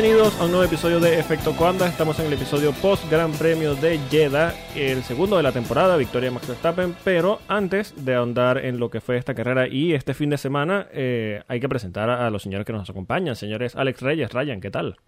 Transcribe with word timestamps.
Bienvenidos 0.00 0.38
a 0.38 0.44
un 0.44 0.52
nuevo 0.52 0.64
episodio 0.64 1.00
de 1.00 1.18
Efecto 1.18 1.56
Coanda. 1.56 1.88
Estamos 1.88 2.20
en 2.20 2.26
el 2.26 2.32
episodio 2.34 2.72
post 2.72 3.10
Gran 3.10 3.32
Premio 3.32 3.74
de 3.74 3.98
Jeddah, 4.08 4.54
el 4.76 5.02
segundo 5.02 5.36
de 5.36 5.42
la 5.42 5.50
temporada, 5.50 5.96
victoria 5.96 6.28
de 6.28 6.34
Max 6.36 6.46
Verstappen. 6.46 6.94
Pero 7.02 7.40
antes 7.48 8.04
de 8.04 8.14
ahondar 8.14 8.64
en 8.64 8.78
lo 8.78 8.90
que 8.90 9.00
fue 9.00 9.16
esta 9.16 9.34
carrera 9.34 9.66
y 9.66 9.94
este 9.94 10.14
fin 10.14 10.30
de 10.30 10.38
semana, 10.38 10.86
eh, 10.92 11.42
hay 11.48 11.58
que 11.58 11.68
presentar 11.68 12.10
a 12.10 12.30
los 12.30 12.44
señores 12.44 12.64
que 12.64 12.72
nos 12.72 12.88
acompañan. 12.88 13.34
Señores 13.34 13.74
Alex 13.74 14.00
Reyes, 14.00 14.32
Ryan, 14.32 14.60
¿qué 14.60 14.70
tal? 14.70 14.98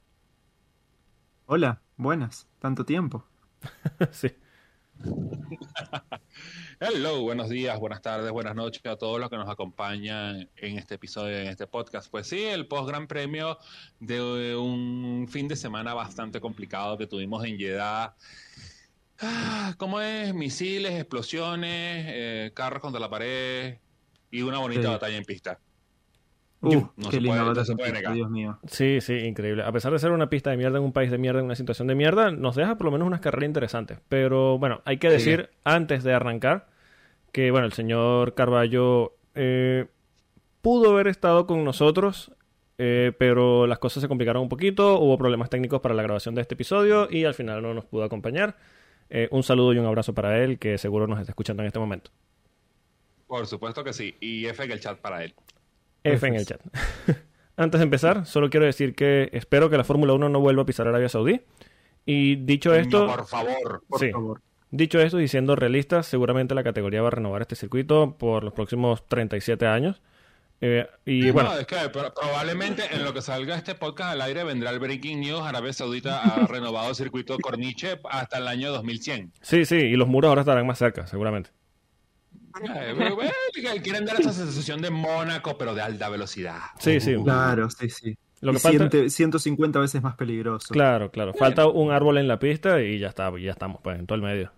Hola, 1.47 1.83
buenas, 1.97 2.49
tanto 2.59 2.85
tiempo. 2.85 3.25
sí. 4.11 4.33
Hello, 6.83 7.21
buenos 7.21 7.51
días, 7.51 7.79
buenas 7.79 8.01
tardes, 8.01 8.31
buenas 8.31 8.55
noches 8.55 8.81
a 8.87 8.97
todos 8.97 9.21
los 9.21 9.29
que 9.29 9.37
nos 9.37 9.51
acompañan 9.51 10.49
en 10.57 10.79
este 10.79 10.95
episodio, 10.95 11.37
en 11.37 11.49
este 11.49 11.67
podcast. 11.67 12.11
Pues 12.11 12.27
sí, 12.27 12.43
el 12.43 12.67
post 12.69 12.89
Gran 12.89 13.07
Premio 13.07 13.59
de 13.99 14.57
un 14.57 15.27
fin 15.29 15.47
de 15.47 15.57
semana 15.57 15.93
bastante 15.93 16.41
complicado 16.41 16.97
que 16.97 17.07
tuvimos 17.07 17.45
en 17.45 17.59
Jeddah. 17.59 18.15
Ah, 19.21 19.75
¿Cómo 19.77 20.01
es? 20.01 20.33
Misiles, 20.33 20.93
explosiones, 20.93 22.07
eh, 22.09 22.51
carros 22.55 22.81
contra 22.81 22.99
la 22.99 23.11
pared 23.11 23.77
y 24.31 24.41
una 24.41 24.59
bonita 24.59 24.83
Sí. 24.83 24.89
batalla 24.89 25.17
en 25.19 25.25
pista. 25.25 25.59
Uh, 26.63 26.75
no 26.97 27.09
qué 27.11 27.17
se 27.17 27.21
linda 27.21 27.31
puede- 27.37 27.41
no 27.41 27.47
batalla 27.49 27.65
se 27.67 27.73
en 27.73 27.79
puede 27.79 27.91
pista, 27.91 28.01
negar. 28.01 28.15
Dios 28.15 28.31
mío. 28.31 28.59
Sí, 28.67 29.01
sí, 29.03 29.15
increíble. 29.19 29.65
A 29.65 29.73
pesar 29.73 29.93
de 29.93 29.99
ser 29.99 30.13
una 30.13 30.31
pista 30.31 30.51
de 30.51 30.57
mierda 30.57 30.79
en 30.79 30.85
un 30.85 30.93
país 30.95 31.11
de 31.11 31.19
mierda, 31.19 31.41
en 31.41 31.45
una 31.47 31.57
situación 31.57 31.89
de 31.89 31.95
mierda, 31.95 32.31
nos 32.31 32.57
deja 32.57 32.77
por 32.77 32.87
lo 32.87 32.91
menos 32.93 33.07
unas 33.07 33.21
carreras 33.21 33.49
interesantes. 33.49 33.99
Pero 34.09 34.59
bueno, 34.59 34.81
hay 34.87 34.97
que 34.97 35.09
Sí. 35.09 35.13
decir 35.15 35.51
antes 35.65 36.05
de 36.05 36.15
arrancar 36.15 36.70
que 37.33 37.51
bueno, 37.51 37.67
el 37.67 37.73
señor 37.73 38.35
Carballo 38.35 39.15
eh, 39.35 39.87
pudo 40.63 40.91
haber 40.93 41.07
estado 41.09 41.47
con 41.47 41.65
nosotros, 41.65 42.33
eh, 42.79 43.13
pero 43.19 43.67
las 43.67 43.79
cosas 43.79 44.01
se 44.03 44.09
complicaron 44.09 44.43
un 44.43 44.49
poquito, 44.49 44.99
hubo 44.99 45.17
problemas 45.19 45.51
técnicos 45.51 45.81
para 45.81 45.95
la 45.95 46.03
grabación 46.03 46.35
de 46.35 46.43
este 46.43 46.55
episodio 46.55 47.09
y 47.11 47.25
al 47.25 47.35
final 47.35 47.63
no 47.63 47.75
nos 47.75 47.85
pudo 47.85 48.05
acompañar. 48.05 48.57
Eh, 49.11 49.29
un 49.33 49.43
saludo 49.43 49.73
y 49.73 49.79
un 49.79 49.87
abrazo 49.87 50.15
para 50.15 50.43
él, 50.43 50.59
que 50.59 50.79
seguro 50.79 51.07
nos 51.07 51.19
está 51.19 51.33
escuchando 51.33 51.63
en 51.63 51.67
este 51.67 51.79
momento. 51.79 52.11
Por 53.27 53.47
supuesto 53.47 53.83
que 53.85 53.93
sí. 53.93 54.15
Y 54.21 54.47
F 54.47 54.63
en 54.65 54.71
el 54.73 54.81
chat 54.81 54.99
para 54.99 55.25
él. 55.25 55.35
F 56.05 56.27
en 56.27 56.35
el 56.35 56.47
chat. 56.47 56.61
Antes 57.57 57.81
de 57.81 57.85
empezar, 57.85 58.25
solo 58.27 58.49
quiero 58.51 58.67
decir 58.67 58.95
que 58.95 59.29
espero 59.33 59.69
que 59.69 59.77
la 59.77 59.85
Fórmula 59.85 60.13
1 60.15 60.29
no 60.29 60.41
vuelva 60.41 60.63
a 60.63 60.67
pisar 60.67 60.89
Arabia 60.89 61.09
Saudí. 61.09 61.43
Y 62.07 62.37
dicho 62.37 62.75
esto, 62.75 63.07
No, 63.07 63.17
por 63.17 63.27
favor. 63.27 63.83
Por 63.87 64.01
Sí. 64.01 64.11
favor. 64.11 64.41
Dicho 64.71 65.01
esto 65.01 65.21
y 65.21 65.29
siendo 65.29 65.57
realistas, 65.57 66.07
seguramente 66.07 66.55
la 66.55 66.63
categoría 66.65 67.03
va 67.03 67.09
a 67.09 67.13
renovar 67.13 67.43
este 67.43 67.57
circuito 67.57 68.17
por 68.19 68.45
los 68.45 68.53
próximos 68.53 69.07
37 69.09 69.67
años. 69.67 70.01
Eh, 70.63 70.87
y 71.07 71.23
No, 71.23 71.33
bueno, 71.33 71.55
es 71.59 71.67
que 71.67 71.77
pro- 71.91 72.13
probablemente 72.13 72.83
en 72.93 73.03
lo 73.03 73.15
que 73.15 73.23
salga 73.23 73.57
este 73.57 73.75
podcast 73.75 74.13
al 74.13 74.21
aire 74.21 74.45
vendrá 74.45 74.71
el 74.71 74.79
Breaking 74.79 75.21
News. 75.21 75.41
Arabia 75.41 75.73
Saudita 75.73 76.21
ha 76.23 76.47
renovado 76.47 76.91
el 76.91 76.95
circuito 76.95 77.39
Corniche 77.39 77.99
hasta 78.11 78.37
el 78.39 78.47
año 78.47 78.71
2100. 78.71 79.33
sí, 79.41 79.65
sí, 79.65 79.77
y 79.77 79.97
los 79.97 80.07
muros 80.09 80.29
ahora 80.29 80.43
estarán 80.43 80.67
más 80.67 80.77
cerca, 80.79 81.07
seguramente. 81.07 81.51
Eh, 82.63 82.93
bueno, 82.97 83.15
bueno, 83.15 83.31
quieren 83.83 84.05
dar 84.05 84.21
esa 84.21 84.33
sensación 84.33 84.83
de 84.83 84.91
Mónaco, 84.91 85.57
pero 85.57 85.75
de 85.75 85.83
alta 85.83 86.09
velocidad. 86.09 86.59
Sí, 86.79 87.01
sí. 87.01 87.15
Claro, 87.23 87.71
sí, 87.71 87.89
sí. 87.89 88.17
Lo 88.41 88.51
Y 88.53 88.55
que 88.55 88.61
falta- 88.61 88.91
ciente- 88.91 89.11
150 89.11 89.79
veces 89.79 90.03
más 90.03 90.17
peligroso. 90.17 90.73
Claro, 90.75 91.11
claro. 91.11 91.33
Falta 91.35 91.67
un 91.69 91.93
árbol 91.93 92.19
en 92.19 92.27
la 92.29 92.39
pista 92.39 92.83
y 92.83 92.99
ya 92.99 93.09
está, 93.09 93.33
ya 93.39 93.51
estamos 93.53 93.81
pues 93.83 93.99
en 93.99 94.07
todo 94.07 94.17
el 94.17 94.23
medio. 94.23 94.53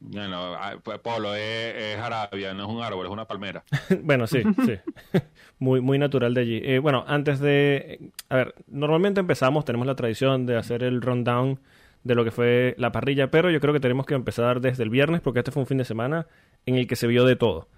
Bueno, 0.00 0.54
ah, 0.54 0.76
pues, 0.82 0.98
Polo 1.00 1.34
es, 1.34 1.74
es 1.76 1.98
Arabia, 1.98 2.54
no 2.54 2.64
es 2.64 2.70
un 2.70 2.82
árbol, 2.82 3.06
es 3.06 3.12
una 3.12 3.26
palmera. 3.26 3.62
bueno, 4.02 4.26
sí, 4.26 4.42
sí. 4.64 4.74
muy, 5.58 5.80
muy 5.82 5.98
natural 5.98 6.32
de 6.32 6.40
allí. 6.40 6.60
Eh, 6.64 6.78
bueno, 6.78 7.04
antes 7.06 7.38
de... 7.38 8.10
A 8.30 8.36
ver, 8.36 8.54
normalmente 8.66 9.20
empezamos, 9.20 9.64
tenemos 9.66 9.86
la 9.86 9.94
tradición 9.94 10.46
de 10.46 10.56
hacer 10.56 10.82
el 10.82 11.02
rundown 11.02 11.60
de 12.02 12.14
lo 12.14 12.24
que 12.24 12.30
fue 12.30 12.74
la 12.78 12.92
parrilla, 12.92 13.30
pero 13.30 13.50
yo 13.50 13.60
creo 13.60 13.74
que 13.74 13.80
tenemos 13.80 14.06
que 14.06 14.14
empezar 14.14 14.62
desde 14.62 14.82
el 14.82 14.90
viernes 14.90 15.20
porque 15.20 15.40
este 15.40 15.50
fue 15.50 15.62
un 15.62 15.66
fin 15.66 15.78
de 15.78 15.84
semana 15.84 16.26
en 16.64 16.76
el 16.76 16.86
que 16.86 16.96
se 16.96 17.06
vio 17.06 17.26
de 17.26 17.36
todo. 17.36 17.68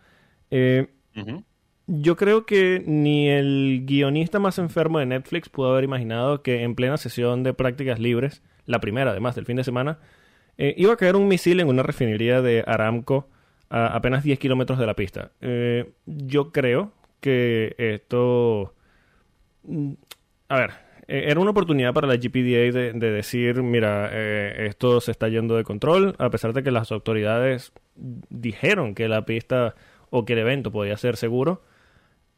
Eh, 0.51 0.89
yo 1.89 2.17
creo 2.17 2.47
que 2.47 2.85
ni 2.87 3.29
el 3.29 3.83
guionista 3.85 4.39
más 4.39 4.59
enfermo 4.59 5.01
de 5.01 5.07
Netflix 5.07 5.49
pudo 5.49 5.73
haber 5.73 5.85
imaginado 5.85 6.43
que 6.43 6.63
en 6.63 6.77
plena 6.77 6.97
sesión 6.99 7.43
de 7.43 7.53
prácticas 7.53 7.99
libres, 7.99 8.43
la 8.65 8.81
primera 8.81 9.11
además 9.11 9.35
del 9.35 9.47
fin 9.47 9.57
de 9.57 9.65
semana, 9.65 9.99
eh, 10.63 10.75
iba 10.79 10.93
a 10.93 10.97
caer 10.97 11.17
un 11.17 11.27
misil 11.29 11.61
en 11.61 11.69
una 11.69 11.83
refinería 11.83 12.41
de 12.43 12.63
Aramco 12.67 13.29
a 13.71 13.87
apenas 13.97 14.23
10 14.25 14.39
kilómetros 14.39 14.79
de 14.79 14.87
la 14.87 14.95
pista. 14.95 15.33
Eh, 15.41 15.91
yo 16.07 16.53
creo 16.53 16.93
que 17.21 17.75
esto... 17.79 18.75
mm, 19.65 19.93
A 20.49 20.57
ver, 20.59 20.71
eh, 21.09 21.25
era 21.29 21.41
una 21.41 21.51
oportunidad 21.53 21.93
para 21.95 22.07
la 22.07 22.17
GPDA 22.17 22.71
de, 22.73 22.93
de 22.95 23.11
decir, 23.11 23.63
mira, 23.63 24.11
eh, 24.13 24.67
esto 24.69 25.01
se 25.01 25.11
está 25.13 25.29
yendo 25.29 25.57
de 25.57 25.65
control, 25.65 26.15
a 26.19 26.31
pesar 26.31 26.53
de 26.53 26.63
que 26.63 26.71
las 26.71 26.93
autoridades 26.93 27.73
dijeron 27.97 28.95
que 28.95 29.09
la 29.09 29.25
pista 29.25 29.75
o 30.11 30.25
que 30.25 30.35
el 30.35 30.41
evento 30.41 30.71
podía 30.73 30.97
ser 30.97 31.17
seguro. 31.17 31.63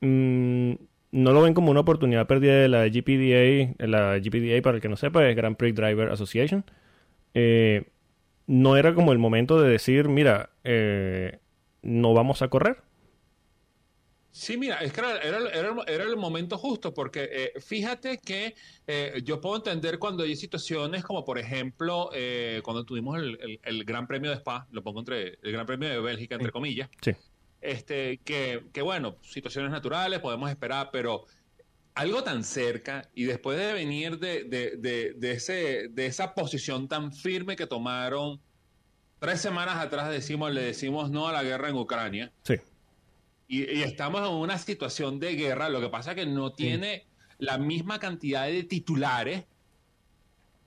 Mm, 0.01 0.75
no 1.12 1.33
lo 1.33 1.43
ven 1.43 1.55
como 1.55 1.71
una 1.71 1.81
oportunidad 1.81 2.27
perdida 2.27 2.55
de 2.55 2.69
la 2.69 2.87
GPDA. 2.89 3.75
La 3.87 4.19
GPDA, 4.19 4.62
para 4.62 4.77
el 4.77 4.83
que 4.83 4.89
no 4.89 4.97
sepa, 4.97 5.29
es 5.29 5.37
Grand 5.37 5.56
Prix 5.56 5.75
Driver 5.77 6.11
Association. 6.11 6.65
Eh, 7.35 7.85
no 8.47 8.77
era 8.77 8.94
como 8.94 9.12
el 9.12 9.19
momento 9.19 9.60
de 9.60 9.71
decir, 9.71 10.09
mira, 10.09 10.50
eh, 10.65 11.38
no 11.82 12.12
vamos 12.15 12.43
a 12.43 12.49
correr. 12.49 12.82
Sí, 14.31 14.56
mira, 14.56 14.78
es 14.78 14.93
que 14.93 15.00
era, 15.00 15.19
era, 15.19 15.38
era 15.50 15.69
el- 15.69 15.84
era 15.88 16.03
el 16.05 16.16
momento 16.16 16.59
justo, 16.59 16.93
porque 16.93 17.28
eh, 17.31 17.53
fíjate 17.60 18.19
que 18.19 18.56
eh, 18.87 19.21
yo 19.25 19.41
puedo 19.41 19.55
entender 19.56 20.00
cuando 20.00 20.25
hay 20.25 20.34
situaciones 20.34 21.05
como, 21.05 21.25
por 21.25 21.38
ejemplo, 21.38 22.10
eh, 22.12 22.60
cuando 22.65 22.84
tuvimos 22.84 23.16
el, 23.19 23.38
el- 23.41 23.60
el 23.62 23.84
Gran 23.84 24.09
Premio 24.09 24.31
de 24.31 24.37
Spa, 24.38 24.66
lo 24.72 24.82
pongo 24.82 24.99
entre 25.00 25.38
el 25.41 25.53
Gran 25.53 25.66
Premio 25.66 25.88
de 25.88 26.00
Bélgica, 26.00 26.34
entre 26.34 26.50
comillas, 26.50 26.91
Sí. 27.00 27.12
este, 27.61 28.19
que, 28.25 28.65
que 28.72 28.82
bueno, 28.82 29.19
situaciones 29.22 29.71
naturales, 29.71 30.19
podemos 30.19 30.50
esperar, 30.50 30.91
pero 30.93 31.26
algo 31.94 32.25
tan 32.25 32.43
cerca 32.44 33.09
y 33.15 33.25
después 33.25 33.56
de 33.59 33.72
venir 33.72 34.19
de, 34.19 34.44
de, 34.44 34.77
de, 34.77 35.15
de 35.16 35.32
ese, 35.32 35.88
de 35.88 36.06
esa 36.06 36.34
posición 36.34 36.88
tan 36.88 37.12
firme 37.12 37.55
que 37.56 37.66
tomaron 37.66 38.41
tres 39.21 39.41
semanas 39.41 39.77
atrás, 39.77 40.10
decimos, 40.10 40.53
le 40.53 40.62
decimos 40.62 41.10
no 41.10 41.28
a 41.28 41.32
la 41.32 41.43
guerra 41.44 41.69
en 41.69 41.77
Ucrania. 41.77 42.32
Sí. 42.43 42.56
Y, 43.47 43.71
y 43.78 43.82
estamos 43.82 44.21
en 44.28 44.34
una 44.34 44.59
situación 44.59 45.21
de 45.21 45.34
guerra. 45.37 45.69
Lo 45.69 45.81
que 45.81 45.88
pasa 45.88 46.10
es 46.10 46.16
que 46.16 46.27
no 46.27 46.53
tiene 46.53 47.06
la 47.38 47.59
misma 47.59 47.99
cantidad 48.00 48.47
de 48.47 48.64
titulares 48.64 49.44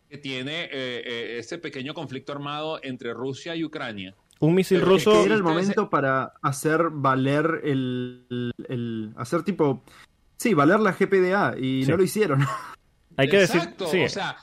que 0.09 0.18
tiene 0.18 0.63
eh, 0.65 0.69
eh, 0.71 1.35
ese 1.39 1.57
pequeño 1.57 1.94
conflicto 1.94 2.31
armado 2.31 2.80
entre 2.83 3.13
Rusia 3.13 3.56
y 3.56 3.65
Ucrania. 3.65 4.15
Un 4.39 4.56
misil 4.56 4.80
Pero 4.80 4.95
es 4.95 5.03
ruso. 5.06 5.19
Que 5.19 5.25
era 5.25 5.35
el 5.35 5.44
momento 5.44 5.89
para 5.89 6.33
hacer 6.41 6.89
valer 6.91 7.62
el, 7.65 8.25
el- 8.30 8.53
el- 8.69 9.13
hacer 9.18 9.44
tipo 9.44 9.83
sí, 10.38 10.54
valer 10.54 10.80
la 10.80 10.94
GPDA 10.94 11.56
y 11.57 11.84
Sí. 11.84 11.92
no 11.92 11.98
lo 11.98 12.04
hicieron. 12.04 12.39
Hay 13.18 13.28
que 13.30 13.42
Exacto, 13.44 13.86
decir. 13.86 14.00
Sí, 14.01 14.06
o 14.06 14.10
sea, 14.10 14.38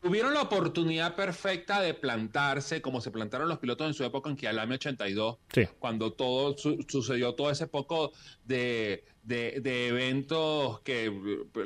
tuvieron 0.00 0.32
la 0.32 0.42
oportunidad 0.42 1.14
perfecta 1.14 1.80
de 1.82 1.92
plantarse 1.94 2.80
como 2.80 3.00
se 3.02 3.10
plantaron 3.10 3.48
los 3.48 3.58
pilotos 3.58 3.86
en 3.86 3.94
su 3.94 4.02
época 4.04 4.30
en 4.30 4.36
Kialami 4.36 4.74
82, 4.74 5.36
sí. 5.52 5.68
cuando 5.78 6.12
todo 6.14 6.56
su- 6.56 6.84
sucedió 6.88 7.34
todo 7.34 7.50
ese 7.50 7.66
poco 7.66 8.12
de, 8.44 9.04
de- 9.22 9.60
de 9.60 9.88
eventos 9.88 10.80
que 10.82 11.06
eh, 11.06 11.12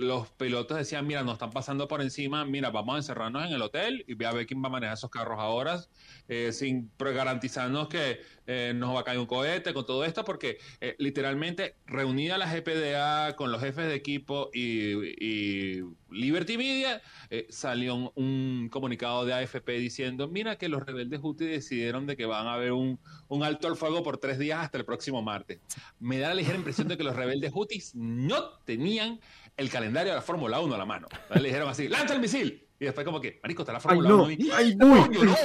los 0.00 0.30
pilotos 0.32 0.76
decían, 0.78 1.06
mira, 1.06 1.22
nos 1.22 1.34
están 1.34 1.50
pasando 1.50 1.88
por 1.88 2.02
encima, 2.02 2.44
mira, 2.44 2.70
vamos 2.70 2.94
a 2.94 2.98
encerrarnos 2.98 3.46
en 3.46 3.52
el 3.52 3.62
hotel 3.62 4.04
y 4.06 4.14
ve 4.14 4.26
a 4.26 4.32
ver 4.32 4.46
quién 4.46 4.62
va 4.62 4.66
a 4.68 4.70
manejar 4.70 4.94
esos 4.94 5.10
carros 5.10 5.38
ahora, 5.40 5.80
eh, 6.28 6.52
sin 6.52 6.92
garantizarnos 6.98 7.88
que 7.88 8.20
eh, 8.46 8.72
nos 8.74 8.94
va 8.94 9.00
a 9.00 9.04
caer 9.04 9.18
un 9.18 9.26
cohete 9.26 9.72
con 9.74 9.86
todo 9.86 10.04
esto, 10.04 10.24
porque 10.24 10.58
eh, 10.80 10.94
literalmente 10.98 11.76
reunida 11.86 12.38
la 12.38 12.46
GPDA 12.52 13.36
con 13.36 13.52
los 13.52 13.60
jefes 13.60 13.86
de 13.86 13.94
equipo 13.94 14.50
y 14.52 15.80
Liberty 16.14 16.56
Media, 16.56 17.02
eh, 17.30 17.46
salió 17.50 17.94
un, 17.94 18.10
un 18.14 18.68
comunicado 18.70 19.24
de 19.26 19.34
AFP 19.34 19.72
diciendo, 19.72 20.28
mira 20.28 20.56
que 20.56 20.68
los 20.68 20.84
rebeldes 20.84 21.20
Houthi 21.20 21.44
decidieron 21.46 22.06
de 22.06 22.16
que 22.16 22.26
van 22.26 22.46
a 22.46 22.54
haber 22.54 22.72
un, 22.72 22.98
un 23.28 23.42
alto 23.42 23.68
al 23.68 23.76
fuego 23.76 24.02
por 24.02 24.18
tres 24.18 24.38
días 24.38 24.60
hasta 24.60 24.78
el 24.78 24.84
próximo 24.84 25.22
martes. 25.22 25.60
Me 26.00 26.18
da 26.18 26.28
la 26.28 26.34
ligera 26.34 26.56
impresión 26.56 26.88
de 26.88 26.96
que 26.96 27.04
los 27.04 27.16
rebeldes 27.16 27.52
Houthis 27.52 27.94
no 27.94 28.58
tenían 28.64 29.20
el 29.56 29.70
calendario 29.70 30.12
de 30.12 30.16
la 30.16 30.22
Fórmula 30.22 30.60
1 30.60 30.74
a 30.74 30.78
la 30.78 30.84
mano. 30.84 31.08
Le 31.34 31.42
dijeron 31.42 31.68
así, 31.68 31.88
lanza 31.88 32.14
el 32.14 32.20
misil. 32.20 32.66
Y 32.80 32.86
después 32.86 33.04
como 33.04 33.20
que, 33.20 33.38
marico, 33.42 33.62
está 33.62 33.72
la 33.72 33.80
Fórmula 33.80 34.08
no. 34.08 34.22
1 34.24 34.30
y... 34.32 34.50
Ay, 34.52 34.74
no. 34.76 35.06
¡Coño, 35.06 35.24
no! 35.24 35.36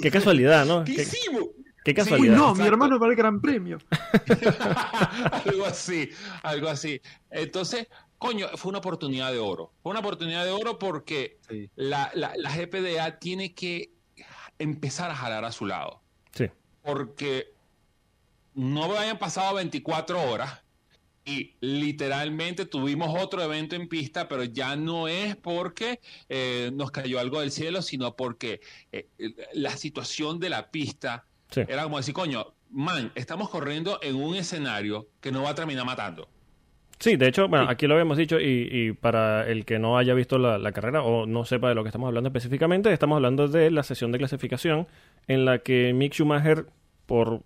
Qué 0.00 0.10
casualidad, 0.10 0.64
¿no? 0.64 0.84
¿Qué 0.84 0.94
Qué, 0.94 1.02
hicimos? 1.02 1.44
qué 1.84 1.90
Uy, 1.90 1.94
casualidad. 1.94 2.36
no, 2.36 2.54
mi 2.54 2.66
hermano 2.66 2.98
va 2.98 3.06
al 3.06 3.14
Gran 3.14 3.40
Premio. 3.40 3.78
algo 5.44 5.66
así, 5.66 6.08
algo 6.42 6.68
así. 6.68 7.00
Entonces, 7.30 7.88
coño, 8.18 8.48
fue 8.56 8.70
una 8.70 8.78
oportunidad 8.78 9.32
de 9.32 9.38
oro. 9.38 9.72
Fue 9.82 9.90
una 9.90 10.00
oportunidad 10.00 10.44
de 10.44 10.50
oro 10.50 10.78
porque 10.78 11.38
Sí. 11.48 11.70
la, 11.76 12.10
la, 12.14 12.32
la 12.36 12.54
GPDA 12.54 13.18
tiene 13.18 13.54
que 13.54 13.92
empezar 14.58 15.10
a 15.10 15.14
jalar 15.14 15.44
a 15.44 15.52
su 15.52 15.66
lado. 15.66 16.00
Sí. 16.34 16.46
Porque 16.82 17.52
no 18.54 18.92
hayan 18.98 19.18
pasado 19.18 19.54
24 19.54 20.20
horas 20.30 20.62
y 21.24 21.54
literalmente 21.60 22.64
tuvimos 22.64 23.14
otro 23.22 23.42
evento 23.42 23.76
en 23.76 23.88
pista, 23.88 24.28
pero 24.28 24.44
ya 24.44 24.76
no 24.76 25.08
es 25.08 25.36
porque 25.36 26.00
eh, 26.28 26.70
nos 26.72 26.90
cayó 26.90 27.20
algo 27.20 27.40
del 27.40 27.52
cielo, 27.52 27.82
sino 27.82 28.16
porque 28.16 28.60
eh, 28.92 29.08
la 29.52 29.76
situación 29.76 30.40
de 30.40 30.48
la 30.48 30.70
pista 30.70 31.26
era 31.54 31.82
como 31.84 31.98
decir, 31.98 32.14
coño, 32.14 32.54
man, 32.70 33.12
estamos 33.14 33.48
corriendo 33.50 33.98
en 34.02 34.16
un 34.16 34.34
escenario 34.36 35.08
que 35.20 35.30
nos 35.30 35.44
va 35.44 35.50
a 35.50 35.54
terminar 35.54 35.84
matando. 35.84 36.28
Sí, 37.00 37.16
de 37.16 37.28
hecho, 37.28 37.46
bueno, 37.46 37.66
aquí 37.68 37.86
lo 37.86 37.94
habíamos 37.94 38.16
dicho 38.16 38.40
y, 38.40 38.92
para 39.00 39.48
el 39.48 39.64
que 39.64 39.78
no 39.78 39.98
haya 39.98 40.14
visto 40.14 40.36
la, 40.38 40.72
carrera 40.72 41.02
o 41.02 41.26
no 41.26 41.44
sepa 41.44 41.68
de 41.68 41.76
lo 41.76 41.84
que 41.84 41.90
estamos 41.90 42.08
hablando 42.08 42.28
específicamente, 42.28 42.92
estamos 42.92 43.16
hablando 43.16 43.46
de 43.46 43.70
la 43.70 43.84
sesión 43.84 44.10
de 44.10 44.18
clasificación 44.18 44.88
en 45.28 45.44
la 45.44 45.60
que 45.60 45.92
Mick 45.92 46.14
Schumacher, 46.14 46.66
por 47.06 47.42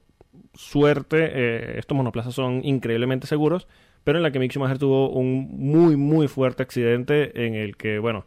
suerte, 0.55 1.31
eh, 1.33 1.79
estos 1.79 1.95
monoplazas 1.97 2.35
son 2.35 2.65
increíblemente 2.65 3.27
seguros, 3.27 3.69
pero 4.05 4.19
en 4.19 4.23
la 4.23 4.31
que 4.31 4.39
Mick 4.39 4.53
Schumacher 4.53 4.79
tuvo 4.79 5.11
un 5.11 5.49
muy, 5.51 5.97
muy 5.97 6.29
fuerte 6.29 6.63
accidente 6.63 7.47
en 7.47 7.55
el 7.55 7.77
que, 7.77 7.99
bueno, 7.99 8.25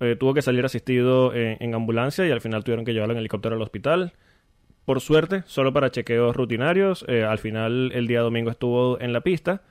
eh, 0.00 0.16
tuvo 0.18 0.34
que 0.34 0.42
salir 0.42 0.64
asistido 0.64 1.34
en, 1.34 1.74
ambulancia 1.74 2.26
y 2.26 2.30
al 2.30 2.40
final 2.40 2.64
tuvieron 2.64 2.84
que 2.84 2.94
llevarlo 2.94 3.12
en 3.12 3.18
helicóptero 3.18 3.56
al 3.56 3.62
hospital. 3.62 4.12
Por 4.86 5.00
suerte, 5.00 5.42
solo 5.46 5.72
para 5.72 5.90
chequeos 5.90 6.34
rutinarios, 6.34 7.04
eh, 7.06 7.24
al 7.24 7.38
final 7.38 7.92
el 7.92 8.06
día 8.06 8.20
domingo 8.20 8.50
estuvo 8.50 9.00
en 9.00 9.12
la 9.12 9.20
pista. 9.20 9.62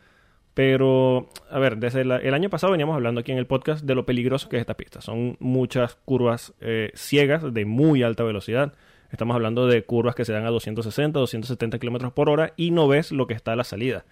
Pero, 0.59 1.29
a 1.49 1.57
ver, 1.57 1.77
desde 1.77 2.01
el 2.01 2.33
año 2.33 2.49
pasado 2.49 2.71
veníamos 2.71 2.93
hablando 2.93 3.21
aquí 3.21 3.31
en 3.31 3.37
el 3.37 3.47
podcast 3.47 3.85
de 3.85 3.95
lo 3.95 4.05
peligroso 4.05 4.49
que 4.49 4.57
es 4.57 4.59
esta 4.59 4.75
pista. 4.75 4.99
Son 4.99 5.37
muchas 5.39 5.95
curvas 6.03 6.53
ciegas 6.95 7.53
de 7.53 7.63
muy 7.63 8.03
alta 8.03 8.25
velocidad. 8.25 8.73
Estamos 9.09 9.35
hablando 9.35 9.67
de 9.67 9.83
curvas 9.83 10.15
que 10.15 10.25
se 10.25 10.33
dan 10.33 10.45
a 10.45 10.49
260, 10.49 11.17
270 11.17 11.79
kilómetros 11.79 12.11
por 12.11 12.29
hora 12.29 12.51
y 12.57 12.71
no 12.71 12.89
ves 12.89 13.13
lo 13.13 13.25
que 13.25 13.35
está 13.35 13.53
a 13.53 13.55
la 13.55 13.63
salida. 13.63 14.03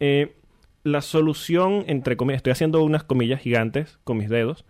Eh, 0.00 0.34
la 0.82 1.00
solución, 1.00 1.84
entre 1.86 2.16
comillas, 2.16 2.38
estoy 2.38 2.50
haciendo 2.50 2.82
unas 2.82 3.04
comillas 3.04 3.40
gigantes 3.40 4.00
con 4.02 4.16
mis 4.16 4.28
dedos, 4.28 4.64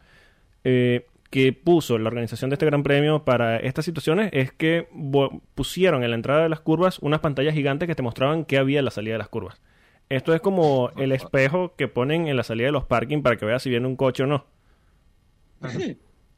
eh, 0.62 1.06
que 1.30 1.54
puso 1.54 1.96
la 1.96 2.08
organización 2.08 2.50
de 2.50 2.56
este 2.56 2.66
Gran 2.66 2.82
Premio 2.82 3.24
para 3.24 3.56
estas 3.56 3.86
situaciones 3.86 4.28
es 4.34 4.52
que 4.52 4.88
pusieron 5.54 6.04
en 6.04 6.10
la 6.10 6.16
entrada 6.16 6.42
de 6.42 6.50
las 6.50 6.60
curvas 6.60 6.98
unas 7.00 7.20
pantallas 7.20 7.54
gigantes 7.54 7.88
que 7.88 7.94
te 7.94 8.02
mostraban 8.02 8.44
qué 8.44 8.58
había 8.58 8.78
en 8.80 8.84
la 8.84 8.90
salida 8.90 9.14
de 9.14 9.18
las 9.20 9.30
curvas. 9.30 9.62
Esto 10.08 10.34
es 10.34 10.40
como 10.40 10.90
el 10.96 11.12
espejo 11.12 11.74
que 11.76 11.88
ponen 11.88 12.28
en 12.28 12.36
la 12.36 12.42
salida 12.42 12.66
de 12.66 12.72
los 12.72 12.84
parking 12.84 13.22
para 13.22 13.36
que 13.36 13.46
veas 13.46 13.62
si 13.62 13.70
viene 13.70 13.86
un 13.86 13.96
coche 13.96 14.22
o 14.22 14.26
no. 14.26 14.44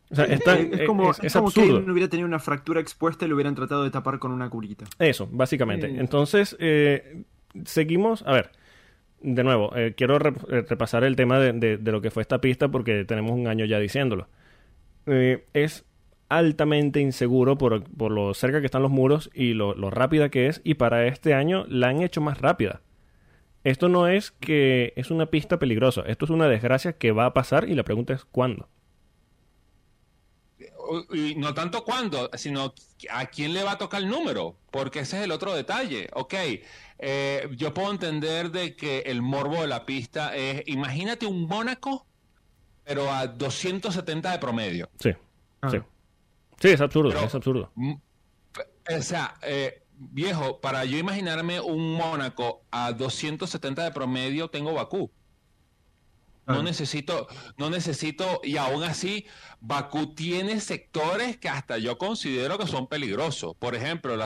O 0.08 0.14
sea, 0.14 0.24
es, 0.26 0.40
como, 0.86 1.10
es, 1.10 1.18
que 1.18 1.66
no 1.66 1.92
hubiera 1.92 2.08
tenido 2.08 2.28
una 2.28 2.38
fractura 2.38 2.80
expuesta 2.80 3.24
y 3.24 3.28
lo 3.28 3.34
hubieran 3.34 3.56
tratado 3.56 3.82
de 3.82 3.90
tapar 3.90 4.20
con 4.20 4.30
una 4.30 4.48
curita. 4.48 4.84
Eso, 5.00 5.28
básicamente. 5.32 5.86
Entonces, 5.86 6.56
eh, 6.60 7.24
seguimos. 7.64 8.22
A 8.24 8.32
ver, 8.32 8.52
de 9.20 9.42
nuevo, 9.42 9.74
eh, 9.76 9.94
quiero 9.96 10.16
eh, 10.16 10.64
repasar 10.68 11.02
el 11.02 11.16
tema 11.16 11.40
de, 11.40 11.80
lo 11.82 12.00
que 12.00 12.12
fue 12.12 12.22
esta 12.22 12.40
pista 12.40 12.68
porque 12.68 13.04
tenemos 13.04 13.32
un 13.32 13.48
año 13.48 13.64
ya 13.64 13.80
diciéndolo. 13.80 14.28
es 15.06 15.84
altamente 16.28 17.00
inseguro 17.00 17.58
por, 17.58 17.82
lo 18.12 18.34
cerca 18.34 18.60
que 18.60 18.66
están 18.66 18.82
los 18.82 18.92
muros 18.92 19.30
y 19.34 19.54
lo, 19.54 19.74
lo 19.74 19.90
rápida 19.90 20.28
que 20.28 20.46
es. 20.46 20.60
Y 20.62 20.74
para 20.74 21.08
este 21.08 21.34
año 21.34 21.66
la 21.68 21.88
han 21.88 22.00
hecho 22.02 22.20
más 22.20 22.40
rápida. 22.40 22.80
Esto 23.66 23.88
no 23.88 24.06
es 24.06 24.30
que 24.30 24.92
es 24.96 25.10
una 25.10 25.26
pista 25.26 25.58
peligrosa. 25.58 26.02
Esto 26.06 26.24
es 26.24 26.30
una 26.30 26.48
desgracia 26.48 26.92
que 26.92 27.12
va 27.12 27.26
a 27.26 27.34
pasar 27.34 27.68
y 27.68 27.74
la 27.74 27.82
pregunta 27.82 28.14
es 28.14 28.24
cuándo 28.24 28.68
y 31.12 31.34
no 31.34 31.54
tanto 31.54 31.84
cuándo, 31.84 32.30
sino 32.34 32.74
a 33.10 33.26
quién 33.26 33.52
le 33.52 33.62
va 33.62 33.72
a 33.72 33.78
tocar 33.78 34.02
el 34.02 34.08
número, 34.08 34.56
porque 34.70 35.00
ese 35.00 35.18
es 35.18 35.24
el 35.24 35.32
otro 35.32 35.54
detalle. 35.54 36.08
Ok, 36.14 36.34
eh, 36.98 37.48
yo 37.56 37.74
puedo 37.74 37.90
entender 37.90 38.50
de 38.50 38.76
que 38.76 39.00
el 39.00 39.22
morbo 39.22 39.62
de 39.62 39.66
la 39.66 39.84
pista 39.84 40.36
es, 40.36 40.62
imagínate 40.66 41.26
un 41.26 41.46
Mónaco, 41.46 42.06
pero 42.84 43.10
a 43.10 43.26
270 43.26 44.30
de 44.30 44.38
promedio. 44.38 44.88
Sí, 44.98 45.10
ah. 45.62 45.70
sí. 45.70 45.78
Sí, 46.58 46.68
es 46.68 46.80
absurdo, 46.80 47.10
es 47.10 47.34
absurdo. 47.34 47.70
O 47.76 49.02
sea, 49.02 49.34
eh, 49.42 49.82
viejo, 49.98 50.60
para 50.60 50.84
yo 50.84 50.98
imaginarme 50.98 51.60
un 51.60 51.94
Mónaco 51.94 52.62
a 52.70 52.92
270 52.92 53.84
de 53.84 53.90
promedio, 53.90 54.48
tengo 54.48 54.72
Bakú. 54.72 55.10
No 56.46 56.62
necesito, 56.62 57.26
no 57.58 57.70
necesito, 57.70 58.40
y 58.44 58.56
aún 58.56 58.84
así, 58.84 59.26
Bakú 59.60 60.14
tiene 60.14 60.60
sectores 60.60 61.36
que 61.38 61.48
hasta 61.48 61.76
yo 61.78 61.98
considero 61.98 62.56
que 62.56 62.68
son 62.68 62.86
peligrosos. 62.86 63.56
Por 63.56 63.74
ejemplo, 63.74 64.16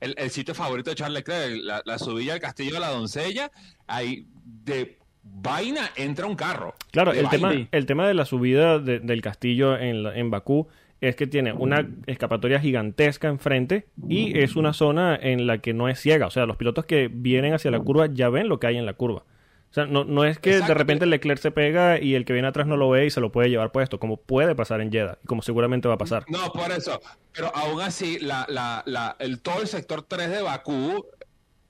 el, 0.00 0.30
sitio 0.30 0.52
favorito 0.52 0.90
de 0.90 0.96
Charles 0.96 1.20
Leclerc, 1.20 1.84
la, 1.84 1.98
subida 1.98 2.32
del 2.32 2.42
Castillo 2.42 2.74
de 2.74 2.80
la 2.80 2.88
Doncella, 2.88 3.52
ahí 3.86 4.26
de 4.42 4.98
vaina 5.22 5.90
entra 5.94 6.26
un 6.26 6.34
carro. 6.34 6.74
Claro, 6.90 7.12
el 7.12 7.28
tema, 7.28 7.52
el 7.70 7.86
tema 7.86 8.08
de 8.08 8.14
la 8.14 8.24
subida 8.24 8.80
del 8.80 9.22
castillo 9.22 9.78
en, 9.78 10.06
en 10.06 10.30
Bakú 10.30 10.66
es 11.00 11.16
que 11.16 11.26
tiene 11.26 11.52
una 11.52 11.88
escapatoria 12.06 12.60
gigantesca 12.60 13.28
enfrente 13.28 13.88
y 14.08 14.38
es 14.38 14.56
una 14.56 14.72
zona 14.72 15.16
en 15.16 15.46
la 15.46 15.58
que 15.58 15.72
no 15.72 15.88
es 15.88 15.98
ciega. 15.98 16.26
O 16.26 16.30
sea, 16.30 16.46
los 16.46 16.56
pilotos 16.56 16.84
que 16.84 17.08
vienen 17.12 17.54
hacia 17.54 17.70
la 17.70 17.80
curva 17.80 18.06
ya 18.12 18.28
ven 18.28 18.48
lo 18.48 18.60
que 18.60 18.66
hay 18.66 18.76
en 18.76 18.86
la 18.86 18.92
curva. 18.92 19.24
O 19.70 19.72
sea, 19.72 19.86
no, 19.86 20.04
no 20.04 20.24
es 20.24 20.40
que 20.40 20.58
de 20.58 20.74
repente 20.74 21.04
el 21.04 21.10
Leclerc 21.10 21.40
se 21.40 21.52
pega 21.52 22.00
y 22.00 22.16
el 22.16 22.24
que 22.24 22.32
viene 22.32 22.48
atrás 22.48 22.66
no 22.66 22.76
lo 22.76 22.90
ve 22.90 23.06
y 23.06 23.10
se 23.10 23.20
lo 23.20 23.30
puede 23.30 23.50
llevar 23.50 23.70
puesto, 23.70 24.00
como 24.00 24.16
puede 24.16 24.56
pasar 24.56 24.80
en 24.80 24.90
Jeddah 24.90 25.18
y 25.22 25.26
como 25.28 25.42
seguramente 25.42 25.86
va 25.86 25.94
a 25.94 25.98
pasar. 25.98 26.24
No, 26.28 26.52
por 26.52 26.72
eso. 26.72 27.00
Pero 27.32 27.54
aún 27.54 27.80
así, 27.80 28.18
la, 28.18 28.46
la, 28.48 28.82
la, 28.84 29.16
el, 29.20 29.40
todo 29.40 29.62
el 29.62 29.68
sector 29.68 30.02
3 30.02 30.28
de 30.28 30.42
Bakú 30.42 31.06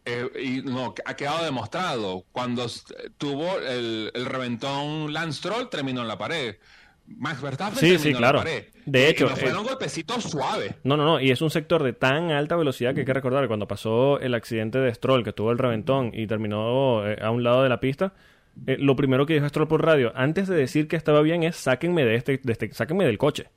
eh, 0.07 0.31
y 0.43 0.63
no, 0.63 0.95
ha 1.05 1.15
quedado 1.15 1.45
demostrado. 1.45 2.25
Cuando 2.33 2.67
tuvo 3.19 3.59
el, 3.59 4.11
el 4.15 4.25
reventón 4.25 5.13
Lance 5.13 5.43
Troll, 5.43 5.69
terminó 5.69 6.01
en 6.01 6.09
la 6.09 6.17
pared. 6.17 6.57
Max 7.17 7.43
Verstappen 7.43 7.79
sí, 7.79 7.99
sí, 7.99 8.15
claro. 8.15 8.43
De 8.87 9.09
hecho, 9.09 9.27
y 9.27 9.41
fueron 9.41 9.65
golpecitos 9.65 10.25
suaves. 10.25 10.75
No, 10.85 10.97
no, 10.97 11.05
no, 11.05 11.21
y 11.21 11.31
es 11.31 11.43
un 11.43 11.51
sector 11.51 11.83
de 11.83 11.93
tan 11.93 12.31
alta 12.31 12.57
velocidad 12.57 12.95
que 12.95 13.01
hay 13.01 13.07
que 13.07 13.13
recordar 13.13 13.47
cuando 13.49 13.67
pasó 13.67 14.21
el 14.21 14.35
accidente 14.35 14.79
de 14.79 14.95
Stroll, 14.95 15.25
que 15.25 15.33
tuvo 15.33 15.51
el 15.51 15.59
reventón 15.59 16.13
y 16.15 16.27
terminó 16.27 17.07
eh, 17.07 17.19
a 17.21 17.31
un 17.31 17.43
lado 17.43 17.63
de 17.63 17.69
la 17.69 17.81
pista, 17.81 18.15
eh, 18.67 18.77
lo 18.79 18.97
primero 18.97 19.27
que 19.27 19.35
dijo 19.35 19.49
Stroll 19.49 19.69
por 19.69 19.85
radio, 19.85 20.13
antes 20.15 20.49
de 20.49 20.57
decir 20.57 20.89
que 20.89 20.97
estaba 20.97 21.21
bien, 21.23 21.43
es 21.43 21.57
sáquenme 21.57 22.05
de 22.05 22.15
este, 22.15 22.41
de 22.43 22.53
este 22.53 22.73
sáquenme 22.73 23.05
del 23.05 23.19
coche. 23.19 23.51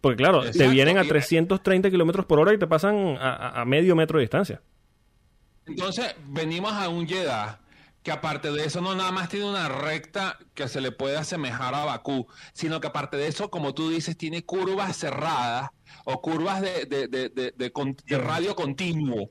Porque 0.00 0.16
claro, 0.16 0.42
te 0.50 0.66
vienen 0.68 0.96
a 0.96 1.04
330 1.04 1.90
kilómetros 1.90 2.24
por 2.24 2.40
hora 2.40 2.54
y 2.54 2.58
te 2.58 2.66
pasan 2.66 3.18
a, 3.18 3.60
a, 3.60 3.64
medio 3.66 3.94
metro 3.94 4.18
de 4.18 4.22
distancia. 4.22 4.62
Entonces, 5.66 6.14
venimos 6.26 6.72
a 6.72 6.88
un 6.88 7.06
Jeddah 7.06 7.59
que 8.02 8.12
aparte 8.12 8.50
de 8.50 8.64
eso 8.64 8.80
no 8.80 8.94
nada 8.94 9.12
más 9.12 9.28
tiene 9.28 9.48
una 9.48 9.68
recta 9.68 10.38
que 10.54 10.68
se 10.68 10.80
le 10.80 10.92
puede 10.92 11.16
asemejar 11.16 11.74
a 11.74 11.84
Bakú, 11.84 12.26
sino 12.52 12.80
que 12.80 12.86
aparte 12.86 13.16
de 13.16 13.26
eso, 13.26 13.50
como 13.50 13.74
tú 13.74 13.90
dices, 13.90 14.16
tiene 14.16 14.44
curvas 14.44 14.96
cerradas 14.96 15.70
o 16.04 16.22
curvas 16.22 16.62
de, 16.62 16.86
de, 16.86 17.08
de, 17.08 18.18
radio 18.18 18.56
continuo, 18.56 19.30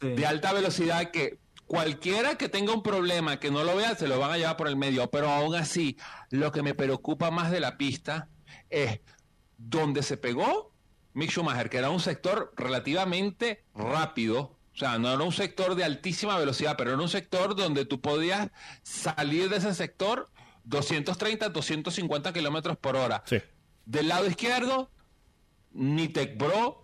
de 0.00 0.26
alta 0.26 0.52
velocidad 0.52 1.10
que 1.10 1.38
cualquiera 1.66 2.36
que 2.36 2.48
tenga 2.48 2.74
un 2.74 2.82
problema 2.82 3.40
que 3.40 3.50
no 3.50 3.64
lo 3.64 3.76
vea 3.76 3.94
se 3.94 4.08
lo 4.08 4.18
van 4.18 4.32
a 4.32 4.38
llevar 4.38 4.56
por 4.56 4.68
el 4.68 4.76
medio, 4.76 5.10
pero 5.10 5.30
aún 5.30 5.54
así 5.54 5.96
lo 6.30 6.52
que 6.52 6.62
me 6.62 6.74
preocupa 6.74 7.30
más 7.30 7.50
de 7.50 7.60
la 7.60 7.78
pista 7.78 8.28
es 8.68 9.00
donde 9.56 10.02
se 10.02 10.16
pegó 10.16 10.74
Mick 11.14 11.30
Schumacher, 11.30 11.70
que 11.70 11.78
era 11.78 11.90
un 11.90 12.00
sector 12.00 12.52
relativamente 12.56 13.64
rápido, 13.74 14.58
o 14.74 14.76
sea, 14.76 14.98
no 14.98 15.12
era 15.12 15.22
un 15.22 15.32
sector 15.32 15.76
de 15.76 15.84
altísima 15.84 16.36
velocidad, 16.36 16.74
pero 16.76 16.92
era 16.92 17.00
un 17.00 17.08
sector 17.08 17.54
donde 17.54 17.84
tú 17.84 18.00
podías 18.00 18.50
salir 18.82 19.48
de 19.48 19.58
ese 19.58 19.72
sector 19.72 20.28
230, 20.64 21.48
250 21.50 22.32
kilómetros 22.32 22.76
por 22.76 22.96
hora. 22.96 23.22
Sí. 23.24 23.36
Del 23.86 24.08
lado 24.08 24.26
izquierdo, 24.26 24.90
ni 25.72 26.08
Tech 26.08 26.36
Pro, 26.36 26.82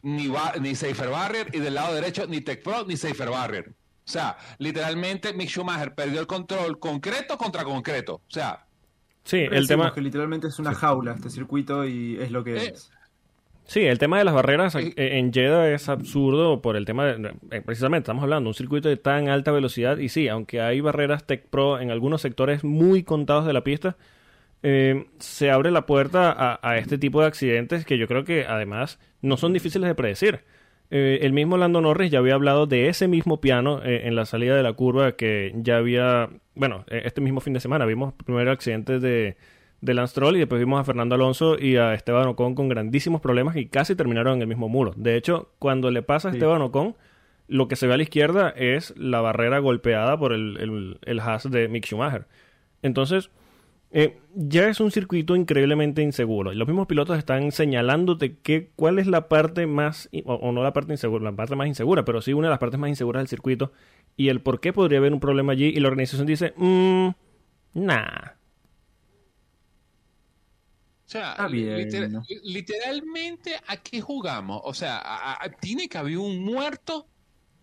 ni, 0.00 0.32
ni 0.60 0.74
Safer 0.74 1.10
Barrier, 1.10 1.54
y 1.54 1.58
del 1.58 1.74
lado 1.74 1.94
derecho, 1.94 2.26
ni 2.26 2.40
Tech 2.40 2.62
Pro, 2.62 2.86
ni 2.86 2.96
Safer 2.96 3.28
Barrier. 3.28 3.68
O 3.68 4.12
sea, 4.12 4.38
literalmente 4.58 5.34
Mick 5.34 5.50
Schumacher 5.50 5.94
perdió 5.94 6.20
el 6.20 6.26
control 6.26 6.78
concreto 6.78 7.36
contra 7.36 7.64
concreto. 7.64 8.14
O 8.14 8.30
sea, 8.30 8.66
sí, 9.24 9.46
el 9.50 9.68
tema 9.68 9.92
que 9.92 10.00
literalmente 10.00 10.48
es 10.48 10.58
una 10.58 10.74
jaula 10.74 11.12
este 11.12 11.28
circuito 11.28 11.84
y 11.84 12.16
es 12.18 12.30
lo 12.30 12.42
que 12.42 12.56
eh, 12.56 12.72
es. 12.74 12.90
Sí, 13.70 13.86
el 13.86 14.00
tema 14.00 14.18
de 14.18 14.24
las 14.24 14.34
barreras 14.34 14.74
en 14.74 15.32
Jeddah 15.32 15.70
es 15.70 15.88
absurdo 15.88 16.60
por 16.60 16.74
el 16.74 16.84
tema 16.84 17.06
de, 17.06 17.34
eh, 17.52 17.62
precisamente 17.64 18.02
estamos 18.02 18.24
hablando 18.24 18.48
de 18.48 18.50
un 18.50 18.54
circuito 18.54 18.88
de 18.88 18.96
tan 18.96 19.28
alta 19.28 19.52
velocidad 19.52 19.98
y 19.98 20.08
sí, 20.08 20.26
aunque 20.26 20.60
hay 20.60 20.80
barreras 20.80 21.24
Tech 21.24 21.46
Pro 21.46 21.78
en 21.78 21.92
algunos 21.92 22.20
sectores 22.20 22.64
muy 22.64 23.04
contados 23.04 23.46
de 23.46 23.52
la 23.52 23.62
pista, 23.62 23.96
eh, 24.64 25.06
se 25.20 25.52
abre 25.52 25.70
la 25.70 25.86
puerta 25.86 26.58
a, 26.60 26.78
este 26.78 26.98
tipo 26.98 27.20
de 27.20 27.28
accidentes 27.28 27.84
que 27.84 27.96
yo 27.96 28.08
creo 28.08 28.24
que 28.24 28.44
además 28.44 28.98
no 29.22 29.36
son 29.36 29.52
difíciles 29.52 29.86
de 29.86 29.94
predecir. 29.94 30.40
Eh, 30.90 31.20
el 31.22 31.32
mismo 31.32 31.56
Lando 31.56 31.80
Norris 31.80 32.10
ya 32.10 32.18
había 32.18 32.34
hablado 32.34 32.66
de 32.66 32.88
ese 32.88 33.06
mismo 33.06 33.40
piano 33.40 33.82
en 33.84 34.16
la 34.16 34.26
salida 34.26 34.56
de 34.56 34.64
la 34.64 34.72
curva 34.72 35.12
que 35.12 35.52
ya 35.54 35.76
había, 35.76 36.28
bueno, 36.56 36.84
este 36.88 37.20
mismo 37.20 37.40
fin 37.40 37.52
de 37.52 37.60
semana 37.60 37.86
vimos 37.86 38.14
el 38.18 38.24
primer 38.24 38.48
accidente 38.48 38.98
de 38.98 39.36
de 39.80 39.94
Lance 39.94 40.14
Troll 40.14 40.36
y 40.36 40.40
después 40.40 40.58
vimos 40.58 40.80
a 40.80 40.84
Fernando 40.84 41.14
Alonso 41.14 41.58
y 41.58 41.76
a 41.76 41.94
Esteban 41.94 42.28
Ocon 42.28 42.54
con 42.54 42.68
grandísimos 42.68 43.20
problemas 43.20 43.56
y 43.56 43.66
casi 43.66 43.94
terminaron 43.94 44.34
en 44.34 44.42
el 44.42 44.48
mismo 44.48 44.68
muro. 44.68 44.92
De 44.96 45.16
hecho, 45.16 45.50
cuando 45.58 45.90
le 45.90 46.02
pasa 46.02 46.28
a 46.28 46.32
Esteban 46.32 46.62
Ocon, 46.62 46.96
lo 47.48 47.66
que 47.66 47.76
se 47.76 47.86
ve 47.86 47.94
a 47.94 47.96
la 47.96 48.02
izquierda 48.02 48.50
es 48.50 48.94
la 48.96 49.20
barrera 49.20 49.58
golpeada 49.58 50.18
por 50.18 50.32
el, 50.32 50.56
el, 50.58 50.98
el 51.04 51.20
hash 51.20 51.44
de 51.46 51.68
Mick 51.68 51.86
Schumacher. 51.86 52.26
Entonces, 52.82 53.30
eh, 53.92 54.18
ya 54.36 54.68
es 54.68 54.78
un 54.78 54.92
circuito 54.92 55.34
increíblemente 55.34 56.02
inseguro. 56.02 56.52
Y 56.52 56.56
los 56.56 56.68
mismos 56.68 56.86
pilotos 56.86 57.18
están 57.18 57.50
señalándote 57.50 58.36
que, 58.36 58.70
cuál 58.76 58.98
es 59.00 59.06
la 59.06 59.28
parte 59.28 59.66
más, 59.66 60.08
o, 60.24 60.52
no 60.52 60.62
la 60.62 60.72
parte 60.72 60.92
insegura, 60.92 61.24
la 61.24 61.32
parte 61.32 61.56
más 61.56 61.66
insegura, 61.66 62.04
pero 62.04 62.22
sí 62.22 62.32
una 62.32 62.46
de 62.46 62.50
las 62.50 62.60
partes 62.60 62.78
más 62.78 62.88
inseguras 62.88 63.20
del 63.20 63.28
circuito 63.28 63.72
y 64.16 64.28
el 64.28 64.40
por 64.40 64.60
qué 64.60 64.72
podría 64.72 64.98
haber 64.98 65.12
un 65.12 65.20
problema 65.20 65.52
allí. 65.52 65.66
Y 65.66 65.80
la 65.80 65.88
organización 65.88 66.26
dice, 66.26 66.54
mmm, 66.56 67.08
nah. 67.74 68.39
O 71.10 71.12
sea, 71.12 71.48
literalmente, 72.44 73.56
¿a 73.66 73.76
qué 73.78 74.00
jugamos? 74.00 74.60
O 74.62 74.72
sea, 74.72 75.02
¿tiene 75.60 75.88
que 75.88 75.98
haber 75.98 76.18
un 76.18 76.44
muerto? 76.44 77.08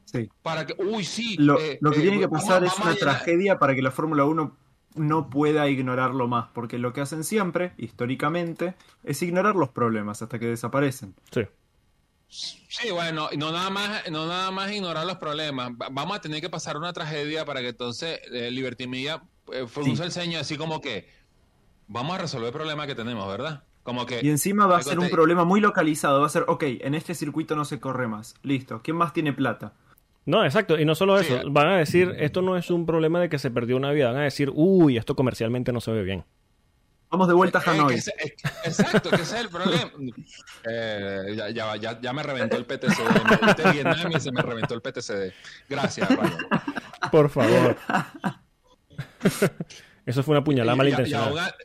Sí. 0.03 0.29
Para 0.41 0.65
que, 0.65 0.75
uy, 0.77 1.05
sí. 1.05 1.37
Lo, 1.37 1.55
que 1.55 1.75
eh, 1.75 1.79
tiene 1.93 2.19
que 2.19 2.27
pasar 2.27 2.65
es 2.65 2.77
una 2.77 2.93
tragedia 2.95 3.57
para 3.57 3.73
que 3.73 3.81
la 3.81 3.91
Fórmula 3.91 4.25
1 4.25 4.57
no 4.95 5.29
pueda 5.29 5.69
ignorarlo 5.69 6.27
más, 6.27 6.49
porque 6.53 6.77
lo 6.77 6.91
que 6.91 6.99
hacen 6.99 7.23
siempre, 7.23 7.71
históricamente, 7.77 8.75
es 9.05 9.21
ignorar 9.21 9.55
los 9.55 9.69
problemas 9.69 10.21
hasta 10.21 10.39
que 10.39 10.47
desaparecen. 10.47 11.15
Sí. 11.31 11.43
Sí, 12.27 12.91
bueno, 12.91 13.29
no 13.37 13.53
nada 13.53 13.69
más, 13.69 14.11
no 14.11 14.27
nada 14.27 14.51
más 14.51 14.73
ignorar 14.73 15.05
los 15.05 15.15
problemas. 15.15 15.71
Vamos 15.77 16.17
a 16.17 16.19
tener 16.19 16.41
que 16.41 16.49
pasar 16.49 16.75
una 16.75 16.91
tragedia 16.91 17.45
para 17.45 17.61
que 17.61 17.69
entonces 17.69 18.19
eh, 18.29 18.51
Liberty 18.51 18.87
Media 18.87 19.23
eh, 19.53 19.65
el 20.01 20.11
ceño 20.11 20.39
así 20.39 20.57
como 20.57 20.81
que 20.81 21.07
vamos 21.87 22.15
a 22.15 22.21
resolver 22.21 22.47
el 22.47 22.53
problema 22.53 22.87
que 22.87 22.95
tenemos, 22.95 23.27
¿verdad? 23.27 23.63
Como 23.83 24.05
que 24.05 24.19
y 24.21 24.29
encima 24.29 24.67
va 24.67 24.77
a 24.77 24.83
ser 24.83 24.99
un 24.99 25.09
problema 25.09 25.45
muy 25.45 25.61
localizado. 25.61 26.19
Va 26.19 26.27
a 26.27 26.29
ser, 26.29 26.43
ok, 26.47 26.63
en 26.81 26.93
este 26.93 27.15
circuito 27.15 27.55
no 27.55 27.63
se 27.63 27.79
corre 27.79 28.07
más. 28.07 28.35
Listo. 28.43 28.81
¿Quién 28.83 28.97
más 28.97 29.13
tiene 29.13 29.31
plata? 29.31 29.73
No, 30.25 30.43
exacto. 30.43 30.77
Y 30.77 30.83
no 30.83 30.93
solo 30.93 31.17
eso. 31.17 31.39
Van 31.49 31.69
a 31.69 31.77
decir, 31.77 32.13
esto 32.19 32.41
no 32.41 32.57
es 32.57 32.69
un 32.69 32.85
problema 32.85 33.21
de 33.21 33.29
que 33.29 33.39
se 33.39 33.49
perdió 33.49 33.77
una 33.77 33.91
vida. 33.91 34.11
Van 34.11 34.19
a 34.19 34.23
decir, 34.23 34.51
uy, 34.53 34.97
esto 34.97 35.15
comercialmente 35.15 35.71
no 35.71 35.79
se 35.79 35.91
ve 35.91 36.03
bien. 36.03 36.25
Vamos 37.09 37.29
de 37.29 37.33
vuelta 37.33 37.59
a 37.59 37.71
Hanoi. 37.71 37.95
exacto, 37.95 39.09
que 39.09 39.15
ese 39.15 39.37
es 39.37 39.41
el 39.41 39.49
problema. 39.49 39.91
Eh, 40.69 41.33
ya, 41.37 41.77
ya, 41.77 42.01
ya, 42.01 42.11
me 42.11 42.23
reventó 42.23 42.57
el 42.57 42.65
PTCD. 42.65 43.65
Me 43.65 43.71
Vietnam 43.71 44.11
y 44.13 44.19
se 44.19 44.33
me 44.33 44.41
reventó 44.41 44.73
el 44.73 44.81
PTCD. 44.81 45.31
Gracias, 45.69 46.09
Ryan. 46.09 46.37
Por 47.09 47.29
favor. 47.29 47.77
Eso 50.05 50.23
fue 50.23 50.35
una 50.35 50.43
puñalada 50.43 50.75
malintencionada. 50.75 51.55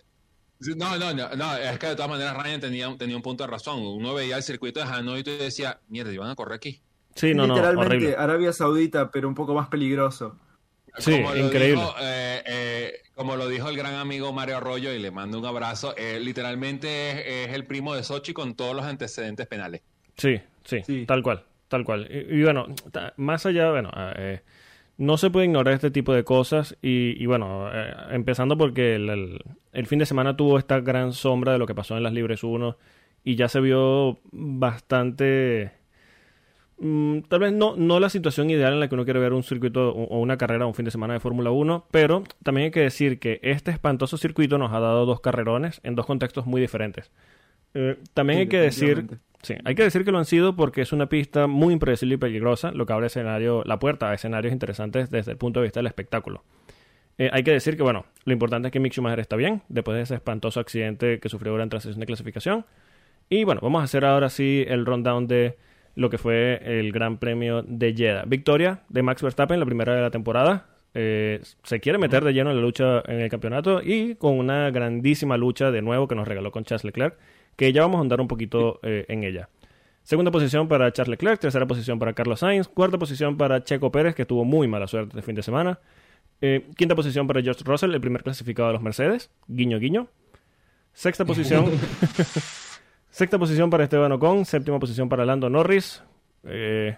No, 0.77 0.99
no, 0.99 1.13
no, 1.15 1.37
no, 1.37 1.57
es 1.57 1.79
que 1.79 1.89
de 1.89 1.97
todas 1.97 2.11
maneras 2.11 2.37
Ryan 2.37 2.61
tenía, 2.61 2.97
tenía 2.97 3.17
un 3.17 3.23
punto 3.23 3.45
de 3.45 3.51
razón. 3.51 3.81
Uno 3.83 4.15
veía 4.15 4.37
el 4.37 4.43
circuito 4.43 4.81
de 4.81 4.87
Hanoi 4.87 5.21
y 5.21 5.23
tú 5.25 5.31
decías, 5.31 5.77
mierda, 5.89 6.13
iban 6.13 6.31
a 6.31 6.35
correr 6.35 6.55
aquí. 6.55 6.81
Sí, 7.15 7.35
no, 7.35 7.47
Literalmente 7.47 8.17
Arabia 8.17 8.53
Saudita, 8.53 9.11
pero 9.11 9.29
un 9.29 9.35
poco 9.35 9.55
más 9.55 9.69
peligroso. 9.69 10.37
Sí, 10.99 11.15
increíble. 11.15 11.83
Eh, 12.01 12.43
eh, 12.47 12.93
como 13.15 13.37
lo 13.37 13.49
dijo 13.49 13.69
el 13.69 13.77
gran 13.77 13.95
amigo 13.95 14.33
Mario 14.33 14.59
Arroyo, 14.59 14.93
y 14.93 14.99
le 14.99 15.11
mando 15.11 15.39
un 15.39 15.47
abrazo, 15.47 15.95
eh, 15.97 16.21
literalmente 16.21 17.45
es, 17.45 17.55
el 17.55 17.67
primo 17.67 17.95
de 17.95 18.03
Sochi 18.03 18.33
con 18.33 18.55
todos 18.55 18.77
los 18.77 18.85
antecedentes 18.85 19.47
penales. 19.47 19.83
Sí, 20.17 20.41
sí, 20.65 21.07
tal 21.07 21.23
cual, 21.23 21.45
tal 21.69 21.85
cual. 21.85 22.09
Y, 22.11 22.43
bueno, 22.43 22.67
más 23.17 23.47
allá, 23.47 23.71
bueno, 23.71 23.91
no 25.03 25.17
se 25.17 25.31
puede 25.31 25.47
ignorar 25.47 25.75
este 25.75 25.91
tipo 25.91 26.13
de 26.13 26.25
cosas 26.25 26.77
y, 26.83 27.25
bueno, 27.27 27.71
empezando 28.11 28.57
porque 28.57 28.95
el, 28.95 29.87
fin 29.87 29.99
de 29.99 30.07
semana 30.07 30.37
tuvo 30.37 30.59
esta 30.59 30.81
gran 30.81 31.13
sombra 31.13 31.53
de 31.53 31.59
lo 31.59 31.67
que 31.67 31.75
pasó 31.75 31.97
en 31.97 32.03
las 32.03 32.13
Libres 32.13 32.45
1 32.45 32.77
y 33.25 33.37
ya 33.37 33.49
se 33.49 33.61
vio 33.61 34.19
bastante 34.33 35.73
Mm, 36.85 37.21
tal 37.29 37.39
vez 37.39 37.53
no, 37.53 37.77
no 37.77 38.01
la 38.01 38.09
situación 38.09 38.51
ideal 38.51 38.73
en 38.73 38.81
la 38.81 38.89
que 38.89 38.97
uno 38.97 39.05
quiere 39.05 39.21
ver 39.21 39.33
un 39.33 39.45
circuito 39.45 39.91
o 39.91 40.19
una 40.19 40.37
carrera 40.37 40.67
un 40.67 40.75
fin 40.75 40.85
de 40.85 40.91
semana 40.91 41.15
de 41.15 41.21
Fórmula 41.21 41.53
1, 41.53 41.87
pero 41.93 42.25
también 42.43 42.65
hay 42.67 42.71
que 42.73 42.81
decir 42.81 43.21
que 43.21 43.39
este 43.45 43.71
espantoso 43.71 44.17
circuito 44.17 44.59
nos 44.59 44.73
ha 44.73 44.81
dado 44.81 45.07
dos 45.07 45.21
carrerones 45.21 45.81
en 45.85 45.95
dos 45.95 46.07
contextos 46.07 46.45
muy 46.45 46.61
diferentes. 46.61 47.13
Eh, 47.75 47.99
también 48.15 48.41
hay 48.41 48.49
que 48.49 48.59
decir, 48.59 49.07
sí, 49.43 49.55
hay 49.65 49.75
que 49.75 49.83
decir 49.83 50.05
que 50.05 50.13
lo 50.13 50.19
han 50.19 50.25
sido 50.25 50.57
porque 50.57 50.83
es 50.83 50.93
una 50.93 51.09
pista 51.09 51.47
muy 51.47 51.73
impredecible 51.73 52.15
y 52.15 52.19
peligrosa, 52.19 52.73
lo 52.73 52.87
que 52.87 52.93
abre 52.93 53.07
escenario, 53.07 53.63
la 53.65 53.79
puerta 53.79 54.11
a 54.11 54.15
escenarios 54.15 54.53
interesantes 54.53 55.11
desde 55.11 55.33
el 55.33 55.39
punto 55.39 55.61
de 55.61 55.65
vista 55.65 55.81
del 55.81 55.87
espectáculo. 55.87 56.45
Eh, 57.19 57.31
hay 57.33 57.43
que 57.43 57.53
decir 57.53 57.77
que, 57.77 57.83
bueno, 57.83 58.07
lo 58.25 58.33
importante 58.33 58.69
es 58.69 58.73
que 58.73 58.81
Mick 58.81 58.93
Schumacher 58.93 59.21
está 59.21 59.37
bien, 59.37 59.63
después 59.69 59.97
de 59.97 60.03
ese 60.03 60.15
espantoso 60.15 60.61
accidente 60.61 61.21
que 61.21 61.29
sufrió 61.29 61.53
durante 61.53 61.77
la 61.77 61.81
sesión 61.81 62.01
de 62.01 62.07
clasificación. 62.07 62.65
Y 63.29 63.45
bueno, 63.45 63.61
vamos 63.63 63.81
a 63.81 63.85
hacer 63.85 64.05
ahora 64.05 64.29
sí 64.29 64.65
el 64.67 64.85
rundown 64.85 65.27
de 65.27 65.57
lo 65.95 66.11
que 66.11 66.19
fue 66.19 66.61
el 66.65 66.93
Gran 66.93 67.19
Premio 67.19 67.63
de 67.63 67.95
Jeddah. 67.95 68.25
Victoria 68.27 68.81
de 68.89 69.03
Max 69.03 69.23
Verstappen, 69.23 69.61
la 69.61 69.67
primera 69.67 69.95
de 69.95 70.01
la 70.01 70.11
temporada. 70.11 70.67
Eh, 70.95 71.41
se 71.63 71.81
quiere 71.81 71.99
meter 71.99 72.25
de 72.25 72.35
lleno 72.35 72.51
en 72.51 72.57
la 72.57 72.63
lucha 72.63 73.03
en 73.07 73.21
el 73.21 73.31
campeonato 73.31 73.81
y 73.83 74.15
con 74.17 74.39
una 74.39 74.71
grandísima 74.71 75.37
lucha 75.37 75.71
de 75.71 75.81
nuevo 75.81 76.07
que 76.07 76.15
nos 76.15 76.29
regaló 76.29 76.51
con 76.51 76.65
Charles 76.65 76.85
Leclerc, 76.85 77.17
que 77.57 77.73
ya 77.73 77.83
vamos 77.83 77.99
a 77.99 78.01
andar 78.03 78.21
un 78.21 78.29
poquito 78.29 78.81
eh, 78.83 79.05
en 79.09 79.25
ella. 79.25 79.49
Segunda 80.03 80.31
posición 80.31 80.67
para 80.69 80.93
Charles 80.93 81.11
Leclerc, 81.11 81.41
tercera 81.41 81.67
posición 81.67 81.99
para 81.99 82.13
Carlos 82.13 82.41
Sainz, 82.41 82.67
cuarta 82.67 82.99
posición 82.99 83.37
para 83.37 83.63
Checo 83.63 83.93
Pérez, 83.93 84.15
que 84.15 84.27
tuvo 84.27 84.45
muy 84.45 84.67
mala 84.67 84.89
suerte 84.89 85.11
este 85.11 85.23
fin 85.23 85.35
de 85.35 85.43
semana. 85.43 85.79
Eh, 86.41 86.67
quinta 86.77 86.97
posición 86.97 87.27
para 87.29 87.41
George 87.41 87.63
Russell, 87.65 87.95
el 87.95 88.01
primer 88.01 88.23
clasificado 88.25 88.69
de 88.69 88.75
los 88.75 88.83
Mercedes, 88.83 89.31
guiño 89.47 89.79
guiño. 89.79 90.09
Sexta 90.93 91.25
posición 91.25 91.67
Sexta 93.13 93.39
posición 93.39 93.69
para 93.69 93.85
Esteban 93.85 94.11
Ocon, 94.13 94.47
séptima 94.47 94.79
posición 94.79 95.11
para 95.11 95.27
Lando 95.27 95.51
Norris. 95.51 96.03
Eh, 96.45 96.97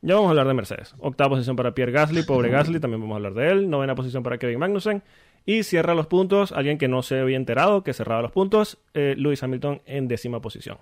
ya 0.00 0.14
vamos 0.14 0.28
a 0.28 0.30
hablar 0.30 0.46
de 0.46 0.54
Mercedes. 0.54 0.94
Octava 0.98 1.30
posición 1.30 1.56
para 1.56 1.74
Pierre 1.74 1.90
Gasly, 1.90 2.22
pobre 2.22 2.48
Gasly, 2.52 2.78
también 2.78 3.00
vamos 3.00 3.14
a 3.14 3.16
hablar 3.16 3.34
de 3.34 3.50
él. 3.50 3.68
Novena 3.68 3.96
posición 3.96 4.22
para 4.22 4.38
Kevin 4.38 4.60
Magnussen. 4.60 5.02
Y 5.46 5.62
cierra 5.62 5.94
los 5.94 6.08
puntos, 6.08 6.52
alguien 6.52 6.76
que 6.76 6.88
no 6.88 7.02
se 7.02 7.20
había 7.20 7.36
enterado 7.36 7.84
que 7.84 7.94
cerraba 7.94 8.20
los 8.20 8.32
puntos, 8.32 8.78
eh, 8.94 9.14
Lewis 9.16 9.42
Hamilton 9.42 9.80
en 9.86 10.08
décima 10.08 10.40
posición. 10.40 10.78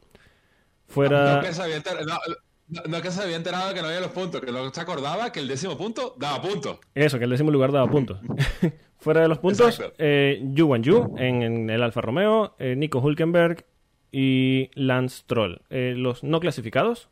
Fuera... 0.87 1.37
No, 1.37 1.43
que 1.43 1.53
se 1.53 1.63
había 1.63 1.77
enterado, 1.77 2.19
no, 2.67 3.03
que 3.03 3.11
se 3.11 3.23
había 3.23 3.37
enterado 3.37 3.75
que 3.75 3.83
no 3.83 3.89
había 3.89 4.01
los 4.01 4.11
puntos, 4.11 4.41
que 4.41 4.51
no 4.51 4.73
se 4.73 4.81
acordaba 4.81 5.31
que 5.31 5.41
el 5.41 5.49
décimo 5.49 5.77
punto 5.77 6.15
daba 6.19 6.41
puntos. 6.41 6.79
Eso, 6.95 7.19
que 7.19 7.25
el 7.25 7.31
décimo 7.31 7.51
lugar 7.51 7.73
daba 7.73 7.91
puntos. 7.91 8.19
Fuera 8.99 9.21
de 9.21 9.29
los 9.29 9.39
puntos, 9.39 9.83
eh, 9.99 10.41
Yu 10.53 10.67
Wan 10.67 10.83
Yu 10.83 11.15
en, 11.19 11.69
el 11.69 11.83
Alfa 11.83 12.01
Romeo, 12.01 12.57
eh, 12.59 12.75
Nico 12.75 13.01
Hulkenberg 13.01 13.67
y 14.11 14.71
Lance 14.75 15.25
Troll. 15.27 15.61
Eh, 15.69 15.93
los 15.95 16.25
no 16.25 16.41
clasificados, 16.41 17.11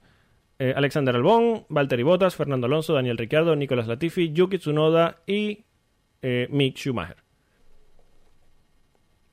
eh, 0.59 0.73
Alexander 0.75 1.15
Albón, 1.15 1.67
Valtteri 1.69 2.03
Bottas, 2.03 2.35
Fernando 2.35 2.67
Alonso, 2.67 2.95
Daniel 2.95 3.19
Ricciardo, 3.19 3.55
Nicolás 3.55 3.89
Latifi, 3.89 4.33
Yuki 4.33 4.59
Tsunoda 4.59 5.19
y 5.27 5.67
Mick 6.23 6.79
Schumacher. 6.79 7.22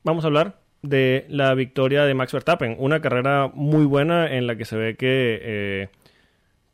Vamos 0.03 0.23
a 0.23 0.27
hablar 0.27 0.59
de 0.81 1.25
la 1.29 1.53
victoria 1.55 2.05
de 2.05 2.13
Max 2.13 2.31
Verstappen, 2.31 2.75
una 2.79 3.01
carrera 3.01 3.51
muy 3.53 3.85
buena 3.85 4.33
en 4.33 4.47
la 4.47 4.55
que 4.55 4.65
se 4.65 4.77
ve 4.77 4.95
que 4.95 5.89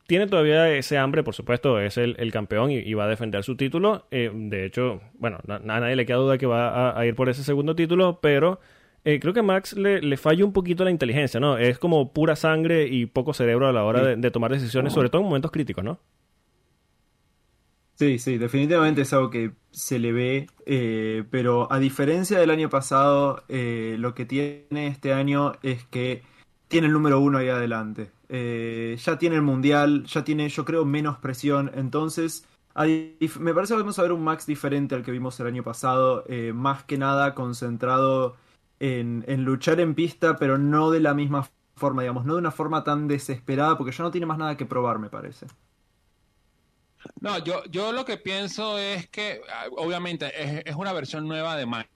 tiene 0.06 0.26
todavía 0.26 0.70
ese 0.70 0.98
hambre, 0.98 1.24
por 1.24 1.34
supuesto, 1.34 1.80
es 1.80 1.98
el, 1.98 2.30
campeón 2.32 2.70
y, 2.70 2.94
va 2.94 3.04
a 3.04 3.08
defender 3.08 3.42
su 3.42 3.56
título. 3.56 4.06
de 4.10 4.64
hecho, 4.64 5.00
bueno, 5.18 5.38
a 5.48 5.58
nadie 5.58 5.96
le 5.96 6.06
queda 6.06 6.18
duda 6.18 6.38
que 6.38 6.46
va 6.46 6.98
a, 6.98 7.06
ir 7.06 7.14
por 7.14 7.28
ese 7.28 7.42
segundo 7.42 7.74
título, 7.74 8.20
pero 8.20 8.60
eh, 9.04 9.18
creo 9.20 9.32
que 9.32 9.40
a 9.40 9.42
Max 9.42 9.76
le, 9.76 10.00
le, 10.00 10.16
falla 10.16 10.44
un 10.44 10.52
poquito 10.52 10.84
la 10.84 10.90
inteligencia, 10.90 11.40
¿no? 11.40 11.58
Es 11.58 11.78
como 11.78 12.12
pura 12.12 12.36
sangre 12.36 12.86
y 12.86 13.06
poco 13.06 13.34
cerebro 13.34 13.68
a 13.68 13.72
la 13.72 13.84
hora 13.84 14.16
de, 14.16 14.30
tomar 14.30 14.52
decisiones, 14.52 14.92
sobre 14.92 15.10
todo 15.10 15.22
en 15.22 15.28
momentos 15.28 15.50
críticos, 15.50 15.82
¿no? 15.82 15.98
Sí, 17.98 18.18
sí, 18.18 18.36
definitivamente 18.36 19.02
es 19.02 19.12
algo 19.14 19.30
que 19.30 19.52
se 19.70 19.98
le 19.98 20.12
ve, 20.12 20.48
eh, 20.66 21.24
pero 21.30 21.72
a 21.72 21.78
diferencia 21.78 22.38
del 22.38 22.50
año 22.50 22.68
pasado, 22.68 23.42
eh, 23.48 23.96
lo 23.98 24.14
que 24.14 24.26
tiene 24.26 24.88
este 24.88 25.14
año 25.14 25.52
es 25.62 25.84
que 25.86 26.22
tiene 26.68 26.88
el 26.88 26.92
número 26.92 27.20
uno 27.20 27.38
ahí 27.38 27.48
adelante. 27.48 28.10
ya 28.28 29.18
tiene 29.18 29.36
el 29.36 29.42
mundial, 29.42 30.04
ya 30.04 30.24
tiene, 30.24 30.48
yo 30.50 30.64
creo, 30.66 30.84
menos 30.84 31.16
presión, 31.18 31.70
entonces 31.74 32.46
me 33.40 33.54
parece 33.54 33.72
que 33.74 33.80
vamos 33.80 33.98
a 33.98 34.02
ver 34.02 34.12
un 34.12 34.24
Max 34.24 34.44
diferente 34.46 34.94
al 34.94 35.02
que 35.02 35.12
vimos 35.12 35.40
el 35.40 35.46
año 35.46 35.62
pasado, 35.62 36.24
más 36.52 36.84
que 36.84 36.98
nada 36.98 37.34
concentrado 37.34 38.36
en, 38.80 39.24
luchar 39.44 39.80
en 39.80 39.94
pista, 39.94 40.36
pero 40.36 40.58
no 40.58 40.90
de 40.90 41.00
la 41.00 41.14
misma 41.14 41.48
forma, 41.76 42.02
digamos, 42.02 42.26
no 42.26 42.34
de 42.34 42.40
una 42.40 42.50
forma 42.50 42.84
tan 42.84 43.08
desesperada, 43.08 43.78
porque 43.78 43.92
ya 43.92 44.04
no 44.04 44.10
tiene 44.10 44.26
más 44.26 44.38
nada 44.38 44.56
que 44.56 44.66
probar, 44.66 44.98
me 44.98 45.08
parece. 45.08 45.46
No, 47.20 47.42
yo, 47.44 47.64
yo 47.66 47.92
lo 47.92 48.04
que 48.04 48.16
pienso 48.16 48.78
es 48.78 49.08
que, 49.08 49.40
ah, 49.50 49.66
obviamente, 49.76 50.32
es, 50.68 50.74
una 50.76 50.92
versión 50.92 51.26
nueva 51.26 51.56
de 51.56 51.66
Max, 51.66 51.88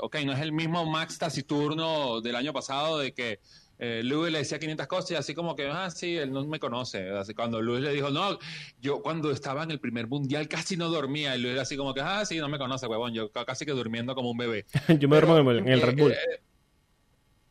¿ok? 0.00 0.16
No 0.24 0.32
es 0.32 0.40
el 0.40 0.52
mismo 0.52 0.86
Max 0.86 1.18
taciturno 1.18 2.20
del 2.20 2.36
año 2.36 2.52
pasado 2.52 2.98
de 2.98 3.12
que 3.12 3.40
eh, 3.78 4.02
Luis 4.02 4.32
le 4.32 4.38
decía 4.38 4.58
500 4.58 4.86
cosas 4.88 5.10
y 5.12 5.14
así 5.14 5.34
como 5.34 5.54
que, 5.54 5.68
ah, 5.68 5.90
sí, 5.90 6.16
él 6.16 6.32
no 6.32 6.44
me 6.46 6.58
conoce. 6.58 7.10
Así, 7.10 7.34
cuando 7.34 7.62
Luis 7.62 7.80
le 7.80 7.92
dijo, 7.92 8.10
no, 8.10 8.38
yo 8.80 9.02
cuando 9.02 9.30
estaba 9.30 9.62
en 9.62 9.70
el 9.70 9.78
primer 9.78 10.08
mundial 10.08 10.48
casi 10.48 10.76
no 10.76 10.88
dormía. 10.88 11.36
Y 11.36 11.40
Luis 11.40 11.52
era 11.52 11.62
así 11.62 11.76
como 11.76 11.94
que, 11.94 12.00
ah, 12.00 12.24
sí, 12.24 12.38
no 12.38 12.48
me 12.48 12.58
conoce, 12.58 12.86
huevón. 12.86 13.14
Yo 13.14 13.30
casi 13.30 13.64
que 13.64 13.72
durmiendo 13.72 14.14
como 14.14 14.30
un 14.30 14.38
bebé. 14.38 14.66
yo 14.98 15.08
me 15.08 15.20
duermo 15.20 15.50
en 15.52 15.68
el 15.68 15.80
Red 15.80 15.96
Bull. 15.96 16.12
Eh, 16.12 16.16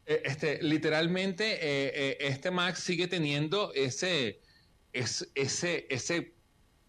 eh, 0.06 0.22
este, 0.26 0.62
literalmente, 0.62 2.28
este 2.28 2.52
Max 2.52 2.80
sigue 2.80 3.08
teniendo 3.08 3.72
ese, 3.74 4.42
ese, 4.94 5.86
ese 5.90 6.37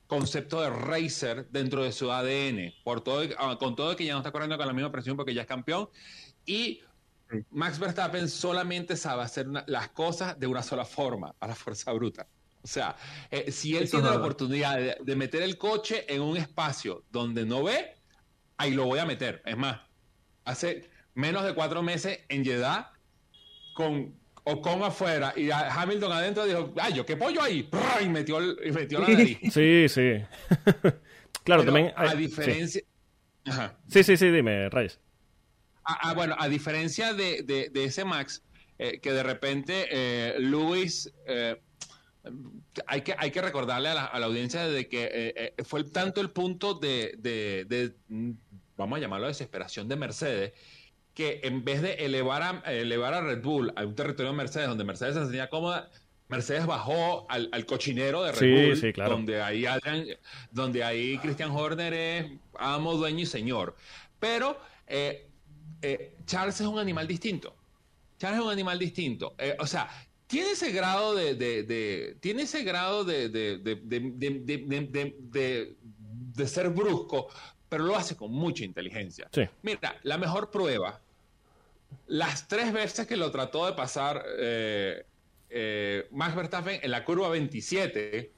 concepto 0.08 0.62
de 0.62 0.70
racer 0.70 1.48
dentro 1.50 1.84
de 1.84 1.92
su 1.92 2.10
ADN, 2.10 2.72
por 2.82 3.02
todo, 3.02 3.22
ah, 3.38 3.56
con 3.58 3.76
todo 3.76 3.94
que 3.94 4.04
ya 4.04 4.14
no 4.14 4.18
está 4.18 4.32
corriendo 4.32 4.56
con 4.56 4.66
la 4.66 4.72
misma 4.72 4.90
presión 4.90 5.16
porque 5.16 5.34
ya 5.34 5.42
es 5.42 5.46
campeón. 5.46 5.88
Y 6.44 6.80
Max 7.50 7.78
Verstappen 7.78 8.28
solamente 8.28 8.96
sabe 8.96 9.22
hacer 9.22 9.46
las 9.66 9.90
cosas 9.90 10.40
de 10.40 10.46
una 10.46 10.62
sola 10.62 10.86
forma, 10.86 11.34
a 11.38 11.46
la 11.46 11.54
fuerza 11.54 11.92
bruta. 11.92 12.26
O 12.62 12.66
sea, 12.66 12.96
eh, 13.30 13.52
si 13.52 13.76
él 13.76 13.88
tiene 13.88 14.06
la 14.06 14.16
oportunidad 14.16 14.78
de, 14.98 15.16
meter 15.16 15.42
el 15.42 15.58
coche 15.58 16.04
en 16.12 16.22
un 16.22 16.36
espacio 16.36 17.04
donde 17.10 17.44
no 17.44 17.62
ve, 17.62 17.94
ahí 18.56 18.72
lo 18.72 18.86
voy 18.86 18.98
a 18.98 19.04
meter. 19.04 19.42
Es 19.44 19.56
más, 19.56 19.80
hace 20.44 20.90
menos 21.14 21.44
de 21.44 21.54
cuatro 21.54 21.82
meses 21.82 22.20
en 22.28 22.44
Jeddah, 22.44 22.92
con 23.74 24.18
Ocon 24.50 24.82
afuera 24.82 25.34
y 25.36 25.50
Hamilton 25.50 26.12
adentro, 26.12 26.46
dijo, 26.46 26.72
ay, 26.80 26.94
yo 26.94 27.04
qué 27.04 27.16
pollo 27.16 27.42
ahí, 27.42 27.68
y 28.02 28.08
metió, 28.08 28.40
y 28.40 28.72
metió 28.72 29.00
la 29.00 29.08
nariz. 29.08 29.38
Sí, 29.52 29.88
sí. 29.88 30.12
claro, 31.44 31.64
también... 31.64 31.92
a 31.94 32.14
diferencia... 32.14 32.80
Sí. 33.88 34.04
sí, 34.04 34.16
sí, 34.16 34.30
dime, 34.30 34.70
Reyes. 34.70 35.00
Ah, 35.84 35.98
ah, 36.02 36.14
bueno, 36.14 36.34
a 36.38 36.48
diferencia 36.48 37.12
de, 37.12 37.70
ese 37.74 38.04
Max, 38.06 38.42
eh, 38.78 39.00
que 39.00 39.12
de 39.12 39.22
repente 39.22 39.86
eh, 39.90 40.36
Luis... 40.38 41.12
Eh, 41.26 41.60
hay 42.86 43.02
que, 43.02 43.14
hay 43.16 43.30
que 43.30 43.40
recordarle 43.40 43.88
a 43.88 43.94
la, 43.94 44.26
audiencia 44.26 44.66
de 44.66 44.86
que 44.88 45.54
fue 45.64 45.84
tanto 45.84 46.20
el 46.20 46.30
punto 46.30 46.74
de, 46.74 47.14
de, 47.18 47.94
vamos 48.76 48.98
a 48.98 49.00
llamarlo 49.00 49.28
desesperación 49.28 49.88
de 49.88 49.96
Mercedes, 49.96 50.52
que 51.18 51.40
en 51.42 51.64
vez 51.64 51.82
de 51.82 51.94
elevar 51.94 52.62
a, 52.64 52.72
elevar 52.72 53.12
a 53.12 53.20
Red 53.20 53.42
Bull 53.42 53.72
a 53.74 53.84
un 53.84 53.96
territorio 53.96 54.30
de 54.30 54.38
Mercedes 54.38 54.68
donde 54.68 54.84
Mercedes 54.84 55.14
se 55.14 55.22
sentía 55.22 55.50
cómoda, 55.50 55.90
Mercedes 56.28 56.64
bajó 56.64 57.26
al, 57.28 57.66
cochinero 57.66 58.22
de 58.22 58.30
Red 58.30 58.92
Bull, 58.92 58.92
donde 59.08 59.42
ahí 59.42 59.64
donde 60.52 60.84
ahí 60.84 61.18
Christian 61.18 61.50
Horner 61.50 61.92
es 61.92 62.26
amo, 62.56 62.94
dueño 62.94 63.18
y 63.18 63.26
señor. 63.26 63.74
Pero 64.20 64.60
eh, 64.86 65.28
eh, 65.82 66.14
Charles 66.24 66.60
es 66.60 66.68
un 66.68 66.78
animal 66.78 67.08
distinto. 67.08 67.56
Charles 68.16 68.38
es 68.38 68.46
un 68.46 68.52
animal 68.52 68.78
distinto. 68.78 69.34
Eh, 69.38 69.56
o 69.58 69.66
sea, 69.66 69.88
tiene 70.28 70.52
ese 70.52 70.70
grado 70.70 71.16
de, 71.16 72.16
tiene 72.20 72.42
ese 72.42 72.62
grado 72.62 73.02
de, 73.02 73.28
de, 73.28 73.66
ser 76.46 76.68
brusco, 76.68 77.26
pero 77.68 77.82
lo 77.82 77.96
hace 77.96 78.14
con 78.14 78.30
mucha 78.30 78.64
inteligencia. 78.64 79.28
Mira, 79.62 79.98
la 80.04 80.16
mejor 80.16 80.52
prueba 80.52 81.00
las 82.06 82.48
tres 82.48 82.72
veces 82.72 83.06
que 83.06 83.16
lo 83.16 83.30
trató 83.30 83.66
de 83.66 83.72
pasar 83.72 84.24
eh, 84.38 85.04
eh, 85.50 86.08
Max 86.10 86.34
Verstappen 86.34 86.80
en 86.82 86.90
la 86.90 87.04
curva 87.04 87.28
27, 87.28 88.32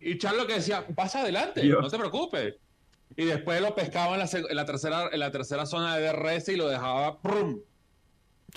y 0.00 0.18
Charles 0.18 0.46
que 0.46 0.54
decía, 0.54 0.86
pasa 0.94 1.20
adelante, 1.20 1.64
no 1.64 1.88
te 1.88 1.98
preocupes. 1.98 2.54
Y 3.16 3.24
después 3.24 3.60
lo 3.60 3.74
pescaba 3.74 4.14
en 4.14 4.20
la, 4.54 4.64
tercera, 4.64 5.08
en 5.10 5.18
la 5.18 5.30
tercera 5.30 5.66
zona 5.66 5.96
de 5.96 6.08
DRS 6.08 6.48
y 6.50 6.56
lo 6.56 6.68
dejaba 6.68 7.20
¡prum! 7.20 7.60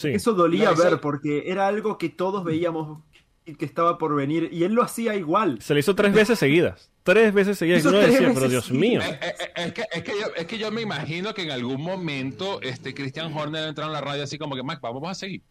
Eso 0.03 0.33
dolía 0.33 0.71
ver 0.71 0.99
porque 1.01 1.49
era 1.49 1.67
algo 1.67 1.97
que 1.97 2.09
todos 2.09 2.43
veíamos 2.43 2.99
que 3.45 3.65
estaba 3.65 3.97
por 3.97 4.15
venir 4.15 4.49
y 4.51 4.63
él 4.63 4.73
lo 4.73 4.83
hacía 4.83 5.15
igual. 5.15 5.61
Se 5.61 5.73
le 5.73 5.79
hizo 5.79 5.95
tres 5.95 6.13
veces 6.13 6.39
seguidas. 6.39 6.91
Tres 7.03 7.33
veces 7.33 7.57
seguidas. 7.57 7.83
Y 7.83 7.87
uno 7.87 7.97
decía, 7.97 8.31
pero 8.33 8.47
Dios 8.47 8.71
mío. 8.71 9.01
Eh, 9.01 9.19
eh, 9.21 9.33
eh, 9.39 9.51
es, 9.55 9.73
que, 9.73 9.83
es, 9.91 10.03
que 10.03 10.11
yo, 10.11 10.27
es, 10.35 10.45
que, 10.45 10.57
yo, 10.57 10.71
me 10.71 10.81
imagino 10.81 11.33
que 11.33 11.41
en 11.43 11.51
algún 11.51 11.81
momento 11.81 12.61
este 12.61 12.93
Christian 12.93 13.35
Horner 13.35 13.67
entró 13.67 13.85
en 13.85 13.93
la 13.93 14.01
radio 14.01 14.23
así 14.23 14.37
como 14.37 14.55
que, 14.55 14.63
Mac, 14.63 14.79
vamos 14.81 15.09
a 15.09 15.15
seguir. 15.15 15.41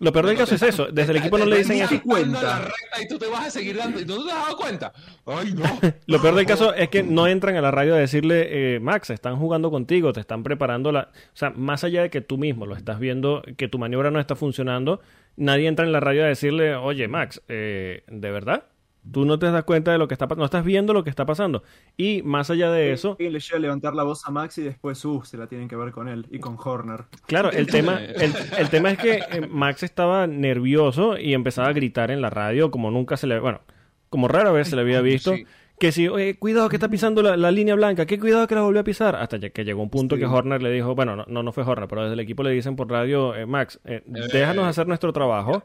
Lo 0.00 0.12
peor 0.12 0.26
del 0.26 0.36
caso 0.36 0.54
es 0.54 0.62
eso. 0.62 0.86
Desde 0.92 1.10
el 1.10 1.18
equipo 1.18 1.38
no 1.38 1.46
le 1.46 1.58
dicen 1.58 1.80
eso. 1.80 2.00
Cuenta. 2.02 2.70
y 3.02 3.08
tú 3.08 3.18
te 3.18 3.26
vas 3.26 3.46
a 3.46 3.50
seguir 3.50 3.76
dando. 3.76 4.00
¿Y 4.00 4.04
tú 4.04 4.16
no 4.16 4.24
te 4.26 4.32
has 4.32 4.44
dado 4.44 4.56
cuenta? 4.56 4.92
Ay, 5.26 5.54
no. 5.54 5.64
Lo 6.06 6.22
peor 6.22 6.34
del 6.36 6.46
caso 6.46 6.72
es 6.72 6.88
que 6.88 7.02
no 7.02 7.26
entran 7.26 7.56
a 7.56 7.60
la 7.60 7.70
radio 7.70 7.94
a 7.94 7.98
decirle, 7.98 8.76
eh, 8.76 8.80
Max, 8.80 9.10
están 9.10 9.36
jugando 9.36 9.70
contigo, 9.70 10.12
te 10.12 10.20
están 10.20 10.44
preparando 10.44 10.92
la. 10.92 11.10
O 11.12 11.36
sea, 11.36 11.50
más 11.50 11.82
allá 11.82 12.02
de 12.02 12.10
que 12.10 12.20
tú 12.20 12.38
mismo 12.38 12.66
lo 12.66 12.76
estás 12.76 13.00
viendo, 13.00 13.42
que 13.56 13.66
tu 13.66 13.78
maniobra 13.78 14.10
no 14.10 14.20
está 14.20 14.36
funcionando, 14.36 15.00
nadie 15.38 15.68
entra 15.68 15.86
en 15.86 15.92
la 15.92 16.00
radio 16.00 16.24
a 16.24 16.26
decirle, 16.26 16.74
oye, 16.74 17.08
Max, 17.08 17.42
eh, 17.48 18.02
¿de 18.08 18.30
verdad? 18.30 18.64
Tú 19.10 19.24
no 19.24 19.38
te 19.38 19.50
das 19.50 19.64
cuenta 19.64 19.92
de 19.92 19.96
lo 19.96 20.06
que 20.06 20.14
está 20.14 20.26
pasando, 20.26 20.42
no 20.42 20.44
estás 20.44 20.64
viendo 20.64 20.92
lo 20.92 21.02
que 21.02 21.08
está 21.08 21.24
pasando. 21.24 21.62
Y 21.96 22.20
más 22.22 22.50
allá 22.50 22.70
de 22.70 22.92
eso... 22.92 23.16
Y 23.18 23.30
le 23.30 23.40
llega 23.40 23.56
a 23.56 23.60
levantar 23.60 23.94
la 23.94 24.02
voz 24.02 24.26
a 24.26 24.30
Max 24.30 24.58
y 24.58 24.62
después, 24.62 25.02
uh, 25.04 25.22
se 25.24 25.38
la 25.38 25.46
tienen 25.46 25.68
que 25.68 25.76
ver 25.76 25.92
con 25.92 26.08
él 26.08 26.26
y 26.30 26.40
con 26.40 26.58
Horner. 26.62 27.04
Claro, 27.26 27.50
el 27.50 27.68
tema, 27.68 28.00
el, 28.58 28.68
tema 28.68 28.90
es 28.90 28.98
que 28.98 29.20
eh, 29.30 29.46
Max 29.48 29.82
estaba 29.82 30.26
nervioso 30.26 31.16
y 31.16 31.32
empezaba 31.32 31.68
a 31.68 31.72
gritar 31.72 32.10
en 32.10 32.20
la 32.20 32.28
radio 32.28 32.70
como 32.70 32.90
nunca 32.90 33.16
se 33.16 33.26
le... 33.26 33.38
Bueno, 33.38 33.62
como 34.10 34.28
rara 34.28 34.50
vez 34.50 34.68
se 34.68 34.76
le 34.76 34.82
había 34.82 35.00
visto. 35.00 35.34
Que 35.78 35.92
si, 35.92 36.08
oye, 36.08 36.36
cuidado 36.38 36.68
que 36.68 36.76
está 36.76 36.88
pisando 36.88 37.22
la, 37.22 37.50
línea 37.50 37.74
blanca, 37.74 38.04
qué 38.04 38.18
cuidado 38.18 38.46
que 38.46 38.54
la 38.54 38.62
volvió 38.62 38.80
a 38.80 38.84
pisar. 38.84 39.14
Hasta 39.16 39.38
que 39.38 39.64
llegó 39.64 39.82
un 39.82 39.90
punto 39.90 40.16
que 40.16 40.26
Horner 40.26 40.62
le 40.62 40.72
dijo, 40.72 40.94
bueno, 40.94 41.24
no, 41.26 41.42
no, 41.42 41.52
fue 41.52 41.62
Horner, 41.62 41.88
pero 41.88 42.02
desde 42.02 42.14
el 42.14 42.20
equipo 42.20 42.42
le 42.42 42.50
dicen 42.50 42.74
por 42.74 42.90
radio, 42.90 43.34
eh, 43.34 43.46
Max, 43.46 43.78
eh, 43.84 44.02
déjanos 44.06 44.66
hacer 44.66 44.88
nuestro 44.88 45.12
trabajo 45.12 45.62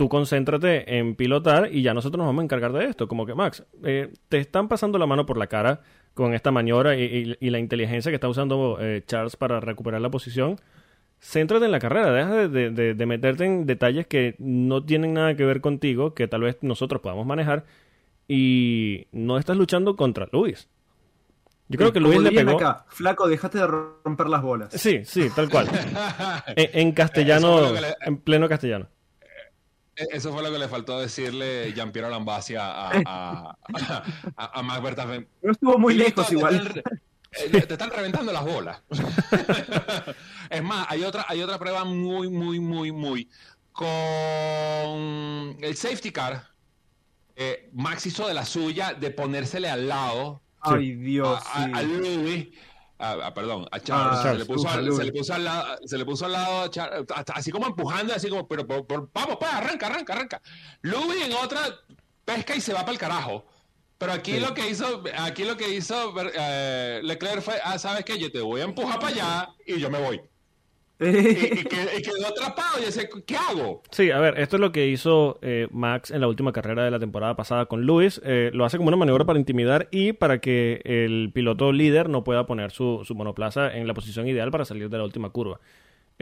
tú 0.00 0.08
concéntrate 0.08 0.96
en 0.96 1.14
pilotar 1.14 1.68
y 1.70 1.82
ya 1.82 1.92
nosotros 1.92 2.16
nos 2.16 2.26
vamos 2.26 2.40
a 2.40 2.44
encargar 2.44 2.72
de 2.72 2.86
esto. 2.86 3.06
Como 3.06 3.26
que, 3.26 3.34
Max, 3.34 3.66
eh, 3.84 4.10
te 4.30 4.38
están 4.38 4.66
pasando 4.66 4.96
la 4.98 5.04
mano 5.04 5.26
por 5.26 5.36
la 5.36 5.46
cara 5.46 5.82
con 6.14 6.32
esta 6.32 6.50
maniobra 6.50 6.96
y, 6.96 7.36
la 7.38 7.58
inteligencia 7.58 8.10
que 8.10 8.14
está 8.14 8.26
usando 8.26 8.78
eh, 8.80 9.02
Charles 9.06 9.36
para 9.36 9.60
recuperar 9.60 10.00
la 10.00 10.10
posición. 10.10 10.56
Céntrate 11.20 11.66
en 11.66 11.72
la 11.72 11.80
carrera, 11.80 12.12
deja 12.12 12.48
de, 12.48 13.06
meterte 13.06 13.44
en 13.44 13.66
detalles 13.66 14.06
que 14.06 14.36
no 14.38 14.82
tienen 14.86 15.12
nada 15.12 15.36
que 15.36 15.44
ver 15.44 15.60
contigo, 15.60 16.14
que 16.14 16.26
tal 16.26 16.40
vez 16.40 16.56
nosotros 16.62 17.02
podamos 17.02 17.26
manejar, 17.26 17.66
y 18.32 19.08
no 19.10 19.38
estás 19.38 19.56
luchando 19.56 19.96
contra 19.96 20.28
Luis. 20.30 20.68
Yo 21.66 21.78
creo 21.78 21.92
que 21.92 21.98
Luis 21.98 22.20
le 22.20 22.30
pegó. 22.30 22.58
Acá, 22.58 22.84
flaco, 22.86 23.26
déjate 23.26 23.58
de 23.58 23.66
romper 23.66 24.28
las 24.28 24.40
bolas. 24.40 24.72
Sí, 24.72 25.04
sí, 25.04 25.28
tal 25.34 25.50
cual. 25.50 25.68
en, 26.56 26.92
castellano, 26.92 27.72
en 28.00 28.18
pleno 28.18 28.48
castellano. 28.48 28.86
E-, 29.96 30.06
eso 30.12 30.32
fue 30.32 30.44
lo 30.44 30.52
que 30.52 30.60
le 30.60 30.68
faltó 30.68 31.00
decirle 31.00 31.72
Jean-Pierre 31.72 32.08
Lambasi 32.08 32.54
a, 32.54 32.90
a, 33.04 33.56
a, 34.36 34.62
Max 34.62 34.80
Verstappen. 34.80 35.26
No 35.42 35.50
estuvo 35.50 35.76
muy 35.76 35.94
lejos 35.94 36.30
igual. 36.30 36.84
Eh, 37.32 37.48
te 37.50 37.74
están 37.74 37.90
reventando 37.90 38.32
las 38.32 38.44
bolas. 38.44 38.80
es 40.50 40.62
más, 40.62 40.86
hay 40.88 41.02
otra, 41.02 41.26
hay 41.26 41.42
otra 41.42 41.58
prueba 41.58 41.84
muy, 41.84 42.30
muy, 42.30 42.60
muy, 42.60 42.92
muy. 42.92 43.28
Con 43.72 43.88
el 45.60 45.74
safety 45.74 46.12
car, 46.12 46.50
eh, 47.42 47.70
Max 47.72 48.04
hizo 48.04 48.28
de 48.28 48.34
la 48.34 48.44
suya 48.44 48.92
de 48.92 49.10
ponérsele 49.10 49.70
al 49.70 49.88
lado. 49.88 50.42
Ay, 50.60 50.94
Dios. 50.94 51.40
A, 51.54 51.82
Louis 51.82 52.50
Ah, 52.98 53.16
ah, 53.24 53.32
perdón, 53.32 53.66
a 53.72 53.80
Charles. 53.80 54.18
Ah, 54.18 54.22
se, 54.32 54.38
le 54.38 54.44
puso 54.44 54.68
al, 54.68 54.92
se, 54.94 55.04
le 55.04 55.12
puso 55.12 55.32
al, 55.32 55.44
lado, 55.44 55.78
se 55.86 55.96
le 55.96 56.04
puso 56.04 56.26
al 56.26 56.32
lado 56.32 56.60
a 56.60 56.70
Charles, 56.70 57.06
así 57.32 57.50
como 57.50 57.66
empujando, 57.66 58.12
así 58.12 58.28
como, 58.28 58.46
pero, 58.46 58.66
vamos, 58.66 59.38
pues, 59.38 59.50
arranca, 59.50 59.86
arranca, 59.86 60.12
arranca. 60.12 60.42
Louis 60.82 61.24
en 61.24 61.32
otra 61.32 61.60
pesca 62.26 62.54
y 62.54 62.60
se 62.60 62.74
va 62.74 62.80
para 62.80 62.92
el 62.92 62.98
carajo. 62.98 63.46
Pero 63.96 64.12
aquí 64.12 64.38
lo 64.38 64.52
que 64.52 64.68
hizo, 64.68 65.02
aquí 65.16 65.44
lo 65.44 65.56
que 65.56 65.70
hizo 65.70 66.12
eh, 66.34 67.00
Leclerc 67.02 67.40
fue, 67.40 67.54
ah, 67.64 67.78
¿sabes 67.78 68.04
qué? 68.04 68.18
Yo 68.18 68.30
te 68.30 68.42
voy 68.42 68.60
a 68.60 68.64
empujar 68.64 69.00
para 69.00 69.14
allá 69.14 69.48
y 69.64 69.80
yo 69.80 69.88
me 69.88 69.98
voy 69.98 70.20
y, 71.02 72.02
quedó 72.02 72.26
atrapado 72.28 72.80
y 72.82 72.84
dice, 72.84 73.08
¿qué 73.26 73.36
hago? 73.36 73.82
Sí, 73.90 74.10
a 74.10 74.18
ver, 74.18 74.38
esto 74.38 74.56
es 74.56 74.60
lo 74.60 74.70
que 74.70 74.88
hizo 74.88 75.38
eh, 75.40 75.66
Max 75.70 76.10
en 76.10 76.20
la 76.20 76.28
última 76.28 76.52
carrera 76.52 76.84
de 76.84 76.90
la 76.90 76.98
temporada 76.98 77.36
pasada 77.36 77.64
con 77.66 77.86
Lewis. 77.86 78.20
Eh, 78.22 78.50
lo 78.52 78.66
hace 78.66 78.76
como 78.76 78.88
una 78.88 78.98
maniobra 78.98 79.24
para 79.24 79.38
intimidar 79.38 79.88
y 79.90 80.12
para 80.12 80.40
que 80.40 80.82
el 80.84 81.30
piloto 81.32 81.72
líder 81.72 82.10
no 82.10 82.22
pueda 82.22 82.46
poner 82.46 82.70
su, 82.70 83.00
su 83.04 83.14
monoplaza 83.14 83.74
en 83.74 83.86
la 83.86 83.94
posición 83.94 84.28
ideal 84.28 84.50
para 84.50 84.66
salir 84.66 84.90
de 84.90 84.98
la 84.98 85.04
última 85.04 85.30
curva. 85.30 85.58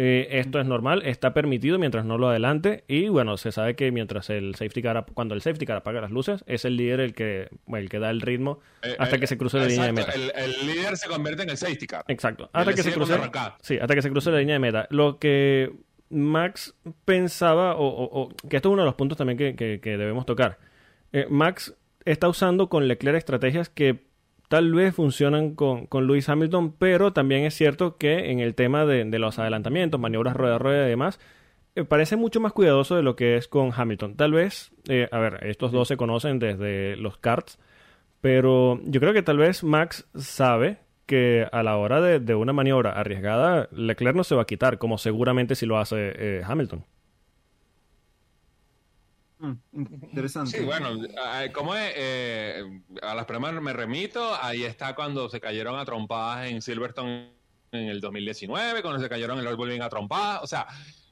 Eh, 0.01 0.39
esto 0.39 0.61
es 0.61 0.67
normal, 0.67 1.03
está 1.05 1.35
permitido 1.35 1.77
mientras 1.77 2.05
no 2.05 2.19
lo 2.19 2.29
adelante 2.29 2.85
y 2.87 3.09
bueno, 3.09 3.37
se 3.37 3.51
sabe 3.51 3.75
que 3.75 3.91
mientras 3.91 4.31
el 4.31 4.55
safety 4.55 4.81
car, 4.81 5.05
cuando 5.13 5.35
el 5.35 5.43
safety 5.43 5.67
car 5.67 5.79
apaga 5.79 6.01
las 6.01 6.13
luces, 6.13 6.45
es 6.47 6.65
el 6.65 6.77
líder 6.77 7.01
el 7.01 7.15
que, 7.15 7.49
el 7.67 7.89
que 7.89 7.99
da 7.99 8.09
el 8.11 8.21
ritmo 8.21 8.61
eh, 8.83 8.95
hasta 8.97 9.17
eh, 9.17 9.19
que 9.19 9.27
se 9.27 9.37
cruce 9.37 9.59
la 9.59 9.65
línea 9.65 9.87
de 9.87 9.93
meta. 9.93 10.13
El, 10.13 10.53
líder 10.69 10.97
se 10.97 11.09
convierte 11.09 11.43
en 11.43 11.51
el 11.51 11.57
safety 11.57 11.89
car. 11.89 12.05
Exacto, 12.07 12.49
hasta 12.53 12.75
que 12.75 12.85
se 12.85 12.93
cruce. 12.93 13.19
Sí, 13.61 13.79
hasta 13.81 13.97
que 13.97 14.03
se 14.03 14.11
cruce 14.11 14.31
la 14.31 14.39
línea 14.39 14.55
de 14.55 14.61
meta. 14.61 14.87
Lo 14.91 15.19
que 15.19 15.73
Max 16.11 16.77
pensaba, 17.05 17.75
o, 17.77 18.29
que 18.49 18.55
esto 18.55 18.69
es 18.69 18.73
uno 18.73 18.83
de 18.83 18.87
los 18.87 18.95
puntos 18.95 19.19
también 19.19 19.37
que, 19.37 19.81
que 19.83 19.99
debemos 19.99 20.27
tocar. 20.27 20.61
Max 21.29 21.75
está 22.05 22.29
usando 22.29 22.69
con 22.69 22.87
Leclerc 22.87 23.19
estrategias 23.19 23.69
que 23.69 24.08
tal 24.49 24.73
vez 24.73 24.95
funcionan 24.95 25.55
con, 25.55 25.87
con 25.87 26.07
Lewis 26.07 26.29
Hamilton, 26.29 26.73
pero 26.79 27.13
también 27.13 27.45
es 27.45 27.55
cierto 27.55 27.97
que 27.97 28.31
en 28.31 28.41
el 28.41 28.55
tema 28.55 28.87
de, 28.87 29.05
los 29.19 29.39
adelantamientos, 29.39 30.01
maniobras 30.01 30.37
rueda 30.37 30.57
a 30.57 30.59
rueda 30.59 30.87
y 30.87 30.91
demás, 30.91 31.21
eh, 31.75 31.85
parece 31.85 32.17
mucho 32.17 32.41
más 32.41 32.53
cuidadoso 32.53 32.97
de 32.97 33.03
lo 33.03 33.15
que 33.15 33.37
es 33.37 33.49
con 33.49 33.73
Hamilton. 33.75 34.17
Tal 34.17 34.33
vez, 34.33 34.73
eh, 34.89 35.09
a 35.13 35.19
ver, 35.19 35.47
estos 35.47 35.71
dos 35.73 35.89
se 35.89 35.97
conocen 35.97 36.39
desde 36.39 36.97
los 36.97 37.19
karts, 37.19 37.59
pero 38.21 38.81
yo 38.85 39.01
creo 39.01 39.13
que 39.13 39.23
tal 39.23 39.39
vez 39.39 39.63
Max 39.63 40.09
sabe 40.17 40.79
que 41.07 41.47
a 41.53 41.63
la 41.63 41.77
hora 41.77 42.01
de, 42.03 42.35
una 42.35 42.53
maniobra 42.53 42.93
arriesgada, 42.93 43.69
Leclerc 43.73 44.17
no 44.17 44.25
se 44.25 44.35
va 44.35 44.43
a 44.43 44.47
quitar, 44.47 44.79
como 44.79 44.99
seguramente 44.99 45.55
si 45.55 45.67
lo 45.67 45.79
hace 45.79 46.13
eh, 46.17 46.43
Hamilton. 46.45 46.85
Mm, 49.38 49.53
interesante. 49.72 50.59
Sí, 50.59 50.64
bueno, 50.64 50.90
como 51.53 51.74
es, 51.74 51.92
eh, 51.96 52.64
a 53.03 53.14
las 53.14 53.24
primeras 53.24 53.62
me 53.62 53.72
remito, 53.72 54.37
ahí 54.40 54.64
está 54.64 54.94
cuando 54.94 55.29
se 55.29 55.40
cayeron 55.40 55.79
a 55.79 55.85
trompadas 55.85 56.48
en 56.48 56.61
Silverstone 56.61 57.31
en 57.72 57.88
el 57.88 58.01
2019, 58.01 58.83
cuando 58.83 59.01
se 59.01 59.09
cayeron 59.09 59.38
en 59.38 59.46
el 59.46 59.57
Bull 59.57 59.81
a 59.81 59.88
trompadas, 59.88 60.42
o 60.42 60.46
sea, 60.46 60.66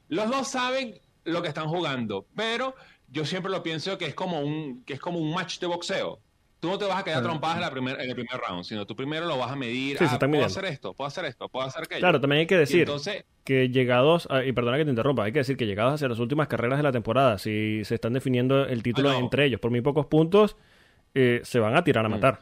los 0.09 0.29
dos 0.29 0.47
saben 0.47 0.99
lo 1.23 1.41
que 1.41 1.47
están 1.47 1.67
jugando, 1.67 2.25
pero 2.35 2.75
yo 3.09 3.25
siempre 3.25 3.51
lo 3.51 3.63
pienso 3.63 3.97
que 3.97 4.05
es 4.05 4.15
como 4.15 4.39
un, 4.41 4.83
que 4.83 4.93
es 4.93 4.99
como 4.99 5.19
un 5.19 5.33
match 5.33 5.59
de 5.59 5.67
boxeo. 5.67 6.19
Tú 6.59 6.69
no 6.69 6.77
te 6.79 6.85
vas 6.85 6.99
a 6.99 7.03
quedar 7.03 7.21
trompadas 7.21 7.57
en, 7.57 7.61
la 7.61 7.69
primer, 7.69 8.01
en 8.01 8.09
el 8.09 8.15
primer 8.15 8.41
round, 8.47 8.63
sino 8.63 8.87
tú 8.87 8.95
primero 8.95 9.27
lo 9.27 9.37
vas 9.37 9.51
a 9.51 9.55
medir. 9.55 9.97
ah, 10.01 10.17
puedo 10.19 10.45
hacer 10.45 10.65
esto, 10.65 10.93
puedo 10.93 11.07
hacer 11.07 11.25
esto, 11.25 11.49
puedo 11.49 11.67
hacer 11.67 11.83
aquello. 11.83 11.99
Claro, 11.99 12.19
también 12.19 12.39
hay 12.41 12.47
que 12.47 12.57
decir 12.57 12.89
que 13.43 13.69
llegados, 13.69 14.27
y 14.45 14.51
perdona 14.53 14.77
que 14.77 14.85
te 14.85 14.89
interrumpa, 14.89 15.23
hay 15.23 15.31
que 15.31 15.39
decir 15.39 15.55
que 15.55 15.67
llegados 15.67 15.93
hacia 15.93 16.07
las 16.07 16.19
últimas 16.19 16.47
carreras 16.47 16.79
de 16.79 16.83
la 16.83 16.91
temporada, 16.91 17.37
si 17.37 17.83
se 17.85 17.95
están 17.95 18.13
definiendo 18.13 18.65
el 18.65 18.81
título 18.81 19.11
ah, 19.11 19.17
entre 19.17 19.45
ellos 19.45 19.59
por 19.59 19.69
muy 19.69 19.81
pocos 19.81 20.07
puntos, 20.07 20.57
eh, 21.13 21.41
se 21.43 21.59
van 21.59 21.75
a 21.75 21.83
tirar 21.83 22.05
a 22.05 22.09
mm. 22.09 22.11
matar. 22.11 22.39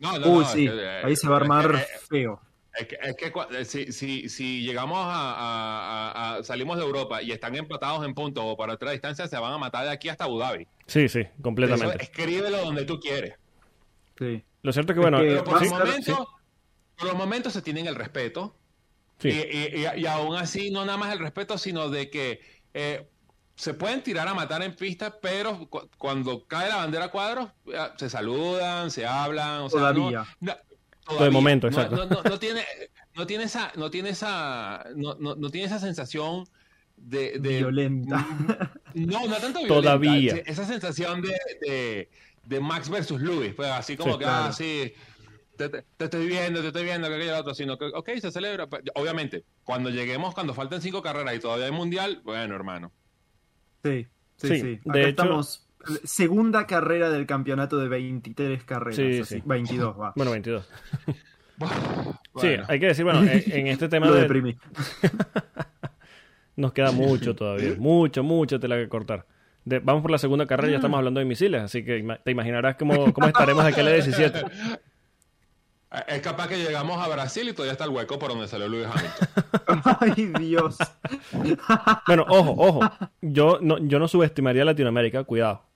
No, 0.00 0.18
no, 0.18 0.28
Uy, 0.30 0.44
sí, 0.44 0.68
eh, 0.70 1.02
ahí 1.04 1.14
se 1.14 1.28
va 1.28 1.36
a 1.36 1.40
armar 1.40 1.76
feo. 2.08 2.40
Es 2.78 2.86
que, 2.86 2.98
es 3.02 3.16
que 3.16 3.32
eh, 3.58 3.64
si, 3.64 3.92
si, 3.92 4.28
si, 4.28 4.62
llegamos 4.62 4.98
a, 5.00 6.38
salimos 6.44 6.76
de 6.76 6.84
Europa 6.84 7.20
y 7.22 7.32
están 7.32 7.56
empatados 7.56 8.04
en 8.04 8.14
puntos 8.14 8.44
o 8.46 8.56
para 8.56 8.74
otra 8.74 8.92
distancia, 8.92 9.26
se 9.26 9.36
van 9.36 9.52
a 9.52 9.58
matar 9.58 9.84
de 9.84 9.90
aquí 9.90 10.08
hasta 10.08 10.24
Abu 10.24 10.38
Dhabi. 10.38 10.66
Sí, 10.86 11.08
sí, 11.08 11.26
completamente. 11.42 12.02
escríbelo 12.02 12.58
donde 12.58 12.84
tú 12.84 13.00
quieres. 13.00 13.34
Sí. 14.16 14.44
Lo 14.62 14.72
cierto 14.72 14.92
es 14.92 14.96
que, 14.96 15.00
bueno, 15.00 15.18
por, 15.44 15.60
los 15.60 15.70
momentos, 15.70 16.26
por 16.96 17.08
los 17.08 17.16
momentos 17.16 17.52
se 17.52 17.62
tienen 17.62 17.86
el 17.86 17.94
respeto. 17.94 18.54
Y, 19.20 19.30
y, 19.30 20.06
aún 20.06 20.36
así, 20.36 20.70
no 20.70 20.84
nada 20.84 20.96
más 20.96 21.12
el 21.12 21.18
respeto, 21.18 21.58
sino 21.58 21.88
de 21.88 22.08
que 22.08 22.40
eh, 22.74 23.08
se 23.56 23.74
pueden 23.74 24.04
tirar 24.04 24.28
a 24.28 24.34
matar 24.34 24.62
en 24.62 24.76
pista, 24.76 25.18
pero 25.20 25.68
cuando 25.98 26.46
cae 26.46 26.68
la 26.68 26.76
bandera 26.76 27.08
cuadros, 27.08 27.48
se 27.96 28.08
saludan, 28.08 28.92
se 28.92 29.04
hablan. 29.04 29.62
O 29.62 29.70
sea, 29.70 29.92
de 31.20 31.30
momento, 31.30 31.66
exacto. 31.66 32.06
No, 32.06 32.38
tiene, 32.38 32.62
no 33.14 33.26
tiene 33.26 33.44
esa, 33.44 33.72
no 33.76 33.90
tiene 33.90 34.10
esa, 34.10 34.84
no, 34.94 35.14
no, 35.14 35.50
tiene 35.50 35.66
esa 35.66 35.78
sensación 35.78 36.44
de, 36.96 37.38
violenta. 37.38 38.26
No, 38.94 39.26
no 39.26 39.36
tanto 39.36 39.60
violenta. 39.60 39.68
Todavía. 39.68 40.42
Esa 40.46 40.64
sensación 40.64 41.22
de, 41.22 42.08
de, 42.44 42.60
Max 42.60 42.88
versus 42.88 43.20
Lewis, 43.20 43.54
pues 43.54 43.68
así 43.68 43.96
como 43.96 44.18
que, 44.18 44.24
ah, 44.24 44.50
sí, 44.52 44.92
te, 45.56 45.84
estoy 45.98 46.26
viendo, 46.26 46.60
te 46.60 46.68
estoy 46.68 46.84
viendo, 46.84 47.08
que 47.08 47.14
aquello 47.14 47.38
otro, 47.38 47.54
sino 47.54 47.78
que, 47.78 47.86
ok, 47.86 48.10
se 48.20 48.30
celebra. 48.30 48.66
Pues, 48.66 48.82
obviamente, 48.94 49.44
cuando 49.64 49.90
lleguemos, 49.90 50.34
cuando 50.34 50.54
falten 50.54 50.80
cinco 50.80 51.02
carreras 51.02 51.34
y 51.34 51.40
todavía 51.40 51.66
hay 51.66 51.72
mundial, 51.72 52.20
bueno, 52.24 52.54
hermano. 52.54 52.92
Sí, 53.84 54.06
sí, 54.36 54.60
sí. 54.60 54.80
de 54.84 55.00
hecho, 55.00 55.08
estamos 55.08 55.67
segunda 56.04 56.66
carrera 56.66 57.10
del 57.10 57.26
campeonato 57.26 57.78
de 57.78 57.88
23 57.88 58.64
carreras. 58.64 58.96
Sí, 58.96 59.24
sí. 59.24 59.42
22, 59.44 59.98
va. 59.98 60.12
Bueno, 60.16 60.32
22. 60.32 60.68
Sí, 62.40 62.54
hay 62.68 62.78
que 62.78 62.86
decir, 62.86 63.04
bueno, 63.04 63.20
en, 63.20 63.66
este 63.66 63.88
tema 63.88 64.10
de... 64.12 64.56
Nos 66.56 66.72
queda 66.72 66.92
mucho 66.92 67.34
todavía, 67.34 67.74
mucho, 67.78 68.22
mucho 68.22 68.58
tela 68.58 68.76
que 68.76 68.88
cortar. 68.88 69.26
vamos 69.64 70.02
por 70.02 70.10
la 70.10 70.18
segunda 70.18 70.46
carrera 70.46 70.68
y 70.68 70.72
ya 70.72 70.78
estamos 70.78 70.98
hablando 70.98 71.20
de 71.20 71.26
misiles, 71.26 71.62
así 71.62 71.84
que 71.84 72.04
te 72.24 72.30
imaginarás 72.30 72.76
cómo, 72.76 73.12
cómo 73.12 73.28
estaremos 73.28 73.64
aquí 73.64 73.80
en 73.80 73.86
la 73.86 73.92
17. 73.92 74.44
Es 76.06 76.20
capaz 76.20 76.48
que 76.48 76.58
llegamos 76.58 77.00
a 77.02 77.08
Brasil 77.08 77.48
y 77.48 77.52
todavía 77.52 77.72
está 77.72 77.84
el 77.84 77.90
hueco 77.90 78.18
por 78.18 78.30
donde 78.30 78.46
salió 78.46 78.68
Luis 78.68 78.86
Hamilton. 78.86 79.82
Ay, 80.00 80.32
Dios. 80.38 80.76
bueno, 82.06 82.26
ojo, 82.28 82.54
ojo. 82.58 82.80
Yo 83.22 83.58
no, 83.62 83.78
yo 83.78 83.98
no 83.98 84.06
subestimaría 84.06 84.62
a 84.62 84.66
Latinoamérica, 84.66 85.24
cuidado. 85.24 85.67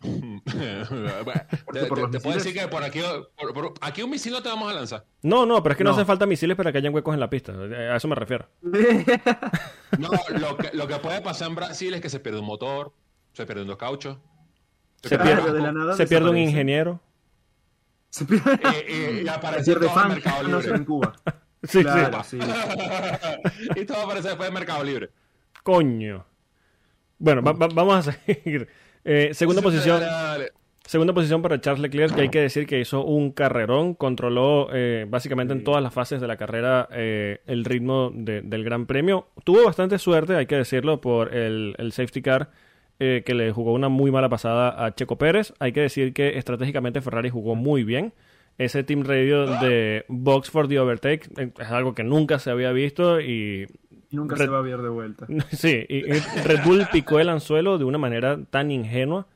te, 1.72 1.86
puedo 1.86 2.34
decir 2.34 2.54
que 2.54 2.66
por 2.68 2.82
aquí, 2.82 3.00
por, 3.36 3.74
aquí 3.82 4.02
un 4.02 4.08
misil 4.08 4.32
no 4.32 4.42
te 4.42 4.48
vamos 4.48 4.70
a 4.70 4.74
lanzar. 4.74 5.04
No, 5.22 5.44
no, 5.44 5.62
pero 5.62 5.74
es 5.74 5.76
que 5.76 5.84
no, 5.84 5.90
hacen 5.90 6.06
falta 6.06 6.24
misiles 6.24 6.56
para 6.56 6.72
que 6.72 6.78
hayan 6.78 6.94
huecos 6.94 7.12
en 7.12 7.20
la 7.20 7.28
pista. 7.28 7.52
A 7.52 7.96
eso 7.96 8.08
me 8.08 8.14
refiero. 8.14 8.48
no, 8.62 10.10
lo 10.38 10.56
que, 10.56 10.70
lo 10.72 10.88
que 10.88 10.96
puede 10.96 11.20
pasar 11.20 11.48
en 11.48 11.54
Brasil 11.54 11.92
es 11.92 12.00
que 12.00 12.08
se 12.08 12.18
pierde 12.18 12.40
un 12.40 12.46
motor, 12.46 12.94
se 13.34 13.44
pierden 13.44 13.66
dos 13.66 13.76
cauchos. 13.76 14.16
Se, 15.02 15.18
pierde, 15.18 15.94
se 15.96 16.06
pierde 16.06 16.30
un 16.30 16.38
ingeniero. 16.38 17.00
Se 18.08 18.24
pierde, 18.24 18.54
eh, 18.54 18.86
eh, 18.88 19.22
y 19.24 19.28
aparece 19.28 19.74
todo 19.74 20.02
en 20.02 20.08
Mercado 20.08 20.42
Libre. 20.42 20.76
en 20.76 20.84
Cuba. 20.84 21.12
sí, 21.62 21.82
sí. 22.24 22.38
y 23.76 23.84
todo 23.84 24.02
aparece 24.02 24.28
después 24.28 24.48
en 24.48 24.54
Mercado 24.54 24.82
Libre. 24.82 25.10
Coño. 25.62 26.24
Bueno, 27.18 27.42
vamos 27.42 28.08
a 28.08 28.12
seguir. 28.12 28.66
Eh, 29.04 29.30
segunda 29.32 29.62
posición. 29.62 30.02
Segunda 30.84 31.12
posición 31.12 31.40
para 31.40 31.60
Charles 31.60 31.82
Leclerc, 31.82 32.14
que 32.16 32.22
hay 32.22 32.28
que 32.30 32.40
decir 32.40 32.66
que 32.66 32.80
hizo 32.80 33.04
un 33.04 33.30
carrerón, 33.30 33.94
controló 33.94 34.68
eh, 34.72 35.06
básicamente 35.08 35.52
en 35.52 35.62
todas 35.62 35.80
las 35.80 35.94
fases 35.94 36.20
de 36.20 36.26
la 36.26 36.36
carrera 36.36 36.88
eh, 36.90 37.42
el 37.46 37.64
ritmo 37.64 38.10
del 38.12 38.64
Gran 38.64 38.86
Premio. 38.86 39.28
Tuvo 39.44 39.64
bastante 39.64 39.98
suerte, 39.98 40.34
hay 40.34 40.46
que 40.46 40.56
decirlo, 40.56 41.00
por 41.00 41.32
el, 41.32 41.76
safety 41.92 42.22
car 42.22 42.50
que 42.98 43.34
le 43.34 43.50
jugó 43.52 43.72
una 43.72 43.88
muy 43.88 44.10
mala 44.10 44.28
pasada 44.28 44.84
a 44.84 44.94
Checo 44.94 45.16
Pérez. 45.16 45.54
Hay 45.60 45.72
que 45.72 45.80
decir 45.80 46.12
que 46.12 46.36
estratégicamente 46.36 47.00
Ferrari 47.00 47.30
jugó 47.30 47.54
muy 47.54 47.84
bien. 47.84 48.12
Ese 48.58 48.82
team 48.82 49.04
radio 49.04 49.46
de 49.46 50.04
Box 50.08 50.50
for 50.50 50.68
the 50.68 50.78
Overtake 50.78 51.30
es 51.58 51.70
algo 51.70 51.94
que 51.94 52.04
nunca 52.04 52.38
se 52.38 52.50
había 52.50 52.72
visto 52.72 53.20
y 53.20 53.66
nunca 54.10 54.36
se 54.36 54.46
va 54.46 54.58
a 54.58 54.62
ver 54.62 54.82
de 54.82 54.88
vuelta. 54.88 55.26
Sí, 55.50 55.84
y, 55.88 56.02
Red 56.02 56.64
Bull 56.64 56.86
picó 56.92 57.18
el 57.20 57.28
anzuelo 57.28 57.78
de 57.78 57.84
una 57.84 57.98
manera 57.98 58.38
tan 58.50 58.70
ingenua. 58.70 59.26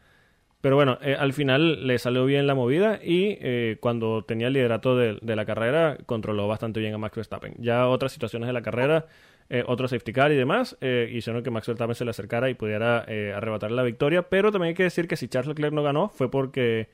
Pero 0.60 0.76
bueno, 0.76 0.96
eh, 1.02 1.14
al 1.14 1.34
final 1.34 1.86
le 1.86 1.98
salió 1.98 2.24
bien 2.24 2.46
la 2.46 2.54
movida 2.54 2.98
y 3.02 3.36
eh, 3.42 3.76
cuando 3.80 4.24
tenía 4.24 4.46
el 4.46 4.54
liderato 4.54 4.96
de, 4.96 5.18
la 5.22 5.44
carrera 5.44 5.98
controló 6.06 6.48
bastante 6.48 6.80
bien 6.80 6.94
a 6.94 6.98
Max 6.98 7.16
Verstappen. 7.16 7.54
Ya 7.58 7.86
otras 7.86 8.12
situaciones 8.12 8.46
de 8.46 8.54
la 8.54 8.62
carrera, 8.62 9.04
eh, 9.50 9.62
otro 9.66 9.88
safety 9.88 10.14
car 10.14 10.32
y 10.32 10.36
demás, 10.36 10.78
hicieron 10.80 11.42
que 11.42 11.50
Max 11.50 11.66
Verstappen 11.66 11.94
se 11.94 12.06
le 12.06 12.12
acercara 12.12 12.48
y 12.48 12.54
pudiera 12.54 13.00
arrebatarle 13.36 13.76
la 13.76 13.82
victoria. 13.82 14.22
Pero 14.30 14.50
también 14.52 14.70
hay 14.70 14.74
que 14.74 14.84
decir 14.84 15.06
que 15.06 15.16
si 15.16 15.28
Charles 15.28 15.48
Leclerc 15.48 15.74
no 15.74 15.82
ganó 15.82 16.08
fue 16.08 16.30
porque, 16.30 16.88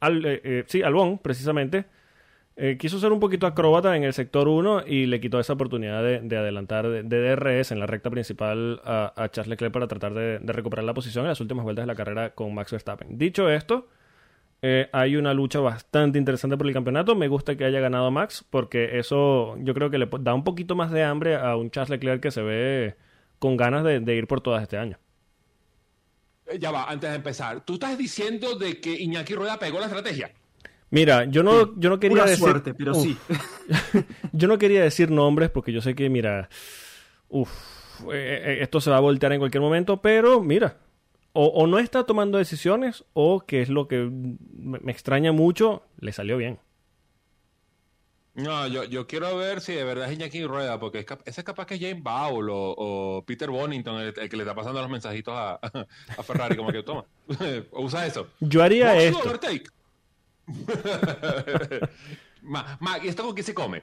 al, 0.00 0.64
sí, 0.66 0.82
Albon 0.82 1.18
precisamente 1.18 1.84
eh, 2.58 2.78
quiso 2.78 2.98
ser 2.98 3.12
un 3.12 3.20
poquito 3.20 3.46
acróbata 3.46 3.94
en 3.96 4.04
el 4.04 4.14
sector 4.14 4.48
1 4.48 4.86
y 4.86 5.04
le 5.04 5.20
quitó 5.20 5.38
esa 5.38 5.52
oportunidad 5.52 6.02
de, 6.02 6.36
adelantar 6.38 6.88
de, 6.88 7.02
DRS 7.02 7.70
en 7.70 7.80
la 7.80 7.86
recta 7.86 8.08
principal 8.08 8.80
a, 8.82 9.28
Charles 9.30 9.48
Leclerc 9.48 9.72
para 9.74 9.86
tratar 9.88 10.14
de, 10.14 10.38
recuperar 10.38 10.84
la 10.86 10.94
posición 10.94 11.26
en 11.26 11.28
las 11.28 11.40
últimas 11.42 11.64
vueltas 11.64 11.82
de 11.82 11.86
la 11.86 11.94
carrera 11.94 12.30
con 12.30 12.54
Max 12.54 12.72
Verstappen. 12.72 13.18
Dicho 13.18 13.50
esto, 13.50 13.88
eh, 14.62 14.88
hay 14.92 15.16
una 15.16 15.34
lucha 15.34 15.60
bastante 15.60 16.18
interesante 16.18 16.56
por 16.56 16.66
el 16.66 16.72
campeonato. 16.72 17.14
Me 17.14 17.28
gusta 17.28 17.56
que 17.56 17.64
haya 17.66 17.80
ganado 17.80 18.10
Max 18.10 18.42
porque 18.48 18.98
eso 18.98 19.58
yo 19.58 19.74
creo 19.74 19.90
que 19.90 19.98
le 19.98 20.08
da 20.20 20.32
un 20.32 20.42
poquito 20.42 20.74
más 20.74 20.90
de 20.90 21.04
hambre 21.04 21.36
a 21.36 21.56
un 21.56 21.70
Charles 21.70 21.90
Leclerc 21.90 22.22
que 22.22 22.30
se 22.30 22.40
ve 22.40 22.96
con 23.38 23.58
ganas 23.58 23.84
de, 23.84 24.16
ir 24.16 24.26
por 24.26 24.40
todas 24.40 24.62
este 24.62 24.78
año. 24.78 24.98
Eh, 26.46 26.58
ya 26.58 26.70
va, 26.70 26.84
antes 26.84 27.10
de 27.10 27.16
empezar, 27.16 27.66
tú 27.66 27.74
estás 27.74 27.98
diciendo 27.98 28.56
de 28.56 28.80
que 28.80 28.98
Iñaki 28.98 29.34
Rueda 29.34 29.58
pegó 29.58 29.78
la 29.78 29.86
estrategia. 29.86 30.32
Mira, 30.90 31.24
yo 31.24 31.42
no, 31.42 31.78
yo 31.78 31.90
no 31.90 31.98
quería 31.98 32.24
decir. 32.24 32.38
suerte, 32.38 32.74
pero 32.74 32.94
sí. 32.94 33.16
yo 34.32 34.48
no 34.48 34.58
quería 34.58 34.82
decir 34.82 35.10
nombres 35.10 35.50
porque 35.50 35.72
yo 35.72 35.80
sé 35.80 35.94
que, 35.94 36.08
mira, 36.08 36.48
uf, 37.28 37.50
eh, 38.12 38.42
eh, 38.44 38.58
esto 38.60 38.80
se 38.80 38.90
va 38.90 38.98
a 38.98 39.00
voltear 39.00 39.32
en 39.32 39.40
cualquier 39.40 39.62
momento, 39.62 40.00
pero 40.00 40.40
mira, 40.40 40.78
o, 41.32 41.66
no 41.66 41.78
está 41.78 42.04
tomando 42.04 42.38
decisiones 42.38 43.04
o, 43.12 43.40
que 43.40 43.60
es 43.60 43.68
lo 43.68 43.88
que 43.88 44.08
me, 44.08 44.90
extraña 44.90 45.32
mucho, 45.32 45.82
le 45.98 46.12
salió 46.12 46.38
bien. 46.38 46.58
No, 48.32 48.66
yo, 48.68 48.84
yo 48.84 49.06
quiero 49.06 49.36
ver 49.36 49.60
si 49.60 49.72
de 49.72 49.84
verdad 49.84 50.10
es 50.10 50.14
Iñaki 50.18 50.44
Rueda, 50.44 50.78
porque 50.78 51.06
ese 51.24 51.40
es 51.40 51.44
capaz 51.44 51.66
que 51.66 51.74
es 51.74 51.80
James 51.80 52.02
Bowles 52.02 52.54
o, 52.54 53.24
Peter 53.26 53.50
Bonington 53.50 54.00
el, 54.00 54.14
que 54.14 54.36
le 54.36 54.44
está 54.44 54.54
pasando 54.54 54.80
los 54.80 54.90
mensajitos 54.90 55.34
a, 55.34 55.54
a 56.16 56.22
Ferrari, 56.22 56.56
como 56.56 56.70
que 56.70 56.82
toma, 56.82 57.04
usa 57.72 58.06
eso. 58.06 58.28
Yo 58.40 58.62
haría 58.62 58.96
esto. 58.96 59.22
¿y 63.02 63.08
esto 63.08 63.24
con 63.24 63.34
qué 63.34 63.42
se 63.42 63.54
come? 63.54 63.82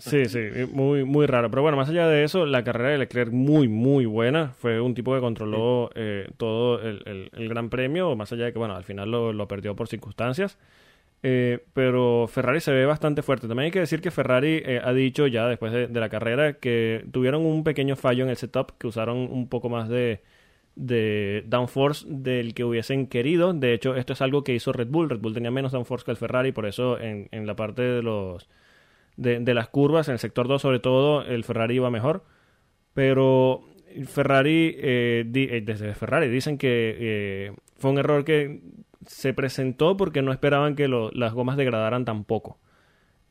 sí, 0.00 0.26
sí, 0.26 0.40
muy, 0.72 1.04
muy 1.04 1.26
raro. 1.26 1.50
Pero 1.50 1.62
bueno, 1.62 1.76
más 1.76 1.88
allá 1.88 2.08
de 2.08 2.24
eso, 2.24 2.46
la 2.46 2.64
carrera 2.64 2.90
de 2.90 2.98
Leclerc 2.98 3.32
muy, 3.32 3.68
muy 3.68 4.06
buena. 4.06 4.54
Fue 4.58 4.80
un 4.80 4.94
tipo 4.94 5.14
que 5.14 5.20
controló 5.20 5.90
eh, 5.94 6.28
todo 6.36 6.80
el, 6.80 7.30
Gran 7.48 7.70
Premio, 7.70 8.14
más 8.16 8.32
allá 8.32 8.46
de 8.46 8.52
que, 8.52 8.58
bueno, 8.58 8.76
al 8.76 8.84
final 8.84 9.10
lo, 9.10 9.48
perdió 9.48 9.74
por 9.74 9.88
circunstancias. 9.88 10.58
Eh, 11.24 11.64
pero 11.72 12.28
Ferrari 12.28 12.60
se 12.60 12.72
ve 12.72 12.86
bastante 12.86 13.22
fuerte. 13.22 13.48
También 13.48 13.66
hay 13.66 13.72
que 13.72 13.80
decir 13.80 14.00
que 14.00 14.12
Ferrari 14.12 14.62
eh, 14.64 14.80
ha 14.82 14.92
dicho 14.92 15.26
ya 15.26 15.48
después 15.48 15.72
de, 15.72 15.88
la 15.88 16.08
carrera 16.08 16.54
que 16.54 17.04
tuvieron 17.10 17.44
un 17.44 17.64
pequeño 17.64 17.96
fallo 17.96 18.22
en 18.22 18.30
el 18.30 18.36
setup, 18.36 18.78
que 18.78 18.86
usaron 18.86 19.16
un 19.16 19.48
poco 19.48 19.68
más 19.68 19.88
de, 19.88 20.20
de 20.78 21.44
downforce 21.46 22.06
del 22.08 22.54
que 22.54 22.64
hubiesen 22.64 23.08
querido. 23.08 23.52
De 23.52 23.74
hecho, 23.74 23.96
esto 23.96 24.12
es 24.12 24.22
algo 24.22 24.44
que 24.44 24.54
hizo 24.54 24.72
Red 24.72 24.88
Bull. 24.88 25.10
Red 25.10 25.18
Bull 25.18 25.34
tenía 25.34 25.50
menos 25.50 25.72
downforce 25.72 26.04
que 26.04 26.12
el 26.12 26.16
Ferrari, 26.16 26.52
por 26.52 26.66
eso 26.66 26.98
en, 27.00 27.28
en 27.32 27.46
la 27.46 27.56
parte 27.56 27.82
de 27.82 28.02
los 28.02 28.48
de, 29.16 29.54
las 29.54 29.68
curvas, 29.68 30.06
en 30.08 30.12
el 30.12 30.20
sector 30.20 30.46
2 30.46 30.62
sobre 30.62 30.78
todo, 30.78 31.22
el 31.22 31.42
Ferrari 31.42 31.74
iba 31.74 31.90
mejor. 31.90 32.24
Pero 32.94 33.64
Ferrari, 34.06 34.74
eh, 34.78 35.24
desde 35.64 35.94
Ferrari 35.94 36.28
dicen 36.28 36.58
que 36.58 37.52
fue 37.76 37.90
un 37.90 37.98
error 37.98 38.24
que 38.24 38.60
se 39.06 39.34
presentó 39.34 39.96
porque 39.96 40.22
no 40.22 40.32
esperaban 40.32 40.76
que 40.76 40.88
las 40.88 41.32
gomas 41.32 41.56
degradaran 41.56 42.04
tan 42.04 42.24
poco. 42.24 42.58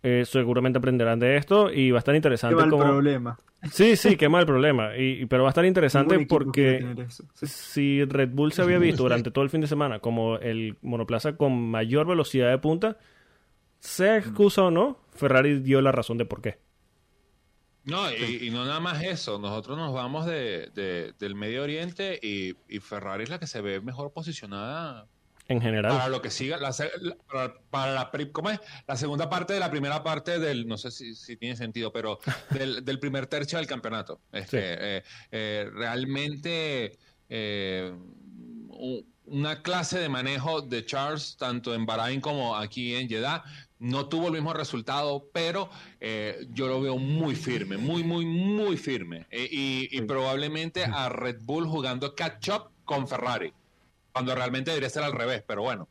Eh, 0.03 0.23
seguramente 0.25 0.77
aprenderán 0.77 1.19
de 1.19 1.37
esto 1.37 1.71
y 1.71 1.91
va 1.91 1.97
a 1.97 1.99
estar 1.99 2.15
interesante. 2.15 2.55
Qué 2.55 2.61
mal 2.61 2.79
problema. 2.79 3.37
Sí, 3.71 3.95
sí, 3.95 4.15
qué 4.15 4.29
mal 4.29 4.45
problema. 4.45 4.95
Y, 4.95 5.25
pero 5.25 5.43
va 5.43 5.49
a 5.49 5.51
estar 5.51 5.65
interesante 5.65 6.25
porque 6.27 7.07
si 7.41 8.03
Red 8.05 8.29
Bull 8.29 8.51
se 8.53 8.61
había 8.61 8.77
visto 8.77 9.03
durante 9.03 9.31
todo 9.31 9.43
el 9.43 9.49
fin 9.49 9.61
de 9.61 9.67
semana 9.67 9.99
como 9.99 10.37
el 10.37 10.77
monoplaza 10.81 11.35
con 11.35 11.69
mayor 11.71 12.07
velocidad 12.07 12.51
de 12.51 12.59
punta, 12.59 12.97
sea 13.79 14.17
excusa 14.17 14.63
o 14.63 14.71
no, 14.71 14.99
Ferrari 15.15 15.59
dio 15.59 15.81
la 15.81 15.91
razón 15.91 16.17
de 16.17 16.25
por 16.25 16.41
qué. 16.41 16.59
No, 17.85 18.11
y, 18.11 18.49
no 18.51 18.65
nada 18.65 18.81
más 18.81 19.01
eso. 19.01 19.39
Nosotros 19.39 19.77
nos 19.77 19.93
vamos 19.93 20.25
de, 20.25 21.13
del 21.17 21.35
Medio 21.35 21.63
Oriente 21.63 22.19
y, 22.21 22.55
y 22.69 22.79
Ferrari 22.79 23.23
es 23.23 23.29
la 23.29 23.39
que 23.39 23.47
se 23.47 23.61
ve 23.61 23.81
mejor 23.81 24.11
posicionada 24.11 25.07
en 25.47 25.61
general. 25.61 25.91
Para 25.91 26.09
lo 26.09 26.21
que 26.21 26.29
siga, 26.29 26.57
la, 26.57 26.73
para, 27.69 27.93
la, 27.93 28.11
¿cómo 28.31 28.49
es? 28.49 28.59
la 28.87 28.97
segunda 28.97 29.29
parte 29.29 29.53
de 29.53 29.59
la 29.59 29.71
primera 29.71 30.03
parte 30.03 30.39
del, 30.39 30.67
no 30.67 30.77
sé 30.77 30.91
si, 30.91 31.37
tiene 31.37 31.55
sentido, 31.55 31.91
pero 31.91 32.19
del, 32.51 32.99
primer 32.99 33.27
tercio 33.27 33.57
del 33.57 33.67
campeonato. 33.67 34.19
Este, 34.31 34.97
eh, 34.97 35.03
eh, 35.31 35.69
realmente 35.73 36.97
eh, 37.29 37.93
una 39.25 39.61
clase 39.61 39.99
de 39.99 40.09
manejo 40.09 40.61
de 40.61 40.85
Charles, 40.85 41.37
tanto 41.37 41.73
en 41.73 41.85
Bahrain 41.85 42.21
como 42.21 42.55
aquí 42.55 42.95
en 42.95 43.07
Jeddah, 43.07 43.43
no 43.79 44.09
tuvo 44.09 44.27
el 44.27 44.33
mismo 44.33 44.53
resultado, 44.53 45.29
pero 45.31 45.69
yo 46.49 46.67
lo 46.67 46.81
veo 46.81 46.97
muy 46.97 47.35
firme, 47.35 47.77
muy, 47.77 48.03
muy, 48.03 48.25
muy 48.25 48.75
firme. 48.75 49.27
y, 49.31 49.95
y 49.95 50.01
probablemente 50.01 50.83
a 50.83 51.09
Red 51.09 51.41
Bull 51.41 51.67
jugando 51.67 52.15
catch-up 52.15 52.71
con 52.85 53.07
Ferrari 53.07 53.53
cuando 54.17 54.33
realmente 54.33 54.71
debería 54.71 54.89
ser 54.89 55.03
al 55.03 55.11
revés, 55.11 55.43
pero 55.45 55.61
bueno. 55.61 55.87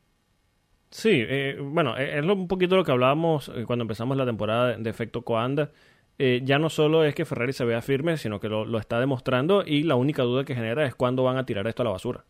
Sí, 0.91 1.11
eh, 1.13 1.57
bueno, 1.61 1.97
eh, 1.97 2.19
es 2.19 2.25
un 2.25 2.49
poquito 2.49 2.75
lo 2.75 2.83
que 2.83 2.91
hablábamos 2.91 3.49
eh, 3.55 3.63
cuando 3.65 3.83
empezamos 3.83 4.17
la 4.17 4.25
temporada 4.25 4.75
de 4.75 4.89
efecto 4.89 5.21
Coanda. 5.21 5.71
ya 6.17 6.59
no 6.59 6.69
solo 6.69 7.05
es 7.05 7.15
que 7.15 7.23
Ferrari 7.23 7.53
se 7.53 7.63
vea 7.63 7.81
firme, 7.81 8.17
sino 8.17 8.41
que 8.41 8.49
lo, 8.49 8.77
está 8.79 8.99
demostrando 8.99 9.63
y 9.65 9.83
la 9.83 9.95
única 9.95 10.23
duda 10.23 10.43
que 10.43 10.55
genera 10.55 10.85
es 10.85 10.93
cuándo 10.93 11.23
van 11.23 11.37
a 11.37 11.45
tirar 11.45 11.67
esto 11.67 11.83
a 11.83 11.85
la 11.85 11.91
basura. 11.91 12.25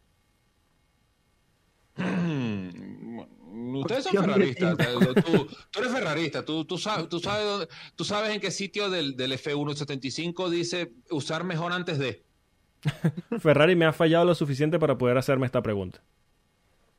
Ustedes 3.73 4.03
son 4.03 4.23
ferraristas. 4.23 4.77
Tú, 5.71 5.79
eres 5.79 5.91
ferrarista. 5.91 6.45
Tú, 6.45 6.65
tú, 6.65 6.77
sabes, 6.77 7.09
tú, 7.09 7.19
sabes, 7.19 7.67
tú 7.95 8.05
sabes 8.05 8.35
en 8.35 8.39
qué 8.39 8.51
sitio 8.51 8.91
del, 8.91 9.17
del 9.17 9.31
F175 9.31 10.49
dice 10.49 10.93
usar 11.09 11.43
mejor 11.43 11.71
antes 11.73 11.97
de. 11.97 12.26
Ferrari 13.39 13.75
me 13.75 13.85
ha 13.85 13.93
fallado 13.93 14.25
lo 14.25 14.35
suficiente 14.35 14.79
para 14.79 14.97
poder 14.97 15.17
hacerme 15.17 15.45
esta 15.45 15.61
pregunta. 15.61 16.01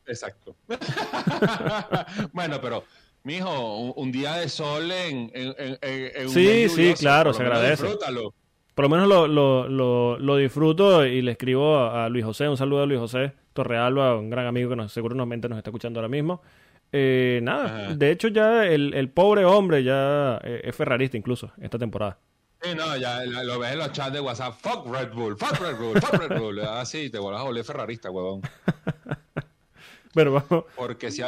Exacto. 0.06 0.56
bueno, 2.32 2.60
pero, 2.60 2.84
mijo, 3.24 3.78
un, 3.78 3.92
un, 3.96 4.12
día 4.12 4.34
de 4.34 4.48
sol 4.48 4.90
en, 4.90 5.30
en, 5.34 6.28
Sí, 6.30 6.68
sí, 6.68 6.94
claro, 6.98 7.32
se 7.34 7.42
agradece. 7.42 7.86
Por 8.74 8.84
lo 8.84 8.88
menos 8.88 9.08
lo, 9.08 9.26
lo, 9.68 10.18
lo, 10.18 10.36
disfruto 10.36 11.04
y 11.04 11.20
le 11.20 11.32
escribo 11.32 11.78
a, 11.78 12.08
Luis 12.08 12.24
José, 12.24 12.48
un 12.48 12.56
saludo 12.56 12.84
a 12.84 12.86
Luis 12.86 13.00
José 13.00 13.32
Torrealba, 13.52 14.16
un 14.16 14.30
gran 14.30 14.46
amigo 14.46 14.70
que 14.70 14.76
nos, 14.76 14.92
seguramente 14.92 15.48
nos 15.48 15.58
está 15.58 15.70
escuchando 15.70 15.98
ahora 15.98 16.08
mismo. 16.08 16.42
Eh, 16.92 17.40
nada, 17.42 17.94
de 17.94 18.10
hecho 18.10 18.28
ya 18.28 18.64
el, 18.64 18.94
el 18.94 19.10
pobre 19.10 19.44
hombre 19.44 19.82
ya 19.82 20.40
eh, 20.42 20.62
es 20.64 20.74
ferrarista 20.74 21.16
incluso 21.16 21.50
esta 21.60 21.78
temporada. 21.78 22.18
Sí, 22.60 22.74
no, 22.74 22.96
ya 22.96 23.24
lo 23.24 23.58
ves 23.58 23.72
en 23.72 23.78
los 23.78 23.92
chats 23.92 24.12
de 24.12 24.20
WhatsApp. 24.20 24.54
Fuck 24.60 24.86
Red 24.92 25.12
Bull, 25.12 25.36
fuck 25.36 25.60
Red 25.60 25.76
Bull, 25.76 26.00
fuck 26.00 26.14
Red 26.14 26.38
Bull. 26.38 26.60
Ah, 26.66 26.84
sí, 26.84 27.08
te 27.10 27.18
vuelvas 27.18 27.42
a 27.42 27.44
volver 27.44 27.64
ferrarista, 27.64 28.10
huevón. 28.10 28.42
Pero 30.14 30.32
vamos. 30.32 30.64
Porque 30.74 31.10
si, 31.10 31.22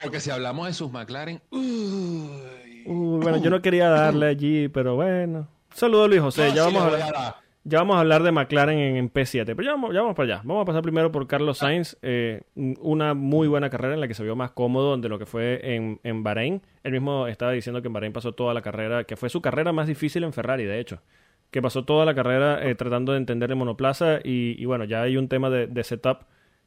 porque 0.00 0.20
si 0.20 0.30
hablamos 0.30 0.66
de 0.66 0.74
sus 0.74 0.92
McLaren. 0.92 1.40
bueno, 1.50 3.36
yo 3.38 3.50
no 3.50 3.62
quería 3.62 3.88
darle 3.88 4.26
allí, 4.26 4.68
pero 4.68 4.96
bueno. 4.96 5.48
Saludos, 5.74 6.08
Luis 6.08 6.20
José. 6.20 6.52
ya 6.52 6.64
vamos 6.64 6.82
a 6.82 6.86
hablar. 6.86 7.36
Ya 7.64 7.78
vamos 7.78 7.96
a 7.96 8.00
hablar 8.00 8.22
de 8.22 8.32
McLaren 8.32 8.78
en, 8.78 9.12
P7, 9.12 9.44
pero 9.44 9.62
ya 9.62 9.72
vamos, 9.72 9.92
ya 9.92 10.00
vamos 10.00 10.16
para 10.16 10.34
allá. 10.34 10.42
Vamos 10.44 10.62
a 10.62 10.64
pasar 10.64 10.82
primero 10.82 11.12
por 11.12 11.26
Carlos 11.26 11.58
Sainz, 11.58 11.98
eh, 12.00 12.42
una 12.54 13.12
muy 13.12 13.48
buena 13.48 13.68
carrera 13.68 13.94
en 13.94 14.00
la 14.00 14.08
que 14.08 14.14
se 14.14 14.22
vio 14.22 14.34
más 14.34 14.52
cómodo 14.52 14.96
de 14.96 15.08
lo 15.10 15.18
que 15.18 15.26
fue 15.26 15.74
en, 15.74 16.00
en 16.02 16.22
Bahrein. 16.22 16.62
Él 16.84 16.92
mismo 16.92 17.26
estaba 17.26 17.52
diciendo 17.52 17.82
que 17.82 17.88
en 17.88 17.92
Bahrein 17.92 18.14
pasó 18.14 18.32
toda 18.32 18.54
la 18.54 18.62
carrera, 18.62 19.04
que 19.04 19.16
fue 19.16 19.28
su 19.28 19.42
carrera 19.42 19.72
más 19.72 19.86
difícil 19.86 20.24
en 20.24 20.32
Ferrari, 20.32 20.64
de 20.64 20.80
hecho. 20.80 21.02
Que 21.50 21.60
pasó 21.60 21.84
toda 21.84 22.06
la 22.06 22.14
carrera 22.14 22.66
eh, 22.66 22.74
tratando 22.76 23.12
de 23.12 23.18
entender 23.18 23.50
el 23.50 23.56
monoplaza 23.56 24.20
y, 24.24 24.64
bueno, 24.64 24.84
ya 24.84 25.02
hay 25.02 25.18
un 25.18 25.28
tema 25.28 25.50
de, 25.50 25.84
setup 25.84 26.24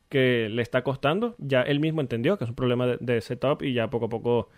que 0.10 0.48
le 0.50 0.62
está 0.62 0.84
costando. 0.84 1.34
Ya 1.40 1.64
él 1.64 1.80
mismo 1.80 2.02
entendió 2.02 2.38
que 2.38 2.44
es 2.44 2.50
un 2.52 2.56
problema 2.56 2.86
de 3.00 3.22
setup 3.22 3.64
y 3.64 3.74
ya 3.74 3.90
poco 3.90 4.06
a 4.06 4.10
poco 4.10 4.50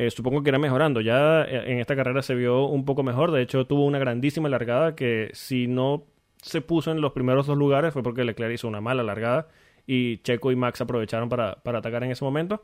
eh, 0.00 0.10
supongo 0.10 0.42
que 0.42 0.48
irá 0.48 0.58
mejorando. 0.58 1.02
Ya 1.02 1.42
eh, 1.42 1.72
en 1.72 1.78
esta 1.78 1.94
carrera 1.94 2.22
se 2.22 2.34
vio 2.34 2.64
un 2.64 2.86
poco 2.86 3.02
mejor. 3.02 3.32
De 3.32 3.42
hecho, 3.42 3.66
tuvo 3.66 3.84
una 3.84 3.98
grandísima 3.98 4.48
largada 4.48 4.94
que 4.96 5.28
si 5.34 5.66
no 5.66 6.06
se 6.40 6.62
puso 6.62 6.90
en 6.90 7.02
los 7.02 7.12
primeros 7.12 7.46
dos 7.46 7.58
lugares 7.58 7.92
fue 7.92 8.02
porque 8.02 8.24
Leclerc 8.24 8.54
hizo 8.54 8.66
una 8.66 8.80
mala 8.80 9.02
largada 9.02 9.48
y 9.86 10.16
Checo 10.22 10.52
y 10.52 10.56
Max 10.56 10.80
aprovecharon 10.80 11.28
para, 11.28 11.58
atacar 11.62 12.02
en 12.02 12.12
ese 12.12 12.24
momento. 12.24 12.62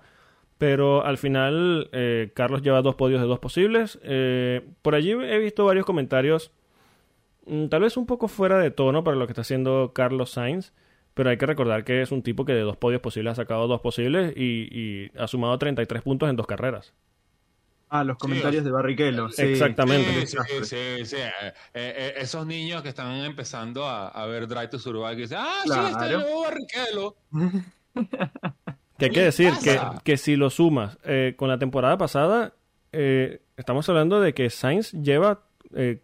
Pero 0.56 1.04
al 1.04 1.18
final, 1.18 1.90
eh, 1.92 2.30
Carlos 2.34 2.62
lleva 2.62 2.80
dos 2.80 2.94
podios 2.94 3.20
de 3.20 3.26
dos 3.26 3.38
posibles. 3.38 3.98
por 4.80 4.94
allí 4.94 5.10
he 5.10 5.38
visto 5.38 5.66
varios 5.66 5.84
comentarios, 5.84 6.52
mm, 7.46 7.66
tal 7.66 7.82
vez 7.82 7.98
un 7.98 8.06
poco 8.06 8.28
fuera 8.28 8.58
de 8.58 8.70
tono 8.70 9.04
para 9.04 9.18
lo 9.18 9.26
que 9.26 9.32
está 9.32 9.42
haciendo 9.42 9.92
Carlos 9.94 10.30
Sainz. 10.30 10.72
Pero 11.12 11.28
hay 11.28 11.36
que 11.36 11.46
recordar 11.46 11.84
que 11.84 12.00
es 12.00 12.12
un 12.12 12.22
tipo 12.22 12.46
que 12.46 12.54
de 12.54 12.62
dos 12.62 12.78
podios 12.78 13.02
posibles 13.02 13.32
ha 13.32 13.36
sacado 13.36 13.68
dos 13.68 13.82
posibles 13.82 14.34
y 14.36 15.10
ha 15.18 15.26
sumado 15.26 15.58
33 15.58 16.02
puntos 16.02 16.30
en 16.30 16.36
dos 16.36 16.46
carreras. 16.46 16.94
Ah, 17.88 18.02
los 18.02 18.18
comentarios 18.18 18.64
de 18.64 18.70
Barrichello. 18.70 19.28
Sí. 19.28 19.42
Exactamente. 19.42 20.26
Sí, 20.26 20.36
sí, 20.62 21.04
sí. 21.04 21.16
Eh, 21.16 21.52
eh, 21.72 22.14
esos 22.16 22.44
niños 22.44 22.82
que 22.82 22.88
están 22.88 23.12
empezando 23.24 23.86
a, 23.86 24.26
ver 24.26 24.48
Drive 24.48 24.68
to 24.68 24.78
Survive 24.78 25.12
y 25.12 25.16
dicen, 25.16 25.38
ah, 25.40 25.62
sí, 25.64 25.70
está 25.70 26.10
el 26.10 26.18
nuevo 26.18 26.42
Barrichello. 26.42 27.16
que 28.98 29.04
hay 29.04 29.10
que 29.10 29.22
decir 29.22 29.52
que, 29.62 29.80
que, 30.02 30.16
si 30.16 30.34
lo 30.34 30.50
sumas 30.50 30.98
eh, 31.04 31.34
con 31.36 31.48
la 31.48 31.58
temporada 31.58 31.96
pasada, 31.96 32.54
estamos 32.90 33.88
hablando 33.88 34.20
de 34.20 34.34
que 34.34 34.50
Sainz 34.50 34.92
lleva 34.92 35.44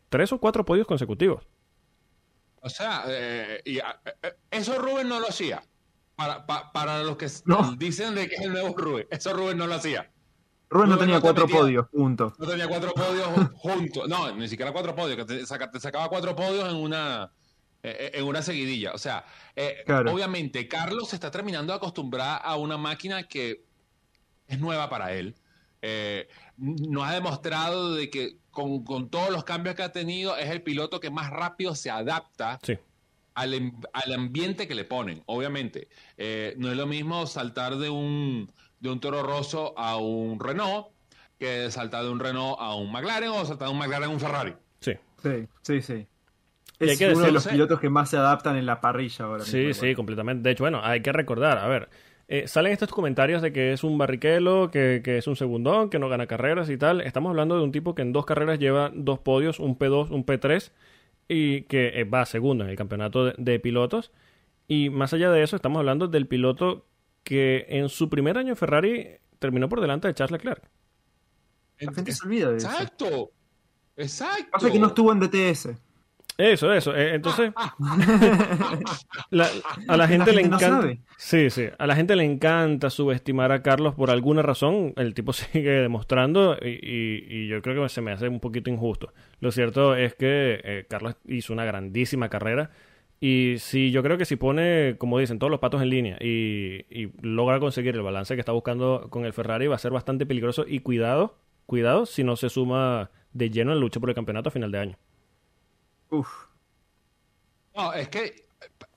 tres 0.08 0.32
o 0.32 0.38
cuatro 0.38 0.64
podios 0.64 0.86
consecutivos. 0.86 1.48
O 2.60 2.68
sea, 2.68 3.04
y, 3.64 3.80
eso 4.52 4.78
Rubén 4.78 5.08
no 5.08 5.18
lo 5.18 5.28
hacía. 5.28 5.64
Para, 6.14 6.46
para 6.46 7.02
los 7.02 7.16
que 7.16 7.26
dicen 7.78 8.14
de 8.14 8.28
que 8.28 8.36
es 8.36 8.42
el 8.42 8.52
nuevo 8.52 8.76
Rubén, 8.76 9.06
eso 9.10 9.32
Rubén 9.32 9.58
no 9.58 9.66
lo 9.66 9.74
hacía. 9.74 10.12
Rubén 10.72 10.88
no 10.88 10.98
tenía 10.98 11.20
cuatro 11.20 11.46
podios 11.46 11.86
juntos. 11.88 12.32
No 12.38 12.46
tenía 12.46 12.66
cuatro 12.66 12.92
podios 12.94 13.28
juntos. 13.56 14.08
No, 14.08 14.34
ni 14.34 14.48
siquiera 14.48 14.72
cuatro 14.72 14.94
podios, 14.94 15.18
que 15.18 15.24
te, 15.24 15.46
sacaba 15.46 16.08
cuatro 16.08 16.34
podios 16.34 16.68
en 16.70 16.76
una, 16.76 17.30
eh, 17.82 17.96
eh, 18.00 18.10
en 18.14 18.24
una 18.24 18.40
seguidilla. 18.40 18.92
O 18.92 18.98
sea, 18.98 19.26
eh, 19.54 19.84
obviamente 19.86 20.66
Carlos 20.68 21.10
se 21.10 21.16
está 21.16 21.30
terminando 21.30 21.74
de 21.74 21.76
acostumbrar 21.76 22.40
a 22.42 22.56
una 22.56 22.78
máquina 22.78 23.24
que 23.24 23.66
es 24.48 24.58
nueva 24.58 24.88
para 24.88 25.12
él. 25.12 25.34
nos 26.56 27.06
ha 27.06 27.12
demostrado 27.12 27.94
de 27.94 28.08
que 28.08 28.38
con, 28.50 29.10
todos 29.10 29.30
los 29.30 29.44
cambios 29.44 29.74
que 29.74 29.82
ha 29.82 29.92
tenido 29.92 30.36
es 30.38 30.48
el 30.48 30.62
piloto 30.62 31.00
que 31.00 31.10
más 31.10 31.30
rápido 31.30 31.74
se 31.74 31.90
adapta 31.90 32.58
al, 33.34 33.72
al, 33.92 34.12
ambiente 34.14 34.66
que 34.66 34.74
le 34.74 34.84
ponen. 34.84 35.22
Obviamente, 35.26 35.88
no 36.56 36.70
es 36.70 36.76
lo 36.78 36.86
mismo 36.86 37.26
saltar 37.26 37.76
de 37.76 37.90
un 37.90 38.50
de 38.82 38.90
un 38.90 39.00
Toro 39.00 39.22
Rosso 39.22 39.72
a 39.78 39.96
un 39.96 40.38
Renault 40.38 40.88
que 41.38 41.70
saltar 41.70 42.02
de 42.04 42.10
un 42.10 42.18
Renault 42.18 42.56
a 42.58 42.74
un 42.74 42.90
McLaren 42.92 43.30
o 43.30 43.44
saltar 43.44 43.68
de 43.68 43.74
un 43.74 43.78
McLaren 43.78 44.10
a 44.10 44.12
un 44.12 44.20
Ferrari. 44.20 44.54
Sí. 44.80 44.92
Sí, 45.22 45.46
sí, 45.62 45.82
sí. 45.82 46.06
Es 46.80 47.00
uno 47.00 47.20
de 47.20 47.32
los 47.32 47.46
pilotos 47.46 47.78
que 47.78 47.88
más 47.88 48.10
se 48.10 48.16
adaptan 48.16 48.56
en 48.56 48.66
la 48.66 48.80
parrilla 48.80 49.24
ahora. 49.24 49.44
Sí, 49.44 49.72
sí, 49.72 49.94
completamente. 49.94 50.42
De 50.42 50.50
hecho, 50.50 50.64
bueno, 50.64 50.80
hay 50.82 51.00
que 51.00 51.12
recordar, 51.12 51.58
a 51.58 51.68
ver, 51.68 51.88
eh, 52.26 52.48
salen 52.48 52.72
estos 52.72 52.90
comentarios 52.90 53.40
de 53.40 53.52
que 53.52 53.72
es 53.72 53.84
un 53.84 53.96
barriquelo, 53.98 54.70
que, 54.72 55.00
es 55.04 55.26
un 55.28 55.36
segundón, 55.36 55.90
que 55.90 56.00
no 56.00 56.08
gana 56.08 56.26
carreras 56.26 56.68
y 56.70 56.76
tal. 56.76 57.00
Estamos 57.02 57.30
hablando 57.30 57.56
de 57.56 57.62
un 57.62 57.70
tipo 57.70 57.94
que 57.94 58.02
en 58.02 58.12
dos 58.12 58.26
carreras 58.26 58.58
lleva 58.58 58.90
dos 58.92 59.20
podios, 59.20 59.60
un 59.60 59.78
P2, 59.78 60.10
un 60.10 60.26
P3, 60.26 60.72
y 61.28 61.62
que 61.62 62.00
eh, 62.00 62.04
va 62.04 62.26
segundo 62.26 62.64
en 62.64 62.70
el 62.70 62.76
campeonato 62.76 63.30
de 63.30 63.60
pilotos. 63.60 64.10
Y 64.66 64.90
más 64.90 65.12
allá 65.12 65.30
de 65.30 65.44
eso, 65.44 65.54
estamos 65.54 65.78
hablando 65.78 66.08
del 66.08 66.26
piloto 66.26 66.84
que 67.22 67.66
en 67.68 67.88
su 67.88 68.08
primer 68.08 68.38
año 68.38 68.56
Ferrari 68.56 69.18
terminó 69.38 69.68
por 69.68 69.80
delante 69.80 70.08
de 70.08 70.14
Charles 70.14 70.32
Leclerc. 70.32 70.62
La 71.80 71.92
gente 71.92 72.12
se 72.12 72.24
olvida 72.26 72.50
de 72.50 72.58
eso. 72.58 72.68
Exacto. 72.68 73.32
Exacto. 73.96 74.50
Pasa 74.52 74.70
que 74.70 74.78
no 74.78 74.88
estuvo 74.88 75.12
en 75.12 75.20
DTS. 75.20 75.70
Eso, 76.38 76.72
eso. 76.72 76.96
Eh, 76.96 77.14
entonces, 77.14 77.52
a 79.88 79.96
la 79.96 80.08
gente 80.08 80.32
le 80.32 80.40
encanta. 80.42 80.96
sí, 81.18 81.50
sí. 81.50 81.66
A 81.78 81.86
la 81.86 81.94
gente 81.94 82.16
le 82.16 82.24
encanta 82.24 82.88
subestimar 82.88 83.52
a 83.52 83.62
Carlos 83.62 83.94
por 83.94 84.10
alguna 84.10 84.40
razón. 84.42 84.94
El 84.96 85.12
tipo 85.14 85.32
sigue 85.34 85.70
demostrando 85.70 86.56
y, 86.60 87.46
yo 87.48 87.60
creo 87.60 87.82
que 87.82 87.88
se 87.88 88.00
me 88.00 88.12
hace 88.12 88.28
un 88.28 88.40
poquito 88.40 88.70
injusto. 88.70 89.12
Lo 89.40 89.52
cierto 89.52 89.94
es 89.94 90.14
que 90.14 90.60
eh, 90.64 90.86
Carlos 90.88 91.16
hizo 91.26 91.52
una 91.52 91.64
grandísima 91.64 92.28
carrera 92.28 92.70
Y 93.24 93.58
si 93.58 93.92
yo 93.92 94.02
creo 94.02 94.18
que 94.18 94.24
si 94.24 94.34
pone, 94.34 94.96
como 94.98 95.16
dicen, 95.20 95.38
todos 95.38 95.50
los 95.52 95.60
patos 95.60 95.80
en 95.80 95.90
línea 95.90 96.18
y, 96.20 96.84
y 96.90 97.12
logra 97.20 97.60
conseguir 97.60 97.94
el 97.94 98.02
balance 98.02 98.34
que 98.34 98.40
está 98.40 98.50
buscando 98.50 99.06
con 99.10 99.24
el 99.24 99.32
Ferrari, 99.32 99.68
va 99.68 99.76
a 99.76 99.78
ser 99.78 99.92
bastante 99.92 100.26
peligroso. 100.26 100.64
Y 100.66 100.80
cuidado, 100.80 101.38
cuidado 101.66 102.04
si 102.04 102.24
no 102.24 102.34
se 102.34 102.48
suma 102.48 103.10
de 103.32 103.48
lleno 103.50 103.70
en 103.70 103.76
la 103.78 103.80
lucha 103.80 104.00
por 104.00 104.08
el 104.08 104.16
campeonato 104.16 104.48
a 104.48 104.52
final 104.52 104.72
de 104.72 104.78
año. 104.80 104.98
Uf. 106.10 106.28
No, 107.76 107.92
es 107.92 108.08
que 108.08 108.24
eh, 108.24 108.40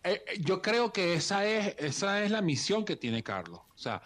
eh, 0.04 0.22
yo 0.40 0.60
creo 0.60 0.92
que 0.92 1.14
esa 1.14 1.46
es, 1.46 1.76
esa 1.78 2.24
es 2.24 2.32
la 2.32 2.42
misión 2.42 2.84
que 2.84 2.96
tiene 2.96 3.22
Carlos. 3.22 3.60
O 3.76 3.78
sea, 3.78 4.02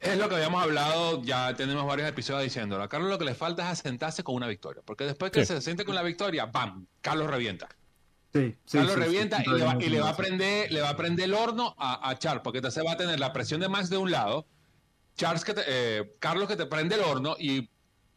es 0.00 0.16
lo 0.16 0.30
que 0.30 0.36
habíamos 0.36 0.62
hablado, 0.62 1.22
ya 1.22 1.54
tenemos 1.54 1.84
varios 1.86 2.08
episodios 2.08 2.44
diciéndolo. 2.44 2.82
A 2.82 2.88
Carlos 2.88 3.10
lo 3.10 3.18
que 3.18 3.26
le 3.26 3.34
falta 3.34 3.64
es 3.64 3.78
asentarse 3.80 4.24
con 4.24 4.34
una 4.34 4.48
victoria. 4.48 4.82
Porque 4.84 5.04
después 5.04 5.30
que 5.30 5.44
Sí. 5.44 5.54
se 5.54 5.60
siente 5.60 5.84
con 5.84 5.94
la 5.94 6.02
victoria, 6.02 6.46
¡bam! 6.46 6.86
Carlos 7.02 7.28
revienta. 7.28 7.68
Sí, 8.64 8.78
revienta 8.78 9.42
y, 9.44 9.48
le 9.48 9.64
va, 9.64 9.76
y 9.80 9.88
le 9.88 10.00
va 10.00 10.10
a 10.10 10.16
prender, 10.16 10.70
le 10.72 10.80
va 10.80 10.90
a 10.90 10.96
prender 10.96 11.26
el 11.26 11.34
horno 11.34 11.74
a, 11.78 12.08
a 12.10 12.18
Charles, 12.18 12.42
porque 12.42 12.58
entonces 12.58 12.84
va 12.86 12.92
a 12.92 12.96
tener 12.96 13.18
la 13.20 13.32
presión 13.32 13.60
de 13.60 13.68
Max 13.68 13.90
de 13.90 13.96
un 13.96 14.10
lado, 14.10 14.46
Charles 15.16 15.44
que 15.44 15.54
te- 15.54 15.62
eh, 15.66 16.14
Carlos 16.18 16.48
que 16.48 16.56
te 16.56 16.66
prende 16.66 16.94
el 16.94 17.00
horno 17.02 17.36
y 17.38 17.68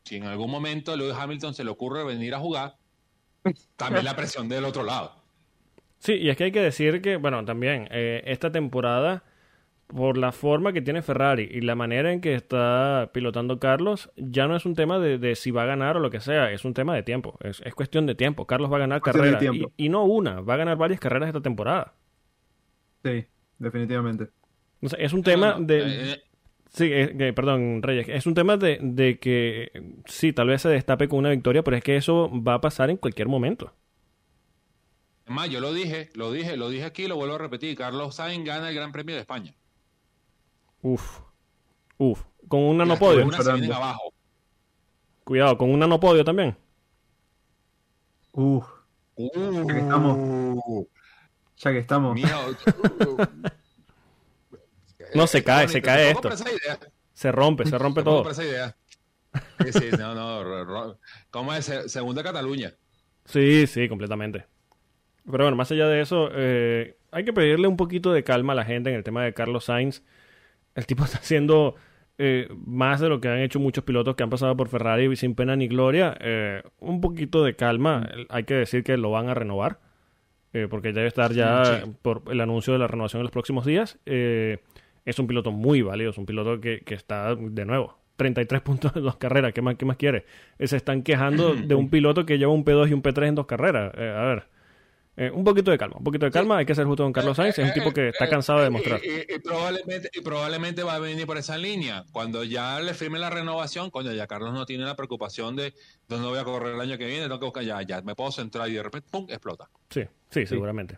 si 0.04 0.16
en 0.18 0.24
algún 0.26 0.50
momento 0.52 0.92
a 0.92 0.96
Lewis 0.96 1.16
Hamilton 1.18 1.54
se 1.54 1.64
le 1.64 1.70
ocurre 1.72 2.04
venir 2.04 2.34
a 2.36 2.40
jugar, 2.40 2.76
también 3.76 4.06
la 4.06 4.16
presión 4.16 4.48
del 4.50 4.66
otro 4.66 4.84
lado. 4.84 5.16
Sí, 6.00 6.14
y 6.14 6.30
es 6.30 6.38
que 6.38 6.46
hay 6.46 6.52
que 6.52 6.62
decir 6.62 7.02
que, 7.02 7.18
bueno, 7.18 7.46
también 7.46 7.88
eh, 7.92 8.24
esta 8.26 8.52
temporada, 8.52 9.24
por 9.96 10.18
la 10.18 10.32
forma 10.32 10.74
que 10.74 10.82
tiene 10.82 11.02
Ferrari 11.02 11.48
y 11.52 11.62
la 11.62 11.76
manera 11.76 12.12
en 12.14 12.22
que 12.22 12.34
está 12.36 13.12
pilotando 13.14 13.60
Carlos, 13.60 14.12
ya 14.16 14.48
no 14.48 14.56
es 14.56 14.66
un 14.66 14.76
tema 14.76 15.00
de, 15.00 15.18
de 15.18 15.36
si 15.36 15.52
va 15.52 15.64
a 15.64 15.66
ganar 15.66 15.98
o 15.98 16.00
lo 16.00 16.10
que 16.10 16.22
sea, 16.22 16.52
es 16.52 16.66
un 16.66 16.74
tema 16.74 16.96
de 16.96 17.04
tiempo, 17.04 17.38
es, 17.42 17.62
es 17.66 17.76
cuestión 17.76 18.06
de 18.06 18.16
tiempo. 18.16 18.48
Carlos 18.48 18.72
va 18.72 18.78
a 18.78 18.80
ganar 18.80 19.02
carreras 19.02 19.42
y, 19.44 19.66
y 19.78 19.90
no 19.90 20.04
una, 20.06 20.42
va 20.42 20.54
a 20.56 20.58
ganar 20.58 20.78
varias 20.78 21.00
carreras 21.00 21.28
esta 21.28 21.42
temporada. 21.42 21.94
Sí, 23.04 23.26
definitivamente. 23.58 24.30
O 24.82 24.90
sea, 24.90 25.00
es 25.00 25.14
un 25.14 25.24
tema 25.24 25.54
No, 25.54 25.60
no, 25.60 25.66
de... 25.66 25.80
eh, 25.80 26.14
eh, 26.14 26.24
Sí, 26.74 26.86
eh, 26.92 27.16
que- 27.18 27.34
perdón, 27.34 27.82
Reyes. 27.84 28.08
Es 28.08 28.26
un 28.26 28.34
tema 28.34 28.56
de, 28.58 28.80
de 28.82 29.20
que 29.20 29.72
sí, 30.06 30.32
tal 30.32 30.48
vez 30.48 30.62
se 30.62 30.70
destape 30.70 31.10
con 31.10 31.20
una 31.20 31.30
victoria, 31.32 31.64
pero 31.64 31.76
es 31.78 31.84
que 31.84 31.98
eso 31.98 32.32
va 32.42 32.54
a 32.56 32.62
pasar 32.62 32.90
en 32.90 32.96
cualquier 32.98 33.28
momento. 33.28 33.74
es 35.26 35.34
más, 35.34 35.50
yo 35.50 35.60
lo 35.60 35.74
dije, 35.74 36.10
lo 36.16 36.32
dije, 36.32 36.58
lo 36.58 36.70
dije 36.70 36.84
aquí, 36.86 37.08
lo 37.08 37.16
vuelvo 37.16 37.36
a 37.36 37.38
repetir. 37.40 37.76
Carlos 37.78 38.16
Sainz 38.16 38.46
gana 38.46 38.70
el 38.70 38.76
Gran 38.76 38.92
Premio 38.92 39.16
de 39.16 39.22
España. 39.22 39.56
Uf. 40.82 41.20
Uf. 41.98 42.24
Con 42.48 42.62
un 42.62 42.78
nanopodio. 42.78 43.28
abajo. 43.76 44.13
Cuidado, 45.24 45.58
con 45.58 45.70
un 45.72 45.80
nanopodio 45.80 46.24
también. 46.24 46.56
Uf, 48.34 48.65
Uh, 49.15 49.67
que 49.67 49.78
estamos. 49.78 50.88
ya 51.58 51.72
que 51.72 51.78
estamos. 51.80 52.20
No, 55.13 55.28
se 55.28 55.44
cae, 55.44 55.67
se 55.67 55.82
cae 55.82 56.12
esto. 56.12 56.30
Se 57.13 57.32
rompe, 57.32 57.65
se 57.65 57.78
rompe 57.78 58.02
todo. 58.04 58.30
esa 58.30 58.44
idea. 58.46 58.76
Sí, 59.65 59.74
sí, 59.74 59.89
no, 60.00 60.15
no. 60.15 60.98
¿Cómo 61.30 61.54
es? 61.54 61.65
Se- 61.65 61.89
Segunda 61.89 62.24
Cataluña. 62.24 62.74
Sí, 63.26 63.67
sí, 63.67 63.89
completamente. 63.89 64.46
Pero 65.30 65.44
bueno, 65.44 65.56
más 65.58 65.70
allá 65.72 65.88
de 65.88 66.02
eso, 66.02 66.30
eh, 66.34 66.98
hay 67.12 67.26
que 67.26 67.34
pedirle 67.34 67.67
un 67.67 67.78
poquito 67.78 68.12
de 68.13 68.24
calma 68.24 68.54
a 68.54 68.56
la 68.56 68.65
gente 68.65 68.89
en 68.89 68.96
el 68.96 69.04
tema 69.04 69.24
de 69.24 69.34
Carlos 69.34 69.65
Sainz. 69.65 70.02
El 70.76 70.86
tipo 70.86 71.04
está 71.06 71.18
haciendo 71.18 71.76
eh, 72.18 72.48
más 72.66 73.00
de 73.00 73.10
lo 73.10 73.20
que 73.20 73.28
han 73.30 73.40
hecho 73.40 73.60
muchos 73.60 73.84
pilotos 73.84 74.16
que 74.16 74.24
han 74.24 74.30
pasado 74.30 74.56
por 74.56 74.68
Ferrari 74.70 75.16
sin 75.16 75.36
pena 75.36 75.56
ni 75.56 75.68
gloria. 75.68 76.16
Eh, 76.20 76.62
un 76.80 77.02
poquito 77.02 77.44
de 77.44 77.56
calma. 77.56 78.10
Hay 78.30 78.44
que 78.44 78.54
decir 78.56 78.84
que 78.84 78.98
lo 78.98 79.12
van 79.12 79.30
a 79.30 79.34
renovar. 79.34 79.80
eh, 80.54 80.68
porque 80.70 80.92
debe 80.92 81.08
estar 81.08 81.32
ya 81.32 81.64
Sí. 81.84 81.92
por 82.02 82.24
el 82.30 82.42
anuncio 82.42 82.74
de 82.74 82.80
la 82.80 82.86
renovación 82.88 83.22
en 83.22 83.24
los 83.24 83.32
próximos 83.32 83.66
días. 83.66 83.98
Eh, 84.06 84.60
es 85.06 85.18
un 85.18 85.26
piloto 85.26 85.52
muy 85.54 85.82
válido, 85.82 86.10
es 86.12 86.18
un 86.18 86.26
piloto 86.26 86.60
que, 86.60 86.82
que 86.82 86.94
está 86.94 87.34
de 87.36 87.64
nuevo. 87.66 87.98
33 88.18 88.60
puntos 88.66 88.92
en 88.98 89.04
dos 89.04 89.16
carreras, 89.16 89.54
¿qué 89.54 89.62
más, 89.62 89.76
qué 89.76 89.86
más 89.86 89.96
quiere? 89.96 90.26
Eh, 90.60 90.68
Se 90.68 90.76
están 90.76 91.04
quejando 91.04 91.56
de 91.56 91.74
un 91.74 91.90
piloto 91.90 92.26
que 92.26 92.38
lleva 92.38 92.52
un 92.52 92.66
P2 92.66 92.90
y 92.90 92.94
un 92.94 93.02
P3 93.02 93.28
en 93.30 93.36
dos 93.36 93.46
carreras. 93.46 93.94
A 93.96 93.98
ver, 94.26 94.44
eh, 95.17 95.30
un 95.30 95.43
poquito 95.43 95.71
de 95.71 95.78
calma, 95.78 95.97
un 95.97 96.04
poquito 96.04 96.26
de 96.26 96.32
calma, 96.32 96.58
hay 96.60 96.65
que 96.65 96.74
ser 96.74 96.86
justo 96.86 97.04
con 97.04 97.12
Carlos 97.12 97.36
Sainz, 97.38 97.60
es 97.60 97.65
un 97.67 97.74
tipo 97.74 97.91
que 97.91 98.10
está 98.10 98.30
cansado 98.30 98.60
de 98.60 98.65
demostrar. 98.65 99.02
Y, 99.04 99.10
y- 99.10 99.36
y 99.36 99.39
probablemente, 99.39 100.10
y 100.13 100.21
probablemente 100.21 100.84
va 100.84 100.95
a 100.95 101.00
venir 101.00 101.26
por 101.28 101.38
esa 101.38 101.58
línea. 101.58 102.06
Cuando 102.12 102.43
ya 102.45 102.80
le 102.80 102.93
firme 102.93 103.19
la 103.19 103.30
renovación, 103.30 103.89
coño, 103.89 104.12
ya 104.13 104.26
Carlos 104.28 104.54
no 104.54 104.65
tiene 104.65 104.86
la 104.86 104.95
preocupación 104.95 105.56
de 105.56 105.74
dónde 106.08 106.28
voy 106.30 106.39
a 106.39 106.43
correr 106.45 106.76
el 106.76 106.82
año 106.82 106.97
que 106.97 107.06
viene, 107.08 107.24
tengo 107.24 107.39
que 107.39 107.45
buscar 107.45 107.63
ya, 107.63 107.82
ya 107.82 108.02
me 108.02 108.15
puedo 108.15 108.32
centrar 108.32 108.69
y 108.69 108.74
de 108.74 108.84
repente, 108.84 109.08
¡pum! 109.12 109.26
explota. 109.30 109.69
Sí, 109.89 110.04
sí, 110.30 110.45
seguramente. 110.45 110.97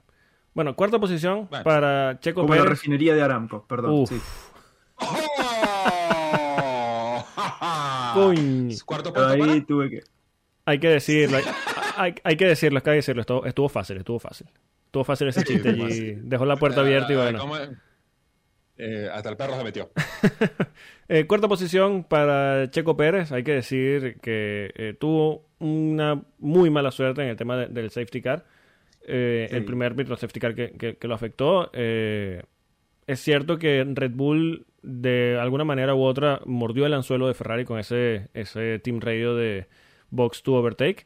Bueno, 0.53 0.75
cuarta 0.75 0.99
posición 0.99 1.47
Bueno. 1.49 1.63
para 1.63 2.19
Checo 2.19 2.41
Como 2.41 2.53
la 2.53 2.61
Pérez. 2.61 2.77
refinería 2.77 3.15
de 3.15 3.21
Aramco, 3.23 3.65
perdón. 3.67 3.91
Uf. 3.93 4.09
sí. 4.09 4.21
¡Oh! 8.15 8.31
Cuarto 8.85 9.11
puesto 9.11 9.27
ahí 9.31 9.39
para. 9.39 9.65
tuve 9.65 9.89
que. 9.89 10.03
Hay 10.65 10.79
que 10.79 10.87
decirlo, 10.89 11.39
hay, 12.23 12.35
que 12.37 12.45
decirlo, 12.45 12.77
hay 12.79 12.83
que 12.83 12.91
decirlo, 12.91 13.21
estuvo, 13.21 13.45
estuvo 13.45 13.69
fácil, 13.69 13.97
estuvo 13.97 14.19
fácil. 14.19 14.47
Estuvo 14.85 15.03
fácil 15.03 15.27
ese 15.29 15.43
chiste 15.43 15.69
allí, 15.69 16.13
dejó 16.21 16.45
la 16.45 16.55
puerta 16.57 16.81
abierta 16.81 17.11
y 17.13 17.15
Ah, 17.15 17.23
bueno. 17.23 17.39
¿cómo 17.39 17.57
es? 17.57 17.69
Eh, 18.77 19.07
hasta 19.11 19.29
el 19.29 19.37
perro 19.37 19.55
se 19.57 19.63
metió. 19.63 19.89
Eh, 21.09 21.27
cuarta 21.27 21.47
posición 21.49 22.05
para 22.05 22.71
Checo 22.71 22.95
Pérez. 22.95 23.31
Hay 23.33 23.43
que 23.43 23.51
decir 23.51 24.17
que 24.21 24.71
eh, 24.75 24.95
tuvo 24.97 25.45
una 25.59 26.23
muy 26.39 26.69
mala 26.69 26.91
suerte 26.91 27.21
en 27.21 27.27
el 27.27 27.35
tema 27.35 27.57
de- 27.57 27.67
del 27.67 27.89
safety 27.91 28.21
car. 28.21 28.45
Eh, 29.05 29.47
Sí. 29.49 29.55
El 29.57 29.65
primer 29.65 29.91
árbitro 29.91 30.15
safety 30.15 30.39
car 30.39 30.55
que, 30.55 30.71
que- 30.71 30.95
que 30.95 31.07
lo 31.09 31.13
afectó. 31.13 31.69
Eh, 31.73 32.41
es 33.05 33.19
cierto 33.19 33.59
que 33.59 33.85
Red 33.85 34.11
Bull, 34.11 34.65
de 34.81 35.37
alguna 35.39 35.65
manera 35.65 35.93
u 35.93 36.03
otra, 36.03 36.39
mordió 36.45 36.85
el 36.85 36.93
anzuelo 36.93 37.27
de 37.27 37.33
Ferrari 37.33 37.65
con 37.65 37.79
ese, 37.79 38.29
ese 38.33 38.79
team 38.79 39.01
radio 39.01 39.35
de 39.35 39.67
Box 40.09 40.41
to 40.41 40.53
Overtake. 40.53 41.05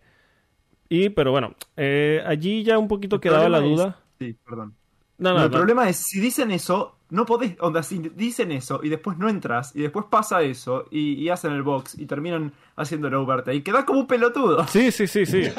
Y, 0.90 1.10
pero 1.10 1.32
bueno, 1.32 1.56
eh, 1.76 2.22
allí 2.26 2.64
ya 2.64 2.78
un 2.78 2.88
poquito 2.88 3.18
El 3.18 3.22
quedaba 3.22 3.50
la 3.50 3.60
duda. 3.60 4.00
es- 4.20 4.28
Sí, 4.28 4.36
perdón. 4.46 4.74
No, 5.20 5.32
No, 5.32 5.38
no, 5.40 5.46
el 5.46 5.52
no. 5.52 5.58
problema 5.58 5.90
es, 5.90 5.98
si 5.98 6.20
dicen 6.20 6.52
eso, 6.52 6.98
no 7.10 7.26
podés, 7.26 7.56
onda, 7.60 7.82
si 7.84 7.98
dicen 8.00 8.52
eso 8.52 8.80
y 8.84 8.90
después 8.90 9.18
no 9.18 9.30
entras 9.30 9.76
y 9.76 9.82
después 9.82 10.06
pasa 10.10 10.42
eso 10.44 10.86
y, 10.92 11.14
y 11.14 11.30
hacen 11.30 11.54
el 11.54 11.64
box 11.64 11.98
y 11.98 12.06
terminan 12.06 12.52
haciendo 12.76 13.08
el 13.08 13.16
overtake 13.16 13.56
y 13.58 13.62
queda 13.62 13.86
como 13.86 14.02
un 14.02 14.08
pelotudo. 14.08 14.66
Sí, 14.68 14.92
sí, 14.92 15.08
sí, 15.08 15.26
sí. 15.26 15.44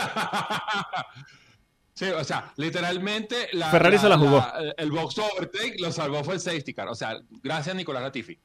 Sí, 1.95 2.05
o 2.11 2.23
sea, 2.23 2.53
literalmente 2.57 3.49
la, 3.55 3.71
Ferrari 3.71 3.99
se 3.99 4.09
la 4.09 4.17
jugó. 4.17 4.41
el 4.77 4.91
box 4.93 5.19
overtake 5.19 5.81
lo 5.81 5.91
salvó 5.91 6.23
fue 6.23 6.35
el 6.35 6.41
safety 6.41 6.73
car. 6.73 6.87
O 6.87 6.95
sea, 6.95 7.19
gracias 7.43 7.75
Nicolás 7.75 8.05
Latifi. 8.05 8.39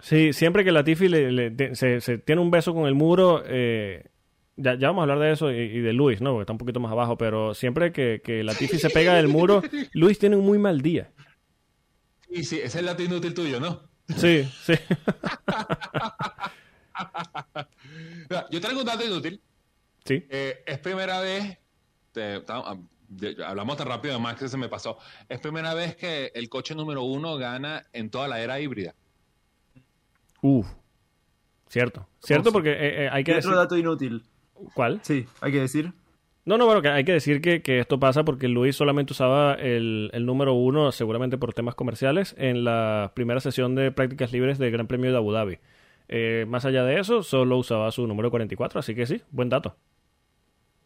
Sí, 0.00 0.32
siempre 0.32 0.64
que 0.64 0.72
Latifi 0.72 1.08
le, 1.08 1.30
le- 1.30 1.74
se 1.76 2.18
tiene 2.18 2.40
un 2.42 2.50
beso 2.50 2.74
con 2.74 2.86
el 2.86 2.94
muro, 2.94 3.42
eh, 3.46 4.04
ya, 4.62 4.74
ya 4.74 4.88
vamos 4.88 5.00
a 5.00 5.02
hablar 5.02 5.18
de 5.18 5.32
eso 5.32 5.50
y, 5.52 5.56
y 5.56 5.80
de 5.80 5.92
Luis, 5.92 6.20
¿no? 6.20 6.30
Porque 6.32 6.42
está 6.42 6.52
un 6.52 6.58
poquito 6.58 6.80
más 6.80 6.92
abajo, 6.92 7.16
pero 7.18 7.54
siempre 7.54 7.92
que, 7.92 8.20
que 8.24 8.42
Latifi 8.44 8.78
se 8.78 8.90
pega 8.90 9.14
del 9.14 9.28
muro, 9.28 9.62
Luis 9.92 10.18
tiene 10.18 10.36
un 10.36 10.44
muy 10.46 10.58
mal 10.58 10.80
día. 10.82 11.10
Y 12.30 12.44
sí, 12.44 12.56
ese 12.56 12.66
es 12.66 12.74
el 12.76 12.86
dato 12.86 13.02
inútil 13.02 13.34
tuyo, 13.34 13.60
¿no? 13.60 13.82
Sí, 14.16 14.44
sí. 14.64 14.72
Yo 18.50 18.60
traigo 18.60 18.80
un 18.80 18.86
dato 18.86 19.04
inútil. 19.04 19.40
Sí. 20.04 20.24
Eh, 20.28 20.62
es 20.66 20.78
primera 20.78 21.20
vez, 21.20 21.58
te- 22.12 22.40
de- 23.08 23.44
hablamos 23.44 23.76
tan 23.76 23.86
rápido 23.86 24.14
de 24.14 24.20
Max 24.20 24.40
que 24.40 24.48
se 24.48 24.56
me 24.56 24.68
pasó, 24.68 24.98
es 25.28 25.38
primera 25.40 25.74
vez 25.74 25.94
que 25.96 26.32
el 26.34 26.48
coche 26.48 26.74
número 26.74 27.02
uno 27.04 27.36
gana 27.36 27.84
en 27.92 28.10
toda 28.10 28.26
la 28.28 28.40
era 28.40 28.58
híbrida. 28.60 28.94
Uf. 30.40 30.66
Cierto. 31.68 32.08
Cierto 32.22 32.52
porque 32.52 32.70
eh, 32.72 33.04
eh, 33.04 33.08
hay 33.10 33.24
que 33.24 33.32
otro 33.32 33.50
decir... 33.50 33.56
dato 33.56 33.76
inútil. 33.76 34.24
¿Cuál? 34.74 35.00
Sí, 35.02 35.26
hay 35.40 35.52
que 35.52 35.60
decir. 35.60 35.92
No, 36.44 36.58
no, 36.58 36.66
bueno, 36.66 36.82
que 36.82 36.88
hay 36.88 37.04
que 37.04 37.12
decir 37.12 37.40
que, 37.40 37.62
que 37.62 37.78
esto 37.78 38.00
pasa 38.00 38.24
porque 38.24 38.48
Luis 38.48 38.74
solamente 38.74 39.12
usaba 39.12 39.54
el, 39.54 40.10
el 40.12 40.26
número 40.26 40.54
uno, 40.54 40.90
seguramente 40.90 41.38
por 41.38 41.54
temas 41.54 41.76
comerciales, 41.76 42.34
en 42.36 42.64
la 42.64 43.12
primera 43.14 43.38
sesión 43.38 43.76
de 43.76 43.92
prácticas 43.92 44.32
libres 44.32 44.58
del 44.58 44.72
Gran 44.72 44.88
Premio 44.88 45.12
de 45.12 45.16
Abu 45.16 45.30
Dhabi. 45.30 45.58
Eh, 46.08 46.44
más 46.48 46.64
allá 46.64 46.82
de 46.84 46.98
eso, 46.98 47.22
solo 47.22 47.58
usaba 47.58 47.92
su 47.92 48.06
número 48.08 48.30
44, 48.30 48.80
así 48.80 48.94
que 48.94 49.06
sí, 49.06 49.22
buen 49.30 49.48
dato. 49.48 49.76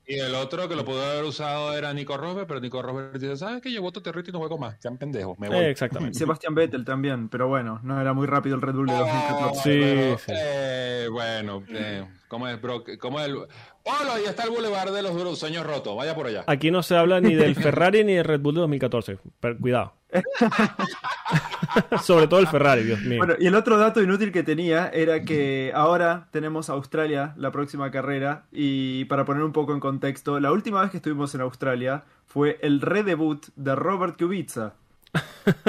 Y 0.09 0.21
el 0.21 0.37
otro 0.37 0.69
que 0.69 0.77
lo 0.77 0.85
pudo 0.85 1.05
haber 1.05 1.25
usado 1.25 1.77
era 1.77 1.93
Nico 1.93 2.17
Rosberg, 2.17 2.47
pero 2.47 2.61
Nico 2.61 2.81
Rosberg 2.81 3.19
dice, 3.19 3.37
¿sabes 3.37 3.61
qué? 3.61 3.71
Llevo 3.71 3.91
tu 3.91 4.01
territorio 4.01 4.31
y 4.31 4.33
no 4.35 4.39
juego 4.39 4.57
más. 4.57 4.77
Sean 4.79 4.97
pendejos, 4.97 5.37
me 5.37 5.49
voy. 5.49 5.59
Eh, 5.59 5.71
exactamente. 5.71 6.17
Sebastián 6.17 6.55
Vettel 6.55 6.85
también, 6.85 7.29
pero 7.29 7.49
bueno, 7.49 7.81
no 7.83 8.01
era 8.01 8.13
muy 8.13 8.29
rápido 8.29 8.55
el 8.55 8.63
Red 8.63 8.75
Bull 8.75 8.87
de 8.87 8.95
2014. 8.95 9.63
Sí, 9.63 9.81
pero, 9.81 10.19
sí. 10.19 10.25
eh, 10.29 11.09
bueno, 11.11 11.65
eh, 11.71 12.05
¿cómo 12.29 12.47
es, 12.47 12.61
bro? 12.63 12.85
¿Cómo 13.01 13.19
es 13.19 13.27
el... 13.27 13.39
Polo, 13.87 14.13
ahí 14.15 14.25
está 14.25 14.43
el 14.45 14.51
Boulevard 14.51 14.93
de 14.93 15.01
los 15.03 15.39
sueños 15.39 15.65
rotos. 15.65 15.97
Vaya 15.97 16.13
por 16.15 16.27
allá. 16.27 16.43
Aquí 16.49 16.73
no 16.73 16.83
se 16.83 16.97
habla 16.97 17.21
ni 17.21 17.35
del 17.37 17.55
Ferrari 17.55 18.03
ni 18.03 18.15
del 18.15 18.25
Red 18.25 18.41
Bull 18.41 18.55
de 18.57 18.61
2014. 18.63 19.19
Pero 19.39 19.59
cuidado. 19.59 19.93
Sobre 22.03 22.27
todo 22.27 22.41
el 22.41 22.49
Ferrari, 22.49 22.83
Dios 22.85 23.01
mío. 23.03 23.19
Bueno, 23.19 23.35
y 23.39 23.47
el 23.47 23.55
otro 23.55 23.77
dato 23.79 24.03
inútil 24.03 24.33
que 24.33 24.43
tenía 24.43 24.89
era 24.89 25.23
que 25.23 25.71
ahora 25.75 26.29
tenemos 26.33 26.69
Australia, 26.71 27.35
la 27.37 27.53
próxima 27.53 27.91
carrera, 27.91 28.47
y 28.51 29.05
para 29.07 29.25
poner 29.25 29.43
un 29.43 29.53
poco 29.53 29.73
en 29.73 29.81
contexto, 29.81 30.41
la 30.41 30.53
última 30.53 30.81
vez 30.83 30.91
que 30.91 30.97
estuvimos 30.97 31.35
en 31.35 31.43
Australia 31.43 32.05
fue 32.27 32.59
el 32.63 32.81
redebut 32.81 33.47
de 33.57 33.75
Robert 33.75 34.19
Kubica. 34.19 34.75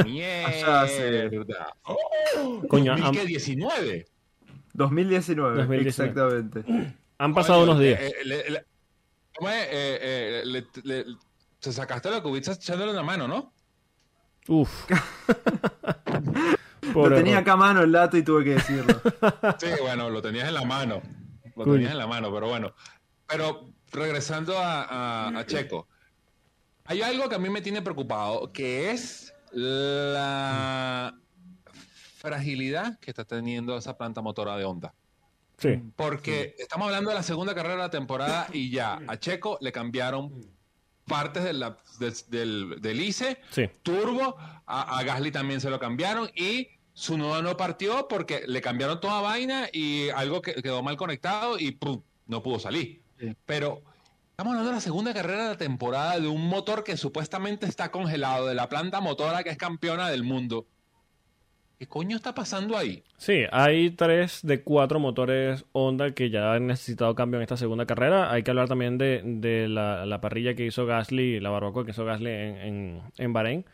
Mierda. 0.05 0.81
hace- 0.81 1.29
¡Oh! 1.83 2.61
Coño, 2.67 2.95
2019. 2.97 4.05
2019, 4.73 5.55
2019. 5.57 5.89
exactamente. 5.89 6.95
Han 7.19 7.33
pasado 7.33 7.63
unos 7.63 7.79
días. 7.79 7.99
eh, 7.99 8.13
eh, 8.21 8.25
le- 8.25 8.49
le- 8.49 8.65
¿cómo 9.35 9.49
es? 9.49 9.63
Eh, 9.65 9.69
eh, 9.71 10.43
le- 10.83 11.05
se 11.59 11.73
sacaste 11.73 12.09
la 12.11 12.21
cubita 12.21 12.51
echándole 12.53 12.91
una 12.91 13.03
mano, 13.03 13.27
¿no? 13.27 13.53
Uf. 14.47 14.85
Lo 16.93 17.09
tenía 17.09 17.39
acá 17.39 17.53
a 17.53 17.57
mano 17.57 17.81
el 17.81 17.91
dato 17.91 18.17
y 18.17 18.23
tuve 18.23 18.43
que 18.43 18.51
decirlo. 18.51 19.01
Sí, 19.59 19.67
bueno, 19.81 20.09
lo 20.09 20.21
tenías 20.21 20.47
en 20.47 20.53
la 20.53 20.63
mano. 20.65 21.01
Lo 21.55 21.65
tenías 21.65 21.91
en 21.91 21.97
la 21.97 22.07
mano, 22.07 22.31
pero 22.33 22.47
bueno. 22.47 22.73
Pero 23.27 23.69
regresando 23.91 24.57
a, 24.57 24.83
a- 24.83 25.39
a 25.39 25.45
Checo, 25.45 25.87
hay 26.85 27.01
algo 27.01 27.27
que 27.27 27.35
a 27.35 27.39
mí 27.39 27.49
me 27.49 27.61
tiene 27.61 27.81
preocupado, 27.81 28.51
que 28.53 28.91
es 28.91 29.33
la 29.51 31.13
fragilidad 32.17 32.97
que 32.99 33.11
está 33.11 33.25
teniendo 33.25 33.77
esa 33.77 33.97
planta 33.97 34.21
motora 34.21 34.55
de 34.55 34.63
Honda. 34.65 34.93
Sí. 35.57 35.69
Porque 35.95 36.55
estamos 36.59 36.87
hablando 36.87 37.09
de 37.09 37.15
la 37.15 37.23
segunda 37.23 37.55
carrera 37.55 37.75
de 37.75 37.81
la 37.81 37.89
temporada 37.89 38.47
y 38.53 38.69
ya 38.69 38.99
a 39.07 39.17
Checo 39.17 39.57
le 39.61 39.71
cambiaron 39.71 40.45
partes 41.05 41.43
de 41.43 41.53
la- 41.53 41.77
del, 41.99 42.13
del, 42.27 42.81
del 42.81 43.01
ICE, 43.01 43.39
Sí. 43.49 43.63
turbo, 43.81 44.35
a, 44.65 44.97
a 44.99 45.03
Gasly 45.03 45.31
también 45.31 45.59
se 45.61 45.69
lo 45.69 45.79
cambiaron 45.79 46.29
y 46.35 46.67
su 46.93 47.17
noda 47.17 47.41
no 47.41 47.55
partió 47.57 48.07
porque 48.07 48.43
le 48.47 48.61
cambiaron 48.61 48.99
toda 48.99 49.21
vaina 49.21 49.67
y 49.71 50.09
algo 50.09 50.41
que 50.41 50.53
quedó 50.55 50.83
mal 50.83 50.97
conectado 50.97 51.57
y 51.57 51.71
¡pum! 51.71 52.01
no 52.27 52.43
pudo 52.43 52.59
salir. 52.59 53.01
Sí. 53.19 53.35
Pero 53.45 53.81
estamos 54.31 54.51
hablando 54.51 54.69
de 54.69 54.75
la 54.75 54.81
segunda 54.81 55.13
carrera 55.13 55.43
de 55.43 55.49
la 55.49 55.57
temporada 55.57 56.19
de 56.19 56.27
un 56.27 56.47
motor 56.47 56.83
que 56.83 56.97
supuestamente 56.97 57.65
está 57.65 57.89
congelado, 57.89 58.45
de 58.47 58.53
la 58.55 58.67
planta 58.69 58.99
motora 58.99 59.43
que 59.43 59.49
es 59.49 59.57
campeona 59.57 60.09
del 60.09 60.23
mundo. 60.23 60.67
¿Qué 61.79 61.85
coño 61.85 62.15
está 62.15 62.33
pasando 62.33 62.75
ahí? 62.75 63.03
Sí, 63.17 63.43
hay 63.51 63.91
tres 63.91 64.39
de 64.43 64.61
cuatro 64.63 64.99
motores 64.99 65.63
Honda 65.73 66.11
que 66.11 66.31
ya 66.31 66.53
han 66.53 66.65
necesitado 66.65 67.13
cambio 67.13 67.37
en 67.37 67.43
esta 67.43 67.55
segunda 67.55 67.85
carrera. 67.85 68.31
Hay 68.31 68.41
que 68.41 68.49
hablar 68.49 68.67
también 68.67 68.97
de, 68.97 69.21
de 69.23 69.67
la, 69.67 70.07
la 70.07 70.19
parrilla 70.19 70.55
que 70.55 70.65
hizo 70.65 70.87
Gasly, 70.87 71.39
la 71.39 71.51
barbacoa 71.51 71.85
que 71.85 71.91
hizo 71.91 72.03
Gasly 72.03 72.31
en, 72.31 72.57
en, 72.57 73.01
en 73.17 73.33
Bahrein. 73.33 73.65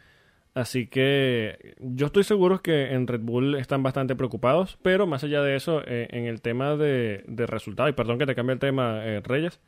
Así 0.53 0.87
que 0.87 1.75
yo 1.79 2.07
estoy 2.07 2.23
seguro 2.23 2.61
que 2.61 2.91
en 2.91 3.07
Red 3.07 3.21
Bull 3.21 3.55
están 3.55 3.83
bastante 3.83 4.15
preocupados, 4.15 4.77
pero 4.83 5.07
más 5.07 5.23
allá 5.23 5.41
de 5.41 5.55
eso, 5.55 5.81
eh, 5.87 6.09
en 6.11 6.25
el 6.25 6.41
tema 6.41 6.75
de, 6.75 7.23
de 7.25 7.45
resultado, 7.47 7.89
y 7.89 7.93
perdón 7.93 8.19
que 8.19 8.25
te 8.25 8.35
cambie 8.35 8.53
el 8.53 8.59
tema, 8.59 9.01
eh, 9.03 9.21
Reyes, 9.23 9.61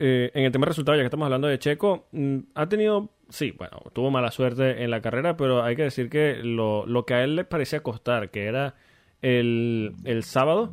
eh, 0.00 0.30
en 0.34 0.44
el 0.44 0.52
tema 0.52 0.64
de 0.64 0.70
resultados, 0.70 0.98
ya 0.98 1.02
que 1.02 1.06
estamos 1.06 1.26
hablando 1.26 1.46
de 1.46 1.58
Checo, 1.58 2.08
mm, 2.12 2.38
ha 2.54 2.68
tenido, 2.68 3.10
sí, 3.28 3.52
bueno, 3.52 3.82
tuvo 3.92 4.10
mala 4.10 4.30
suerte 4.30 4.82
en 4.82 4.90
la 4.90 5.00
carrera, 5.00 5.36
pero 5.36 5.62
hay 5.62 5.76
que 5.76 5.82
decir 5.82 6.10
que 6.10 6.40
lo, 6.42 6.86
lo 6.86 7.06
que 7.06 7.14
a 7.14 7.22
él 7.22 7.36
le 7.36 7.44
parecía 7.44 7.82
costar, 7.82 8.30
que 8.30 8.46
era 8.46 8.74
el, 9.22 9.92
el 10.04 10.24
sábado, 10.24 10.72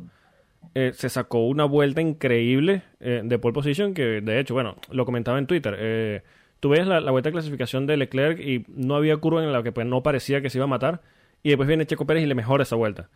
eh, 0.74 0.92
se 0.94 1.08
sacó 1.08 1.46
una 1.46 1.64
vuelta 1.64 2.00
increíble 2.00 2.82
eh, 3.00 3.22
de 3.24 3.38
pole 3.38 3.54
position, 3.54 3.94
que 3.94 4.20
de 4.20 4.40
hecho, 4.40 4.54
bueno, 4.54 4.76
lo 4.90 5.04
comentaba 5.04 5.38
en 5.38 5.46
Twitter. 5.46 5.76
eh, 5.78 6.22
tú 6.60 6.70
ves 6.70 6.86
la, 6.86 7.00
la 7.00 7.10
vuelta 7.10 7.28
de 7.28 7.34
clasificación 7.34 7.86
de 7.86 7.96
Leclerc 7.96 8.40
y 8.40 8.64
no 8.68 8.96
había 8.96 9.16
curva 9.18 9.44
en 9.44 9.52
la 9.52 9.62
que 9.62 9.72
pues, 9.72 9.86
no 9.86 10.02
parecía 10.02 10.40
que 10.40 10.50
se 10.50 10.58
iba 10.58 10.64
a 10.64 10.68
matar, 10.68 11.02
y 11.42 11.50
después 11.50 11.68
viene 11.68 11.86
Checo 11.86 12.06
Pérez 12.06 12.24
y 12.24 12.26
le 12.26 12.34
mejora 12.34 12.64
esa 12.64 12.76
vuelta. 12.76 13.08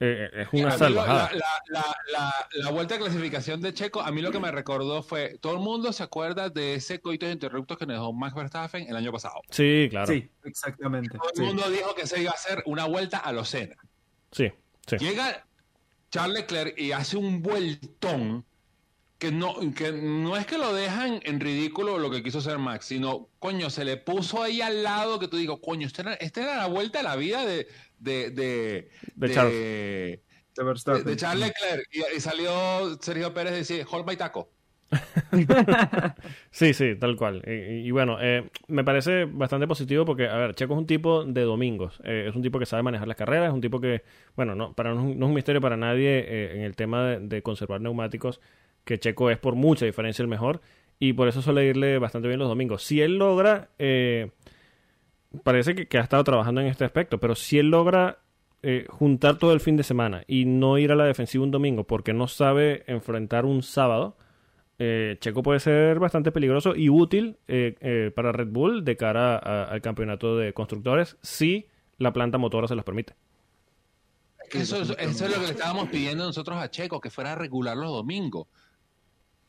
Eh, 0.00 0.28
es 0.34 0.48
una 0.52 0.76
salvajada. 0.76 1.30
La, 1.32 1.38
la- 1.68 1.80
la- 1.80 1.96
la- 2.12 2.48
la 2.52 2.70
vuelta 2.70 2.94
de 2.94 3.00
clasificación 3.00 3.60
de 3.60 3.72
Checo, 3.72 4.00
a 4.00 4.10
mí 4.10 4.20
lo 4.22 4.32
que 4.32 4.40
me 4.40 4.50
recordó 4.50 5.02
fue, 5.02 5.38
todo 5.40 5.52
el 5.54 5.60
mundo 5.60 5.92
se 5.92 6.02
acuerda 6.02 6.48
de 6.50 6.74
ese 6.74 7.00
coito 7.00 7.26
de 7.26 7.32
interruptos 7.32 7.78
que 7.78 7.86
nos 7.86 7.96
dejó 7.96 8.12
Max 8.12 8.34
Verstappen 8.34 8.88
el 8.88 8.96
año 8.96 9.12
pasado. 9.12 9.40
Sí, 9.50 9.86
claro. 9.90 10.06
Sí, 10.12 10.20
Sí, 10.42 10.48
exactamente. 10.50 11.16
Todo 11.16 11.30
el 11.30 11.36
sí. 11.36 11.42
mundo 11.42 11.70
dijo 11.70 11.94
que 11.94 12.06
se 12.06 12.20
iba 12.20 12.32
a 12.32 12.34
hacer 12.34 12.62
una 12.66 12.86
vuelta 12.86 13.18
a 13.18 13.32
los 13.32 13.48
Senna. 13.48 13.76
sí. 14.32 14.50
Llega 14.98 15.46
Charles 16.10 16.40
Leclerc 16.40 16.78
y 16.78 16.92
hace 16.92 17.16
un 17.16 17.40
vueltón 17.40 18.44
que 19.18 19.30
no, 19.32 19.54
que 19.74 19.92
no 19.92 20.36
es 20.36 20.44
que 20.44 20.58
lo 20.58 20.74
dejan 20.74 21.20
en 21.24 21.40
ridículo 21.40 21.98
lo 21.98 22.10
que 22.10 22.22
quiso 22.22 22.38
hacer 22.40 22.58
Max, 22.58 22.84
sino, 22.86 23.28
coño, 23.38 23.70
se 23.70 23.84
le 23.86 23.96
puso 23.96 24.42
ahí 24.42 24.60
al 24.60 24.82
lado 24.82 25.18
que 25.18 25.28
tú 25.28 25.38
digo, 25.38 25.60
coño, 25.62 25.86
esta 25.86 26.02
era, 26.02 26.14
esta 26.14 26.42
era 26.42 26.56
la 26.58 26.66
vuelta 26.66 27.00
a 27.00 27.02
la 27.02 27.16
vida 27.16 27.46
de, 27.46 27.66
de, 27.98 28.30
de, 28.30 28.88
De 29.16 29.28
de- 29.28 29.34
Charles. 29.34 29.54
De 29.54 30.20
de, 30.56 30.64
Verstappen. 30.64 31.04
de 31.04 31.16
Charles 31.16 31.48
Leclerc. 31.48 31.88
Y, 31.92 32.16
y 32.16 32.20
salió 32.20 32.50
Sergio 33.00 33.32
Pérez 33.34 33.52
y 33.54 33.56
decía, 33.56 33.86
hold 33.90 34.06
my 34.08 34.16
taco. 34.16 34.50
Sí, 36.50 36.72
sí, 36.74 36.94
tal 36.96 37.16
cual. 37.16 37.42
Y, 37.46 37.50
y- 37.52 37.86
y 37.86 37.90
bueno, 37.90 38.18
eh, 38.20 38.48
me 38.68 38.84
parece 38.84 39.24
bastante 39.24 39.66
positivo 39.66 40.04
porque, 40.04 40.28
a 40.28 40.36
ver, 40.36 40.54
Checo 40.54 40.74
es 40.74 40.78
un 40.78 40.86
tipo 40.86 41.24
de 41.24 41.42
domingos. 41.42 42.00
Eh, 42.04 42.26
es 42.28 42.36
un 42.36 42.42
tipo 42.42 42.58
que 42.58 42.66
sabe 42.66 42.82
manejar 42.82 43.08
las 43.08 43.16
carreras, 43.16 43.48
es 43.48 43.54
un 43.54 43.60
tipo 43.60 43.80
que, 43.80 44.02
bueno, 44.36 44.54
no, 44.54 44.72
para, 44.74 44.94
no, 44.94 45.00
es 45.00 45.06
un- 45.06 45.18
no 45.18 45.26
es 45.26 45.28
un 45.30 45.34
misterio 45.34 45.60
para 45.60 45.76
nadie 45.76 46.18
eh, 46.26 46.52
en 46.56 46.62
el 46.62 46.76
tema 46.76 47.04
de, 47.08 47.20
de 47.20 47.42
conservar 47.42 47.80
neumáticos, 47.80 48.40
que 48.84 48.98
Checo 48.98 49.30
es 49.30 49.38
por 49.38 49.54
mucha 49.54 49.84
diferencia 49.86 50.22
el 50.22 50.28
mejor 50.28 50.60
y 50.98 51.12
por 51.14 51.26
eso 51.28 51.42
suele 51.42 51.64
irle 51.66 51.98
bastante 51.98 52.28
bien 52.28 52.38
los 52.38 52.48
domingos. 52.48 52.82
Si 52.84 53.00
él 53.00 53.16
logra, 53.18 53.70
eh, 53.78 54.30
parece 55.42 55.74
que, 55.74 55.98
ha 55.98 56.02
estado 56.02 56.24
trabajando 56.24 56.60
en 56.60 56.66
este 56.68 56.84
aspecto, 56.84 57.18
pero 57.18 57.34
si 57.34 57.58
él 57.58 57.70
logra 57.70 58.18
eh, 58.62 58.86
juntar 58.88 59.38
todo 59.38 59.52
el 59.52 59.60
fin 59.60 59.76
de 59.76 59.82
semana 59.82 60.22
y 60.26 60.44
no 60.44 60.78
ir 60.78 60.92
a 60.92 60.96
la 60.96 61.04
defensiva 61.04 61.44
un 61.44 61.50
domingo 61.50 61.84
porque 61.84 62.12
no 62.12 62.28
sabe 62.28 62.84
enfrentar 62.86 63.44
un 63.44 63.62
sábado, 63.62 64.16
eh, 64.78 65.16
Checo 65.20 65.42
puede 65.42 65.60
ser 65.60 65.98
bastante 65.98 66.32
peligroso 66.32 66.74
y 66.74 66.88
útil 66.88 67.36
eh, 67.48 67.76
eh, 67.80 68.10
para 68.14 68.32
Red 68.32 68.48
Bull 68.48 68.84
de 68.84 68.96
cara 68.96 69.36
a- 69.36 69.64
al 69.64 69.80
campeonato 69.82 70.36
de 70.36 70.52
constructores 70.52 71.16
si 71.22 71.68
la 71.98 72.12
planta 72.12 72.38
motora 72.38 72.66
se 72.66 72.74
los 72.74 72.84
permite. 72.84 73.14
Eso 74.50 74.82
es 74.82 74.88
lo 74.88 74.96
que 74.96 75.46
le 75.46 75.50
estábamos 75.52 75.88
pidiendo 75.88 76.24
nosotros 76.24 76.58
a 76.58 76.70
Checo, 76.70 77.00
que 77.00 77.10
fuera 77.10 77.32
a 77.32 77.34
regular 77.34 77.76
los 77.76 77.90
domingos. 77.90 78.46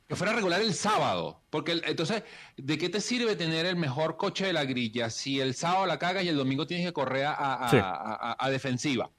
Que 0.08 0.16
fuera 0.16 0.34
regular 0.34 0.62
el 0.62 0.74
sábado. 0.74 1.42
Porque 1.50 1.72
el- 1.74 1.84
entonces, 1.86 2.24
¿de 2.58 2.78
qué 2.78 2.90
te 2.90 3.02
sirve 3.02 3.36
tener 3.36 3.66
el 3.66 3.76
mejor 3.76 4.18
coche 4.18 4.46
de 4.46 4.54
la 4.54 4.64
grilla 4.66 5.10
si 5.10 5.40
el 5.42 5.56
sábado 5.56 5.86
la 5.88 5.98
cagas 5.98 6.24
y 6.24 6.28
el 6.28 6.38
domingo 6.38 6.68
tienes 6.68 6.86
que 6.86 6.94
correr 6.94 7.26
a, 7.26 7.34
a- 7.66 7.70
Sí. 7.70 7.78
a 7.82 8.50
defensiva? 8.52 9.10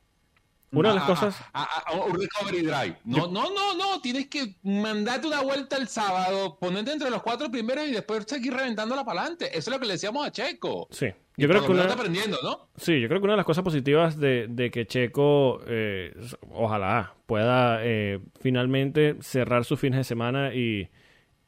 Una 0.78 0.88
de 0.90 0.94
las 0.96 1.04
a- 1.04 1.06
cosas... 1.06 1.40
A, 1.52 1.62
a- 1.62 1.82
a 1.86 1.92
un 1.94 2.18
recovery 2.20 2.62
drive. 2.62 2.96
No, 3.04 3.26
no, 3.28 3.44
no, 3.50 3.74
no. 3.76 4.00
Tienes 4.00 4.28
que 4.28 4.54
mandarte 4.62 5.26
una 5.26 5.42
vuelta 5.42 5.76
el 5.76 5.88
sábado, 5.88 6.58
ponerte 6.60 6.92
entre 6.92 7.10
los 7.10 7.22
cuatro 7.22 7.50
primeros 7.50 7.86
y 7.88 7.92
después 7.92 8.24
seguir 8.26 8.54
reventándola 8.54 9.04
para 9.04 9.20
adelante. 9.22 9.46
Eso 9.50 9.58
es 9.58 9.68
lo 9.68 9.80
que 9.80 9.86
le 9.86 9.92
decíamos 9.94 10.26
a 10.26 10.30
Checo. 10.30 10.88
Sí, 10.90 11.06
yo 11.36 11.48
creo 11.48 11.64
que 11.64 11.72
una... 11.72 11.82
está 11.82 11.94
aprendiendo, 11.94 12.38
¿no? 12.42 12.68
Sí, 12.76 13.00
yo 13.00 13.08
creo 13.08 13.20
que 13.20 13.24
una 13.24 13.32
de 13.34 13.38
las 13.38 13.46
cosas 13.46 13.64
positivas 13.64 14.18
de, 14.18 14.46
de 14.48 14.70
que 14.70 14.86
Checo, 14.86 15.60
eh, 15.66 16.14
ojalá, 16.52 17.14
pueda 17.26 17.78
eh, 17.82 18.20
finalmente 18.40 19.16
cerrar 19.20 19.64
sus 19.64 19.80
fines 19.80 19.98
de 19.98 20.04
semana 20.04 20.54
y, 20.54 20.88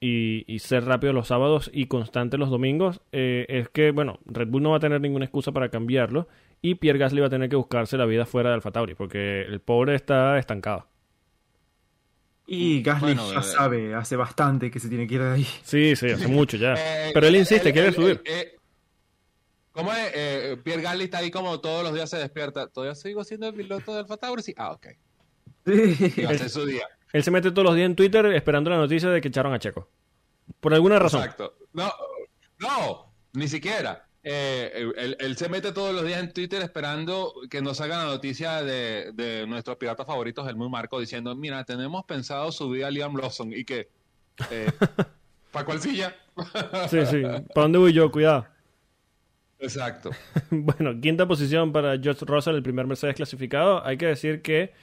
y, 0.00 0.44
y 0.46 0.58
ser 0.60 0.84
rápido 0.84 1.12
los 1.12 1.28
sábados 1.28 1.70
y 1.72 1.86
constante 1.86 2.38
los 2.38 2.50
domingos, 2.50 3.00
eh, 3.12 3.46
es 3.48 3.68
que, 3.68 3.90
bueno, 3.92 4.18
Red 4.26 4.48
Bull 4.48 4.62
no 4.62 4.70
va 4.70 4.76
a 4.76 4.80
tener 4.80 5.00
ninguna 5.00 5.24
excusa 5.24 5.52
para 5.52 5.68
cambiarlo 5.70 6.28
y 6.62 6.74
Pierre 6.76 6.98
Gasly 6.98 7.20
va 7.20 7.26
a 7.26 7.30
tener 7.30 7.48
que 7.48 7.56
buscarse 7.56 7.96
la 7.96 8.04
vida 8.06 8.26
fuera 8.26 8.48
de 8.50 8.56
Alfa 8.56 8.70
Tauri, 8.72 8.94
porque 8.94 9.42
el 9.42 9.60
pobre 9.60 9.94
está 9.94 10.38
estancado. 10.38 10.86
Y 12.46 12.82
Gasly 12.82 13.14
Bueno, 13.14 13.32
ya 13.32 13.40
eh, 13.40 13.42
sabe, 13.42 13.94
hace 13.94 14.16
bastante 14.16 14.70
que 14.70 14.80
se 14.80 14.88
tiene 14.88 15.06
que 15.06 15.14
ir 15.16 15.22
de 15.22 15.30
ahí. 15.32 15.46
Sí, 15.62 15.94
sí, 15.96 16.06
hace 16.10 16.28
mucho 16.28 16.56
ya. 16.56 16.74
Eh, 16.78 17.10
Pero 17.12 17.26
él 17.26 17.36
insiste, 17.36 17.68
el- 17.68 17.74
quiere 17.74 17.92
subir. 17.92 18.22
eh, 18.24 18.54
¿Cómo 19.72 19.92
es? 19.92 20.10
Eh, 20.14 20.56
Pierre 20.64 20.82
Gasly 20.82 21.04
está 21.04 21.18
ahí 21.18 21.30
como 21.30 21.60
todos 21.60 21.84
los 21.84 21.94
días 21.94 22.08
se 22.10 22.16
despierta. 22.16 22.66
¿Todavía 22.68 22.94
sigo 22.94 23.22
siendo 23.22 23.48
el 23.48 23.54
piloto 23.54 23.92
del 23.92 24.00
Alfa 24.04 24.16
Tauri? 24.16 24.42
Sí. 24.42 24.54
Ah, 24.56 24.72
ok. 24.72 24.86
Sí. 25.66 26.12
Y 26.16 26.22
va 26.24 26.30
a 26.30 26.38
ser 26.38 26.48
su 26.50 26.64
día. 26.66 26.84
Él 27.12 27.22
se 27.22 27.30
mete 27.30 27.50
todos 27.50 27.64
los 27.66 27.76
días 27.76 27.86
en 27.86 27.94
Twitter 27.94 28.26
esperando 28.26 28.70
la 28.70 28.78
noticia 28.78 29.08
de 29.10 29.20
que 29.20 29.28
echaron 29.28 29.52
a 29.52 29.58
Checo. 29.58 29.88
Por 30.58 30.72
alguna 30.74 30.98
razón. 30.98 31.20
Exacto. 31.20 31.54
No, 31.74 31.92
no, 32.58 33.12
ni 33.34 33.46
siquiera. 33.46 34.07
Eh, 34.30 34.92
él, 34.98 35.16
él 35.18 35.36
se 35.38 35.48
mete 35.48 35.72
todos 35.72 35.94
los 35.94 36.04
días 36.04 36.20
en 36.20 36.30
Twitter 36.30 36.60
esperando 36.60 37.32
que 37.48 37.62
nos 37.62 37.80
hagan 37.80 38.00
la 38.04 38.12
noticia 38.12 38.62
de, 38.62 39.12
de 39.14 39.46
nuestros 39.46 39.78
piratas 39.78 40.06
favoritos, 40.06 40.46
el 40.46 40.54
muy 40.54 40.68
Marco, 40.68 41.00
diciendo, 41.00 41.34
mira, 41.34 41.64
tenemos 41.64 42.04
pensado 42.04 42.52
subir 42.52 42.84
a 42.84 42.90
Liam 42.90 43.16
Lawson 43.16 43.54
y 43.54 43.64
que... 43.64 43.88
Eh, 44.50 44.70
¿Para 45.50 45.64
cuál 45.64 45.80
silla? 45.80 46.14
Sí, 46.90 47.06
sí. 47.06 47.22
¿Para 47.22 47.62
dónde 47.62 47.78
voy 47.78 47.94
yo? 47.94 48.10
Cuidado. 48.10 48.46
Exacto. 49.58 50.10
Bueno, 50.50 51.00
quinta 51.00 51.26
posición 51.26 51.72
para 51.72 51.98
George 51.98 52.26
Russell, 52.26 52.54
el 52.54 52.62
primer 52.62 52.86
Mercedes 52.86 53.14
clasificado. 53.14 53.82
Hay 53.82 53.96
que 53.96 54.06
decir 54.06 54.42
que 54.42 54.74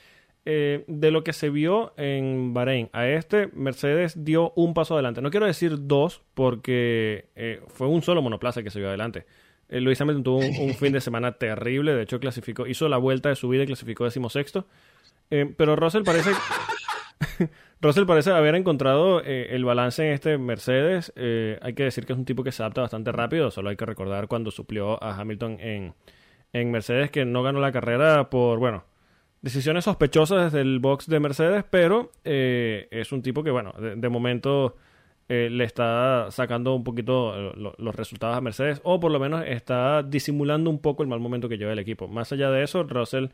eh, 0.46 0.84
de 0.88 1.12
lo 1.12 1.24
que 1.24 1.34
se 1.34 1.50
vio 1.50 1.94
en 1.98 2.54
Bahrein 2.54 2.90
a 2.94 3.08
este, 3.08 3.48
Mercedes 3.54 4.24
dio 4.24 4.54
un 4.56 4.74
paso 4.74 4.94
adelante. 4.94 5.22
No 5.22 5.32
quiero 5.32 5.48
decir 5.48 5.88
dos, 5.88 6.22
porque 6.34 7.30
eh, 7.36 7.62
fue 7.68 7.88
un 7.88 8.02
solo 8.02 8.22
monoplaza 8.22 8.64
que 8.64 8.70
se 8.70 8.80
vio 8.80 8.88
adelante. 8.88 9.26
Eh, 9.70 9.82
Luis 9.82 10.00
Hamilton 10.00 10.24
tuvo 10.24 10.38
un, 10.38 10.70
un 10.70 10.74
fin 10.76 10.94
de 10.94 11.02
semana 11.02 11.32
terrible, 11.38 11.94
de 11.94 12.04
hecho 12.04 12.20
clasificó, 12.20 12.68
hizo 12.68 12.88
la 12.90 12.98
vuelta 12.98 13.30
de 13.30 13.36
su 13.36 13.50
vida 13.50 13.64
y 13.64 13.68
clasificó 13.68 14.04
decimosexto. 14.06 14.68
Eh, 15.32 15.52
pero 15.58 15.76
Russell 15.76 16.04
parece, 16.04 16.32
Russell 17.82 18.06
parece 18.06 18.32
haber 18.32 18.56
encontrado 18.56 19.22
eh, 19.24 19.48
el 19.52 19.66
balance 19.66 20.06
en 20.06 20.14
este 20.14 20.38
Mercedes. 20.38 21.12
Hay 21.16 21.74
que 21.74 21.84
decir 21.84 22.06
que 22.06 22.14
es 22.14 22.20
un 22.20 22.26
tipo 22.26 22.44
que 22.44 22.52
se 22.52 22.62
adapta 22.62 22.82
bastante 22.82 23.12
rápido, 23.12 23.50
solo 23.50 23.70
hay 23.70 23.76
que 23.76 23.86
recordar 23.86 24.28
cuando 24.28 24.52
suplió 24.52 25.02
a 25.04 25.20
Hamilton 25.20 25.58
en, 25.60 25.94
en 26.54 26.72
Mercedes 26.72 27.10
que 27.10 27.26
no 27.26 27.42
ganó 27.42 27.60
la 27.60 27.72
carrera 27.72 28.30
por, 28.30 28.60
bueno, 28.60 28.84
decisiones 29.46 29.84
sospechosas 29.86 30.46
desde 30.52 30.62
el 30.62 30.80
box 30.80 31.08
de 31.08 31.20
Mercedes, 31.20 31.64
pero 31.70 32.12
eh, 32.24 32.88
es 32.90 33.12
un 33.12 33.22
tipo 33.22 33.44
que, 33.44 33.52
bueno, 33.52 33.74
de, 33.74 34.10
momento 34.10 34.76
eh, 35.30 35.50
le 35.52 35.64
está 35.66 36.28
sacando 36.32 36.74
un 36.74 36.84
poquito 36.84 37.36
eh, 37.38 37.54
lo- 37.56 37.76
los 37.78 37.96
resultados 37.96 38.36
a 38.36 38.42
Mercedes, 38.42 38.82
o 38.84 39.00
por 39.00 39.12
lo 39.12 39.20
menos 39.20 39.44
está 39.46 40.02
disimulando 40.02 40.70
un 40.72 40.80
poco 40.80 41.04
el 41.04 41.10
mal 41.10 41.20
momento 41.20 41.48
que 41.48 41.58
lleva 41.60 41.74
el 41.74 41.80
equipo. 41.80 42.08
Más 42.08 42.32
allá 42.32 42.50
de 42.50 42.64
eso, 42.64 42.84
Russell 42.84 43.28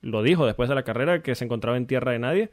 lo 0.00 0.22
dijo 0.22 0.46
después 0.46 0.68
de 0.68 0.74
la 0.74 0.82
carrera 0.82 1.22
que 1.22 1.36
se 1.36 1.44
encontraba 1.44 1.76
en 1.76 1.86
tierra 1.86 2.10
de 2.10 2.18
nadie. 2.18 2.50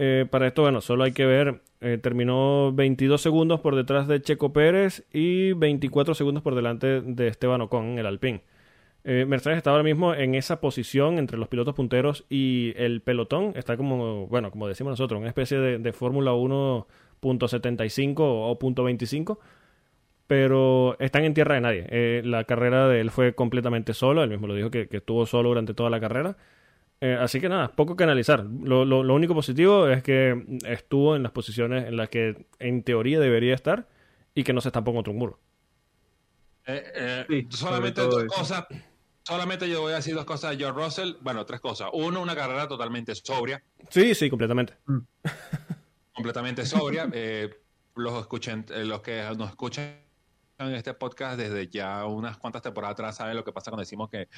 Eh, 0.00 0.26
para 0.28 0.48
esto, 0.48 0.62
bueno, 0.62 0.80
solo 0.80 1.04
hay 1.04 1.12
que 1.12 1.26
ver, 1.26 1.60
terminó 2.00 2.72
22 2.72 3.20
segundos 3.20 3.60
por 3.60 3.76
detrás 3.76 4.08
de 4.08 4.20
Checo 4.20 4.52
Pérez 4.52 5.04
y 5.12 5.52
24 5.52 6.14
segundos 6.14 6.42
por 6.42 6.56
delante 6.56 7.00
de 7.02 7.28
Esteban 7.28 7.60
Ocon 7.60 7.84
en 7.92 7.98
el 8.00 8.06
Alpine. 8.06 8.42
Eh, 9.04 9.24
Mercedes 9.26 9.56
está 9.58 9.70
ahora 9.70 9.82
mismo 9.82 10.14
en 10.14 10.34
esa 10.36 10.60
posición 10.60 11.18
entre 11.18 11.36
los 11.38 11.48
pilotos 11.48 11.74
punteros 11.74 12.24
y 12.28 12.72
el 12.76 13.02
pelotón. 13.02 13.52
Está 13.56 13.76
como, 13.76 14.26
bueno, 14.28 14.50
como 14.50 14.68
decimos 14.68 14.92
nosotros, 14.92 15.18
una 15.18 15.28
especie 15.28 15.58
de, 15.58 15.78
de 15.78 15.92
Fórmula 15.92 16.32
1.75 16.32 18.14
o 18.20 18.58
.25. 18.58 19.38
Pero 20.26 20.96
están 20.98 21.24
en 21.24 21.34
tierra 21.34 21.56
de 21.56 21.60
nadie. 21.60 21.86
Eh, 21.90 22.22
la 22.24 22.44
carrera 22.44 22.88
de 22.88 23.00
él 23.00 23.10
fue 23.10 23.34
completamente 23.34 23.92
solo. 23.92 24.22
Él 24.22 24.30
mismo 24.30 24.46
lo 24.46 24.54
dijo 24.54 24.70
que, 24.70 24.88
que 24.88 24.98
estuvo 24.98 25.26
solo 25.26 25.50
durante 25.50 25.74
toda 25.74 25.90
la 25.90 26.00
carrera. 26.00 26.36
Eh, 27.00 27.16
así 27.20 27.40
que 27.40 27.48
nada, 27.48 27.68
poco 27.72 27.96
que 27.96 28.04
analizar. 28.04 28.44
Lo, 28.44 28.84
lo- 28.84 29.02
lo 29.04 29.14
único 29.14 29.34
positivo 29.34 29.88
es 29.88 30.02
que 30.02 30.58
estuvo 30.66 31.16
en 31.16 31.22
las 31.24 31.32
posiciones 31.32 31.86
en 31.88 31.96
las 31.96 32.08
que 32.08 32.46
en 32.60 32.82
teoría 32.84 33.20
debería 33.20 33.54
estar 33.54 33.88
y 34.34 34.44
que 34.44 34.52
no 34.52 34.60
se 34.60 34.68
estampó 34.68 34.94
contra 34.94 35.12
un 35.12 35.18
muro. 35.18 35.38
Eh, 36.66 36.82
eh, 36.94 37.24
Sí, 37.28 37.46
solamente 37.50 38.00
dos 38.02 38.24
eso. 38.24 38.34
cosas. 38.34 38.66
Solamente 39.24 39.68
yo 39.68 39.82
voy 39.82 39.92
a 39.92 39.96
decir 39.96 40.14
dos 40.14 40.24
cosas 40.24 40.52
de 40.52 40.56
George 40.58 40.84
Russell. 40.84 41.14
Bueno, 41.20 41.44
tres 41.46 41.60
cosas. 41.60 41.88
Uno, 41.92 42.20
una 42.20 42.34
carrera 42.34 42.66
totalmente 42.66 43.14
sobria. 43.14 43.62
Sí, 43.88 44.14
sí, 44.14 44.28
completamente. 44.28 44.74
completamente 46.12 46.66
sobria. 46.66 47.08
Eh, 47.12 47.50
los, 47.94 48.20
escuchen, 48.20 48.64
eh, 48.70 48.84
los 48.84 49.00
que 49.00 49.22
nos 49.36 49.50
escuchan 49.50 50.00
en 50.58 50.74
este 50.74 50.94
podcast 50.94 51.38
desde 51.38 51.68
ya 51.68 52.04
unas 52.06 52.36
cuantas 52.36 52.62
temporadas 52.62 52.94
atrás 52.94 53.16
saben 53.16 53.36
lo 53.36 53.44
que 53.44 53.52
pasa 53.52 53.70
cuando 53.70 53.82
decimos 53.82 54.08
que, 54.10 54.28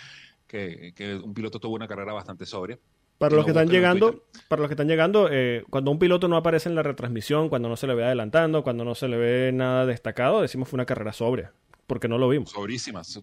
que, 0.46 0.92
que 0.94 1.16
un 1.16 1.34
piloto 1.34 1.58
tuvo 1.58 1.74
una 1.74 1.88
carrera 1.88 2.12
bastante 2.12 2.46
sobria. 2.46 2.78
Para 3.18 3.30
Lo 3.30 3.36
los 3.38 3.44
que 3.44 3.52
están 3.52 3.68
llegando, 3.68 4.24
para 4.48 4.60
los 4.60 4.68
que 4.68 4.74
están 4.74 4.88
llegando, 4.88 5.28
eh, 5.30 5.64
cuando 5.70 5.90
un 5.92 5.98
piloto 5.98 6.26
no 6.26 6.36
aparece 6.36 6.68
en 6.68 6.74
la 6.74 6.82
retransmisión, 6.82 7.48
cuando 7.48 7.68
no 7.68 7.76
se 7.76 7.86
le 7.86 7.94
ve 7.94 8.04
adelantando, 8.04 8.64
cuando 8.64 8.84
no 8.84 8.94
se 8.96 9.06
le 9.06 9.16
ve 9.16 9.52
nada 9.52 9.86
destacado, 9.86 10.42
decimos 10.42 10.68
fue 10.68 10.78
una 10.78 10.84
carrera 10.84 11.12
sobria, 11.12 11.52
porque 11.86 12.08
no 12.08 12.18
lo 12.18 12.28
vimos. 12.28 12.50
Sobrísimas. 12.50 13.22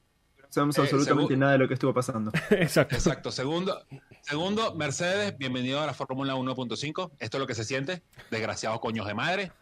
Sabemos 0.51 0.77
Eh, 0.77 0.81
absolutamente 0.81 1.37
nada 1.37 1.53
de 1.53 1.57
lo 1.59 1.67
que 1.67 1.75
estuvo 1.75 1.93
pasando. 1.93 2.29
Exacto. 2.51 2.93
Exacto. 2.95 3.31
Segundo, 3.31 3.85
segundo, 4.21 4.75
Mercedes, 4.75 5.37
bienvenido 5.37 5.79
a 5.79 5.85
la 5.85 5.93
Fórmula 5.93 6.35
1.5. 6.35 7.11
Esto 7.19 7.37
es 7.37 7.39
lo 7.41 7.47
que 7.47 7.55
se 7.55 7.63
siente. 7.63 8.03
Desgraciados 8.29 8.81
coños 8.81 9.07
de 9.07 9.13
madre. 9.13 9.51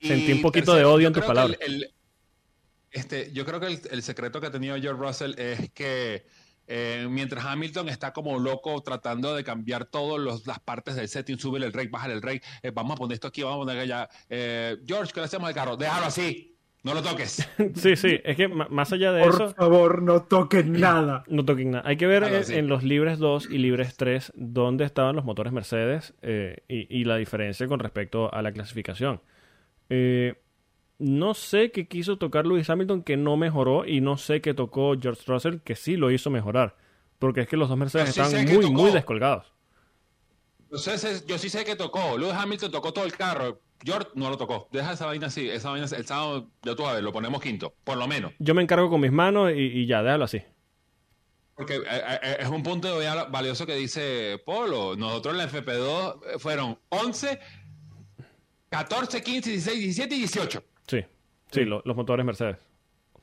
Sentí 0.00 0.32
un 0.32 0.42
poquito 0.42 0.72
tercero, 0.72 0.88
de 0.90 0.94
odio 0.94 1.08
en 1.08 1.14
tus 1.14 1.24
palabras. 1.24 1.58
el- 1.60 1.84
el- 1.84 1.94
este, 2.90 3.32
yo 3.32 3.44
creo 3.44 3.60
que 3.60 3.66
el, 3.66 3.80
el 3.90 4.02
secreto 4.02 4.40
que 4.40 4.46
ha 4.46 4.50
tenido 4.50 4.76
George 4.76 5.00
Russell 5.02 5.34
es 5.38 5.70
que 5.72 6.26
eh, 6.66 7.06
mientras 7.10 7.44
Hamilton 7.44 7.88
está 7.88 8.12
como 8.12 8.38
loco 8.38 8.82
tratando 8.82 9.34
de 9.34 9.42
cambiar 9.44 9.86
todas 9.86 10.46
las 10.46 10.60
partes 10.60 10.96
del 10.96 11.08
setting, 11.08 11.38
sube 11.38 11.58
el 11.58 11.72
rey, 11.72 11.86
baja 11.88 12.06
el 12.12 12.22
rey, 12.22 12.40
eh, 12.62 12.70
vamos 12.74 12.92
a 12.92 12.96
poner 12.96 13.14
esto 13.14 13.28
aquí, 13.28 13.42
vamos 13.42 13.56
a 13.56 13.66
poner 13.66 13.78
allá. 13.82 14.08
Eh, 14.28 14.76
George, 14.86 15.12
¿qué 15.12 15.20
le 15.20 15.26
hacemos 15.26 15.48
al 15.48 15.54
carro? 15.54 15.76
Déjalo 15.76 16.06
así, 16.06 16.57
no 16.84 16.94
lo 16.94 17.02
toques. 17.02 17.48
Sí, 17.74 17.96
sí, 17.96 18.20
es 18.24 18.36
que 18.36 18.48
más 18.48 18.92
allá 18.92 19.12
de 19.12 19.22
Por 19.24 19.34
eso, 19.34 19.54
favor, 19.54 20.02
no 20.02 20.22
toquen 20.22 20.72
nada. 20.80 21.24
no 21.28 21.44
toquen 21.44 21.72
nada. 21.72 21.88
Hay 21.88 21.96
que 21.96 22.06
ver 22.06 22.24
en, 22.50 22.68
los 22.68 22.82
libres 22.82 23.18
2 23.18 23.48
y 23.50 23.58
libres 23.58 23.96
3 23.96 24.32
dónde 24.36 24.84
estaban 24.84 25.16
los 25.16 25.24
motores 25.24 25.52
Mercedes 25.52 26.14
eh, 26.22 26.58
y, 26.68 26.86
y 27.00 27.04
la 27.04 27.16
diferencia 27.16 27.66
con 27.66 27.80
respecto 27.80 28.32
a 28.32 28.40
la 28.42 28.52
clasificación. 28.52 29.20
Eh, 29.90 30.34
no 30.98 31.34
sé 31.34 31.70
qué 31.70 31.86
quiso 31.86 32.18
tocar 32.18 32.44
Lewis 32.46 32.68
Hamilton 32.70 33.02
que 33.02 33.16
no 33.16 33.36
mejoró 33.36 33.86
y 33.86 34.00
no 34.00 34.16
sé 34.16 34.40
qué 34.40 34.52
tocó 34.54 34.94
George 35.00 35.22
Russell 35.26 35.58
que 35.58 35.76
sí 35.76 35.96
lo 35.96 36.10
hizo 36.10 36.30
mejorar. 36.30 36.76
Porque 37.18 37.40
es 37.42 37.48
que 37.48 37.56
los 37.56 37.68
dos 37.68 37.78
Mercedes 37.78 38.14
sí 38.14 38.20
están 38.20 38.44
muy, 38.46 38.70
muy 38.70 38.90
descolgados. 38.92 39.52
Yo, 40.70 40.78
sé- 40.78 40.98
sé- 40.98 41.24
yo 41.26 41.38
sí 41.38 41.48
sé 41.48 41.64
que 41.64 41.76
tocó. 41.76 42.16
Lewis 42.18 42.34
Hamilton 42.34 42.70
tocó 42.70 42.92
todo 42.92 43.04
el 43.04 43.12
carro. 43.12 43.60
George 43.84 44.08
no 44.14 44.28
lo 44.30 44.36
tocó. 44.36 44.68
Deja 44.72 44.92
esa 44.92 45.06
vaina 45.06 45.28
así. 45.28 45.48
Esa 45.48 45.70
vaina, 45.70 45.86
el 45.86 46.06
sábado, 46.06 46.48
ya 46.62 46.74
tú 46.74 46.82
sabes, 46.84 47.02
lo 47.02 47.12
ponemos 47.12 47.40
quinto, 47.40 47.74
por 47.84 47.96
lo 47.96 48.06
menos. 48.08 48.32
Yo 48.38 48.54
me 48.54 48.62
encargo 48.62 48.90
con 48.90 49.00
mis 49.00 49.12
manos 49.12 49.52
y, 49.54 49.60
y 49.60 49.86
ya, 49.86 50.02
déjalo 50.02 50.24
así. 50.24 50.42
Porque 51.54 51.74
eh, 51.76 51.80
eh, 52.22 52.36
es 52.40 52.48
un 52.48 52.62
punto 52.62 52.88
de 52.88 53.04
vista 53.04 53.24
valioso 53.24 53.66
que 53.66 53.74
dice 53.74 54.40
Polo. 54.46 54.94
Nosotros 54.96 55.34
en 55.34 55.38
la 55.38 55.48
FP2 55.50 56.20
eh, 56.34 56.38
fueron 56.38 56.78
11, 56.90 57.38
14, 58.70 59.22
15, 59.22 59.50
16, 59.50 59.78
17 59.80 60.14
y 60.14 60.18
18. 60.18 60.64
Sí, 60.86 61.04
sí, 61.50 61.64
lo- 61.64 61.82
los 61.84 61.96
motores 61.96 62.24
Mercedes. 62.24 62.56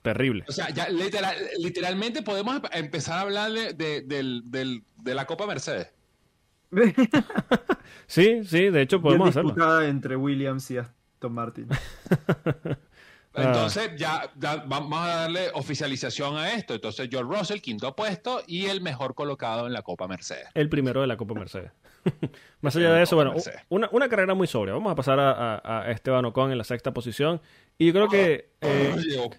Terrible. 0.02 0.44
O 0.48 0.52
sea, 0.52 0.70
ya 0.70 0.88
literal- 0.90 1.36
literalmente 1.60 2.22
podemos 2.22 2.56
em- 2.58 2.62
empezar 2.74 3.18
a 3.18 3.22
hablar 3.22 3.52
de, 3.52 3.74
de- 3.74 4.02
del- 4.02 4.44
del- 4.46 4.84
de 4.98 5.16
la 5.16 5.26
Copa 5.26 5.48
Mercedes. 5.48 5.88
Sí, 8.08 8.44
sí, 8.46 8.70
de 8.70 8.82
hecho 8.82 9.02
podemos 9.02 9.26
Bien 9.26 9.30
hacerlo. 9.30 9.50
disputada 9.50 9.88
entre 9.88 10.16
Williams 10.16 10.70
y 10.72 10.78
Aston 10.78 11.34
Martin. 11.34 11.68
Ah. 11.72 12.78
Entonces, 13.34 13.92
ya, 13.98 14.32
ya 14.38 14.64
vamos 14.66 14.98
a 15.00 15.08
darle 15.08 15.50
oficialización 15.56 16.38
a 16.38 16.54
esto. 16.54 16.74
Entonces, 16.76 17.10
George 17.12 17.38
Russell, 17.38 17.60
quinto 17.60 17.94
puesto 17.96 18.42
y 18.48 18.68
el 18.68 18.80
mejor 18.82 19.14
colocado 19.16 19.68
en 19.68 19.74
la 19.74 19.82
Copa 19.82 20.08
Mercedes. 20.08 20.48
El 20.54 20.70
primero 20.70 21.02
de 21.02 21.08
la 21.08 21.18
Copa 21.18 21.34
Mercedes. 21.34 21.72
Más 22.62 22.76
allá 22.76 22.94
de 22.94 23.04
eso, 23.04 23.16
bueno, 23.16 23.34
una, 23.70 23.90
una 23.92 24.08
carrera 24.08 24.36
muy 24.36 24.48
sobria. 24.48 24.74
Vamos 24.74 24.92
a 24.92 24.96
pasar 24.96 25.20
a, 25.20 25.32
a- 25.58 25.82
a 25.82 25.92
Esteban 25.92 26.24
Ocon 26.26 26.52
en 26.52 26.58
la 26.60 26.64
sexta 26.64 26.94
posición. 26.94 27.42
Y 27.78 27.88
yo 27.88 27.94
creo 27.94 28.08
que 28.08 28.52
eh, 28.62 28.96
Llegó. 29.06 29.32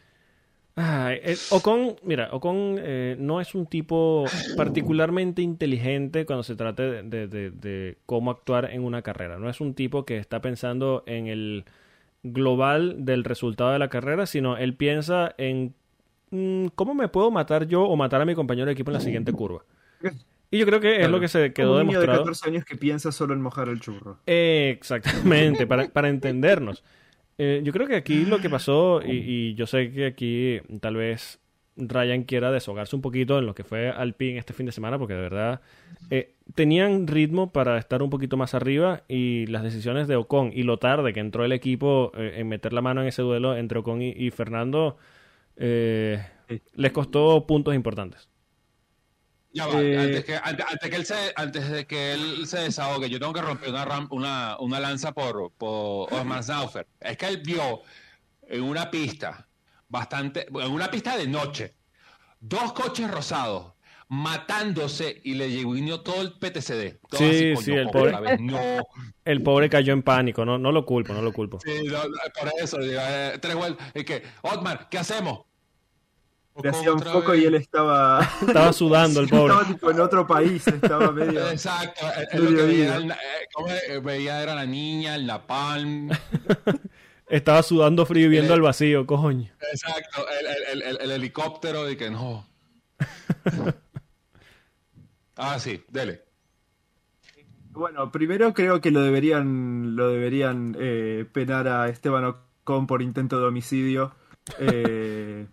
Ay, 0.78 1.20
eh, 1.22 1.36
Ocon, 1.52 1.96
mira, 2.02 2.28
Ocon 2.32 2.76
eh, 2.78 3.16
no 3.18 3.40
es 3.40 3.54
un 3.54 3.66
tipo 3.66 4.26
particularmente 4.58 5.40
inteligente 5.40 6.26
cuando 6.26 6.42
se 6.42 6.54
trata 6.54 6.82
de, 6.82 7.02
de- 7.02 7.26
de- 7.28 7.50
de 7.50 7.98
cómo 8.04 8.30
actuar 8.30 8.70
en 8.70 8.84
una 8.84 9.00
carrera. 9.00 9.38
No 9.38 9.48
es 9.48 9.60
un 9.62 9.72
tipo 9.74 10.04
que 10.04 10.18
está 10.18 10.42
pensando 10.42 11.02
en 11.06 11.28
el 11.28 11.64
global 12.24 13.04
del 13.06 13.24
resultado 13.24 13.72
de 13.72 13.78
la 13.78 13.88
carrera, 13.88 14.26
sino 14.26 14.58
él 14.58 14.74
piensa 14.74 15.34
en 15.38 15.74
mm, 16.30 16.68
cómo 16.74 16.94
me 16.94 17.08
puedo 17.08 17.30
matar 17.30 17.66
yo 17.68 17.84
o 17.84 17.96
matar 17.96 18.20
a 18.22 18.26
mi 18.26 18.34
compañero 18.34 18.66
de 18.66 18.72
equipo 18.74 18.90
en 18.90 18.94
la 18.94 19.00
siguiente 19.00 19.32
curva. 19.32 19.64
Y 20.50 20.58
yo 20.58 20.66
creo 20.66 20.80
que 20.80 21.02
es 21.02 21.10
lo 21.10 21.20
que 21.20 21.28
se 21.28 21.52
quedó 21.52 21.68
Como 21.68 21.80
un 21.80 21.86
niño 21.88 22.00
de 22.00 22.06
demostrado. 22.06 22.18
14 22.24 22.48
años 22.50 22.64
que 22.64 22.76
piensa 22.76 23.12
solo 23.12 23.34
en 23.34 23.40
mojar 23.40 23.68
el 23.68 23.80
churro. 23.80 24.18
Exactamente, 24.26 25.66
para, 25.66 25.88
para 25.88 26.08
entendernos. 26.08 26.84
Eh, 27.38 27.60
yo 27.64 27.72
creo 27.72 27.86
que 27.86 27.96
aquí 27.96 28.24
lo 28.24 28.38
que 28.38 28.48
pasó, 28.50 29.02
y, 29.04 29.12
y 29.12 29.54
yo 29.54 29.66
sé 29.66 29.90
que 29.92 30.06
aquí 30.06 30.60
tal 30.80 30.96
vez 30.96 31.40
Ryan 31.76 32.24
quiera 32.24 32.50
deshogarse 32.50 32.96
un 32.96 33.02
poquito 33.02 33.38
en 33.38 33.46
lo 33.46 33.54
que 33.54 33.64
fue 33.64 33.90
Alpine 33.90 34.38
este 34.38 34.54
fin 34.54 34.66
de 34.66 34.72
semana, 34.72 34.98
porque 34.98 35.14
de 35.14 35.20
verdad 35.20 35.60
eh, 36.10 36.34
tenían 36.54 37.06
ritmo 37.06 37.52
para 37.52 37.78
estar 37.78 38.02
un 38.02 38.10
poquito 38.10 38.36
más 38.36 38.54
arriba 38.54 39.02
y 39.08 39.46
las 39.46 39.62
decisiones 39.62 40.08
de 40.08 40.16
Ocon 40.16 40.50
y 40.54 40.62
lo 40.62 40.78
tarde 40.78 41.12
que 41.12 41.20
entró 41.20 41.44
el 41.44 41.52
equipo 41.52 42.12
eh, 42.16 42.34
en 42.36 42.48
meter 42.48 42.72
la 42.72 42.80
mano 42.80 43.02
en 43.02 43.08
ese 43.08 43.22
duelo 43.22 43.56
entre 43.56 43.78
Ocon 43.80 44.00
y, 44.00 44.10
y 44.10 44.30
Fernando 44.30 44.96
eh, 45.56 46.24
les 46.74 46.92
costó 46.92 47.46
puntos 47.46 47.74
importantes. 47.74 48.28
Ya 49.56 49.66
va, 49.66 49.80
Eh, 49.82 49.98
antes, 49.98 50.24
que, 50.24 50.36
antes, 50.36 50.66
antes 50.70 50.90
que 50.90 50.96
él 50.96 51.06
se, 51.06 51.32
antes 51.34 51.70
de 51.70 51.86
que 51.86 52.12
él 52.12 52.46
se 52.46 52.58
desahogue, 52.60 53.08
yo 53.08 53.18
tengo 53.18 53.32
que 53.32 53.40
romper 53.40 53.70
una, 53.70 53.86
ram- 53.86 54.08
una, 54.10 54.56
una 54.60 54.78
lanza 54.80 55.12
por, 55.12 55.50
por 55.52 56.12
Osmar 56.12 56.42
Saufer. 56.44 56.86
Es 57.00 57.16
que 57.16 57.26
él 57.26 57.38
vio 57.38 57.80
en 58.48 58.62
una 58.62 58.90
pista, 58.90 59.48
bastante, 59.88 60.46
en 60.48 60.70
una 60.70 60.90
pista 60.90 61.16
de 61.16 61.26
noche, 61.26 61.74
dos 62.38 62.72
coches 62.74 63.10
rosados 63.10 63.72
matándose 64.08 65.20
y 65.24 65.34
le 65.34 65.50
llegó 65.50 66.00
todo 66.02 66.20
el 66.22 66.32
PTCD. 66.34 66.98
Todo 67.08 67.18
Sí, 67.18 67.52
así, 67.52 67.64
sí, 67.64 67.72
el 67.72 67.88
pobre- 67.88 68.38
No, 68.38 68.58
El 69.24 69.42
pobre 69.42 69.68
cayó 69.68 69.92
en 69.94 70.02
pánico, 70.02 70.44
no, 70.44 70.58
no 70.58 70.70
lo 70.70 70.84
culpo, 70.84 71.12
no 71.12 71.22
lo 71.22 71.32
culpo. 71.32 71.58
sí, 71.64 71.84
no, 71.86 72.02
por 72.38 72.52
eso, 72.62 72.78
digo, 72.78 73.00
eh, 73.02 73.38
tres 73.40 73.54
vueltas. 73.56 73.90
Y 73.94 74.04
que, 74.04 74.22
Otmar, 74.42 74.88
¿qué 74.90 74.98
hacemos? 74.98 75.40
Le 76.62 76.68
hacía 76.70 76.92
un 76.92 76.98
Otra 77.00 77.12
foco 77.12 77.32
vez. 77.32 77.42
y 77.42 77.44
él 77.46 77.54
estaba, 77.56 78.20
Estaba 78.46 78.72
sudando 78.72 79.20
el 79.20 79.28
pobre. 79.28 79.52
estaba 79.54 79.64
tipo 79.66 79.90
en 79.90 80.00
otro 80.00 80.26
país, 80.26 80.66
estaba 80.66 81.10
medio... 81.12 81.48
Exacto, 81.50 82.06
eh, 82.06 82.26
eh, 82.32 82.38
Medio 82.40 82.50
lo 82.50 82.56
que 82.56 82.62
veía 82.64 82.74
vida. 82.74 82.86
era, 82.86 82.96
el- 82.96 83.10
eh, 83.10 83.16
como, 83.52 83.68
eh, 83.68 84.00
veía 84.02 84.42
era 84.42 84.54
la 84.54 84.66
niña, 84.66 85.14
el 85.16 85.26
napalm. 85.26 86.10
Estaba 87.28 87.62
sudando 87.62 88.06
frío 88.06 88.26
y 88.26 88.30
viendo 88.30 88.54
al 88.54 88.60
vacío, 88.62 89.04
coño. 89.06 89.50
Exacto, 89.72 90.24
el, 90.28 90.46
el- 90.80 90.82
el- 90.82 91.00
el 91.00 91.10
helicóptero 91.10 91.84
de 91.84 91.96
que 91.96 92.10
no. 92.10 92.46
ah, 95.36 95.58
sí, 95.58 95.82
dele. 95.88 96.22
Bueno, 97.70 98.10
primero 98.10 98.54
creo 98.54 98.80
que 98.80 98.90
lo 98.90 99.02
deberían, 99.02 99.96
lo 99.96 100.08
deberían 100.08 100.76
eh, 100.78 101.26
penar 101.30 101.68
a 101.68 101.88
Esteban 101.88 102.24
Ocon 102.24 102.86
por 102.86 103.02
intento 103.02 103.38
de 103.38 103.46
homicidio. 103.46 104.14
eh, 104.58 105.46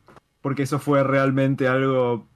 porque 0.43 0.61
eso 0.63 0.77
fue 0.77 1.03
realmente 1.03 1.67
algo. 1.67 2.27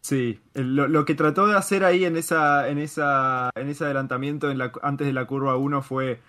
Sí. 0.00 0.40
Lo, 0.54 0.88
lo 0.88 1.04
que 1.04 1.14
trató 1.14 1.46
de 1.46 1.56
hacer 1.56 1.84
ahí 1.84 2.06
en 2.06 2.16
esa, 2.16 2.70
en 2.70 2.78
esa, 2.78 3.50
en 3.54 3.68
ese 3.68 3.84
adelantamiento 3.84 4.50
en 4.50 4.56
la, 4.56 4.72
antes 4.80 5.06
de 5.06 5.12
la 5.12 5.26
curva 5.26 5.56
1 5.58 5.82
fue 5.82 6.20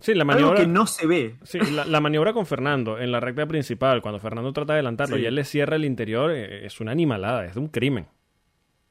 Sí, 0.00 0.14
la 0.14 0.22
algo 0.22 0.32
maniobra. 0.32 0.60
que 0.60 0.66
no 0.66 0.86
se 0.86 1.06
ve. 1.06 1.36
Sí, 1.42 1.58
la, 1.72 1.84
la 1.84 2.00
maniobra 2.00 2.32
con 2.32 2.46
Fernando 2.46 2.98
en 2.98 3.12
la 3.12 3.20
recta 3.20 3.46
principal, 3.46 4.00
cuando 4.00 4.18
Fernando 4.20 4.52
trata 4.52 4.72
de 4.72 4.78
adelantarlo 4.78 5.16
Sí. 5.16 5.22
y 5.22 5.26
él 5.26 5.34
le 5.34 5.44
cierra 5.44 5.76
el 5.76 5.84
interior, 5.84 6.30
eh, 6.32 6.64
es 6.66 6.80
una 6.80 6.92
animalada, 6.92 7.44
es 7.44 7.56
un 7.56 7.68
crimen. 7.68 8.06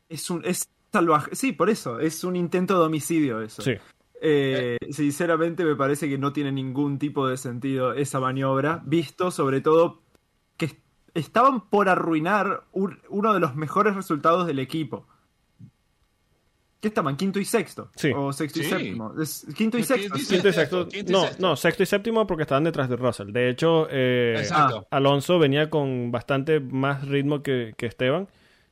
Es 0.10 0.30
un, 0.30 0.42
es 0.46 0.70
salvaje. 0.92 1.34
Sí, 1.36 1.52
por 1.54 1.70
eso. 1.70 2.00
Es 2.00 2.24
un 2.24 2.36
intento 2.36 2.80
de 2.80 2.86
homicidio 2.86 3.42
eso. 3.42 3.62
Sí. 3.62 3.74
Eh, 4.22 4.78
sinceramente 4.90 5.64
me 5.64 5.76
parece 5.76 6.10
que 6.10 6.18
no 6.18 6.34
tiene 6.34 6.52
ningún 6.52 6.98
tipo 7.00 7.28
de 7.28 7.38
sentido 7.38 7.94
esa 7.94 8.20
maniobra, 8.20 8.82
visto 8.86 9.32
sobre 9.32 9.62
todo 9.62 10.02
estaban 11.14 11.70
por 11.70 11.90
arruinar 11.90 12.64
un- 12.72 13.00
uno 13.10 13.34
de 13.34 13.40
los 13.40 13.56
mejores 13.56 13.96
resultados 13.96 14.46
del 14.48 14.60
equipo. 14.60 15.06
¿Qué 16.80 16.90
estaban? 16.90 17.18
¿Quinto 17.18 17.40
y 17.40 17.46
sexto? 17.46 17.90
Sí. 17.96 18.12
¿O 18.16 18.32
sexto 18.32 18.60
y 18.60 18.64
Sí. 18.64 18.70
séptimo? 18.70 19.14
Es- 19.20 19.48
quinto 19.56 19.80
y 19.80 19.84
sexto. 19.84 20.16
sexto. 20.16 20.18
sí. 20.20 20.34
Quinto 20.36 20.48
y 20.50 20.54
sexto. 20.54 20.88
quinto 20.88 21.12
y 21.12 21.14
no, 21.14 21.22
sexto. 21.24 21.42
no, 21.42 21.56
sexto 21.56 21.84
y 21.84 21.86
séptimo 21.88 22.28
porque 22.28 22.44
estaban 22.44 22.64
detrás 22.66 22.88
de 22.88 22.96
Russell. 22.98 23.32
De 23.32 23.50
hecho, 23.50 23.88
eh, 23.90 24.36
Exacto. 24.38 24.88
Alonso 24.92 25.40
venía 25.40 25.72
con 25.72 26.12
bastante 26.12 26.60
más 26.60 27.08
ritmo 27.08 27.42
que, 27.42 27.74
que 27.78 27.88
Esteban. 27.88 28.28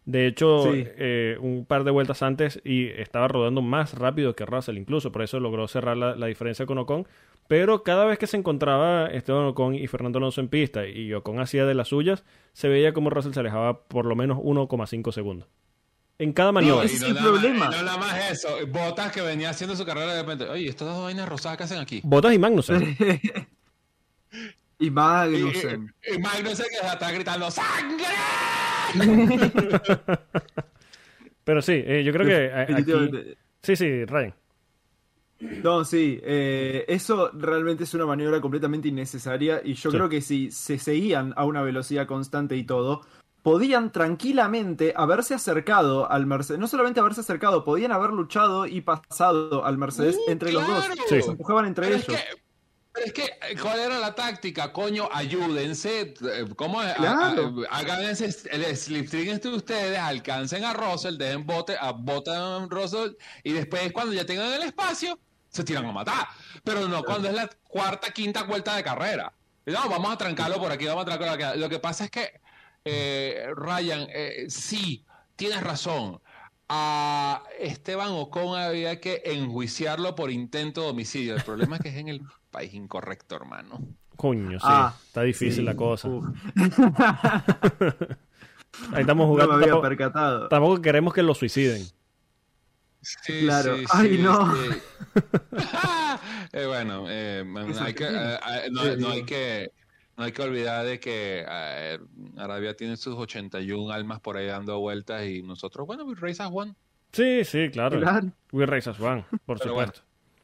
De 0.06 0.28
hecho, 0.28 0.72
Sí. 0.72 0.84
eh, 0.98 1.36
un 1.42 1.66
par 1.66 1.84
de 1.84 1.90
vueltas 1.92 2.22
antes 2.22 2.62
y 2.64 2.88
estaba 2.90 3.28
rodando 3.28 3.62
más 3.64 3.94
rápido 3.96 4.36
que 4.36 4.46
Russell 4.46 4.78
incluso. 4.78 5.12
Por 5.12 5.24
eso 5.24 5.40
logró 5.40 5.68
cerrar 5.68 5.98
la, 5.98 6.16
la 6.16 6.28
diferencia 6.28 6.66
con 6.68 6.78
Ocon. 6.78 7.08
Pero 7.48 7.84
cada 7.84 8.06
vez 8.06 8.18
que 8.20 8.28
se 8.28 8.38
encontraba 8.38 9.08
Esteban 9.08 9.46
Ocon 9.46 9.76
y 9.76 9.88
Fernando 9.88 10.18
Alonso 10.18 10.42
en 10.42 10.48
pista 10.48 10.88
y 10.88 11.14
Ocon 11.14 11.40
hacía 11.40 11.66
de 11.66 11.74
las 11.76 11.88
suyas, 11.90 12.24
se 12.54 12.68
veía 12.68 12.94
como 12.94 13.10
Russell 13.10 13.34
se 13.34 13.40
alejaba 13.40 13.84
por 13.88 14.06
lo 14.06 14.16
menos 14.16 14.38
1,5 14.40 15.12
segundos. 15.12 15.48
En 16.18 16.32
cada 16.34 16.52
maniobra. 16.52 16.86
ese 16.86 16.96
es 16.96 17.02
no 17.02 17.08
el 17.10 17.14
más- 17.16 17.24
problema. 17.24 17.66
y 17.66 17.70
no 17.72 17.84
nada 17.84 17.98
más 17.98 18.32
eso. 18.32 18.50
Botas 18.68 19.12
que 19.12 19.22
venía 19.22 19.50
haciendo 19.50 19.76
su 19.76 19.86
carrera 19.86 20.14
de 20.14 20.22
repente. 20.22 20.46
Oye, 20.50 20.68
estas 20.70 20.88
dos 20.88 21.04
vainas 21.04 21.28
rosadas 21.28 21.58
que 21.58 21.64
hacen 21.66 21.80
aquí. 21.80 22.02
Botas 22.04 22.34
y 22.34 22.40
Magnussen. 22.40 22.96
y 24.80 24.90
Magnussen. 24.92 25.94
y, 26.12 26.16
y 26.16 26.20
Magnussen 26.20 26.66
que 26.70 26.88
está 26.88 27.12
gritando 27.12 27.50
¡Sangre! 27.52 28.06
Pero 31.44 31.62
sí, 31.62 31.74
eh, 31.86 32.04
yo 32.04 32.12
creo 32.12 32.26
que 32.26 32.52
aquí... 32.54 32.74
Definitivamente. 32.74 33.38
Sí, 33.62 33.76
sí, 33.76 34.06
Ryan. 34.06 34.34
No, 35.64 35.84
sí, 35.86 36.20
eh, 36.24 36.86
eso 36.88 37.30
realmente 37.34 37.84
es 37.84 37.94
una 37.94 38.06
maniobra 38.06 38.40
completamente 38.42 38.88
innecesaria 38.88 39.62
y 39.64 39.74
yo 39.74 39.92
Sí. 39.92 39.98
creo 39.98 40.10
que 40.10 40.22
si 40.22 40.50
se 40.52 40.80
seguían 40.80 41.34
a 41.36 41.46
una 41.46 41.62
velocidad 41.62 42.08
constante 42.08 42.56
y 42.56 42.64
todo, 42.64 43.02
podían 43.44 43.92
tranquilamente 43.92 44.94
haberse 44.96 45.34
acercado 45.36 46.10
al 46.10 46.26
Mercedes, 46.26 46.60
no 46.60 46.68
solamente 46.68 47.00
haberse 47.00 47.22
acercado, 47.22 47.64
podían 47.64 47.92
haber 47.92 48.12
luchado 48.12 48.66
y 48.66 48.82
pasado 48.82 49.66
al 49.66 49.78
Mercedes 49.78 50.16
Uh, 50.28 50.32
entre 50.32 50.52
los 50.54 50.66
dos. 50.66 50.86
Sí. 51.10 51.22
se 51.22 51.32
empujaban 51.32 51.66
entre 51.66 51.88
Pero 51.88 51.98
es, 51.98 52.10
ellos. 52.10 52.22
que, 52.22 52.42
pero 52.96 53.08
es 53.08 53.14
que, 53.14 53.24
eh, 53.24 53.56
¿cuál 53.62 53.80
era 53.80 54.00
la 54.00 54.16
táctica? 54.16 54.72
Coño, 54.72 55.10
ayúdense. 55.12 56.14
eh, 56.22 56.46
¿Cómo 56.56 56.82
es? 56.82 56.94
Claro. 56.96 57.54
Hagan 57.70 58.02
ese, 58.04 58.26
el 58.50 58.76
slipstream 58.78 59.30
entre 59.30 59.52
ustedes, 59.52 60.00
alcancen 60.00 60.64
a 60.64 60.74
Russell, 60.74 61.18
dejen 61.18 61.46
bote, 61.46 61.76
a 61.80 61.92
botan 61.92 62.36
a 62.36 62.68
Russell 62.70 63.12
y 63.44 63.52
después 63.52 63.92
cuando 63.92 64.14
ya 64.14 64.26
tengan 64.26 64.54
el 64.54 64.64
espacio, 64.64 65.20
se 65.50 65.64
tiran 65.64 65.86
a 65.86 65.92
matar. 65.92 66.28
Pero 66.64 66.88
no 66.88 67.04
cuando 67.04 67.28
es 67.28 67.34
la 67.36 67.50
cuarta, 67.68 68.12
quinta 68.12 68.44
vuelta 68.44 68.76
de 68.76 68.84
carrera. 68.84 69.34
No, 69.66 69.90
vamos 69.90 70.14
a 70.14 70.18
trancarlo 70.18 70.58
por 70.60 70.72
aquí, 70.72 70.86
vamos 70.86 71.04
a 71.04 71.06
trancarlo 71.06 71.36
por 71.38 71.46
aquí. 71.46 71.60
Lo 71.60 71.70
que 71.70 71.80
pasa 71.80 72.06
es 72.06 72.12
que, 72.12 72.42
eh, 72.86 73.48
Ryan, 73.56 74.08
eh, 74.14 74.46
sí, 74.50 75.06
tienes 75.36 75.62
razón. 75.62 76.22
A 76.68 77.44
Esteban 77.60 78.10
Ocon 78.12 78.60
había 78.60 79.00
que 79.00 79.22
enjuiciarlo 79.26 80.16
por 80.16 80.32
intento 80.32 80.82
de 80.82 80.90
homicidio. 80.90 81.36
El 81.36 81.44
problema 81.44 81.76
es 81.76 81.82
que 81.84 81.90
es 81.90 81.96
en 81.96 82.08
el 82.10 82.22
país 82.56 82.74
incorrecto, 82.74 83.36
hermano. 83.36 83.80
Coño, 84.16 84.60
sí. 84.60 84.66
Ah, 84.68 84.94
está 85.08 85.24
difícil 85.24 85.56
Sí, 85.58 85.64
la 85.64 85.76
cosa. 85.76 86.08
Ahí 88.94 89.02
estamos 89.02 89.26
no 89.28 89.32
jugando. 89.34 89.54
me 89.54 89.56
había 89.56 89.68
tampoco, 89.68 89.82
percatado. 89.90 90.48
tampoco 90.50 90.82
queremos 90.82 91.14
que 91.14 91.24
lo 91.24 91.34
suiciden. 91.36 91.84
Sí, 93.02 93.42
Claro. 93.44 93.76
Ay, 93.92 94.18
no. 94.18 94.54
Eh, 96.54 96.66
bueno, 96.68 97.06
eh, 97.10 97.44
hay 97.82 97.94
que, 97.94 98.06
eh, 98.06 98.36
eh, 98.36 98.70
no, 98.72 98.96
no 98.96 99.10
hay 99.10 99.24
que 99.26 99.72
no 100.16 100.24
hay 100.24 100.32
que 100.32 100.42
olvidar 100.42 100.86
de 100.86 101.00
que 101.02 101.44
eh, 101.46 102.00
Arabia 102.38 102.74
tiene 102.78 102.96
sus 102.96 103.16
81 103.16 103.92
almas 103.92 104.22
por 104.22 104.38
ahí 104.38 104.46
dando 104.48 104.80
vueltas 104.80 105.26
y 105.26 105.42
nosotros, 105.44 105.86
bueno, 105.86 106.06
we 106.06 106.16
race 106.16 106.42
as 106.42 106.50
one. 106.50 106.74
Sí, 107.12 107.44
sí, 107.44 107.70
claro. 107.72 108.00
Claro. 108.00 108.32
We 108.54 108.66
Race 108.66 108.90
as 108.90 109.00
One, 109.00 109.26
por 109.46 109.58
Pero 109.58 109.70
supuesto. 109.72 110.02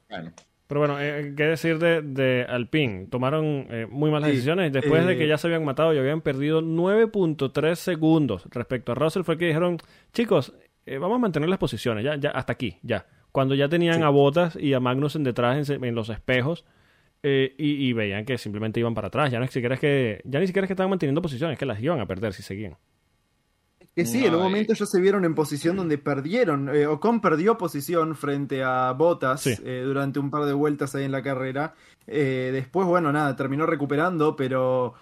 Bueno, 0.10 0.34
Pero 0.72 0.80
bueno, 0.80 1.02
eh, 1.02 1.34
¿qué 1.36 1.44
decir 1.44 1.80
de, 1.80 2.02
de 2.02 2.46
Alpine? 2.48 3.08
Tomaron 3.08 3.68
eh, 3.70 3.88
muy 3.92 4.10
malas 4.10 4.30
Sí, 4.30 4.36
decisiones. 4.38 4.72
Después 4.72 5.06
de 5.06 5.16
eh, 5.16 5.18
que 5.18 5.28
ya 5.28 5.38
se 5.38 5.48
habían 5.48 5.66
matado 5.66 5.94
y 5.94 5.98
habían 5.98 6.22
perdido 6.22 6.62
9.3 6.62 7.76
segundos 7.76 8.48
respecto 8.52 8.94
a 8.94 8.96
Russell, 8.96 9.24
fue 9.24 9.38
que 9.38 9.48
dijeron, 9.48 9.80
chicos, 10.14 10.54
eh, 10.86 10.98
vamos 10.98 11.18
a 11.18 11.20
mantener 11.20 11.50
las 11.50 11.60
posiciones, 11.60 12.06
ya, 12.06 12.16
ya, 12.16 12.30
hasta 12.30 12.54
aquí, 12.54 12.78
ya. 12.84 13.06
Cuando 13.34 13.54
ya 13.54 13.68
tenían 13.68 13.98
Sí. 13.98 14.02
a 14.04 14.08
Bottas 14.08 14.56
y 14.56 14.74
a 14.74 14.80
Magnussen 14.80 15.26
detrás 15.26 15.70
en, 15.70 15.94
los 15.94 16.08
espejos 16.08 16.64
eh, 17.22 17.54
y, 17.58 17.90
y 17.90 17.92
veían 17.92 18.24
que 18.24 18.38
simplemente 18.38 18.80
iban 18.80 18.94
para 18.94 19.10
atrás. 19.10 19.30
Ya 19.30 19.42
no 19.42 19.48
siquiera 19.48 19.76
es 19.76 19.82
que, 19.82 20.22
ya 20.24 20.40
ni 20.40 20.48
siquiera 20.48 20.68
es 20.68 20.70
que 20.70 20.74
estaban 20.74 20.90
manteniendo 20.90 21.22
posiciones, 21.22 21.56
es 21.56 21.60
que 21.60 21.66
las 21.66 21.82
iban 21.82 22.00
a 22.00 22.06
perder 22.06 22.32
si 22.32 22.44
seguían. 22.44 22.78
Que 23.96 24.06
sí, 24.06 24.26
en 24.26 24.36
un 24.36 24.42
momento 24.42 24.72
eh. 24.72 24.76
ellos 24.76 24.90
se 24.90 25.02
vieron 25.02 25.26
en 25.26 25.36
posición 25.36 25.76
donde 25.76 25.98
perdieron. 25.98 26.74
Eh, 26.74 26.88
Ocon 26.88 27.20
perdió 27.20 27.58
posición 27.58 28.16
frente 28.16 28.64
a 28.64 28.92
Bottas 28.94 29.42
Sí. 29.42 29.56
eh, 29.64 29.84
durante 29.86 30.20
un 30.20 30.32
par 30.32 30.46
de 30.46 30.54
vueltas 30.54 30.96
ahí 30.96 31.04
en 31.04 31.12
la 31.12 31.22
carrera. 31.22 31.74
Eh, 32.08 32.52
después, 32.54 32.88
bueno, 32.88 33.12
nada, 33.12 33.36
terminó 33.36 33.66
recuperando, 33.66 34.36
pero. 34.36 34.94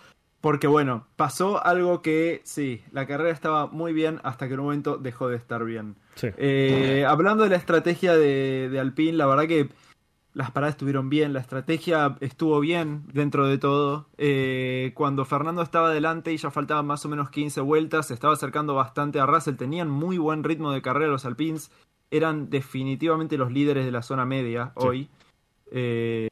Porque 0.41 0.67
bueno, 0.67 1.05
pasó 1.17 1.63
algo 1.65 2.01
que 2.01 2.39
sí, 2.45 2.81
la 2.93 3.05
carrera 3.05 3.29
estaba 3.31 3.67
muy 3.67 3.91
bien 3.91 4.21
hasta 4.23 4.47
que 4.47 4.53
en 4.53 4.61
un 4.61 4.67
momento 4.67 4.97
dejó 4.97 5.27
de 5.27 5.35
estar 5.35 5.65
bien. 5.65 5.95
Sí. 6.15 6.27
Eh, 6.37 7.05
hablando 7.05 7.43
de 7.43 7.49
la 7.49 7.57
estrategia 7.57 8.15
de, 8.15 8.69
de 8.71 8.79
Alpine, 8.79 9.17
la 9.17 9.25
verdad 9.25 9.47
que 9.47 9.67
las 10.39 10.51
paradas 10.51 10.73
estuvieron 10.73 11.09
bien, 11.09 11.33
la 11.33 11.39
estrategia 11.41 12.15
estuvo 12.21 12.59
bien 12.61 13.03
dentro 13.13 13.45
de 13.45 13.57
todo. 13.57 14.07
Eh, 14.17 14.93
cuando 14.95 15.25
Fernando 15.25 15.61
estaba 15.61 15.89
adelante 15.89 16.31
y 16.33 16.37
ya 16.37 16.49
faltaban 16.49 16.87
más 16.87 17.05
o 17.05 17.09
menos 17.09 17.29
15 17.29 17.61
vueltas, 17.61 18.07
se 18.07 18.13
estaba 18.15 18.33
acercando 18.33 18.73
bastante 18.73 19.19
a 19.19 19.25
Russell, 19.25 19.55
tenían 19.55 19.89
muy 19.89 20.17
buen 20.17 20.43
ritmo 20.43 20.71
de 20.71 20.81
carrera 20.81 21.11
los 21.11 21.25
Alpines, 21.25 21.71
eran 22.09 22.49
definitivamente 22.49 23.37
los 23.37 23.51
líderes 23.51 23.85
de 23.85 23.91
la 23.91 24.01
zona 24.01 24.25
media 24.25 24.71
Sí. 24.77 24.87
hoy. 24.87 25.09
Eh, 25.71 26.29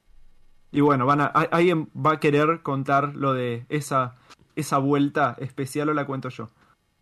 y 0.72 0.82
bueno, 0.82 1.06
van 1.06 1.22
a, 1.22 1.26
a- 1.26 1.50
alguien 1.52 1.90
va 1.94 2.14
a 2.14 2.20
querer 2.20 2.62
contar 2.64 3.16
lo 3.16 3.34
de 3.34 3.66
esa, 3.70 4.16
esa 4.56 4.78
vuelta 4.80 5.36
especial 5.40 5.90
o 5.90 5.94
la 5.94 6.06
cuento 6.06 6.30
yo. 6.30 6.50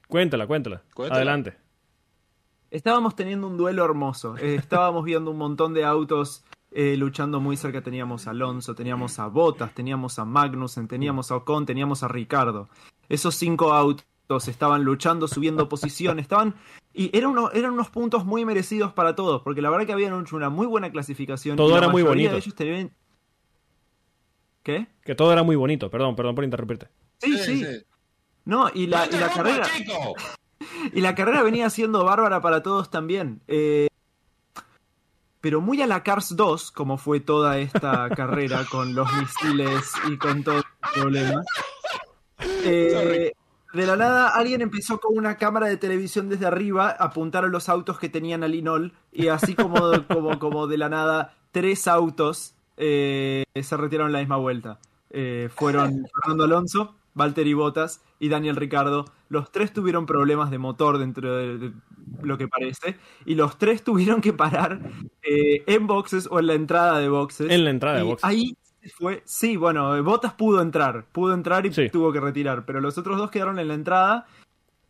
Cuéntala, 0.08 0.46
cuéntala. 0.48 0.82
Cuéntala. 0.94 1.18
Adelante. 1.18 1.58
Estábamos 2.72 3.16
teniendo 3.16 3.48
un 3.48 3.58
duelo 3.58 3.86
hermoso. 3.86 4.38
Eh, 4.38 4.56
estábamos 4.56 5.06
viendo 5.06 5.32
un 5.32 5.38
montón 5.38 5.74
de 5.74 5.86
autos 5.86 6.44
eh, 6.76 6.96
luchando 6.98 7.40
muy 7.40 7.58
cerca. 7.58 7.82
Teníamos 7.82 8.28
a 8.28 8.32
Alonso, 8.32 8.76
teníamos 8.76 9.18
a 9.18 9.28
Bottas, 9.28 9.74
teníamos 9.74 10.20
a 10.20 10.26
Magnussen, 10.26 10.88
teníamos 10.88 11.32
a 11.32 11.38
Ocon, 11.38 11.66
teníamos 11.66 12.04
a 12.04 12.08
Ricardo. 12.08 12.70
Esos 13.10 13.34
cinco 13.36 13.74
autos 13.74 14.48
estaban 14.48 14.84
luchando, 14.84 15.28
subiendo 15.28 15.68
posición, 15.70 16.20
estaban... 16.20 16.54
Y 16.94 17.16
eran, 17.18 17.32
uno- 17.32 17.52
eran 17.52 17.72
unos 17.72 17.90
puntos 17.90 18.24
muy 18.26 18.46
merecidos 18.46 18.94
para 18.94 19.16
todos, 19.16 19.42
porque 19.42 19.62
la 19.62 19.70
verdad 19.70 19.86
que 19.86 19.94
habían 19.94 20.20
hecho 20.22 20.36
una 20.36 20.50
muy 20.50 20.68
buena 20.68 20.92
clasificación. 20.92 21.58
Todo 21.58 21.70
y 21.70 21.72
la 21.72 21.78
era 21.80 21.88
muy 21.90 22.04
bonito. 22.04 22.32
de 22.32 22.38
ellos 22.38 22.56
tenían- 22.56 22.92
¿Qué? 24.64 24.88
Que 25.04 25.16
todo 25.16 25.32
era 25.32 25.44
muy 25.44 25.56
bonito. 25.56 25.90
Perdón, 25.90 26.16
perdón 26.16 26.36
por 26.36 26.44
interrumpirte. 26.44 26.88
Sí, 27.20 27.38
sí. 27.38 27.64
No, 28.46 28.70
y 28.74 28.88
la, 28.88 29.08
y 29.08 29.16
la 29.18 29.30
carrera... 29.30 29.66
chico! 29.76 29.94
Y 30.94 31.02
la 31.02 31.16
carrera 31.16 31.42
venía 31.44 31.70
siendo 31.70 32.04
bárbara 32.06 32.42
para 32.42 32.62
todos 32.64 32.90
también. 32.90 33.42
Eh, 33.48 33.88
pero 35.46 35.62
muy 35.62 35.80
a 35.84 35.86
la 35.86 36.02
Cars 36.02 36.36
2, 36.36 36.72
como 36.72 36.98
fue 36.98 37.20
toda 37.20 37.60
esta 37.60 38.10
carrera 38.16 38.66
con 38.68 38.96
los 38.96 39.08
misiles 39.14 39.92
y 40.10 40.18
con 40.18 40.44
todo 40.44 40.58
el 40.58 40.64
problema. 40.96 41.44
Eh, 42.64 43.32
de 43.72 43.86
la 43.86 43.96
nada, 43.96 44.30
alguien 44.30 44.64
empezó 44.64 45.00
con 45.00 45.16
una 45.16 45.38
cámara 45.38 45.68
de 45.68 45.78
televisión 45.78 46.30
desde 46.30 46.48
arriba 46.48 46.88
a 46.90 46.94
apuntar 46.94 47.46
a 47.46 47.48
los 47.48 47.70
autos 47.70 48.00
que 48.00 48.10
tenían 48.10 48.44
a 48.44 48.48
Linol. 48.48 48.94
Y 49.12 49.28
así 49.28 49.54
como, 49.54 49.76
como, 50.08 50.40
como 50.40 50.66
de 50.66 50.80
la 50.80 50.90
nada, 50.90 51.36
tres 51.52 51.88
autos 51.88 52.56
eh, 52.78 53.44
se 53.54 53.78
retiraron 53.78 54.14
la 54.14 54.22
misma 54.22 54.38
vuelta. 54.38 54.80
eh, 55.12 55.50
fueron 55.54 56.08
Fernando 56.12 56.46
Alonso, 56.46 56.96
Valtteri 57.16 57.54
Bottas 57.54 58.04
y 58.20 58.30
Daniel 58.30 58.56
Ricardo. 58.56 59.06
Los 59.30 59.52
tres 59.52 59.74
tuvieron 59.74 60.06
problemas 60.06 60.52
de 60.52 60.60
motor 60.60 61.00
dentro 61.00 61.36
de, 61.36 61.58
de 61.58 61.72
lo 62.22 62.38
que 62.38 62.48
parece. 62.48 62.98
Y 63.26 63.34
los 63.36 63.58
tres 63.58 63.84
tuvieron 63.84 64.22
que 64.22 64.34
parar 64.34 64.80
eh, 65.24 65.64
en 65.66 65.88
boxes 65.88 66.28
o 66.30 66.40
en 66.40 66.48
la 66.48 66.54
entrada 66.54 67.00
de 67.00 67.10
boxes. 67.10 67.50
En 67.50 67.64
la 67.64 67.72
entrada 67.72 67.98
de 67.98 68.04
boxes. 68.04 68.24
Ahí 68.30 68.56
fue, 68.96 69.24
sí, 69.26 69.58
bueno, 69.58 70.02
Bottas 70.04 70.34
pudo 70.34 70.62
entrar, 70.62 71.06
pudo 71.12 71.34
entrar 71.34 71.66
y 71.66 71.74
Sí. 71.74 71.90
tuvo 71.90 72.12
que 72.14 72.20
retirar, 72.20 72.66
pero 72.66 72.80
los 72.82 72.98
otros 73.00 73.18
dos 73.18 73.32
quedaron 73.32 73.58
en 73.58 73.68
la 73.70 73.74
entrada. 73.74 74.28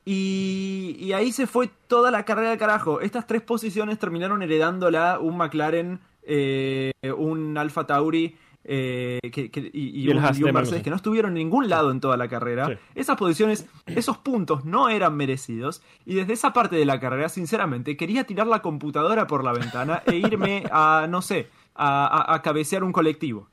Y, 0.04 0.98
y 1.00 1.14
ahí 1.14 1.32
se 1.32 1.48
fue 1.48 1.70
toda 1.88 2.12
la 2.12 2.26
carrera 2.26 2.52
al 2.52 2.58
carajo. 2.58 3.02
Estas 3.02 3.26
tres 3.26 3.42
posiciones 3.42 3.98
terminaron 3.98 4.44
heredándola 4.44 5.18
un 5.20 5.38
McLaren, 5.38 6.00
eh, 6.24 6.92
un 7.18 7.58
Alfa 7.58 7.88
Tauri 7.88 8.38
eh, 8.68 9.20
que- 9.32 9.52
que- 9.52 9.70
y, 9.74 10.02
y 10.02 10.08
Y 10.08 10.12
el 10.12 10.18
un, 10.18 10.24
y 10.24 10.28
un 10.40 10.44
de 10.46 10.54
Mercedes 10.54 10.82
que 10.84 10.90
no 10.90 10.96
estuvieron 10.96 11.32
en 11.32 11.36
ningún 11.36 11.70
lado 11.70 11.92
en 11.92 12.00
toda 12.00 12.18
la 12.18 12.28
carrera. 12.28 12.68
Sí. 12.68 12.74
Esas 12.96 13.16
posiciones, 13.18 13.68
esos 13.86 14.18
puntos 14.18 14.66
no 14.66 14.90
eran 14.90 15.16
merecidos. 15.16 15.84
Y 16.06 16.16
desde 16.16 16.34
esa 16.34 16.52
parte 16.52 16.76
de 16.76 16.86
la 16.86 17.00
carrera, 17.00 17.30
sinceramente, 17.30 17.96
quería 17.96 18.24
tirar 18.26 18.48
la 18.48 18.62
computadora 18.64 19.28
por 19.28 19.44
la 19.44 19.54
ventana 19.54 20.02
e 20.08 20.16
irme 20.16 20.64
a, 20.72 21.06
no 21.10 21.22
sé, 21.22 21.48
a, 21.76 22.08
a- 22.08 22.34
a 22.36 22.42
cabecear 22.42 22.84
un 22.84 22.92
colectivo. 22.92 23.50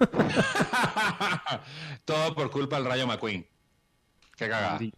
Todo 2.04 2.34
por 2.34 2.50
culpa 2.50 2.76
del 2.76 2.86
Rayo 2.86 3.06
McQueen. 3.06 3.46
Qué 4.36 4.48
cagada. 4.48 4.78
Sí, 4.78 4.92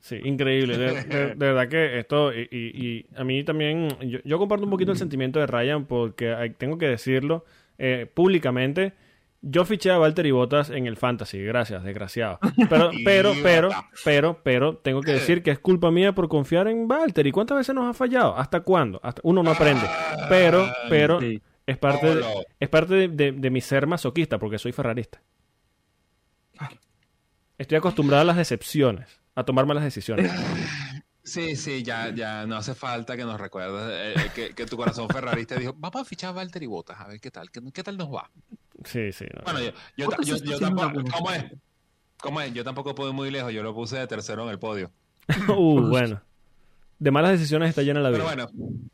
sí, 0.00 0.20
increíble. 0.24 0.78
De, 0.78 1.04
de- 1.04 1.26
de 1.28 1.34
verdad 1.34 1.68
que 1.68 1.98
esto, 1.98 2.32
y, 2.32 2.48
y- 2.50 2.86
y 2.86 3.06
a 3.16 3.24
mí 3.24 3.44
también, 3.44 3.88
yo, 4.08 4.20
yo 4.24 4.38
comparto 4.38 4.64
un 4.64 4.70
poquito 4.70 4.92
el 4.92 4.98
sentimiento 4.98 5.38
de 5.38 5.46
Ryan 5.46 5.84
porque 5.84 6.32
hay- 6.34 6.50
tengo 6.50 6.78
que 6.78 6.86
decirlo 6.86 7.44
eh, 7.78 8.10
públicamente. 8.12 8.92
Yo 9.46 9.66
fiché 9.66 9.90
a 9.90 9.98
Valtteri 9.98 10.30
Bottas 10.30 10.70
en 10.70 10.86
el 10.86 10.96
Fantasy, 10.96 11.42
gracias, 11.42 11.84
desgraciado. 11.84 12.38
Pero, 12.70 12.90
pero, 13.04 13.32
pero, 13.42 13.70
pero, 14.02 14.40
pero, 14.42 14.76
tengo 14.78 15.02
que 15.02 15.12
decir 15.12 15.42
que 15.42 15.50
es 15.50 15.58
culpa 15.58 15.90
mía 15.90 16.14
por 16.14 16.28
confiar 16.28 16.66
en 16.68 16.88
Valtteri. 16.88 17.30
¿Cuántas 17.30 17.58
veces 17.58 17.74
nos 17.74 17.84
ha 17.84 17.92
fallado? 17.92 18.36
¿Hasta 18.38 18.60
cuándo? 18.60 19.00
Hasta, 19.02 19.20
uno 19.24 19.42
no 19.42 19.50
aprende. 19.50 19.86
Pero, 20.30 20.66
pero, 20.88 21.20
Sí. 21.20 21.42
es 21.66 21.76
parte, 21.76 22.14
de, 22.14 22.24
es 22.58 22.68
parte 22.70 22.94
de, 22.94 23.08
de- 23.08 23.32
de 23.32 23.50
mi 23.50 23.60
ser 23.60 23.86
masoquista 23.86 24.38
porque 24.38 24.58
soy 24.58 24.72
ferrarista. 24.72 25.20
Estoy 27.58 27.76
acostumbrado 27.78 28.22
a 28.22 28.24
las 28.24 28.36
decepciones, 28.36 29.20
a 29.34 29.44
tomar 29.44 29.66
malas 29.66 29.84
decisiones. 29.84 30.32
Sí, 31.24 31.56
sí, 31.56 31.82
ya, 31.82 32.14
ya 32.14 32.46
no 32.46 32.56
hace 32.56 32.74
falta 32.74 33.16
que 33.16 33.24
nos 33.24 33.40
recuerdes 33.40 33.90
eh, 33.90 34.20
eh, 34.26 34.30
que, 34.34 34.54
que 34.54 34.66
tu 34.66 34.76
corazón 34.76 35.08
ferrarista 35.08 35.56
dijo, 35.56 35.74
vamos 35.76 36.02
a 36.02 36.04
fichar 36.04 36.30
a 36.30 36.32
Valtteri 36.32 36.66
Bottas, 36.66 37.00
a 37.00 37.08
ver 37.08 37.18
qué 37.18 37.30
tal, 37.30 37.50
qué, 37.50 37.62
qué 37.72 37.82
tal 37.82 37.96
nos 37.96 38.12
va. 38.12 38.30
Sí, 38.84 39.10
sí. 39.10 39.24
no. 39.34 39.42
Bueno, 39.42 39.60
yo, 39.96 40.08
yo, 40.22 40.58
tampoco, 40.58 41.02
¿cómo 41.10 41.32
es? 41.32 41.44
¿Cómo 42.20 42.40
es? 42.42 42.52
Yo 42.52 42.62
tampoco 42.62 42.94
puedo 42.94 43.08
ir 43.08 43.16
muy 43.16 43.30
lejos, 43.30 43.52
yo 43.52 43.62
lo 43.62 43.74
puse 43.74 43.96
de 43.96 44.06
tercero 44.06 44.44
en 44.44 44.50
el 44.50 44.58
podio. 44.58 44.90
Uh, 45.48 45.88
bueno. 45.88 46.20
De 46.98 47.10
malas 47.10 47.32
decisiones 47.32 47.70
está 47.70 47.82
llena 47.82 48.00
la 48.00 48.10
vida. 48.10 48.24
Pero 48.24 48.46
bueno, 48.46 48.84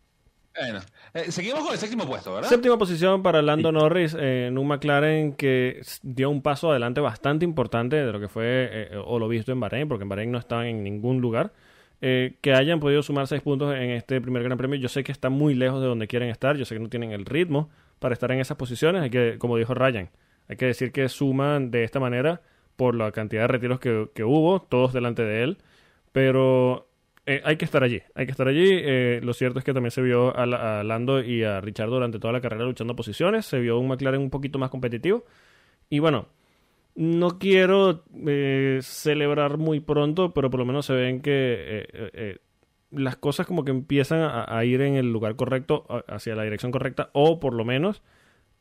bueno. 0.56 0.80
Eh, 1.14 1.30
seguimos 1.30 1.62
con 1.62 1.72
el 1.72 1.78
séptimo 1.78 2.06
puesto, 2.06 2.34
¿verdad? 2.34 2.48
Séptima 2.48 2.76
posición 2.76 3.22
para 3.22 3.40
Lando 3.40 3.72
Norris 3.72 4.14
eh, 4.14 4.48
en 4.48 4.58
un 4.58 4.66
McLaren 4.66 5.32
que 5.34 5.80
dio 6.02 6.28
un 6.28 6.42
paso 6.42 6.70
adelante 6.70 7.00
bastante 7.00 7.44
importante 7.44 7.96
de 7.96 8.12
lo 8.12 8.20
que 8.20 8.28
fue 8.28 8.68
eh, 8.70 8.96
o 9.04 9.18
lo 9.18 9.28
visto 9.28 9.52
en 9.52 9.60
Bahrein, 9.60 9.88
porque 9.88 10.02
en 10.02 10.08
Bahrein 10.08 10.30
no 10.30 10.38
estaban 10.38 10.66
en 10.66 10.82
ningún 10.82 11.20
lugar. 11.20 11.52
Eh, 12.02 12.36
que 12.40 12.54
hayan 12.54 12.80
podido 12.80 13.02
sumar 13.02 13.26
seis 13.26 13.42
puntos 13.42 13.74
en 13.74 13.90
este 13.90 14.20
primer 14.20 14.42
Gran 14.42 14.56
Premio. 14.58 14.78
Yo 14.78 14.88
sé 14.88 15.04
que 15.04 15.12
están 15.12 15.32
muy 15.32 15.54
lejos 15.54 15.80
de 15.82 15.86
donde 15.86 16.06
quieren 16.08 16.30
estar. 16.30 16.56
Yo 16.56 16.64
sé 16.64 16.74
que 16.74 16.80
no 16.80 16.88
tienen 16.88 17.12
el 17.12 17.26
ritmo 17.26 17.68
para 17.98 18.14
estar 18.14 18.30
en 18.32 18.40
esas 18.40 18.56
posiciones. 18.56 19.02
Hay 19.02 19.10
que, 19.10 19.36
como 19.38 19.56
dijo 19.58 19.74
Ryan, 19.74 20.08
hay 20.48 20.56
que 20.56 20.66
decir 20.66 20.92
que 20.92 21.08
suman 21.08 21.70
de 21.70 21.84
esta 21.84 22.00
manera 22.00 22.40
por 22.76 22.94
la 22.94 23.12
cantidad 23.12 23.42
de 23.42 23.48
retiros 23.48 23.80
que, 23.80 24.08
que 24.14 24.24
hubo, 24.24 24.60
todos 24.62 24.92
delante 24.94 25.22
de 25.22 25.42
él. 25.42 25.58
Pero 26.12 26.88
eh, 27.26 27.42
hay 27.44 27.56
que 27.56 27.64
estar 27.64 27.82
allí, 27.84 28.02
hay 28.14 28.26
que 28.26 28.32
estar 28.32 28.48
allí. 28.48 28.66
Eh, 28.70 29.20
lo 29.22 29.32
cierto 29.34 29.58
es 29.58 29.64
que 29.64 29.74
también 29.74 29.90
se 29.90 30.02
vio 30.02 30.34
a, 30.36 30.46
la- 30.46 30.80
a 30.80 30.84
Lando 30.84 31.22
y 31.22 31.44
a 31.44 31.60
Richard 31.60 31.88
durante 31.90 32.18
toda 32.18 32.32
la 32.32 32.40
carrera 32.40 32.64
luchando 32.64 32.96
posiciones. 32.96 33.46
Se 33.46 33.60
vio 33.60 33.78
un 33.78 33.88
McLaren 33.88 34.20
un 34.20 34.30
poquito 34.30 34.58
más 34.58 34.70
competitivo. 34.70 35.24
Y 35.90 35.98
bueno, 36.00 36.28
no 36.94 37.38
quiero 37.38 38.04
eh, 38.26 38.80
celebrar 38.82 39.58
muy 39.58 39.80
pronto, 39.80 40.32
pero 40.32 40.50
por 40.50 40.60
lo 40.60 40.66
menos 40.66 40.86
se 40.86 40.94
ven 40.94 41.20
que 41.20 41.30
eh, 41.32 41.86
eh, 41.92 42.10
eh, 42.12 42.38
las 42.90 43.16
cosas 43.16 43.46
como 43.46 43.64
que 43.64 43.70
empiezan 43.70 44.20
a, 44.22 44.64
ir 44.64 44.80
en 44.80 44.96
el 44.96 45.12
lugar 45.12 45.36
correcto, 45.36 45.86
hacia 46.08 46.34
la 46.34 46.42
dirección 46.42 46.72
correcta, 46.72 47.10
o 47.12 47.38
por 47.38 47.54
lo 47.54 47.64
menos 47.64 48.02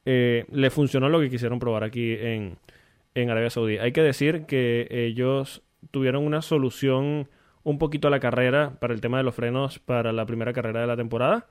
le 0.05 0.69
funcionó 0.71 1.09
lo 1.09 1.19
que 1.19 1.29
quisieron 1.29 1.59
probar 1.59 1.83
aquí 1.83 2.15
en 2.19 3.29
Arabia 3.29 3.49
Saudí. 3.49 3.77
Hay 3.77 3.91
que 3.91 4.01
decir 4.01 4.45
que 4.45 4.87
ellos 4.89 5.63
tuvieron 5.91 6.25
una 6.25 6.41
solución 6.41 7.27
un 7.63 7.77
poquito 7.77 8.07
a 8.07 8.11
la 8.11 8.19
carrera 8.19 8.77
para 8.79 8.93
el 8.93 9.01
tema 9.01 9.17
de 9.17 9.23
los 9.23 9.35
frenos 9.35 9.79
para 9.79 10.11
la 10.13 10.25
primera 10.25 10.53
carrera 10.53 10.81
de 10.81 10.87
la 10.87 10.95
temporada. 10.95 11.47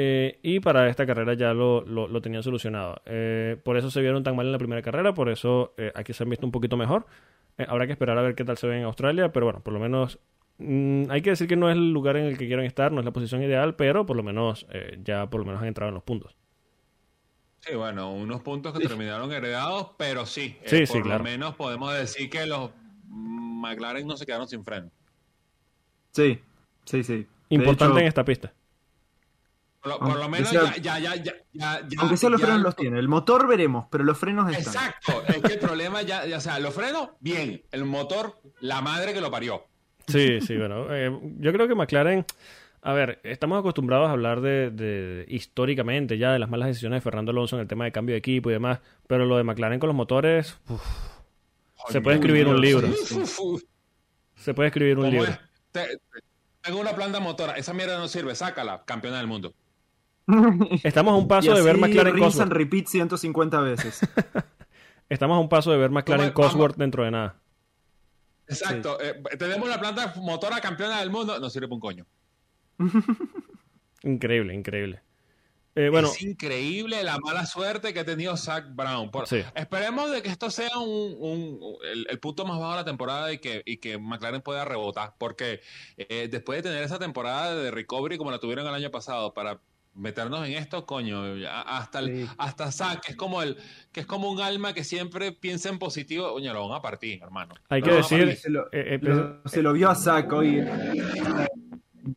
Eh, 0.00 0.38
y 0.42 0.60
para 0.60 0.88
esta 0.88 1.04
carrera 1.06 1.34
ya 1.34 1.52
lo, 1.52 1.80
lo, 1.84 2.06
lo 2.06 2.20
tenían 2.22 2.44
solucionado. 2.44 3.02
Eh, 3.04 3.56
por 3.64 3.76
eso 3.76 3.90
se 3.90 4.00
vieron 4.00 4.22
tan 4.22 4.36
mal 4.36 4.46
en 4.46 4.52
la 4.52 4.58
primera 4.58 4.80
carrera, 4.80 5.12
por 5.12 5.28
eso 5.28 5.74
eh, 5.76 5.90
aquí 5.96 6.12
se 6.12 6.22
han 6.22 6.30
visto 6.30 6.46
un 6.46 6.52
poquito 6.52 6.76
mejor. 6.76 7.06
Eh, 7.58 7.66
habrá 7.68 7.86
que 7.86 7.92
esperar 7.94 8.16
a 8.16 8.22
ver 8.22 8.36
qué 8.36 8.44
tal 8.44 8.56
se 8.56 8.68
ve 8.68 8.78
en 8.78 8.84
Australia, 8.84 9.32
pero 9.32 9.46
bueno, 9.46 9.60
por 9.60 9.74
lo 9.74 9.80
menos 9.80 10.20
mm, 10.58 11.10
hay 11.10 11.20
que 11.20 11.30
decir 11.30 11.48
que 11.48 11.56
no 11.56 11.68
es 11.68 11.74
el 11.76 11.90
lugar 11.92 12.16
en 12.16 12.26
el 12.26 12.38
que 12.38 12.46
quieren 12.46 12.64
estar, 12.64 12.92
no 12.92 13.00
es 13.00 13.04
la 13.06 13.10
posición 13.12 13.42
ideal, 13.42 13.74
pero 13.74 14.06
por 14.06 14.16
lo 14.16 14.22
menos 14.22 14.66
eh, 14.70 15.00
ya 15.02 15.28
por 15.28 15.40
lo 15.40 15.46
menos 15.46 15.60
han 15.62 15.66
entrado 15.68 15.88
en 15.88 15.94
los 15.94 16.04
puntos. 16.04 16.36
Sí, 17.60 17.74
bueno, 17.74 18.14
unos 18.14 18.40
puntos 18.42 18.72
que 18.72 18.86
terminaron 18.86 19.32
heredados, 19.32 19.90
pero 19.98 20.26
sí, 20.26 20.56
eh, 20.62 20.68
Sí, 20.68 20.78
por 20.86 20.86
sí, 20.86 21.02
claro. 21.02 21.24
lo 21.24 21.24
menos 21.24 21.56
podemos 21.56 21.92
decir 21.92 22.30
que 22.30 22.46
los 22.46 22.70
McLaren 23.08 24.06
no 24.06 24.16
se 24.16 24.24
quedaron 24.26 24.46
sin 24.46 24.62
freno. 24.64 24.92
Sí, 26.12 26.38
sí, 26.84 27.02
sí. 27.02 27.26
Importante 27.48 27.94
hecho, 27.94 28.00
en 28.00 28.06
esta 28.06 28.24
pista. 28.24 28.52
Por 29.80 29.92
lo, 29.92 29.98
por 30.00 30.08
lo 30.08 30.14
Aunque 30.24 30.28
menos 30.30 30.48
sea- 30.50 30.76
ya, 30.76 30.98
ya, 30.98 30.98
ya, 30.98 31.14
ya, 31.16 31.32
ya, 31.52 31.80
ya- 31.88 32.00
Aunque 32.00 32.16
sea 32.16 32.30
los 32.30 32.40
ya- 32.40 32.46
frenos 32.46 32.62
los 32.64 32.74
tiene. 32.76 32.98
El 32.98 33.08
motor 33.08 33.46
veremos, 33.46 33.86
pero 33.90 34.02
los 34.04 34.18
frenos 34.18 34.50
están. 34.50 34.74
Exacto, 34.74 35.22
es 35.28 35.38
que 35.40 35.52
el 35.54 35.58
problema 35.60 36.02
ya, 36.02 36.26
ya, 36.26 36.38
o 36.38 36.40
sea, 36.40 36.58
los 36.58 36.74
frenos, 36.74 37.10
bien, 37.20 37.62
el 37.70 37.84
motor, 37.84 38.40
la 38.60 38.80
madre 38.82 39.14
que 39.14 39.20
lo 39.20 39.30
parió. 39.30 39.64
Sí, 40.08 40.40
sí, 40.40 40.56
bueno. 40.56 40.86
eh, 40.94 41.16
yo 41.38 41.52
creo 41.52 41.68
que 41.68 41.74
McLaren. 41.74 42.24
A 42.80 42.92
ver, 42.92 43.20
estamos 43.24 43.58
acostumbrados 43.58 44.08
a 44.08 44.12
hablar 44.12 44.40
de, 44.40 44.70
de- 44.70 45.24
históricamente 45.28 46.16
ya 46.16 46.32
de 46.32 46.38
las 46.38 46.48
malas 46.48 46.68
decisiones 46.68 46.98
de 46.98 47.00
Fernando 47.02 47.30
Alonso 47.32 47.56
en 47.56 47.62
el 47.62 47.68
tema 47.68 47.84
de 47.84 47.92
cambio 47.92 48.14
de 48.14 48.18
equipo 48.18 48.50
y 48.50 48.52
demás, 48.54 48.80
pero 49.06 49.26
lo 49.26 49.36
de 49.36 49.42
McLaren 49.44 49.80
con 49.80 49.88
los 49.88 49.96
motores, 49.96 50.56
uf, 50.68 50.80
se 51.88 52.00
puede 52.00 52.16
escribir 52.16 52.46
un 52.46 52.60
libro. 52.60 52.86
sí. 52.92 53.16
Uf, 53.16 53.40
uf, 53.40 53.62
Se 54.36 54.54
puede 54.54 54.68
escribir 54.68 54.96
un 54.96 55.06
¿cómo 55.06 55.12
libro. 55.22 55.30
es? 55.32 55.38
Te- 55.72 55.98
tengo 56.62 56.80
una 56.80 56.92
planta 56.94 57.18
motora, 57.20 57.54
esa 57.54 57.74
mierda 57.74 57.98
no 57.98 58.06
sirve, 58.08 58.34
sácala, 58.34 58.82
campeona 58.86 59.18
del 59.18 59.26
mundo. 59.26 59.52
Estamos 60.84 61.12
a 61.12 61.16
un 61.16 61.26
paso 61.28 61.52
y 61.52 61.54
de 61.56 61.62
ver 61.62 61.78
McLaren 61.78 62.18
Cosworth. 62.18 62.52
repeat 62.52 62.86
150 62.86 63.60
veces. 63.60 64.00
Estamos 65.08 65.36
a 65.36 65.40
un 65.40 65.48
paso 65.48 65.70
de 65.72 65.78
ver 65.78 65.90
McLaren. 65.90 66.32
Cosworth 66.32 66.76
dentro 66.76 67.04
de 67.04 67.10
nada. 67.10 67.36
Exacto, 68.46 68.98
eh, 69.00 69.20
tenemos 69.38 69.68
la 69.68 69.78
planta 69.78 70.14
motora 70.16 70.60
campeona 70.60 71.00
del 71.00 71.10
mundo, 71.10 71.38
no 71.38 71.50
sirve 71.50 71.66
para 71.68 71.74
un 71.74 71.80
coño. 71.80 72.06
Increíble, 74.02 74.54
increíble. 74.54 75.02
Eh, 75.74 75.90
bueno, 75.90 76.08
es 76.08 76.22
increíble 76.22 77.02
la 77.04 77.18
mala 77.18 77.46
suerte 77.46 77.92
que 77.92 78.00
ha 78.00 78.04
tenido 78.04 78.36
Zach 78.36 78.64
Brown. 78.74 79.10
Por- 79.10 79.28
Sí. 79.28 79.42
Esperemos 79.54 80.10
de 80.10 80.22
que 80.22 80.28
esto 80.28 80.50
sea 80.50 80.76
un, 80.78 81.14
un- 81.18 81.60
el, 81.84 82.06
el 82.10 82.18
punto 82.20 82.44
más 82.46 82.58
bajo 82.58 82.70
de 82.72 82.76
la 82.78 82.84
temporada 82.84 83.32
y 83.32 83.38
que, 83.38 83.62
y 83.64 83.76
que 83.76 83.96
McLaren 83.98 84.40
pueda 84.40 84.64
rebotar. 84.64 85.14
Porque 85.18 85.60
eh, 85.96 86.28
después 86.30 86.58
de 86.62 86.70
tener 86.70 86.82
esa 86.82 86.98
temporada 86.98 87.54
de 87.54 87.70
recovery 87.70 88.18
como 88.18 88.30
la 88.30 88.38
tuvieron 88.40 88.66
el 88.66 88.74
año 88.74 88.90
pasado 88.90 89.34
para 89.34 89.60
meternos 89.98 90.46
en 90.46 90.54
esto, 90.54 90.86
coño, 90.86 91.22
hasta 91.66 91.98
el, 91.98 92.06
Sí. 92.24 92.26
hasta 92.38 92.70
Zach, 92.72 93.00
que 93.04 93.12
es 93.12 93.16
como 93.16 93.42
el, 93.42 93.56
que 93.92 94.00
es 94.00 94.06
como 94.06 94.30
un 94.30 94.40
alma 94.40 94.72
que 94.72 94.84
siempre 94.84 95.32
piensa 95.32 95.68
en 95.68 95.78
positivo, 95.78 96.32
coño, 96.32 96.52
lo 96.54 96.68
van 96.68 96.78
a 96.78 96.82
partir, 96.82 97.20
hermano. 97.22 97.54
hay 97.68 97.80
Lo 97.80 97.86
que 97.88 97.92
decir. 97.94 98.36
se, 98.36 98.50
lo, 98.50 98.62
eh, 98.66 98.94
eh, 98.94 98.98
lo- 99.02 99.40
se 99.46 99.62
lo 99.62 99.72
vio 99.72 99.90
a 99.90 99.94
Zack 99.94 100.32
hoy 100.32 100.58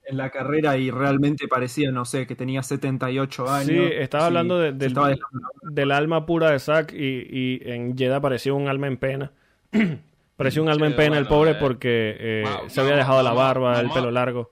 en 0.06 0.18
la 0.18 0.30
carrera 0.30 0.78
y 0.78 0.90
realmente 0.92 1.48
parecía, 1.48 1.92
no 1.92 2.06
sé, 2.06 2.26
que 2.28 2.36
tenía 2.36 2.64
78 2.64 3.50
años. 3.50 3.68
Sí, 3.68 3.90
estaba 4.00 4.28
hablando 4.28 4.58
de- 4.60 4.72
del- 4.74 4.88
estaba 4.90 5.10
dejando- 5.10 5.50
del 5.64 5.92
alma 5.92 6.26
pura 6.26 6.52
de 6.52 6.60
Zack 6.60 6.94
y, 6.94 7.28
y 7.30 7.62
en 7.66 7.98
Jeddah 7.98 8.22
parecía 8.22 8.54
un 8.54 8.68
alma 8.68 8.88
en 8.88 8.98
pena. 8.98 9.32
parecía 10.38 10.62
un 10.62 10.70
alma 10.70 10.86
Sí, 10.88 10.92
en 10.92 10.98
pena 10.98 11.18
el 11.18 11.28
pobre 11.28 11.52
eh, 11.52 11.56
porque 11.60 12.16
eh, 12.20 12.46
se 12.68 12.82
había 12.82 12.96
dejado 12.96 13.22
la 13.24 13.34
barba, 13.34 13.80
el 13.80 13.90
pelo 13.90 14.12
largo. 14.12 14.52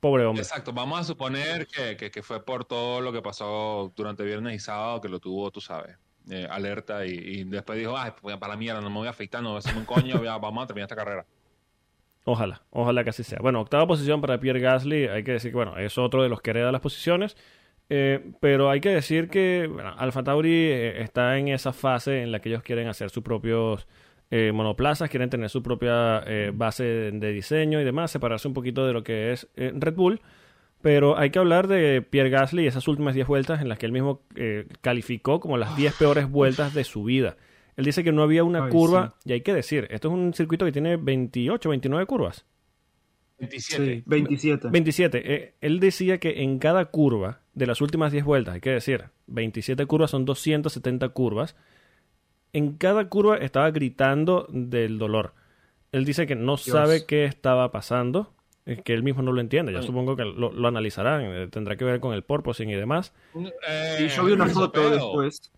Pobre 0.00 0.24
hombre. 0.24 0.42
Exacto, 0.42 0.72
vamos 0.72 1.00
a 1.00 1.04
suponer 1.04 1.66
que, 1.66 1.96
que- 1.96 2.10
que 2.10 2.22
fue 2.22 2.44
por 2.44 2.64
todo 2.64 3.00
lo 3.00 3.12
que 3.12 3.22
pasó 3.22 3.92
durante 3.96 4.22
viernes 4.24 4.54
y 4.54 4.58
sábado, 4.58 5.00
que 5.00 5.08
lo 5.08 5.18
tuvo, 5.20 5.50
tú 5.50 5.60
sabes, 5.60 5.96
eh, 6.30 6.46
alerta 6.50 7.04
y, 7.06 7.10
y 7.12 7.44
después 7.44 7.78
dijo, 7.78 7.96
ay, 7.96 8.12
pues, 8.20 8.36
para 8.36 8.52
la 8.52 8.56
mierda, 8.58 8.80
no 8.80 8.90
me 8.90 8.96
voy 8.96 9.06
a 9.08 9.10
afectar, 9.10 9.42
no 9.42 9.52
voy 9.52 9.62
a 9.64 9.76
un 9.78 9.84
coño, 9.84 10.22
ya, 10.22 10.38
vamos 10.38 10.64
a 10.64 10.66
terminar 10.66 10.84
esta 10.90 10.96
carrera. 10.96 11.26
Ojalá, 12.26 12.62
ojalá 12.70 13.04
que 13.04 13.10
así 13.10 13.22
sea. 13.22 13.38
Bueno, 13.42 13.60
octava 13.60 13.86
posición 13.86 14.20
para 14.22 14.40
Pierre 14.40 14.60
Gasly. 14.60 15.08
Hay 15.08 15.24
que 15.24 15.32
decir 15.32 15.50
que, 15.50 15.56
bueno, 15.56 15.76
es 15.76 15.98
otro 15.98 16.22
de 16.22 16.30
los 16.30 16.40
que 16.40 16.50
hereda 16.50 16.72
las 16.72 16.80
posiciones. 16.80 17.36
Eh, 17.90 18.32
pero 18.40 18.70
hay 18.70 18.80
que 18.80 18.88
decir 18.88 19.28
que 19.28 19.68
bueno, 19.70 19.94
Alfa 19.98 20.22
Tauri 20.22 20.50
eh, 20.50 21.02
está 21.02 21.36
en 21.36 21.48
esa 21.48 21.74
fase 21.74 22.22
en 22.22 22.32
la 22.32 22.40
que 22.40 22.48
ellos 22.48 22.62
quieren 22.62 22.88
hacer 22.88 23.10
sus 23.10 23.22
propios 23.22 23.86
eh, 24.30 24.52
monoplazas, 24.52 25.10
quieren 25.10 25.30
tener 25.30 25.50
su 25.50 25.62
propia 25.62 26.22
eh, 26.26 26.50
base 26.54 26.84
de, 26.84 27.10
de 27.12 27.32
diseño 27.32 27.80
y 27.80 27.84
demás, 27.84 28.10
separarse 28.10 28.48
un 28.48 28.54
poquito 28.54 28.86
de 28.86 28.92
lo 28.92 29.04
que 29.04 29.32
es 29.32 29.48
eh, 29.56 29.72
Red 29.74 29.94
Bull. 29.94 30.20
Pero 30.84 31.16
hay 31.16 31.30
que 31.30 31.38
hablar 31.38 31.66
de 31.66 32.02
Pierre 32.02 32.28
Gasly 32.28 32.64
y 32.64 32.66
esas 32.66 32.86
últimas 32.88 33.14
10 33.14 33.26
vueltas 33.26 33.62
en 33.62 33.70
las 33.70 33.78
que 33.78 33.86
él 33.86 33.92
mismo 33.92 34.20
eh, 34.36 34.66
calificó 34.82 35.40
como 35.40 35.56
las 35.56 35.74
10 35.78 35.94
peores 35.94 36.30
vueltas 36.30 36.74
de 36.74 36.84
su 36.84 37.04
vida. 37.04 37.38
Él 37.76 37.86
dice 37.86 38.04
que 38.04 38.12
no 38.12 38.22
había 38.22 38.44
una 38.44 38.66
Ay, 38.66 38.70
curva, 38.70 39.14
y 39.24 39.32
hay 39.32 39.40
que 39.40 39.54
decir, 39.54 39.86
esto 39.88 40.08
es 40.08 40.14
un 40.14 40.34
circuito 40.34 40.66
que 40.66 40.72
tiene 40.72 40.98
28, 40.98 41.70
29 41.70 42.04
curvas. 42.04 42.44
27. 43.38 43.94
Sí, 43.94 44.02
27. 44.04 44.68
27. 44.68 45.34
Eh, 45.34 45.54
él 45.62 45.80
decía 45.80 46.18
que 46.18 46.42
en 46.42 46.58
cada 46.58 46.84
curva 46.84 47.40
de 47.54 47.66
las 47.66 47.80
últimas 47.80 48.12
10 48.12 48.24
vueltas, 48.26 48.54
hay 48.56 48.60
que 48.60 48.70
decir, 48.72 49.04
27 49.28 49.86
curvas 49.86 50.10
son 50.10 50.26
270 50.26 51.08
curvas, 51.08 51.56
en 52.54 52.72
cada 52.78 53.08
curva 53.10 53.36
estaba 53.36 53.70
gritando 53.70 54.46
del 54.48 54.98
dolor. 54.98 55.34
Él 55.92 56.04
dice 56.06 56.26
que 56.26 56.34
no 56.34 56.56
sabe 56.56 57.04
qué 57.06 57.24
estaba 57.26 57.70
pasando, 57.70 58.32
eh, 58.66 58.80
que 58.82 58.94
él 58.94 59.02
mismo 59.02 59.22
no 59.22 59.32
lo 59.32 59.40
entiende. 59.40 59.72
Ya 59.72 59.78
Bueno. 59.80 59.86
supongo 59.86 60.16
que 60.16 60.24
lo, 60.24 60.50
lo 60.52 60.68
analizarán, 60.68 61.22
eh, 61.26 61.48
tendrá 61.50 61.76
que 61.76 61.84
ver 61.84 62.00
con 62.00 62.14
el 62.14 62.22
porpoising 62.22 62.70
y 62.70 62.74
demás. 62.74 63.12
Eh, 63.68 63.96
Sí, 63.98 64.08
yo 64.08 64.24
vi 64.24 64.32
una 64.32 64.46
Marzo 64.46 64.60
foto 64.60 64.90
después. 64.90 65.52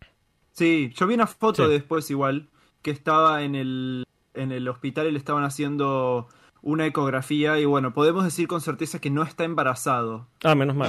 Sí, 0.53 0.93
yo 0.95 1.07
vi 1.07 1.15
una 1.15 1.27
foto 1.27 1.67
Sí. 1.67 1.71
después 1.73 2.11
igual, 2.11 2.49
que 2.83 2.91
estaba 2.91 3.43
en 3.45 3.55
el, 3.55 4.05
en 4.35 4.53
el 4.53 4.69
hospital 4.69 5.07
y 5.07 5.13
le 5.13 5.19
estaban 5.19 5.45
haciendo 5.45 6.29
una 6.63 6.85
ecografía 6.87 7.59
y 7.61 7.65
bueno, 7.65 7.95
podemos 7.95 8.25
decir 8.25 8.49
con 8.49 8.61
certeza 8.61 8.99
que 9.01 9.09
no 9.11 9.23
está 9.23 9.45
embarazado 9.45 10.27
Ah, 10.43 10.55
menos 10.55 10.75
mal. 10.75 10.89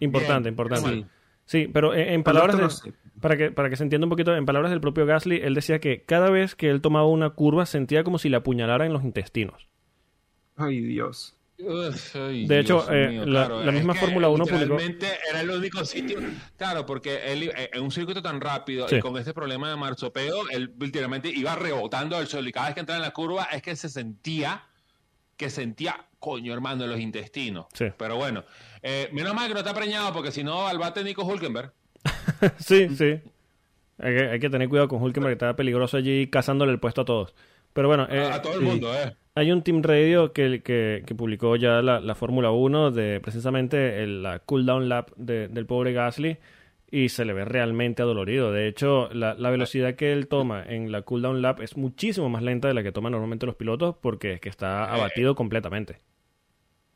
Importante, 0.00 0.50
Bien, 0.50 0.52
importante. 0.52 1.06
Sí, 1.44 1.68
pero 1.72 1.94
en, 1.94 2.08
en 2.08 2.22
palabras 2.22 2.56
de, 2.56 2.62
no 2.62 2.70
sé. 2.70 2.92
Para 3.22 3.38
que 3.38 3.50
para 3.50 3.70
que 3.70 3.76
se 3.76 3.84
entienda 3.84 4.04
un 4.04 4.10
poquito, 4.10 4.36
en 4.36 4.44
palabras 4.44 4.70
del 4.70 4.80
propio 4.82 5.06
Gasly, 5.06 5.36
él 5.42 5.54
decía 5.54 5.78
que 5.80 6.02
cada 6.04 6.28
vez 6.28 6.54
que 6.54 6.68
él 6.68 6.82
tomaba 6.82 7.06
una 7.06 7.30
curva 7.30 7.64
sentía 7.64 8.04
como 8.04 8.18
si 8.18 8.28
le 8.28 8.36
apuñalara 8.36 8.84
en 8.84 8.92
los 8.92 9.02
intestinos. 9.04 9.66
Ay, 10.56 10.80
Dios. 10.80 11.34
Uf, 11.58 12.16
ay, 12.16 12.46
De 12.46 12.58
hecho, 12.58 12.90
eh, 12.92 13.08
mío, 13.08 13.26
la- 13.26 13.46
claro, 13.46 13.64
la 13.64 13.72
misma 13.72 13.94
Fórmula 13.94 14.28
1 14.28 14.44
publicó- 14.46 14.78
era 15.30 15.40
el 15.42 15.50
único 15.50 15.84
sitio. 15.84 16.18
Claro, 16.56 16.84
porque 16.84 17.32
él 17.32 17.44
eh, 17.56 17.70
en 17.72 17.82
un 17.82 17.90
circuito 17.92 18.20
tan 18.20 18.40
rápido 18.40 18.88
Sí. 18.88 18.96
y 18.96 19.00
con 19.00 19.16
este 19.16 19.32
problema 19.32 19.70
de 19.70 19.76
marsopeo, 19.76 20.48
él 20.50 20.74
literalmente 20.80 21.28
iba 21.28 21.54
rebotando 21.54 22.16
al 22.16 22.26
suelo 22.26 22.48
y 22.48 22.52
cada 22.52 22.66
vez 22.66 22.74
que 22.74 22.80
entraba 22.80 22.96
en 22.98 23.02
la 23.02 23.12
curva 23.12 23.44
es 23.52 23.62
que 23.62 23.76
se 23.76 23.88
sentía 23.88 24.64
que 25.36 25.50
sentía 25.50 25.96
coño 26.18 26.52
hermano 26.52 26.84
en 26.84 26.90
los 26.90 27.00
intestinos. 27.00 27.66
Sí. 27.74 27.86
Pero 27.96 28.16
bueno, 28.16 28.44
eh, 28.82 29.08
menos 29.12 29.34
mal 29.34 29.48
que 29.48 29.54
no 29.54 29.60
está 29.60 29.74
preñado 29.74 30.12
porque 30.12 30.30
si 30.32 30.42
no 30.44 30.66
al 30.68 30.78
bate 30.78 31.02
Nico 31.04 31.24
Hulkenberg. 31.24 31.72
sí, 32.58 32.88
sí. 32.96 33.20
Hay 33.98 34.16
que, 34.16 34.28
hay 34.30 34.40
que 34.40 34.50
tener 34.50 34.68
cuidado 34.68 34.88
con 34.88 35.02
Hulkenberg, 35.02 35.32
que 35.32 35.44
está 35.44 35.56
peligroso 35.56 35.96
allí 35.96 36.26
cazándole 36.28 36.72
el 36.72 36.80
puesto 36.80 37.02
a 37.02 37.04
todos. 37.04 37.34
Pero 37.72 37.88
bueno, 37.88 38.06
eh, 38.10 38.20
a, 38.20 38.36
a 38.36 38.42
todo 38.42 38.54
el 38.54 38.58
sí. 38.60 38.64
mundo, 38.64 38.94
eh. 38.94 39.16
hay 39.34 39.52
un 39.52 39.62
Team 39.62 39.82
Radio 39.82 40.32
que, 40.32 40.62
que, 40.62 41.04
que 41.06 41.14
publicó 41.14 41.56
ya 41.56 41.80
la, 41.82 42.00
la 42.00 42.14
Fórmula 42.14 42.50
1 42.50 42.90
de 42.90 43.20
precisamente 43.20 44.02
el, 44.02 44.22
la 44.22 44.40
cooldown 44.40 44.88
lap 44.88 45.10
de- 45.16 45.48
del 45.48 45.66
pobre 45.66 45.92
Gasly 45.92 46.38
y 46.90 47.08
se 47.08 47.24
le 47.24 47.32
ve 47.32 47.44
realmente 47.46 48.02
adolorido. 48.02 48.52
De 48.52 48.68
hecho, 48.68 49.08
la, 49.14 49.34
la 49.34 49.50
velocidad 49.50 49.94
que 49.94 50.12
él 50.12 50.28
toma 50.28 50.62
en 50.66 50.92
la 50.92 51.02
cooldown 51.02 51.40
lap 51.40 51.60
es 51.60 51.76
muchísimo 51.76 52.28
más 52.28 52.42
lenta 52.42 52.68
de 52.68 52.74
la 52.74 52.82
que 52.82 52.92
toman 52.92 53.12
normalmente 53.12 53.46
los 53.46 53.54
pilotos 53.56 53.96
porque 54.02 54.34
es 54.34 54.40
que 54.40 54.48
está 54.50 54.84
Eh. 54.84 54.88
abatido 54.90 55.34
completamente. 55.34 56.00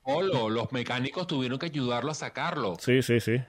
Olo, 0.02 0.48
los 0.50 0.70
mecánicos 0.72 1.26
tuvieron 1.26 1.58
que 1.58 1.66
ayudarlo 1.66 2.10
a 2.12 2.14
sacarlo. 2.14 2.76
Sí, 2.78 3.02
sí, 3.02 3.20
sí. 3.20 3.40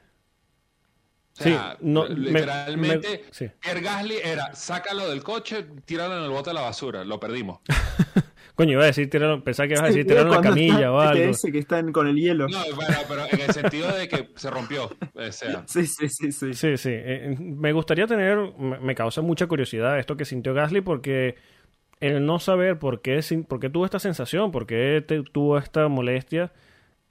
O 1.40 1.44
sea, 1.44 1.72
Sí, 1.74 1.78
no, 1.82 2.04
me- 2.10 2.16
literalmente, 2.16 3.10
me- 3.26 3.34
sí. 3.34 3.48
Pierre 3.60 3.82
Gasly 3.82 4.16
era, 4.24 4.56
sácalo 4.56 5.08
del 5.10 5.22
coche, 5.24 5.66
tíralo 5.86 6.18
en 6.18 6.24
el 6.24 6.30
bote 6.32 6.50
de 6.50 6.56
la 6.56 6.62
basura, 6.62 7.04
lo 7.04 7.20
perdimos. 7.20 7.60
Coño, 8.56 8.72
iba 8.72 8.84
a 8.84 8.88
decir, 8.88 9.08
tiraron, 9.08 9.44
pensaba 9.44 9.68
que 9.68 9.74
ibas 9.76 9.84
a 9.84 9.88
decir 9.88 10.08
tiraron 10.08 10.32
la 10.32 10.42
camilla 10.42 10.74
está 10.78 10.92
o 10.92 11.00
algo. 11.00 11.32
TTS 11.32 11.52
que 11.52 11.60
están 11.60 11.92
con 11.92 12.08
el 12.08 12.16
hielo. 12.16 12.48
No, 12.48 12.58
bueno, 12.76 12.98
pero 13.08 13.26
en 13.32 13.40
el 13.42 13.52
sentido 13.54 13.96
de 13.96 14.08
que 14.08 14.30
se 14.36 14.50
rompió. 14.50 14.90
O 15.14 15.32
sea, 15.32 15.64
Sí, 15.68 15.86
sí, 15.86 16.10
sí, 16.10 16.32
sí. 16.32 16.54
Sí, 16.56 16.76
sí. 16.78 16.90
Eh, 16.92 17.36
me 17.40 17.72
gustaría 17.72 18.08
tener, 18.08 18.40
me 18.58 18.96
causa 18.96 19.22
mucha 19.22 19.46
curiosidad 19.46 20.00
esto 20.00 20.18
que 20.18 20.26
sintió 20.26 20.56
Gasly 20.56 20.82
porque 20.82 21.36
el 22.00 22.26
no 22.26 22.40
saber 22.40 22.80
por 22.80 23.02
qué, 23.04 23.20
por 23.48 23.60
qué 23.60 23.70
tuvo 23.70 23.86
esta 23.86 24.00
sensación, 24.00 24.50
por 24.52 24.66
qué 24.66 25.04
te- 25.08 25.22
tuvo 25.22 25.60
esta 25.60 25.88
molestia, 25.88 26.52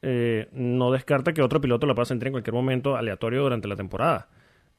eh, 0.09 0.49
no 0.53 0.93
descarta 0.93 1.33
que 1.35 1.43
otro 1.43 1.61
piloto 1.61 1.85
la 1.87 1.95
pueda 1.97 2.07
sentir 2.07 2.29
en 2.29 2.33
cualquier 2.35 2.55
momento 2.55 2.97
aleatorio 2.97 3.43
durante 3.43 3.67
la 3.67 3.75
temporada. 3.75 4.29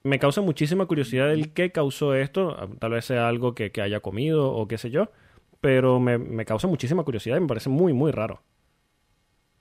Me 0.03 0.19
causa 0.19 0.39
muchísima 0.41 0.85
curiosidad 0.85 1.31
el 1.33 1.51
qué 1.51 1.71
causó 1.73 2.13
esto, 2.15 2.55
tal 2.79 2.91
vez 2.91 3.03
sea 3.03 3.27
algo 3.27 3.53
que, 3.53 3.71
que 3.71 3.81
haya 3.81 3.99
comido 3.99 4.53
o 4.53 4.67
qué 4.67 4.77
sé 4.77 4.89
yo, 4.89 5.11
pero 5.59 5.99
me, 5.99 6.17
me 6.17 6.45
causa 6.45 6.67
muchísima 6.67 7.03
curiosidad 7.03 7.35
y 7.37 7.41
me 7.41 7.47
parece 7.47 7.67
muy, 7.69 7.91
muy 7.91 8.11
raro. 8.11 8.41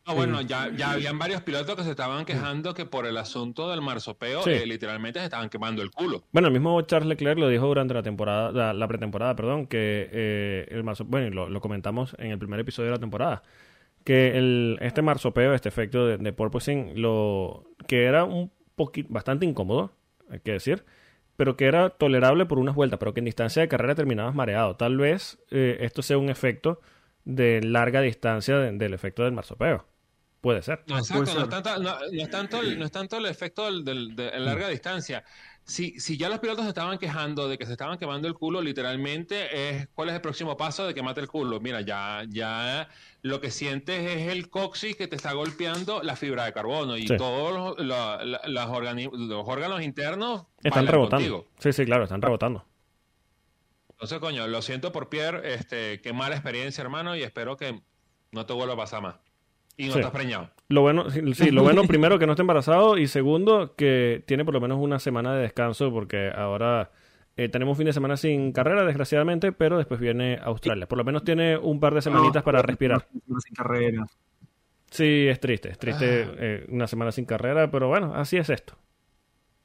no, 0.07 0.15
bueno, 0.15 0.41
ya, 0.43 0.71
ya 0.77 0.93
habían 0.93 1.19
varios 1.19 1.43
pilotos 1.43 1.75
que 1.75 1.83
se 1.83 1.91
estaban 1.91 2.25
quejando 2.25 2.75
que 2.75 2.87
por 2.87 3.07
el 3.07 3.17
asunto 3.17 3.69
del 3.69 3.81
marsopeo, 3.83 4.43
Sí. 4.43 4.51
eh, 4.51 4.67
literalmente 4.67 5.19
se 5.19 5.25
estaban 5.25 5.49
quemando 5.49 5.83
el 5.83 5.91
culo. 5.91 6.23
Bueno, 6.31 6.47
el 6.47 6.53
mismo 6.55 6.81
Charles 6.83 7.09
Leclerc 7.09 7.41
lo 7.41 7.49
dijo 7.49 7.67
durante 7.67 7.93
la 7.95 8.05
temporada, 8.05 8.53
la, 8.53 8.73
la 8.73 8.87
pretemporada, 8.87 9.35
perdón, 9.35 9.67
que 9.67 10.09
eh, 10.13 10.69
el 10.71 10.85
marzo, 10.85 11.05
bueno, 11.07 11.49
lo 11.49 11.61
comentamos 11.61 12.15
en 12.21 12.31
el 12.31 12.39
primer 12.39 12.61
episodio 12.61 12.91
de 12.91 12.97
la 12.97 13.01
temporada, 13.01 13.43
que 14.07 14.39
el, 14.39 14.79
este 14.81 15.03
marsopeo, 15.03 15.53
este 15.53 15.69
efecto 15.69 16.07
de, 16.07 16.17
de 16.17 16.33
porpoising, 16.33 17.03
lo 17.03 17.65
que 17.87 18.05
era 18.05 18.25
un 18.25 18.51
poquito, 18.75 19.09
bastante 19.13 19.45
incómodo, 19.45 19.93
hay 20.31 20.41
que 20.41 20.53
decir, 20.53 20.87
pero 21.37 21.57
que 21.59 21.67
era 21.67 21.91
tolerable 21.91 22.47
por 22.47 22.59
unas 22.59 22.75
vueltas, 22.75 22.99
pero 22.99 23.13
que 23.13 23.21
en 23.21 23.27
distancia 23.27 23.61
de 23.63 23.69
carrera 23.69 23.95
terminabas 23.95 24.35
mareado. 24.35 24.77
Tal 24.77 24.97
vez 24.97 25.39
eh, 25.51 25.77
esto 25.81 26.01
sea 26.03 26.17
un 26.19 26.31
efecto 26.31 26.81
de 27.27 27.61
larga 27.63 28.01
distancia 28.01 28.57
de- 28.59 28.73
del 28.73 28.95
efecto 28.95 29.25
del 29.25 29.33
marsopeo. 29.33 29.87
Puede 30.41 30.63
ser. 30.63 30.85
No, 30.87 30.99
exacto, 30.99 31.25
puede 31.25 31.35
no 31.35 31.43
es, 31.43 31.49
tanto, 31.51 31.83
no, 31.83 31.97
no 32.13 32.23
es 32.23 32.31
tanto 32.31 32.61
el, 32.63 32.79
no 32.79 32.85
es 32.85 32.93
tanto 32.93 33.17
el 33.19 33.27
efecto 33.27 33.65
del, 33.67 33.85
del- 33.85 34.15
de 34.15 34.39
larga 34.39 34.69
distancia. 34.69 35.25
Si, 35.69 35.99
si 35.99 36.17
ya 36.17 36.29
los 36.29 36.39
pilotos 36.39 36.63
se 36.65 36.69
estaban 36.69 36.97
quejando 36.97 37.49
de 37.49 37.59
que 37.59 37.67
se 37.67 37.73
estaban 37.73 37.99
quemando 37.99 38.29
el 38.29 38.35
culo, 38.35 38.63
literalmente 38.63 39.69
es 39.81 39.89
cuál 39.95 40.11
es 40.11 40.15
el 40.15 40.21
próximo 40.21 40.57
paso 40.57 40.87
de 40.87 40.95
quemarte 40.95 41.21
el 41.21 41.27
culo. 41.27 41.59
Mira, 41.59 41.81
ya, 41.81 42.23
ya 42.29 42.89
lo 43.23 43.41
que 43.41 43.51
sientes 43.51 44.01
es 44.09 44.29
el 44.33 44.49
coxis 44.49 44.95
que 44.95 45.09
te 45.09 45.17
está 45.17 45.33
golpeando 45.33 46.05
la 46.05 46.15
fibra 46.15 46.45
de 46.45 46.53
carbono 46.53 46.97
y 46.97 47.09
Sí. 47.09 47.17
todos 47.17 47.53
los, 47.53 47.85
la- 47.85 48.25
la- 48.25 48.41
las 48.47 48.69
los 48.69 49.49
órganos 49.49 49.83
internos 49.83 50.47
Están 50.63 50.87
rebotando. 50.87 51.17
contigo. 51.17 51.49
Sí, 51.59 51.73
sí, 51.73 51.85
claro, 51.85 52.05
están 52.05 52.23
rebotando. 52.23 52.65
Entonces, 53.91 54.21
coño, 54.21 54.47
lo 54.47 54.63
siento 54.63 54.93
por 54.93 55.09
Pierre, 55.09 55.55
este, 55.55 56.01
qué 56.01 56.13
mala 56.13 56.37
experiencia, 56.37 56.83
hermano, 56.83 57.17
y 57.17 57.23
espero 57.25 57.57
que 57.57 57.81
no 58.31 58.47
te 58.47 58.53
vuelva 58.53 58.75
a 58.75 58.77
pasar 58.77 59.03
más. 59.03 59.17
Y 59.77 59.87
no 59.87 59.93
Sí. 59.93 59.99
estás 59.99 60.13
preñado. 60.13 60.51
Lo 60.69 60.81
bueno, 60.81 61.09
sí, 61.11 61.51
lo 61.51 61.63
bueno 61.63 61.83
primero 61.89 62.19
que 62.19 62.27
no 62.27 62.33
esté 62.33 62.43
embarazado 62.43 62.99
y 62.99 63.07
segundo 63.07 63.75
que 63.77 64.23
tiene 64.27 64.45
por 64.45 64.55
lo 64.55 64.61
menos 64.61 64.79
una 64.81 64.99
semana 64.99 65.35
de 65.35 65.43
descanso 65.43 65.93
porque 65.93 66.31
ahora 66.35 66.91
eh, 67.37 67.49
tenemos 67.49 67.73
un 67.75 67.77
fin 67.77 67.87
de 67.87 67.93
semana 67.93 68.17
sin 68.17 68.53
carrera 68.53 68.85
desgraciadamente, 68.85 69.53
pero 69.53 69.77
después 69.79 70.01
viene 70.01 70.39
Australia. 70.43 70.89
Por 70.89 70.99
lo 70.99 71.05
menos 71.05 71.23
tiene 71.25 71.57
un 71.59 71.79
par 71.79 71.95
de 71.95 72.03
semanitas 72.03 72.37
No, 72.37 72.45
para 72.45 72.63
respirar. 72.63 73.07
Sin 73.45 73.55
carrera. 73.55 74.07
Sí, 74.91 75.27
es 75.29 75.39
triste, 75.41 75.69
es 75.71 75.79
triste 75.79 76.07
eh, 76.39 76.67
una 76.71 76.87
semana 76.87 77.13
sin 77.13 77.27
carrera, 77.27 77.71
pero 77.71 77.89
bueno, 77.89 78.15
así 78.15 78.37
es 78.39 78.49
esto. 78.51 78.77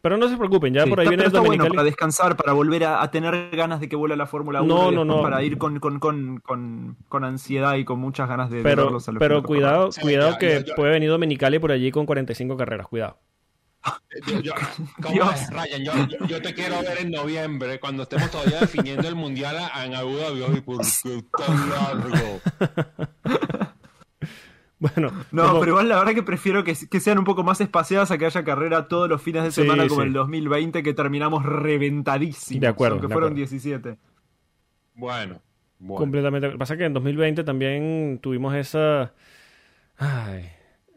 Pero 0.01 0.17
no 0.17 0.27
se 0.27 0.35
preocupen, 0.37 0.73
ya 0.73 0.83
Sí, 0.83 0.89
por 0.89 0.99
ahí 0.99 1.05
está- 1.05 1.09
viene 1.11 1.21
pero 1.23 1.27
está 1.27 1.39
bueno 1.41 1.63
Dominicali. 1.63 1.75
para 1.77 1.83
descansar, 1.85 2.35
para 2.35 2.53
volver 2.53 2.83
a, 2.85 3.03
a 3.03 3.11
tener 3.11 3.51
ganas 3.55 3.79
de 3.79 3.87
que 3.87 3.95
vuelva 3.95 4.15
la 4.15 4.25
Fórmula 4.25 4.61
1. 4.63 4.73
No, 4.75 4.91
y 4.91 4.95
no, 4.95 5.05
no. 5.05 5.21
Para 5.21 5.43
ir 5.43 5.57
con, 5.59 5.79
con, 5.79 5.99
con, 5.99 6.39
con, 6.39 6.97
con 7.07 7.23
ansiedad 7.23 7.75
y 7.75 7.85
con 7.85 7.99
muchas 7.99 8.27
ganas 8.27 8.49
de, 8.49 8.63
Pero, 8.63 8.85
verlos 8.85 9.07
a 9.07 9.11
los 9.11 9.19
pero 9.19 9.43
cuidado, 9.43 9.91
Sí, 9.91 10.01
cuidado 10.01 10.31
ya, 10.31 10.37
que 10.39 10.49
ya, 10.61 10.65
ya. 10.65 10.75
puede 10.75 10.91
venir 10.93 11.09
Dominicali 11.09 11.59
por 11.59 11.71
allí 11.71 11.91
con 11.91 12.05
45 12.07 12.57
carreras, 12.57 12.87
cuidado. 12.87 13.19
Yo, 14.27 14.39
yo- 14.41 14.53
¿cómo 15.01 15.13
Dios. 15.13 15.49
Ryan? 15.49 16.07
Yo, 16.27 16.41
te 16.41 16.53
quiero 16.53 16.79
ver 16.81 16.99
en 17.01 17.11
noviembre, 17.11 17.79
cuando 17.79 18.03
estemos 18.03 18.29
todavía 18.29 18.59
definiendo 18.59 19.07
el 19.07 19.15
mundial 19.15 19.55
en 19.83 19.95
Abu 19.95 20.17
Dhabi. 20.17 20.61
¿por 20.61 20.81
qué 20.81 21.23
tan 21.37 21.69
largo? 21.69 22.41
Bueno, 24.81 25.11
No, 25.31 25.47
como- 25.47 25.59
pero 25.61 25.71
igual 25.73 25.87
la 25.89 25.97
verdad 25.99 26.13
que 26.15 26.23
prefiero 26.23 26.63
que, 26.63 26.75
que 26.89 26.99
sean 26.99 27.17
un 27.19 27.23
poco 27.23 27.43
más 27.43 27.61
espaciadas 27.61 28.09
a 28.11 28.17
que 28.17 28.25
haya 28.25 28.43
carrera 28.43 28.87
todos 28.87 29.07
los 29.07 29.21
fines 29.21 29.43
de 29.43 29.51
Sí, 29.51 29.61
semana 29.61 29.87
como 29.87 30.01
sí. 30.01 30.07
el 30.07 30.13
2020 30.13 30.81
que 30.83 30.93
terminamos 30.93 31.45
reventadísimos. 31.45 32.59
De 32.61 32.67
acuerdo, 32.67 32.95
Aunque 32.95 33.07
de 33.07 33.13
fueron 33.13 33.29
acuerdo. 33.33 33.35
17. 33.49 33.97
Bueno, 34.95 35.41
bueno. 35.79 35.97
Completamente. 35.99 36.47
Lo 36.47 36.53
que 36.53 36.59
Pasa 36.59 36.75
que 36.77 36.85
en 36.85 36.93
2020 36.93 37.43
también 37.43 38.19
tuvimos 38.21 38.53
esa. 38.55 39.13
Ay, 39.97 40.49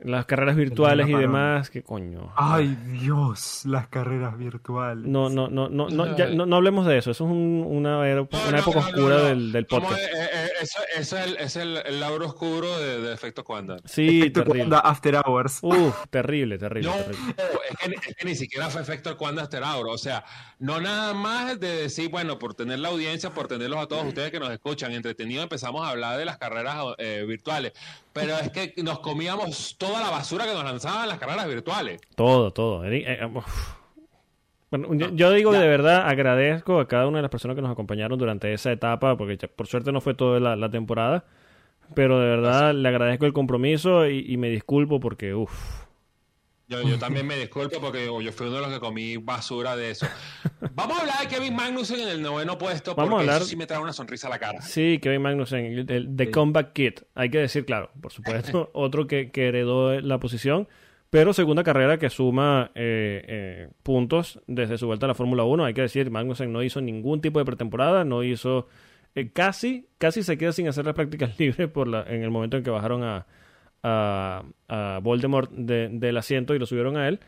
las 0.04 0.26
carreras 0.26 0.54
virtuales 0.56 1.08
y 1.08 1.14
demás. 1.14 1.70
¿Qué 1.70 1.82
coño? 1.82 2.32
Ay, 2.36 2.76
Dios, 3.00 3.62
las 3.64 3.88
carreras 3.88 4.38
virtuales. 4.38 5.04
No, 5.06 5.28
no, 5.28 5.48
no, 5.48 5.68
no, 5.68 5.88
no, 5.88 6.16
ya- 6.16 6.26
no, 6.28 6.46
no 6.46 6.56
hablemos 6.56 6.86
de 6.86 6.98
eso. 6.98 7.10
Eso 7.10 7.24
es 7.24 7.30
un- 7.30 7.64
una, 7.66 7.98
una 7.98 8.18
época 8.58 8.78
oscura. 8.78 9.16
Del, 9.22 9.50
del 9.52 9.66
¿Cómo 9.66 9.88
podcast. 9.88 10.02
es? 10.02 10.08
Eh, 10.14 10.28
eh, 10.32 10.48
eso, 10.62 10.78
eso 10.96 11.16
es, 11.18 11.26
el, 11.26 11.36
es 11.38 11.56
el, 11.56 11.76
el 11.84 12.00
lado 12.00 12.24
oscuro 12.24 12.78
de, 12.78 13.00
de 13.00 13.12
efecto 13.14 13.44
Quanda. 13.44 13.78
Sí, 13.84 14.20
Efecto 14.20 14.44
terrible. 14.44 14.76
After 14.82 15.16
Hours. 15.24 15.58
Uf, 15.62 16.04
terrible, 16.10 16.58
terrible, 16.58 16.90
No, 16.90 16.96
terrible. 16.96 17.34
es 17.70 17.76
que, 17.78 18.10
es 18.10 18.16
que 18.16 18.24
ni 18.24 18.34
siquiera 18.34 18.68
fue 18.70 18.80
efecto 18.82 19.16
Quanda 19.16 19.42
After 19.42 19.62
Hour. 19.62 19.88
O 19.88 19.98
sea, 19.98 20.24
no 20.58 20.80
nada 20.80 21.14
más 21.14 21.58
de 21.58 21.68
decir, 21.76 22.10
bueno, 22.10 22.38
por 22.38 22.54
tener 22.54 22.78
la 22.78 22.88
audiencia, 22.88 23.30
por 23.30 23.48
tenerlos 23.48 23.78
a 23.80 23.86
todos 23.86 24.04
ustedes 24.06 24.30
que 24.30 24.38
nos 24.40 24.50
escuchan 24.50 24.92
entretenidos, 24.92 25.42
empezamos 25.44 25.84
a 25.84 25.90
hablar 25.90 26.18
de 26.18 26.24
las 26.24 26.36
carreras 26.38 26.76
eh, 26.98 27.24
virtuales. 27.26 27.72
Pero 28.14 28.36
es 28.38 28.50
que 28.50 28.72
nos 28.82 29.00
comíamos 29.00 29.76
toda 29.76 30.00
la 30.00 30.08
basura 30.08 30.46
que 30.46 30.54
nos 30.54 30.64
lanzaban 30.64 31.08
las 31.08 31.18
carreras 31.18 31.48
virtuales. 31.48 32.00
Todo, 32.14 32.52
todo. 32.52 32.84
Eh, 32.86 33.04
eh, 33.06 33.26
uf. 33.26 33.74
Bueno, 34.70 34.94
yo, 34.94 35.10
yo 35.10 35.30
digo 35.32 35.52
de 35.52 35.68
verdad 35.68 36.08
agradezco 36.08 36.80
a 36.80 36.88
cada 36.88 37.06
una 37.06 37.18
de 37.18 37.22
las 37.22 37.30
personas 37.30 37.56
que 37.56 37.62
nos 37.62 37.70
acompañaron 37.70 38.18
durante 38.18 38.52
esa 38.52 38.72
etapa, 38.72 39.16
porque 39.16 39.36
por 39.48 39.66
suerte 39.66 39.92
no 39.92 40.00
fue 40.00 40.14
toda 40.14 40.40
la, 40.40 40.56
la 40.56 40.70
temporada, 40.70 41.24
pero 41.94 42.20
de 42.20 42.28
verdad 42.28 42.72
le 42.72 42.88
agradezco 42.88 43.26
el 43.26 43.32
compromiso 43.32 44.08
y, 44.08 44.24
y 44.26 44.36
me 44.36 44.48
disculpo 44.48 45.00
porque, 45.00 45.34
uff. 45.34 45.83
Yo, 46.66 46.80
yo 46.82 46.98
también 46.98 47.26
me 47.26 47.36
disculpo 47.36 47.78
porque 47.78 48.06
yo 48.06 48.32
fui 48.32 48.46
uno 48.46 48.56
de 48.56 48.62
los 48.62 48.72
que 48.72 48.80
comí 48.80 49.18
basura 49.18 49.76
de 49.76 49.90
eso. 49.90 50.06
Vamos 50.74 50.96
a 50.96 51.00
hablar 51.02 51.18
de 51.20 51.28
Kevin 51.28 51.54
Magnussen 51.54 52.00
en 52.00 52.08
el 52.08 52.22
noveno 52.22 52.56
puesto 52.56 52.94
Vamos 52.94 53.08
a 53.08 53.10
porque 53.10 53.22
hablar- 53.24 53.36
eso 53.42 53.50
sí 53.50 53.56
me 53.56 53.66
trae 53.66 53.78
una 53.80 53.92
sonrisa 53.92 54.28
a 54.28 54.30
la 54.30 54.38
cara. 54.38 54.62
Sí, 54.62 54.98
Kevin 55.02 55.20
Magnussen, 55.22 55.64
el, 55.66 55.90
el- 55.90 56.16
The 56.16 56.24
Sí. 56.26 56.30
Comeback 56.30 56.72
Kid. 56.72 56.92
Hay 57.14 57.30
que 57.30 57.38
decir, 57.38 57.66
claro, 57.66 57.90
por 58.00 58.12
supuesto, 58.12 58.70
otro 58.74 59.06
que, 59.06 59.30
que 59.30 59.48
heredó 59.48 60.00
la 60.00 60.18
posición, 60.18 60.66
pero 61.10 61.34
segunda 61.34 61.62
carrera 61.64 61.98
que 61.98 62.08
suma 62.08 62.70
eh, 62.74 63.22
eh, 63.28 63.68
puntos 63.82 64.40
desde 64.46 64.78
su 64.78 64.86
vuelta 64.86 65.04
a 65.04 65.08
la 65.08 65.14
Fórmula 65.14 65.44
1. 65.44 65.66
Hay 65.66 65.74
que 65.74 65.82
decir, 65.82 66.10
Magnussen 66.10 66.50
no 66.50 66.62
hizo 66.62 66.80
ningún 66.80 67.20
tipo 67.20 67.38
de 67.38 67.44
pretemporada, 67.44 68.04
no 68.04 68.22
hizo... 68.24 68.68
eh, 69.14 69.30
casi, 69.32 69.86
casi 69.98 70.22
se 70.22 70.38
queda 70.38 70.52
sin 70.52 70.66
hacer 70.66 70.86
las 70.86 70.94
prácticas 70.94 71.38
libres 71.38 71.68
por 71.68 71.88
la, 71.88 72.04
en 72.04 72.22
el 72.22 72.30
momento 72.30 72.56
en 72.56 72.62
que 72.64 72.70
bajaron 72.70 73.04
a, 73.04 73.26
a, 73.84 74.42
a 74.68 74.98
Voldemort 75.02 75.50
de- 75.52 75.88
del 75.92 76.16
asiento 76.16 76.54
y 76.54 76.58
lo 76.58 76.66
subieron 76.66 76.96
a 76.96 77.06
él. 77.06 77.20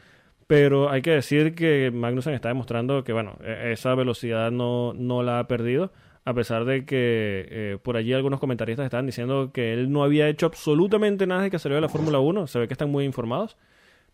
Pero 0.49 0.91
hay 0.91 1.03
que 1.03 1.11
decir 1.11 1.55
que 1.55 1.91
Magnussen 1.93 2.35
está 2.35 2.49
demostrando 2.49 3.05
que, 3.05 3.13
bueno, 3.13 3.37
e- 3.45 3.73
esa 3.73 3.95
velocidad 3.95 4.51
no, 4.51 4.93
no 4.95 5.23
la 5.23 5.39
ha 5.39 5.47
perdido. 5.47 5.93
A 6.25 6.35
pesar 6.35 6.65
de 6.65 6.85
que 6.85 7.47
eh, 7.51 7.79
por 7.81 7.97
allí 7.97 8.13
algunos 8.13 8.41
comentaristas 8.41 8.85
estaban 8.85 9.07
diciendo 9.07 9.53
que 9.53 9.73
él 9.73 9.93
no 9.93 10.03
había 10.03 10.29
hecho 10.29 10.47
absolutamente 10.47 11.25
nada 11.29 11.43
de 11.43 11.51
que 11.53 11.59
salió 11.61 11.77
de 11.77 11.83
la 11.83 11.89
Fórmula 11.89 12.19
1. 12.19 12.49
Se 12.49 12.59
ve 12.59 12.67
que 12.67 12.75
están 12.75 12.91
muy 12.91 13.05
informados. 13.05 13.57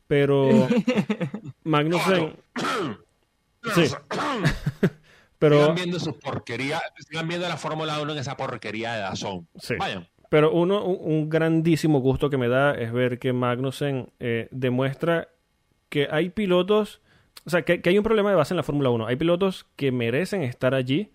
Pero 0.09 0.49
Magnussen. 1.65 2.37
Sí. 3.75 3.85
Pero. 5.39 5.61
Sigan 5.61 5.75
viendo 5.75 5.99
su 5.99 6.19
porquería, 6.19 6.81
sigan 7.09 7.27
viendo 7.29 7.49
la 7.49 7.57
Fórmula 7.57 8.01
1 8.01 8.13
en 8.13 8.19
esa 8.19 8.37
porquería 8.37 8.93
de 8.93 9.01
Dazón. 9.01 9.49
Sí. 9.59 9.75
Vayan. 9.79 10.07
Pero 10.33 10.51
uno, 10.51 10.83
un, 10.83 11.29
grandísimo 11.29 12.01
gusto 12.01 12.31
que 12.31 12.39
me 12.39 12.49
da 12.49 12.73
es 12.73 12.91
ver 12.91 13.19
que 13.19 13.35
Magnussen 13.35 14.09
eh, 14.19 14.49
demuestra 14.51 15.29
que 15.91 16.09
hay 16.11 16.31
pilotos, 16.31 17.03
o 17.45 17.51
sea, 17.51 17.67
que, 17.67 17.83
que 17.83 17.91
hay 17.91 17.99
un 17.99 18.03
problema 18.03 18.31
de 18.31 18.37
base 18.37 18.55
en 18.55 18.57
la 18.57 18.63
Fórmula 18.63 18.89
1. 18.89 19.09
Hay 19.09 19.17
pilotos 19.17 19.67
que 19.77 19.93
merecen 19.93 20.41
estar 20.41 20.75
allí 20.75 21.11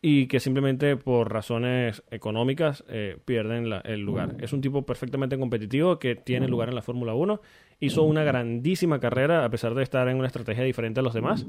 y 0.00 0.28
que 0.28 0.38
simplemente 0.38 0.96
por 0.96 1.32
razones 1.32 2.04
económicas 2.12 2.84
eh, 2.86 3.18
pierden 3.24 3.72
el 3.82 4.02
lugar. 4.02 4.36
Es 4.38 4.52
un 4.52 4.60
tipo 4.60 4.86
perfectamente 4.86 5.36
competitivo 5.36 5.98
que 5.98 6.14
tiene 6.14 6.46
lugar 6.46 6.68
en 6.68 6.76
la 6.76 6.82
Fórmula 6.82 7.12
1. 7.12 7.40
Hizo 7.80 8.04
una 8.04 8.22
grandísima 8.22 9.00
carrera 9.00 9.44
a 9.44 9.50
pesar 9.50 9.74
de 9.74 9.82
estar 9.82 10.06
en 10.06 10.16
una 10.16 10.28
estrategia 10.28 10.62
diferente 10.62 11.00
a 11.00 11.02
los 11.02 11.12
demás. 11.12 11.44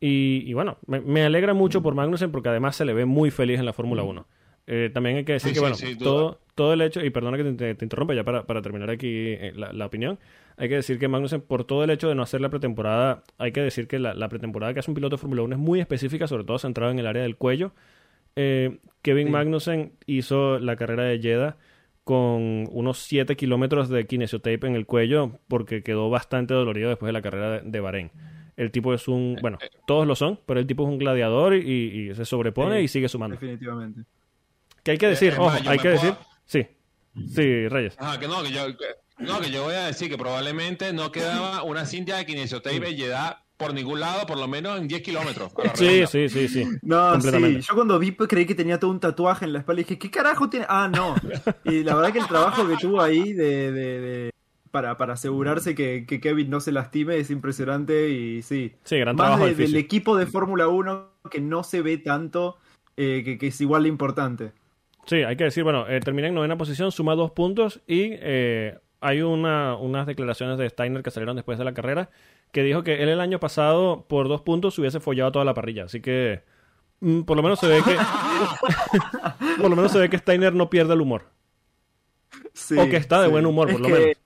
Y, 0.00 0.42
y 0.44 0.52
bueno, 0.52 0.76
me, 0.86 1.00
me 1.00 1.24
alegra 1.24 1.54
mucho 1.54 1.82
por 1.82 1.94
Magnussen 1.94 2.30
porque 2.30 2.50
además 2.50 2.76
se 2.76 2.84
le 2.84 2.92
ve 2.92 3.06
muy 3.06 3.30
feliz 3.30 3.58
en 3.58 3.64
la 3.64 3.72
Fórmula 3.72 4.02
1. 4.02 4.26
Eh, 4.66 4.90
también 4.92 5.16
hay 5.18 5.24
que 5.24 5.34
decir 5.34 5.54
Sí, 5.54 5.60
que, 5.60 5.74
sí, 5.74 5.84
bueno, 5.86 5.98
todo, 6.04 6.40
todo 6.56 6.72
el 6.72 6.80
hecho, 6.80 7.04
y 7.04 7.10
perdona 7.10 7.36
que 7.36 7.44
te, 7.44 7.52
te- 7.52 7.74
te 7.76 7.84
interrumpa 7.84 8.14
ya 8.14 8.24
para, 8.24 8.44
para 8.46 8.62
terminar 8.62 8.90
aquí 8.90 9.08
eh, 9.10 9.52
la, 9.54 9.72
la 9.72 9.86
opinión, 9.86 10.18
hay 10.56 10.68
que 10.68 10.74
decir 10.76 10.98
que 10.98 11.06
Magnussen, 11.06 11.40
por 11.40 11.64
todo 11.64 11.84
el 11.84 11.90
hecho 11.90 12.08
de 12.08 12.14
no 12.16 12.22
hacer 12.22 12.40
la 12.40 12.48
pretemporada, 12.48 13.22
hay 13.38 13.52
que 13.52 13.60
decir 13.60 13.86
que 13.86 13.98
la, 14.00 14.14
la 14.14 14.28
pretemporada 14.28 14.72
que 14.74 14.80
hace 14.80 14.90
un 14.90 14.94
piloto 14.96 15.16
de 15.16 15.20
Fórmula 15.20 15.42
1 15.42 15.54
es 15.54 15.60
muy 15.60 15.80
específica, 15.80 16.26
sobre 16.26 16.44
todo 16.44 16.58
centrado 16.58 16.90
en 16.90 16.98
el 16.98 17.06
área 17.06 17.22
del 17.22 17.36
cuello. 17.36 17.72
Eh, 18.34 18.78
Kevin 19.02 19.28
Sí. 19.28 19.32
Magnussen 19.32 19.92
hizo 20.06 20.58
la 20.58 20.74
carrera 20.76 21.04
de 21.04 21.20
Jeddah 21.20 21.56
con 22.04 22.68
unos 22.70 22.98
7 22.98 23.36
kilómetros 23.36 23.88
de 23.88 24.06
kinesiotape 24.06 24.66
en 24.66 24.74
el 24.76 24.86
cuello 24.86 25.38
porque 25.48 25.82
quedó 25.82 26.08
bastante 26.10 26.54
dolorido 26.54 26.88
después 26.88 27.08
de 27.08 27.12
la 27.12 27.22
carrera 27.22 27.50
de, 27.60 27.70
de 27.70 27.80
Bahrein. 27.80 28.10
El 28.56 28.70
tipo 28.70 28.94
es 28.94 29.06
un, 29.08 29.36
bueno, 29.42 29.58
todos 29.86 30.06
lo 30.06 30.14
son, 30.14 30.38
pero 30.46 30.58
el 30.60 30.66
tipo 30.66 30.84
es 30.84 30.88
un 30.88 30.98
gladiador 30.98 31.54
y, 31.54 32.08
y 32.10 32.14
se 32.14 32.24
sobrepone 32.24 32.78
Sí. 32.78 32.84
y 32.84 32.88
sigue 32.88 33.08
sumando. 33.08 33.34
Definitivamente. 33.36 34.02
Que 34.86 34.92
hay 34.92 34.98
que 34.98 35.08
decir, 35.08 35.32
es 35.32 35.38
ojo, 35.38 35.50
hay 35.50 35.78
que 35.78 35.90
puedo- 35.90 35.92
decir, 35.94 36.14
sí, 36.46 36.66
sí, 37.34 37.68
Reyes. 37.68 37.96
Ajá, 37.98 38.20
que 38.20 38.28
no, 38.28 38.40
que 38.44 38.52
yo, 38.52 38.66
que- 38.76 39.24
no, 39.24 39.40
que 39.40 39.50
yo 39.50 39.64
voy 39.64 39.74
a 39.74 39.86
decir 39.86 40.08
que 40.08 40.16
probablemente 40.16 40.92
no 40.92 41.10
quedaba 41.10 41.64
una 41.64 41.84
cinta 41.86 42.16
de 42.18 42.24
kinesiotape 42.24 42.90
y 42.90 42.96
Jeddah 42.96 43.42
por 43.56 43.74
ningún 43.74 43.98
lado, 43.98 44.26
por 44.26 44.36
lo 44.38 44.46
menos 44.46 44.78
en 44.78 44.86
10 44.86 45.02
kilómetros. 45.02 45.50
Sí, 45.74 46.04
sí, 46.06 46.28
sí, 46.28 46.46
sí. 46.48 46.64
No, 46.82 47.06
sí. 47.06 47.12
completamente. 47.14 47.60
Yo 47.62 47.74
cuando 47.74 47.98
vi 47.98 48.12
pues, 48.12 48.28
creí 48.28 48.46
que 48.46 48.54
tenía 48.54 48.78
todo 48.78 48.90
un 48.92 49.00
tatuaje 49.00 49.44
en 49.46 49.54
la 49.54 49.58
espalda 49.58 49.80
y 49.80 49.84
dije, 49.84 49.98
¿qué 49.98 50.08
carajo 50.10 50.48
tiene? 50.48 50.66
Ah, 50.68 50.88
no. 50.94 51.16
Y 51.64 51.82
la 51.82 51.96
verdad 51.96 52.12
que 52.12 52.18
el 52.20 52.26
trabajo 52.28 52.68
que 52.68 52.76
tuvo 52.76 53.00
ahí 53.02 53.32
de, 53.32 53.72
de- 53.72 54.00
de- 54.00 54.30
para, 54.70 54.96
para 54.98 55.14
asegurarse 55.14 55.74
que, 55.74 56.04
que 56.06 56.20
Kevin 56.20 56.50
no 56.50 56.60
se 56.60 56.70
lastime 56.70 57.16
es 57.16 57.30
impresionante 57.30 58.10
y 58.10 58.42
sí. 58.42 58.74
Sí, 58.84 58.98
gran 58.98 59.16
Más 59.16 59.26
trabajo 59.26 59.46
de- 59.46 59.54
del 59.54 59.74
equipo 59.76 60.16
de 60.16 60.26
Fórmula 60.26 60.68
1 60.68 61.08
que 61.30 61.40
no 61.40 61.64
se 61.64 61.80
ve 61.82 61.96
tanto, 61.98 62.58
eh, 62.98 63.22
que, 63.24 63.38
que 63.38 63.46
es 63.46 63.60
igual 63.62 63.84
de 63.84 63.88
importante. 63.88 64.52
Sí, 65.06 65.16
hay 65.22 65.36
que 65.36 65.44
decir, 65.44 65.62
bueno, 65.64 65.88
eh, 65.88 66.00
termina 66.00 66.28
en 66.28 66.34
novena 66.34 66.56
posición, 66.58 66.90
suma 66.92 67.14
dos 67.14 67.30
puntos 67.30 67.80
y 67.86 68.10
eh, 68.12 68.78
hay 69.00 69.22
una, 69.22 69.76
unas 69.76 70.06
declaraciones 70.06 70.58
de 70.58 70.68
Steiner 70.68 71.02
que 71.02 71.10
salieron 71.10 71.36
después 71.36 71.58
de 71.58 71.64
la 71.64 71.74
carrera 71.74 72.10
que 72.52 72.62
dijo 72.62 72.82
que 72.82 73.02
él 73.02 73.08
el 73.08 73.20
año 73.20 73.38
pasado 73.38 74.06
por 74.08 74.28
dos 74.28 74.40
puntos 74.42 74.78
hubiese 74.78 74.98
follado 75.00 75.30
toda 75.32 75.44
la 75.44 75.54
parrilla. 75.54 75.84
Así 75.84 76.00
que 76.00 76.42
mm, 77.00 77.22
por 77.22 77.36
lo 77.36 77.42
menos 77.42 77.60
se 77.60 77.68
ve 77.68 77.82
que 77.84 77.96
por 79.60 79.70
lo 79.70 79.76
menos 79.76 79.92
se 79.92 79.98
ve 79.98 80.08
que 80.10 80.18
Steiner 80.18 80.54
no 80.54 80.68
pierde 80.70 80.94
el 80.94 81.00
humor. 81.00 81.26
Sí, 82.52 82.76
O 82.78 82.88
que 82.88 82.96
está 82.96 83.20
de 83.20 83.26
sí. 83.26 83.32
buen 83.32 83.46
humor, 83.46 83.68
Es 83.68 83.74
por 83.76 83.82
lo 83.82 83.88
que- 83.88 84.00
menos. 84.00 84.16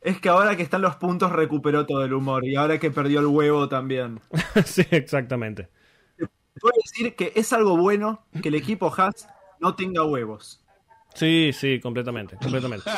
Es 0.00 0.20
que 0.20 0.28
ahora 0.28 0.56
que 0.56 0.62
están 0.62 0.80
los 0.80 0.94
puntos 0.96 1.32
recuperó 1.32 1.84
todo 1.84 2.04
el 2.04 2.12
humor 2.14 2.44
y 2.46 2.54
ahora 2.54 2.78
que 2.78 2.90
perdió 2.90 3.18
el 3.20 3.26
huevo 3.26 3.68
también. 3.68 4.20
sí, 4.64 4.82
exactamente. 4.92 5.68
Puedo 6.60 6.74
decir 6.82 7.14
que 7.14 7.32
es 7.36 7.52
algo 7.52 7.76
bueno 7.76 8.24
que 8.42 8.48
el 8.48 8.54
equipo 8.54 8.92
Haas 8.96 9.28
no 9.60 9.74
tenga 9.74 10.04
huevos. 10.04 10.60
Sí, 11.14 11.50
sí, 11.52 11.80
completamente, 11.80 12.36
completamente. 12.36 12.88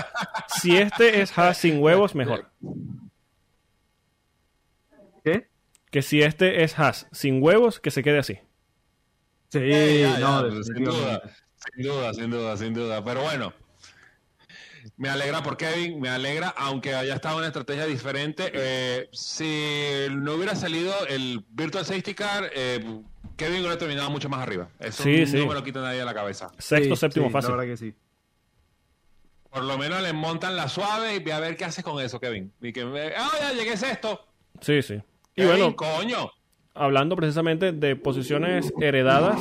Si 0.60 0.76
este 0.76 1.22
es 1.22 1.36
Haas 1.38 1.58
sin 1.58 1.82
huevos, 1.82 2.14
mejor. 2.14 2.50
¿Qué? 5.24 5.48
Que 5.90 6.02
si 6.02 6.22
este 6.22 6.62
es 6.62 6.78
Haas 6.78 7.06
sin 7.12 7.42
huevos, 7.42 7.80
que 7.80 7.90
se 7.90 8.02
quede 8.02 8.18
así. 8.18 8.38
Sí, 9.48 10.00
ya, 10.00 10.18
no, 10.18 10.62
sin 10.62 10.84
duda, 10.84 11.22
sin 11.74 11.84
duda, 11.84 12.14
sin 12.14 12.30
duda, 12.30 12.56
sin 12.56 12.74
duda. 12.74 13.04
Pero 13.04 13.22
bueno, 13.22 13.52
me 14.96 15.08
alegra 15.08 15.42
por 15.42 15.56
Kevin, 15.56 16.00
me 16.00 16.08
alegra, 16.08 16.48
aunque 16.56 16.94
haya 16.94 17.14
estado 17.14 17.38
una 17.38 17.46
estrategia 17.46 17.86
diferente. 17.86 18.50
Eh, 18.52 19.08
si 19.12 20.06
no 20.10 20.34
hubiera 20.34 20.54
salido 20.54 20.94
el 21.08 21.44
Virtual 21.50 21.84
Safety 21.84 22.14
Car, 22.14 22.50
eh, 22.54 23.02
Kevin 23.40 23.60
hubiera 23.60 23.78
terminado 23.78 24.10
mucho 24.10 24.28
más 24.28 24.40
arriba. 24.40 24.68
Eso 24.78 25.02
Sí, 25.02 25.20
no 25.20 25.26
sí. 25.26 25.46
me 25.46 25.54
lo 25.54 25.64
quita 25.64 25.80
nadie 25.80 25.98
de 26.00 26.04
la 26.04 26.14
cabeza. 26.14 26.50
Sexto, 26.58 26.94
Sí, 26.94 27.00
séptimo 27.00 27.26
sí, 27.26 27.32
fácil. 27.32 27.50
La 27.52 27.56
verdad 27.56 27.72
que 27.72 27.76
sí. 27.78 27.94
Por 29.50 29.64
lo 29.64 29.76
menos 29.78 30.00
le 30.02 30.12
montan 30.12 30.54
la 30.56 30.68
suave 30.68 31.16
y 31.16 31.18
ve 31.18 31.32
a 31.32 31.40
ver 31.40 31.56
qué 31.56 31.64
haces 31.64 31.82
con 31.82 32.00
eso, 32.04 32.20
Kevin. 32.20 32.52
Y 32.60 32.72
que, 32.72 32.82
ah, 33.16 33.30
ya 33.40 33.52
llegué 33.52 33.76
sexto. 33.76 34.20
Sí, 34.60 34.80
sí. 34.82 34.94
Y 34.94 35.42
Kevin, 35.42 35.48
bueno, 35.50 35.76
coño. 35.76 36.30
hablando 36.74 37.16
precisamente 37.16 37.72
de 37.72 37.96
posiciones 37.96 38.72
heredadas, 38.80 39.40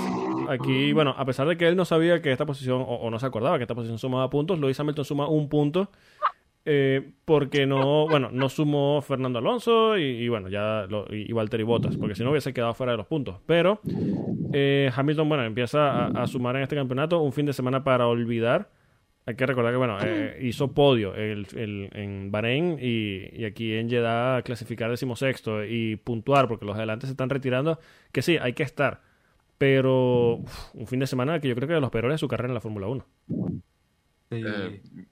aquí, 0.49 0.93
bueno, 0.93 1.13
a 1.17 1.25
pesar 1.25 1.47
de 1.47 1.57
que 1.57 1.67
él 1.67 1.75
no 1.75 1.85
sabía 1.85 2.21
que 2.21 2.31
esta 2.31 2.45
posición, 2.45 2.81
o, 2.81 2.85
o 2.85 3.09
no 3.11 3.19
se 3.19 3.25
acordaba 3.27 3.57
que 3.57 3.65
esta 3.65 3.75
posición 3.75 3.99
sumaba 3.99 4.29
puntos, 4.29 4.59
Lewis 4.59 4.79
Hamilton 4.79 5.05
suma 5.05 5.27
un 5.27 5.47
punto, 5.49 5.91
eh, 6.65 7.11
porque 7.25 7.65
no, 7.65 8.07
bueno, 8.07 8.29
no 8.31 8.49
sumó 8.49 9.01
Fernando 9.01 9.39
Alonso 9.39 9.97
y, 9.97 10.03
y 10.03 10.27
bueno, 10.29 10.49
ya, 10.49 10.85
lo, 10.89 11.05
y, 11.09 11.29
y 11.29 11.33
Valtteri 11.33 11.63
Bottas, 11.63 11.97
porque 11.97 12.15
si 12.15 12.23
no 12.23 12.31
hubiese 12.31 12.53
quedado 12.53 12.73
fuera 12.73 12.91
de 12.93 12.97
los 12.97 13.07
puntos. 13.07 13.37
Pero 13.45 13.79
eh, 14.53 14.91
Hamilton, 14.95 15.29
bueno, 15.29 15.43
empieza 15.45 16.05
a, 16.05 16.23
a 16.23 16.27
sumar 16.27 16.55
en 16.57 16.63
este 16.63 16.75
campeonato 16.75 17.21
un 17.21 17.33
fin 17.33 17.45
de 17.45 17.53
semana 17.53 17.83
para 17.83 18.07
olvidar. 18.07 18.69
Hay 19.25 19.35
que 19.35 19.45
recordar 19.45 19.71
que, 19.73 19.77
bueno, 19.77 19.97
eh, 20.01 20.39
hizo 20.41 20.71
podio 20.73 21.13
el, 21.13 21.45
el- 21.55 21.89
en 21.93 22.31
Bahrein 22.31 22.79
y, 22.81 23.29
y 23.39 23.45
aquí 23.45 23.73
en 23.75 23.87
Jeddah 23.89 24.37
a 24.37 24.41
clasificar 24.41 24.89
decimosexto 24.89 25.63
y 25.65 25.97
puntuar 25.97 26.47
porque 26.47 26.65
los 26.65 26.75
adelantes 26.75 27.09
se 27.09 27.11
están 27.13 27.29
retirando. 27.29 27.79
Que 28.11 28.21
sí, 28.23 28.37
hay 28.37 28.53
que 28.53 28.63
estar. 28.63 29.01
Pero 29.59 30.35
uf, 30.37 30.73
un 30.75 30.87
fin 30.87 30.99
de 30.99 31.05
semana 31.07 31.39
que 31.39 31.47
yo 31.47 31.55
creo 31.55 31.67
que 31.67 31.73
de 31.75 31.81
los 31.81 31.91
peores 31.91 32.11
de 32.11 32.17
su 32.17 32.27
carrera 32.27 32.47
en 32.49 32.53
la 32.55 32.61
Fórmula 32.61 32.87
1. 32.87 33.05
Sí. 34.31 35.08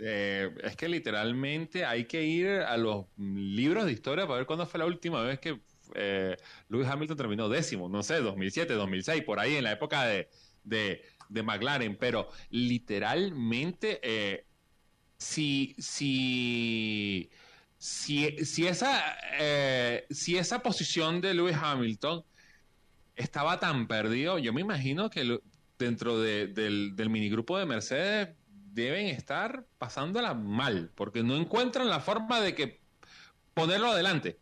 Eh, 0.00 0.54
es 0.62 0.76
que 0.76 0.88
literalmente 0.88 1.84
hay 1.84 2.06
que 2.06 2.22
ir 2.24 2.48
a 2.48 2.76
los 2.76 3.06
libros 3.16 3.86
de 3.86 3.92
historia 3.92 4.26
para 4.26 4.38
ver 4.38 4.46
cuándo 4.46 4.66
fue 4.66 4.78
la 4.78 4.86
última 4.86 5.22
vez 5.22 5.38
que 5.40 5.60
eh, 5.94 6.36
Lewis 6.68 6.88
Hamilton 6.88 7.16
terminó 7.16 7.48
décimo, 7.48 7.88
no 7.88 8.02
sé, 8.02 8.16
2007, 8.20 8.74
2006, 8.74 9.22
por 9.24 9.38
ahí 9.40 9.54
en 9.56 9.64
la 9.64 9.72
época 9.72 10.04
de, 10.04 10.28
de, 10.64 11.02
de 11.28 11.42
McLaren, 11.42 11.96
pero 11.98 12.28
literalmente, 12.50 14.00
eh, 14.02 14.46
si, 15.18 15.74
si, 15.78 17.30
si, 17.78 18.44
si, 18.44 18.66
esa, 18.66 19.16
eh, 19.38 20.06
si 20.10 20.36
esa 20.38 20.62
posición 20.62 21.20
de 21.20 21.34
Lewis 21.34 21.56
Hamilton 21.60 22.24
estaba 23.14 23.58
tan 23.60 23.86
perdido, 23.88 24.38
yo 24.38 24.52
me 24.52 24.60
imagino 24.60 25.10
que 25.10 25.38
dentro 25.78 26.18
de- 26.20 26.48
del, 26.48 26.96
del 26.96 27.10
minigrupo 27.10 27.58
de 27.58 27.66
Mercedes 27.66 28.36
deben 28.76 29.06
estar 29.06 29.64
pasándola 29.78 30.34
mal, 30.34 30.90
porque 30.94 31.22
no 31.22 31.34
encuentran 31.34 31.88
la 31.88 31.98
forma 31.98 32.40
de 32.40 32.54
que 32.54 32.80
ponerlo 33.54 33.88
adelante. 33.88 34.36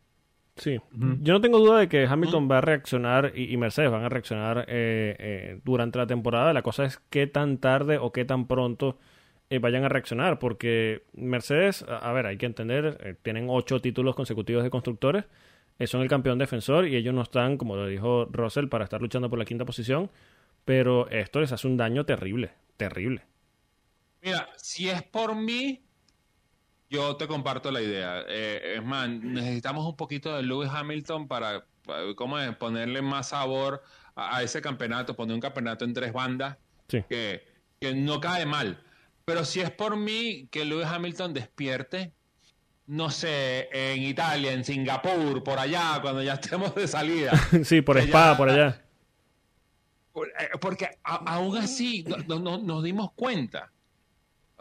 Sí, 0.57 0.79
yo 0.93 1.33
no 1.33 1.41
tengo 1.41 1.59
duda 1.59 1.79
de 1.79 1.89
que 1.89 2.07
Hamilton 2.07 2.49
va 2.51 2.59
a 2.59 2.61
reaccionar 2.61 3.33
y, 3.35 3.53
y 3.53 3.57
Mercedes 3.57 3.91
van 3.91 4.05
a 4.05 4.09
reaccionar 4.09 4.67
eh, 4.69 5.17
eh, 5.19 5.61
durante 5.65 5.99
la 5.99 6.07
temporada. 6.07 6.53
La 6.53 6.63
cosa 6.63 6.85
es 6.85 7.01
qué 7.11 7.27
tan 7.27 7.59
tarde 7.59 7.99
o 7.99 8.13
qué 8.13 8.25
tan 8.25 8.47
pronto 8.47 8.99
eh, 9.51 9.59
vayan 9.59 9.85
a 9.85 9.89
reaccionar, 9.89 10.39
porque 10.39 11.05
Mercedes, 11.13 11.85
a, 11.89 11.99
a 11.99 12.13
ver, 12.13 12.27
hay 12.27 12.37
que 12.37 12.47
entender, 12.47 12.99
eh, 13.03 13.15
tienen 13.23 13.47
ocho 13.49 13.81
títulos 13.81 14.15
consecutivos 14.15 14.63
de 14.63 14.71
constructores, 14.71 15.25
eh, 15.79 15.87
son 15.87 16.03
el 16.03 16.09
campeón 16.09 16.39
defensor 16.39 16.87
y 16.87 16.97
ellos 16.97 17.15
no 17.15 17.23
están, 17.23 17.57
como 17.57 17.77
lo 17.77 17.87
dijo 17.87 18.27
Russell, 18.31 18.69
para 18.69 18.85
estar 18.85 19.01
luchando 19.01 19.29
por 19.31 19.39
la 19.39 19.45
quinta 19.45 19.65
posición, 19.65 20.11
pero 20.65 21.09
esto 21.11 21.41
les 21.41 21.53
hace 21.53 21.67
un 21.67 21.77
daño 21.77 22.05
terrible, 22.05 22.53
terrible. 22.77 23.23
Mira, 24.25 24.49
si 24.57 24.89
es 24.89 25.03
por 25.03 25.35
mí, 25.37 25.83
yo 26.89 27.17
te 27.17 27.27
comparto 27.27 27.71
la 27.71 27.83
idea. 27.83 28.23
Eh, 28.27 28.77
es 28.77 28.85
más, 28.85 29.09
necesitamos 29.09 29.85
un 29.87 29.97
poquito 29.97 30.35
de 30.35 30.43
Lewis 30.43 30.71
Hamilton 30.73 31.29
para, 31.29 31.67
para- 31.85 32.15
¿cómo 32.17 32.39
es? 32.39 32.57
Ponerle 32.57 33.03
más 33.03 33.29
sabor 33.29 33.83
a, 34.17 34.37
a 34.39 34.43
ese 34.43 34.63
campeonato, 34.63 35.15
poner 35.15 35.35
un 35.35 35.41
campeonato 35.41 35.85
en 35.85 35.93
tres 35.93 36.13
bandas 36.13 36.57
Sí. 36.89 37.03
que, 37.09 37.43
que 37.81 37.95
no 37.95 38.21
cae 38.21 38.47
mal. 38.47 38.83
Pero 39.25 39.45
si 39.45 39.61
es 39.61 39.71
por 39.71 39.97
mí 39.97 40.49
que 40.51 40.65
Lewis 40.65 40.87
Hamilton 40.87 41.33
despierte, 41.35 42.13
no 42.87 43.11
sé, 43.11 43.69
en 43.73 44.03
Italia, 44.03 44.53
en 44.53 44.65
Singapur, 44.65 45.43
por 45.43 45.59
allá, 45.59 45.99
cuando 46.03 46.23
ya 46.23 46.35
estemos 46.41 46.75
de 46.75 46.87
salida. 46.89 47.33
sí, 47.65 47.81
por 47.83 47.99
espada, 47.99 48.33
ya- 48.33 48.37
por 48.39 48.49
allá. 48.51 48.81
Eh, 50.17 50.59
Porque 50.61 50.89
a- 51.03 51.35
aún 51.35 51.57
así 51.59 52.05
no- 52.29 52.59
nos 52.59 52.83
dimos 52.85 53.13
cuenta. 53.15 53.71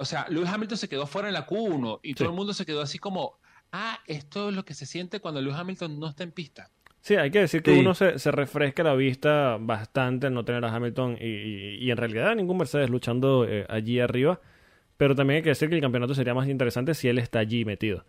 O 0.04 0.06
sea, 0.06 0.26
Lewis 0.30 0.49
Hamilton 0.49 0.78
se 0.78 0.89
quedó 0.89 1.08
fuera 1.08 1.30
en 1.30 1.34
la 1.34 1.47
Q1 1.47 2.01
y 2.04 2.14
todo 2.14 2.28
el 2.28 2.36
mundo 2.36 2.54
se 2.54 2.66
quedó 2.66 2.82
así 2.82 2.99
como, 2.99 3.39
ah, 3.72 3.99
esto 4.06 4.49
es 4.49 4.56
lo 4.56 4.66
que 4.66 4.74
se 4.74 4.86
siente 4.86 5.20
cuando 5.22 5.41
Lewis 5.41 5.56
Hamilton 5.58 5.97
no 5.99 6.08
está 6.10 6.24
en 6.24 6.32
pista. 6.34 6.70
Sí, 7.01 7.16
hay 7.16 7.32
que 7.32 7.39
decir 7.39 7.64
que 7.64 7.74
Sí. 7.74 7.80
uno 7.80 7.93
se, 7.95 8.20
se 8.20 8.32
refresca 8.32 8.84
la 8.84 8.93
vista 8.95 9.58
bastante 9.60 10.28
al 10.28 10.34
no 10.34 10.45
tener 10.45 10.64
a 10.66 10.74
Hamilton 10.76 11.18
y, 11.20 11.26
y- 11.26 11.76
y 11.86 11.91
en 11.91 11.97
realidad 11.97 12.30
a 12.30 12.36
ningún 12.36 12.58
Mercedes 12.58 12.89
luchando 12.89 13.45
eh, 13.47 13.66
allí 13.70 13.99
arriba. 13.99 14.39
Pero 14.97 15.16
también 15.16 15.38
hay 15.38 15.43
que 15.43 15.49
decir 15.49 15.70
que 15.70 15.76
el 15.76 15.82
campeonato 15.82 16.14
sería 16.14 16.34
más 16.34 16.47
interesante 16.47 16.93
si 16.93 17.08
él 17.08 17.18
está 17.18 17.39
allí 17.39 17.66
metido. 17.66 18.06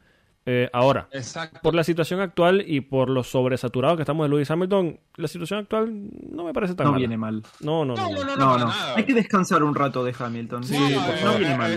Eh, 0.46 0.68
ahora, 0.74 1.08
Exacto. 1.10 1.58
por 1.62 1.74
la 1.74 1.82
situación 1.84 2.20
actual 2.20 2.62
y 2.66 2.82
por 2.82 3.08
lo 3.08 3.24
sobresaturado 3.24 3.96
que 3.96 4.02
estamos 4.02 4.24
de 4.26 4.28
Lewis 4.28 4.50
Hamilton, 4.50 5.00
la 5.16 5.26
situación 5.28 5.60
actual 5.60 5.90
no 6.30 6.44
me 6.44 6.52
parece 6.52 6.74
tan 6.74 6.84
No 6.84 6.90
mala. 6.92 6.98
viene 6.98 7.16
mal. 7.16 7.42
No, 7.60 7.84
no, 7.86 7.94
no. 7.94 8.10
No, 8.10 8.24
no, 8.24 8.36
no, 8.36 8.58
no. 8.58 8.72
Hay 8.94 9.04
que 9.04 9.14
descansar 9.14 9.62
un 9.62 9.74
rato 9.74 10.04
de 10.04 10.14
Hamilton. 10.18 10.64
Sí, 10.64 10.74
por 10.76 10.90
eh, 10.90 10.94
no 10.96 11.02
favor. 11.26 11.38
viene 11.38 11.56
mal. 11.56 11.76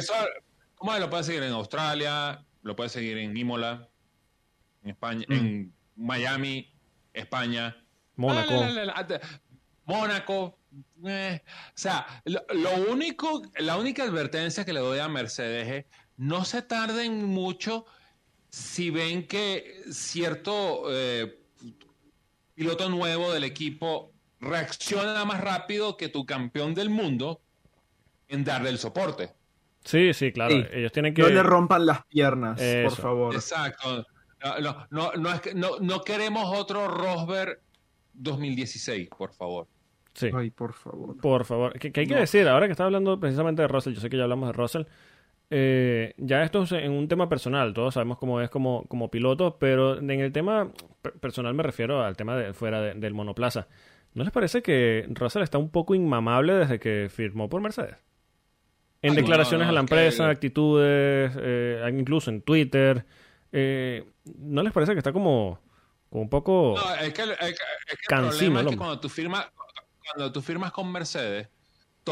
¿Cómo 0.75 0.97
lo 0.99 1.09
puede 1.09 1.23
seguir 1.23 1.43
en 1.43 1.53
Australia? 1.53 2.43
Lo 2.63 2.75
puede 2.75 2.89
seguir 2.89 3.17
en 3.19 3.37
Imola, 3.37 3.87
en 4.83 4.89
España, 4.89 5.25
Mm. 5.29 5.33
en 5.33 5.73
Miami, 5.95 6.69
España. 7.13 7.77
Mónaco. 8.17 8.51
La, 8.53 9.05
Mónaco. 9.85 10.59
eh. 11.05 11.41
O 11.45 11.71
sea, 11.75 12.05
lo, 12.25 12.41
lo 12.53 12.91
único, 12.91 13.41
la 13.59 13.77
única 13.77 14.03
advertencia 14.03 14.65
que 14.65 14.73
le 14.73 14.81
doy 14.81 14.99
a 14.99 15.07
Mercedes 15.07 15.67
es 15.69 15.85
no 16.17 16.43
se 16.45 16.61
tarden 16.63 17.25
mucho 17.25 17.85
si 18.49 18.89
ven 18.89 19.27
que 19.27 19.81
cierto 19.91 20.83
eh, 20.89 21.39
piloto 22.53 22.89
nuevo 22.89 23.31
del 23.31 23.43
equipo 23.43 24.11
reacciona 24.39 25.25
más 25.25 25.41
rápido 25.41 25.97
que 25.97 26.09
tu 26.09 26.25
campeón 26.25 26.73
del 26.73 26.89
mundo 26.89 27.41
en 28.27 28.43
darle 28.43 28.69
el 28.69 28.77
soporte. 28.77 29.31
Sí, 29.83 30.13
sí, 30.13 30.31
claro. 30.31 30.51
Sí. 30.55 30.65
Ellos 30.73 30.91
tienen 30.91 31.13
que... 31.13 31.21
No 31.21 31.29
le 31.29 31.43
rompan 31.43 31.85
las 31.85 32.05
piernas, 32.05 32.59
Eso. 32.59 32.89
por 32.89 32.97
favor. 33.01 33.35
Exacto. 33.35 34.05
No, 34.43 34.59
no, 34.59 34.87
no, 34.91 35.11
no, 35.13 35.33
es 35.33 35.41
que- 35.41 35.55
no, 35.55 35.79
no 35.79 36.01
queremos 36.01 36.55
otro 36.57 36.87
Rosberg 36.87 37.59
2016, 38.13 39.09
por 39.09 39.31
favor. 39.33 39.67
Sí. 40.13 40.29
Ay, 40.33 40.49
por 40.49 40.73
favor. 40.73 41.15
Por 41.17 41.45
favor, 41.45 41.79
que, 41.79 41.91
que 41.91 42.01
hay 42.01 42.07
que 42.07 42.15
decir, 42.15 42.47
ahora 42.47 42.65
que 42.65 42.71
está 42.71 42.85
hablando 42.85 43.19
precisamente 43.19 43.61
de 43.61 43.67
Russell, 43.67 43.93
yo 43.93 44.01
sé 44.01 44.09
que 44.09 44.17
ya 44.17 44.23
hablamos 44.23 44.49
de 44.49 44.53
Russell, 44.53 44.83
eh, 45.49 46.13
ya 46.17 46.43
esto 46.43 46.63
es 46.63 46.71
en 46.73 46.91
un 46.91 47.07
tema 47.07 47.29
personal, 47.29 47.73
todos 47.73 47.93
sabemos 47.93 48.17
cómo 48.17 48.41
es 48.41 48.49
como, 48.49 48.85
como 48.87 49.09
piloto, 49.09 49.57
pero 49.59 49.97
en 49.97 50.09
el 50.11 50.31
tema 50.31 50.71
per- 51.01 51.13
personal 51.13 51.53
me 51.53 51.63
refiero 51.63 52.03
al 52.03 52.17
tema 52.17 52.35
de 52.35 52.53
fuera 52.53 52.81
de- 52.81 52.93
del 52.95 53.13
monoplaza. 53.13 53.67
¿No 54.13 54.23
les 54.23 54.31
parece 54.33 54.61
que 54.61 55.05
Russell 55.09 55.43
está 55.43 55.57
un 55.57 55.69
poco 55.69 55.93
inmamable 55.95 56.53
desde 56.53 56.79
que 56.79 57.07
firmó 57.09 57.49
por 57.49 57.61
Mercedes? 57.61 57.95
En 59.01 59.11
Ay, 59.11 59.15
no, 59.17 59.21
declaraciones 59.21 59.67
no, 59.67 59.69
a 59.69 59.73
la 59.73 59.79
que- 59.79 59.83
empresa, 59.83 60.29
actitudes, 60.29 61.31
eh, 61.39 61.87
incluso 61.97 62.29
en 62.31 62.41
Twitter. 62.41 63.05
eh, 63.53 64.03
¿No 64.39 64.61
les 64.63 64.73
parece 64.73 64.91
que 64.93 64.97
está 64.97 65.13
como, 65.13 65.59
como 66.09 66.23
un 66.23 66.29
poco... 66.29 66.75
No, 66.77 66.95
es 66.95 67.13
que, 67.13 67.21
es 67.21 67.27
que- 67.29 67.33
es 67.33 67.37
que 67.39 67.63
el 67.91 67.97
Cansino 68.07 68.53
problema 68.53 68.59
es 68.61 68.67
que 68.67 68.77
cuando 68.77 68.99
tú 68.99 69.07
firmas, 69.09 69.47
cuando 70.13 70.31
tú 70.33 70.41
firmas 70.41 70.71
con 70.71 70.91
Mercedes, 70.91 71.47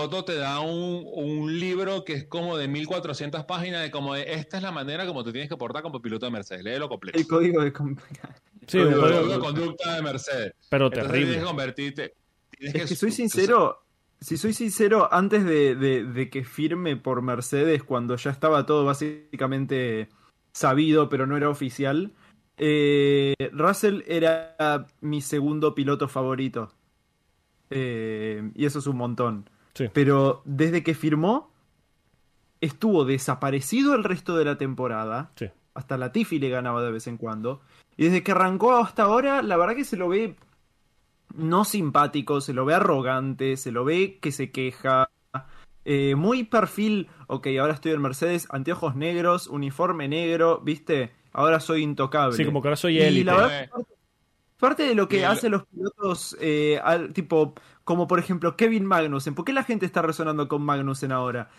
todo 0.10 0.24
te 0.26 0.36
da 0.36 0.60
un, 0.60 1.06
un 1.14 1.60
libro 1.60 2.04
que 2.06 2.14
es 2.14 2.24
como 2.26 2.58
de 2.58 2.68
1400 2.68 3.46
páginas 3.46 3.82
de 3.84 3.92
como 3.92 4.14
de, 4.14 4.34
esta 4.34 4.58
es 4.58 4.64
la 4.64 4.72
manera 4.72 5.06
como 5.08 5.24
te 5.24 5.32
tienes 5.32 5.50
que 5.50 5.58
portar 5.58 5.82
como 5.84 6.02
piloto 6.02 6.26
de 6.26 6.32
Mercedes. 6.32 6.64
Léelo 6.64 6.88
completo. 6.90 7.18
El 7.18 7.28
código 7.28 7.62
de 7.64 7.74
Sí, 8.68 8.78
El 8.80 8.94
código- 8.96 9.28
de 9.28 9.40
conducta 9.40 9.96
de 9.96 10.02
Mercedes. 10.02 10.54
pero 10.70 10.86
Entonces 10.88 11.08
terrible. 11.12 11.26
tienes 11.28 11.44
que 11.44 11.48
convertirte. 11.48 12.14
tienes 12.58 12.76
Es 12.76 12.90
que 12.90 12.96
soy 12.96 13.12
sincero, 13.12 13.84
si 14.20 14.38
soy 14.38 14.54
sincero, 14.54 15.08
antes 15.12 15.46
de, 15.46 15.76
de- 15.76 16.04
de 16.04 16.30
que 16.30 16.44
firme 16.44 16.96
por 16.98 17.22
Mercedes, 17.22 17.84
cuando 17.84 18.16
ya 18.16 18.32
estaba 18.32 18.66
todo 18.66 18.84
básicamente 18.86 20.10
sabido, 20.52 21.10
pero 21.10 21.28
no 21.28 21.38
era 21.38 21.50
oficial, 21.50 22.14
eh, 22.58 23.34
Russell 23.52 24.02
era 24.08 24.88
mi 25.02 25.22
segundo 25.22 25.76
piloto 25.76 26.08
favorito. 26.08 26.72
Eh, 27.70 28.52
y 28.56 28.66
eso 28.66 28.80
es 28.80 28.88
un 28.88 28.98
montón. 28.98 29.50
Sí. 29.76 29.90
Pero 29.94 30.42
desde 30.46 30.82
que 30.82 30.96
firmó, 30.96 31.52
estuvo 32.62 33.06
desaparecido 33.06 33.94
el 33.94 34.04
resto 34.04 34.36
de 34.36 34.46
la 34.46 34.58
temporada. 34.58 35.32
Sí. 35.36 35.50
Hasta 35.76 35.98
la 35.98 36.12
Tiffy 36.12 36.40
le 36.40 36.50
ganaba 36.50 36.82
de 36.82 36.92
vez 36.92 37.06
en 37.06 37.18
cuando. 37.18 37.62
Y 37.98 38.06
desde 38.06 38.24
que 38.24 38.32
arrancó 38.32 38.76
hasta 38.76 39.04
ahora, 39.04 39.42
la 39.44 39.58
verdad 39.58 39.76
que 39.76 39.86
se 39.86 39.98
lo 39.98 40.10
ve 40.10 40.36
no 41.36 41.66
simpático, 41.66 42.42
se 42.42 42.54
lo 42.54 42.66
ve 42.66 42.74
arrogante, 42.74 43.58
se 43.58 43.72
lo 43.72 43.84
ve 43.86 44.18
que 44.22 44.32
se 44.32 44.52
queja. 44.52 45.10
Eh, 45.84 46.16
muy 46.16 46.44
perfil, 46.46 47.10
ok, 47.28 47.48
ahora 47.60 47.74
estoy 47.74 47.92
en 47.92 48.02
Mercedes, 48.02 48.48
anteojos 48.50 48.96
negros, 48.96 49.46
uniforme 49.48 50.08
negro, 50.08 50.60
viste, 50.64 51.12
ahora 51.32 51.60
soy 51.60 51.84
intocable. 51.84 52.36
Sí, 52.36 52.46
como 52.46 52.62
que 52.62 52.70
ahora 52.70 52.76
soy 52.78 52.98
Y 52.98 53.02
élite. 53.02 53.26
la 53.26 53.36
verdad, 53.36 53.70
parte- 54.60 54.84
de 54.84 54.96
lo 54.96 55.08
que 55.08 55.20
el- 55.20 55.26
hacen 55.26 55.52
los 55.52 55.66
pilotos, 55.68 56.36
eh, 56.40 56.80
al- 56.84 57.14
tipo, 57.14 57.54
como 57.84 58.08
por 58.08 58.20
ejemplo 58.20 58.56
Kevin 58.56 58.86
Magnussen, 58.86 59.36
¿por 59.36 59.46
qué 59.46 59.54
la 59.54 59.64
gente 59.64 59.86
está 59.86 60.02
resonando 60.02 60.48
con 60.48 60.62
Magnussen 60.64 61.12
ahora? 61.12 61.50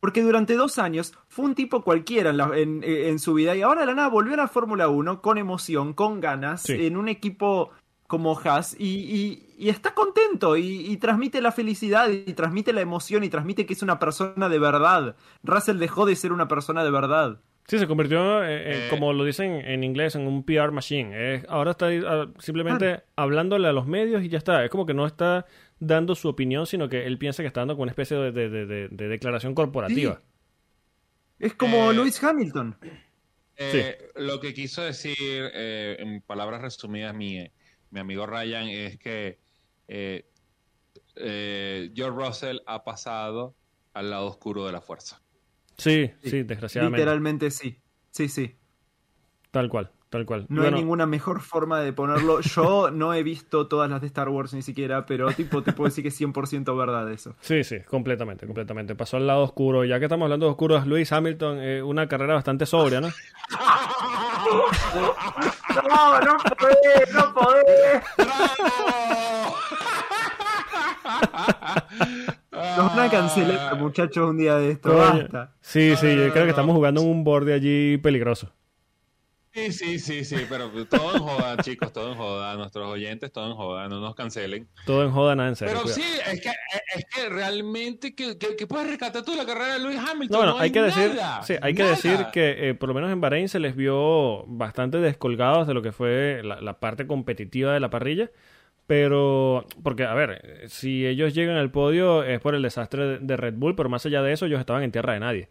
Porque 0.00 0.22
durante 0.22 0.54
dos 0.54 0.78
años 0.78 1.14
fue 1.28 1.44
un 1.46 1.54
tipo 1.54 1.82
cualquiera 1.82 2.30
en, 2.30 2.36
la- 2.36 2.50
en- 2.56 2.84
en 2.84 3.18
su 3.18 3.34
vida 3.34 3.56
y 3.56 3.62
ahora 3.62 3.80
de 3.80 3.86
la 3.88 3.94
nada 3.94 4.08
volvió 4.08 4.34
a 4.34 4.36
la 4.36 4.48
Fórmula 4.48 4.88
1 4.88 5.20
con 5.22 5.38
emoción, 5.38 5.94
con 5.94 6.20
ganas, 6.20 6.62
Sí. 6.62 6.72
en 6.86 6.96
un 6.96 7.08
equipo 7.08 7.70
como 8.06 8.38
Haas 8.38 8.76
y, 8.78 8.84
y- 8.86 9.54
y 9.58 9.68
está 9.68 9.92
contento 9.94 10.56
y, 10.56 10.62
y 10.92 10.96
transmite 10.98 11.40
la 11.40 11.50
felicidad 11.50 12.08
y 12.08 12.34
transmite 12.34 12.72
la 12.72 12.80
emoción 12.82 13.24
y 13.24 13.28
transmite 13.30 13.66
que 13.66 13.72
es 13.72 13.82
una 13.82 13.98
persona 13.98 14.48
de 14.48 14.58
verdad. 14.60 15.16
Russell 15.42 15.78
dejó 15.78 16.06
de 16.06 16.14
ser 16.14 16.32
una 16.32 16.46
persona 16.46 16.84
de 16.84 16.90
verdad. 16.92 17.40
Sí, 17.68 17.78
se 17.80 17.86
convirtió, 17.88 18.44
eh, 18.44 18.70
en- 18.72 18.82
Eh, 18.82 18.86
como 18.90 19.12
lo 19.12 19.24
dicen 19.24 19.52
en 19.64 19.82
inglés, 19.82 20.14
en 20.14 20.26
un 20.26 20.44
PR 20.44 20.70
machine. 20.70 21.42
Ahora 21.48 21.72
está 21.72 21.88
ah, 22.06 22.30
simplemente 22.38 23.02
hablándole 23.16 23.66
a 23.68 23.72
los 23.72 23.86
medios 23.86 24.22
y 24.22 24.28
ya 24.28 24.38
está. 24.38 24.64
Es 24.64 24.70
como 24.70 24.86
que 24.86 24.94
no 24.94 25.04
está 25.06 25.46
dando 25.80 26.14
su 26.14 26.28
opinión, 26.28 26.66
sino 26.66 26.88
que 26.88 27.06
él 27.06 27.18
piensa 27.18 27.42
que 27.42 27.48
está 27.48 27.60
dando 27.60 27.74
como 27.74 27.82
una 27.82 27.92
especie 27.92 28.16
de, 28.16 28.30
de- 28.32 28.48
de- 28.48 28.66
de- 28.66 28.88
de 28.88 29.08
declaración 29.08 29.54
corporativa. 29.54 30.22
Es 31.38 31.54
como 31.54 31.90
Eh, 31.90 31.94
Lewis 31.94 32.22
Hamilton. 32.22 32.76
Eh, 33.58 33.98
Lo 34.16 34.38
que 34.40 34.54
quiso 34.54 34.82
decir, 34.82 35.16
eh, 35.18 35.96
en 35.98 36.20
palabras 36.22 36.62
resumidas, 36.62 37.14
mi, 37.14 37.50
mi 37.90 38.00
amigo 38.00 38.26
Ryan, 38.26 38.68
es 38.68 38.98
que 38.98 39.38
eh, 39.88 40.24
eh, 41.16 41.90
George 41.94 42.26
Russell 42.26 42.58
ha 42.66 42.84
pasado 42.84 43.54
al 43.94 44.10
lado 44.10 44.26
oscuro 44.26 44.66
de 44.66 44.72
la 44.72 44.80
fuerza. 44.80 45.20
Sí, 45.76 46.10
sí, 46.22 46.30
Sí, 46.30 46.42
desgraciadamente. 46.42 46.98
Literalmente 46.98 47.50
sí. 47.50 47.78
Sí, 48.10 48.28
sí. 48.28 48.56
Tal 49.50 49.68
cual, 49.68 49.86
tal 49.86 49.96
Tal 50.08 50.24
cual. 50.24 50.46
No 50.48 50.62
Bueno, 50.62 50.76
hay 50.76 50.82
ninguna 50.82 51.04
mejor 51.04 51.40
forma 51.40 51.80
de 51.80 51.92
ponerlo. 51.92 52.40
Yo 52.54 52.90
no 52.90 53.12
he 53.12 53.22
visto 53.22 53.66
todas 53.66 53.90
las 53.90 54.00
de 54.00 54.06
Star 54.06 54.28
Wars 54.28 54.54
ni 54.54 54.62
siquiera, 54.62 55.04
pero 55.04 55.30
tipo 55.32 55.62
te 55.62 55.72
puedo 55.72 55.88
decir 55.88 56.02
que 56.02 56.08
es 56.08 56.20
100% 56.20 56.76
verdad 56.76 57.10
eso. 57.10 57.34
Sí, 57.40 57.64
sí, 57.64 57.80
completamente, 57.80 58.46
completamente. 58.46 58.94
Pasó 58.94 59.16
al 59.16 59.26
lado 59.26 59.42
oscuro. 59.42 59.84
Ya 59.84 59.98
que 59.98 60.04
estamos 60.06 60.24
hablando 60.26 60.46
de 60.46 60.52
oscuros, 60.52 60.86
Luis 60.86 61.12
Hamilton, 61.12 61.58
eh, 61.60 61.82
una 61.82 62.08
carrera 62.08 62.34
bastante 62.34 62.66
sobria, 62.66 63.00
¿no? 63.00 63.08
No, 65.88 66.20
no 66.20 66.36
podés, 66.58 67.12
no 67.12 67.34
podés. 67.34 68.02
Nos 72.76 72.94
van 72.94 73.06
a 73.06 73.10
cancelar, 73.10 73.78
muchachos, 73.78 74.30
un 74.30 74.38
día 74.38 74.56
de 74.56 74.72
esto. 74.72 74.90
Coño. 74.90 75.22
Basta. 75.22 75.54
Sí, 75.60 75.94
sí, 75.96 76.08
yo 76.08 76.26
no, 76.26 76.32
creo 76.32 76.32
que 76.32 76.40
no. 76.44 76.50
estamos 76.50 76.74
jugando 76.74 77.00
en 77.02 77.08
un 77.08 77.24
borde 77.24 77.54
allí 77.54 77.98
peligroso. 77.98 78.52
Sí, 79.56 79.72
sí, 79.72 79.98
sí, 79.98 80.22
sí, 80.26 80.36
pero 80.50 80.70
todo 80.84 81.16
en 81.16 81.22
joda, 81.22 81.56
chicos, 81.62 81.90
todo 81.90 82.12
en 82.12 82.18
joda. 82.18 82.54
Nuestros 82.56 82.86
oyentes, 82.86 83.32
todo 83.32 83.46
en 83.50 83.56
joda, 83.56 83.88
no 83.88 84.00
nos 84.00 84.14
cancelen. 84.14 84.68
Todo 84.84 85.02
en 85.02 85.10
joda, 85.10 85.34
nada 85.34 85.48
en 85.48 85.56
serio. 85.56 85.72
Pero 85.72 85.84
cuidado. 85.84 86.02
sí, 86.02 86.20
es 86.30 86.40
que, 86.42 86.50
es 86.94 87.04
que 87.06 87.28
realmente, 87.30 88.14
¿qué, 88.14 88.36
qué, 88.36 88.54
qué 88.54 88.66
puedes 88.66 88.86
rescatar 88.86 89.22
tú 89.24 89.30
de 89.30 89.38
la 89.38 89.46
carrera 89.46 89.72
de 89.72 89.78
Lewis 89.78 89.98
Hamilton? 89.98 90.28
No, 90.30 90.38
bueno, 90.38 90.58
hay 90.58 90.70
que 90.70 90.82
decir, 90.82 91.14
nada, 91.14 91.42
sí, 91.42 91.54
hay 91.62 91.74
que 91.74 91.84
nada. 91.84 91.94
decir 91.94 92.26
que 92.34 92.68
eh, 92.68 92.74
por 92.74 92.90
lo 92.90 92.94
menos 92.94 93.10
en 93.10 93.22
Bahrein 93.22 93.48
se 93.48 93.58
les 93.58 93.74
vio 93.74 94.44
bastante 94.46 94.98
descolgados 94.98 95.66
de 95.66 95.72
lo 95.72 95.80
que 95.80 95.92
fue 95.92 96.42
la, 96.44 96.60
la 96.60 96.78
parte 96.78 97.06
competitiva 97.06 97.72
de 97.72 97.80
la 97.80 97.88
parrilla. 97.88 98.30
Pero, 98.86 99.64
porque, 99.82 100.04
a 100.04 100.14
ver, 100.14 100.62
si 100.68 101.06
ellos 101.06 101.34
llegan 101.34 101.56
al 101.56 101.70
podio 101.72 102.22
es 102.22 102.40
por 102.40 102.54
el 102.54 102.62
desastre 102.62 103.04
de, 103.04 103.18
de 103.18 103.36
Red 103.36 103.54
Bull, 103.54 103.74
pero 103.74 103.88
más 103.88 104.06
allá 104.06 104.22
de 104.22 104.32
eso, 104.32 104.46
ellos 104.46 104.60
estaban 104.60 104.82
en 104.84 104.92
tierra 104.92 105.14
de 105.14 105.20
nadie. 105.20 105.48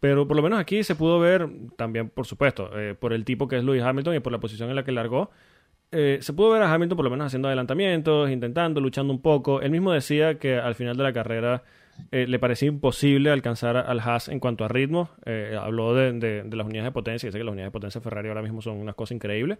Pero 0.00 0.28
por 0.28 0.36
lo 0.36 0.42
menos 0.42 0.58
aquí 0.58 0.82
se 0.84 0.94
pudo 0.94 1.18
ver, 1.18 1.48
también, 1.76 2.10
por 2.10 2.26
supuesto, 2.26 2.70
eh, 2.78 2.94
por 2.94 3.14
el 3.14 3.24
tipo 3.24 3.48
que 3.48 3.56
es 3.56 3.64
Lewis 3.64 3.82
Hamilton 3.82 4.16
y 4.16 4.20
por 4.20 4.32
la 4.32 4.38
posición 4.38 4.68
en 4.68 4.76
la 4.76 4.84
que 4.84 4.92
largó, 4.92 5.30
eh, 5.92 6.18
se 6.20 6.34
pudo 6.34 6.50
ver 6.50 6.62
a 6.62 6.70
Hamilton 6.74 6.96
por 6.96 7.04
lo 7.04 7.10
menos 7.10 7.26
haciendo 7.28 7.48
adelantamientos, 7.48 8.28
intentando, 8.30 8.82
luchando 8.82 9.14
un 9.14 9.22
poco. 9.22 9.62
Él 9.62 9.70
mismo 9.70 9.92
decía 9.92 10.38
que 10.38 10.56
al 10.56 10.74
final 10.74 10.96
de 10.98 11.04
la 11.04 11.12
carrera 11.14 11.62
eh, 12.10 12.26
le 12.28 12.38
parecía 12.38 12.68
imposible 12.68 13.30
alcanzar 13.30 13.76
al 13.78 14.00
Haas 14.00 14.28
en 14.28 14.40
cuanto 14.40 14.64
a 14.64 14.68
ritmo. 14.68 15.08
Eh, 15.24 15.56
habló 15.58 15.94
de, 15.94 16.12
de- 16.12 16.42
de 16.42 16.56
las 16.56 16.66
unidades 16.66 16.88
de 16.88 16.92
potencia, 16.92 17.28
dice 17.28 17.38
que 17.38 17.44
las 17.44 17.52
unidades 17.52 17.68
de 17.72 17.72
potencia 17.78 18.00
de 18.00 18.04
Ferrari 18.04 18.28
ahora 18.28 18.42
mismo 18.42 18.60
son 18.60 18.76
unas 18.76 18.94
cosas 18.96 19.12
increíbles. 19.14 19.56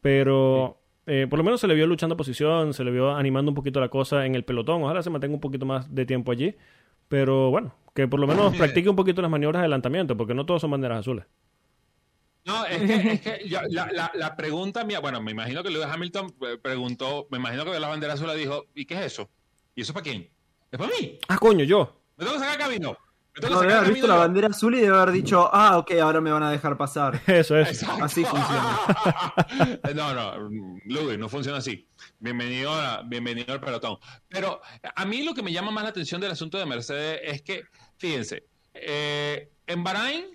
Pero 0.00 0.78
eh, 1.06 1.26
por 1.28 1.38
lo 1.38 1.44
menos 1.44 1.60
se 1.60 1.66
le 1.66 1.74
vio 1.74 1.86
luchando 1.86 2.16
posición, 2.16 2.72
se 2.74 2.84
le 2.84 2.90
vio 2.90 3.10
animando 3.14 3.50
un 3.50 3.54
poquito 3.54 3.80
la 3.80 3.88
cosa 3.88 4.26
en 4.26 4.34
el 4.34 4.44
pelotón. 4.44 4.82
Ojalá 4.82 5.02
se 5.02 5.10
mantenga 5.10 5.34
un 5.34 5.40
poquito 5.40 5.66
más 5.66 5.92
de 5.94 6.06
tiempo 6.06 6.32
allí. 6.32 6.54
Pero 7.08 7.50
bueno, 7.50 7.74
que 7.94 8.08
por 8.08 8.18
lo 8.18 8.26
menos 8.26 8.56
practique 8.56 8.88
un 8.88 8.96
poquito 8.96 9.20
las 9.22 9.30
maniobras 9.30 9.60
de 9.60 9.64
adelantamiento, 9.64 10.16
porque 10.16 10.32
no 10.34 10.46
todos 10.46 10.60
son 10.62 10.70
banderas 10.70 11.00
azules. 11.00 11.26
No, 12.46 12.64
es 12.66 12.78
que, 12.82 12.94
es 13.12 13.20
que 13.20 13.48
yo- 13.48 13.60
la, 13.70 13.90
la, 13.92 14.10
la 14.14 14.36
pregunta 14.36 14.84
mía, 14.84 15.00
bueno, 15.00 15.20
me 15.22 15.30
imagino 15.30 15.62
que 15.62 15.70
Lewis 15.70 15.86
Hamilton 15.86 16.34
eh, 16.42 16.58
preguntó, 16.60 17.26
me 17.30 17.38
imagino 17.38 17.64
que 17.64 17.70
vio 17.70 17.80
la 17.80 17.88
bandera 17.88 18.12
azul 18.14 18.28
y 18.34 18.38
dijo, 18.38 18.66
¿y 18.74 18.84
qué 18.84 18.94
es 18.94 19.00
eso? 19.12 19.30
¿Y 19.74 19.80
eso 19.82 19.92
para 19.94 20.04
quién? 20.04 20.28
¿Es 20.70 20.78
para 20.78 20.90
mí? 20.98 21.18
Ah, 21.28 21.38
coño, 21.38 21.64
yo. 21.64 22.00
¿Me 22.16 22.24
tengo 22.24 22.38
que 22.38 22.44
sacar 22.44 22.58
camino? 22.58 22.96
¿Me 23.34 23.40
tengo 23.40 23.54
No, 23.54 23.60
debe 23.62 23.74
haber 23.74 23.92
visto 23.92 24.06
la 24.06 24.14
bandera 24.16 24.48
azul 24.48 24.74
y 24.76 24.80
debe 24.80 24.96
haber 24.96 25.10
dicho, 25.12 25.50
ah, 25.52 25.78
ok, 25.78 25.92
ahora 26.00 26.20
me 26.20 26.30
van 26.30 26.42
a 26.44 26.50
dejar 26.52 26.76
pasar. 26.76 27.20
Eso 27.26 27.58
es. 27.58 27.68
Exacto. 27.82 28.04
Así 28.04 28.24
funciona. 28.24 28.78
no, 29.94 30.14
no, 30.14 30.48
Louis, 30.86 31.18
no 31.18 31.28
funciona 31.28 31.58
así. 31.58 31.86
Bienvenido, 32.20 32.72
a- 32.72 33.02
bienvenido 33.02 33.52
al 33.52 33.60
pelotón. 33.60 33.98
Pero 34.28 34.60
a 34.94 35.04
mí 35.04 35.22
lo 35.24 35.34
que 35.34 35.42
me 35.42 35.52
llama 35.52 35.70
más 35.72 35.84
la 35.84 35.90
atención 35.90 36.20
del 36.20 36.30
asunto 36.30 36.58
de 36.58 36.66
Mercedes 36.66 37.20
es 37.24 37.42
que, 37.42 37.64
fíjense, 37.98 38.44
eh, 38.72 39.50
en 39.66 39.82
Bahrein, 39.82 40.26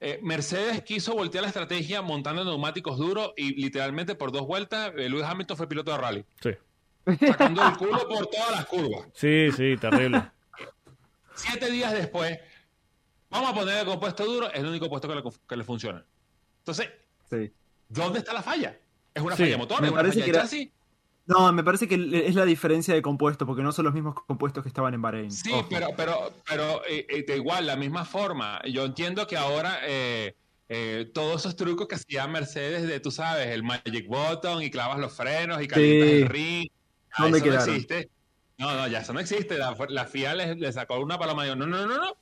eh, 0.00 0.20
Mercedes 0.22 0.82
quiso 0.82 1.14
voltear 1.14 1.42
la 1.42 1.48
estrategia 1.48 2.00
montando 2.00 2.44
neumáticos 2.44 2.96
duros 2.96 3.32
y 3.36 3.60
literalmente 3.60 4.14
por 4.14 4.30
dos 4.32 4.46
vueltas, 4.46 4.92
eh, 4.96 5.08
Lewis 5.08 5.24
Hamilton 5.24 5.56
fue 5.56 5.68
piloto 5.68 5.90
de 5.92 5.98
rally, 5.98 6.24
Sí. 6.42 6.50
sacando 7.26 7.66
el 7.66 7.76
culo 7.76 8.08
por 8.08 8.26
todas 8.28 8.50
las 8.52 8.66
curvas. 8.66 9.08
Sí, 9.14 9.48
sí, 9.56 9.76
terrible. 9.80 10.22
Siete 11.40 11.70
días 11.70 11.92
después, 11.92 12.38
vamos 13.30 13.50
a 13.50 13.54
poner 13.54 13.78
el 13.78 13.86
compuesto 13.86 14.24
duro, 14.24 14.48
es 14.52 14.58
el 14.60 14.66
único 14.66 14.88
puesto 14.88 15.08
que 15.08 15.14
le, 15.14 15.22
que 15.48 15.56
le 15.56 15.64
funciona. 15.64 16.04
Entonces, 16.58 16.88
Sí. 17.30 17.52
¿dónde 17.88 18.18
está 18.20 18.32
la 18.32 18.42
falla? 18.42 18.76
¿Es 19.14 19.22
una 19.22 19.36
Sí, 19.36 19.44
falla 19.44 19.58
motor? 19.58 19.80
me 19.80 19.86
¿Es 19.88 19.92
una 19.92 20.02
parece 20.02 20.14
falla 20.20 20.24
que 20.26 20.32
de 20.32 20.36
era- 20.38 20.44
chasis? 20.44 20.68
No, 21.26 21.52
me 21.52 21.62
parece 21.62 21.86
que 21.86 21.94
es 22.26 22.34
la 22.34 22.44
diferencia 22.44 22.92
de 22.92 23.02
compuestos, 23.02 23.46
porque 23.46 23.62
no 23.62 23.70
son 23.70 23.84
los 23.84 23.94
mismos 23.94 24.14
compuestos 24.26 24.64
que 24.64 24.68
estaban 24.68 24.94
en 24.94 25.02
Bahrein. 25.02 25.30
Sí, 25.30 25.52
Ojo. 25.52 25.66
pero, 25.70 25.88
pero, 25.96 26.32
pero 26.48 26.82
eh, 26.88 27.06
eh, 27.08 27.24
de 27.24 27.36
igual, 27.36 27.66
la 27.66 27.76
misma 27.76 28.04
forma. 28.04 28.60
Yo 28.64 28.84
entiendo 28.84 29.26
que 29.28 29.36
ahora 29.36 29.78
eh, 29.84 30.34
eh, 30.68 31.08
todos 31.14 31.42
esos 31.42 31.54
trucos 31.54 31.86
que 31.86 31.94
hacía 31.94 32.26
Mercedes 32.26 32.82
de, 32.88 32.98
tú 32.98 33.12
sabes, 33.12 33.46
el 33.48 33.62
Magic 33.62 34.08
Button 34.08 34.62
y 34.62 34.70
clavas 34.70 34.98
los 34.98 35.12
frenos 35.12 35.62
y 35.62 35.68
calientas 35.68 36.08
Sí. 36.10 36.16
el 36.22 36.28
ring. 36.28 36.68
¿Dónde 37.16 37.38
eso 37.38 37.46
no 37.46 37.54
existe. 37.54 38.10
No, 38.60 38.74
no, 38.76 38.86
ya 38.86 38.98
eso 39.00 39.12
no 39.12 39.18
existe. 39.20 39.58
La, 39.58 39.74
la 39.88 40.04
FIA 40.04 40.34
le, 40.34 40.54
le 40.54 40.72
sacó 40.72 41.00
una 41.00 41.18
paloma 41.18 41.42
y 41.42 41.46
dijo, 41.46 41.56
no, 41.56 41.66
no, 41.66 41.86
no, 41.86 41.96
no. 41.96 42.16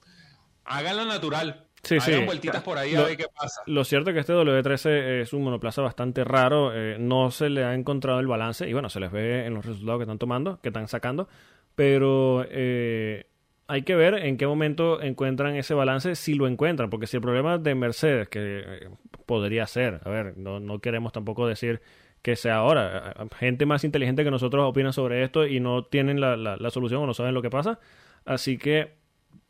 Háganlo 0.64 1.04
natural. 1.04 1.64
Sí, 1.82 1.96
Hagan 1.96 2.20
sí. 2.20 2.24
vueltitas 2.26 2.62
por 2.62 2.76
ahí 2.78 2.92
Lo- 2.92 3.02
a 3.02 3.04
ver 3.06 3.16
qué 3.16 3.26
pasa. 3.34 3.62
Lo 3.66 3.84
cierto 3.84 4.10
es 4.10 4.14
que 4.14 4.20
este 4.20 4.32
W13 4.34 5.20
es 5.22 5.32
un 5.32 5.42
monoplaza 5.44 5.80
bastante 5.82 6.24
raro, 6.24 6.72
eh, 6.74 6.96
no 6.98 7.30
se 7.30 7.48
le 7.50 7.64
ha 7.64 7.74
encontrado 7.74 8.18
el 8.20 8.26
balance 8.26 8.68
y 8.68 8.72
bueno, 8.72 8.88
se 8.88 8.98
les 9.00 9.12
ve 9.12 9.46
en 9.46 9.54
los 9.54 9.64
resultados 9.64 9.98
que 9.98 10.02
están 10.04 10.18
tomando, 10.18 10.60
que 10.60 10.68
están 10.70 10.88
sacando, 10.88 11.28
pero 11.76 12.44
eh, 12.50 13.26
hay 13.68 13.82
que 13.82 13.94
ver 13.94 14.14
en 14.14 14.36
qué 14.36 14.46
momento 14.46 15.00
encuentran 15.00 15.54
ese 15.54 15.72
balance, 15.74 16.16
si 16.16 16.34
lo 16.34 16.48
encuentran, 16.48 16.90
porque 16.90 17.06
si 17.06 17.16
el 17.16 17.22
problema 17.22 17.58
de 17.58 17.74
Mercedes, 17.76 18.28
que 18.28 18.40
eh, 18.64 18.88
podría 19.24 19.66
ser, 19.66 20.00
a 20.04 20.10
ver, 20.10 20.36
no, 20.36 20.58
no 20.58 20.80
queremos 20.80 21.12
tampoco 21.12 21.46
decir 21.46 21.80
que 22.22 22.36
sea 22.36 22.56
ahora, 22.56 23.14
gente 23.38 23.64
más 23.66 23.84
inteligente 23.84 24.24
que 24.24 24.30
nosotros 24.30 24.64
opina 24.68 24.92
sobre 24.92 25.22
esto 25.22 25.46
y 25.46 25.60
no 25.60 25.84
tienen 25.84 26.20
la, 26.20 26.36
la- 26.36 26.56
la 26.56 26.70
solución 26.70 27.02
o 27.02 27.06
no 27.06 27.14
saben 27.14 27.34
lo 27.34 27.42
que 27.42 27.50
pasa, 27.50 27.78
así 28.24 28.58
que 28.58 28.94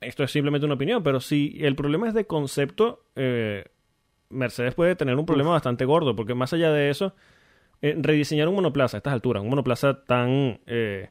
esto 0.00 0.22
es 0.22 0.30
simplemente 0.30 0.64
una 0.66 0.74
opinión, 0.74 1.02
pero 1.02 1.20
si 1.20 1.56
el 1.60 1.74
problema 1.74 2.08
es 2.08 2.14
de 2.14 2.26
concepto, 2.26 3.04
eh, 3.16 3.64
Mercedes 4.30 4.74
puede 4.74 4.94
tener 4.94 5.16
un 5.16 5.26
problema 5.26 5.50
bastante 5.50 5.84
gordo, 5.84 6.14
porque 6.14 6.34
más 6.34 6.52
allá 6.52 6.70
de 6.70 6.90
eso, 6.90 7.14
eh, 7.82 7.96
rediseñar 7.98 8.48
un 8.48 8.54
monoplaza 8.56 8.96
a 8.96 8.98
estas 8.98 9.12
alturas, 9.14 9.42
un 9.42 9.48
monoplaza 9.48 10.04
tan 10.04 10.60
eh, 10.66 11.10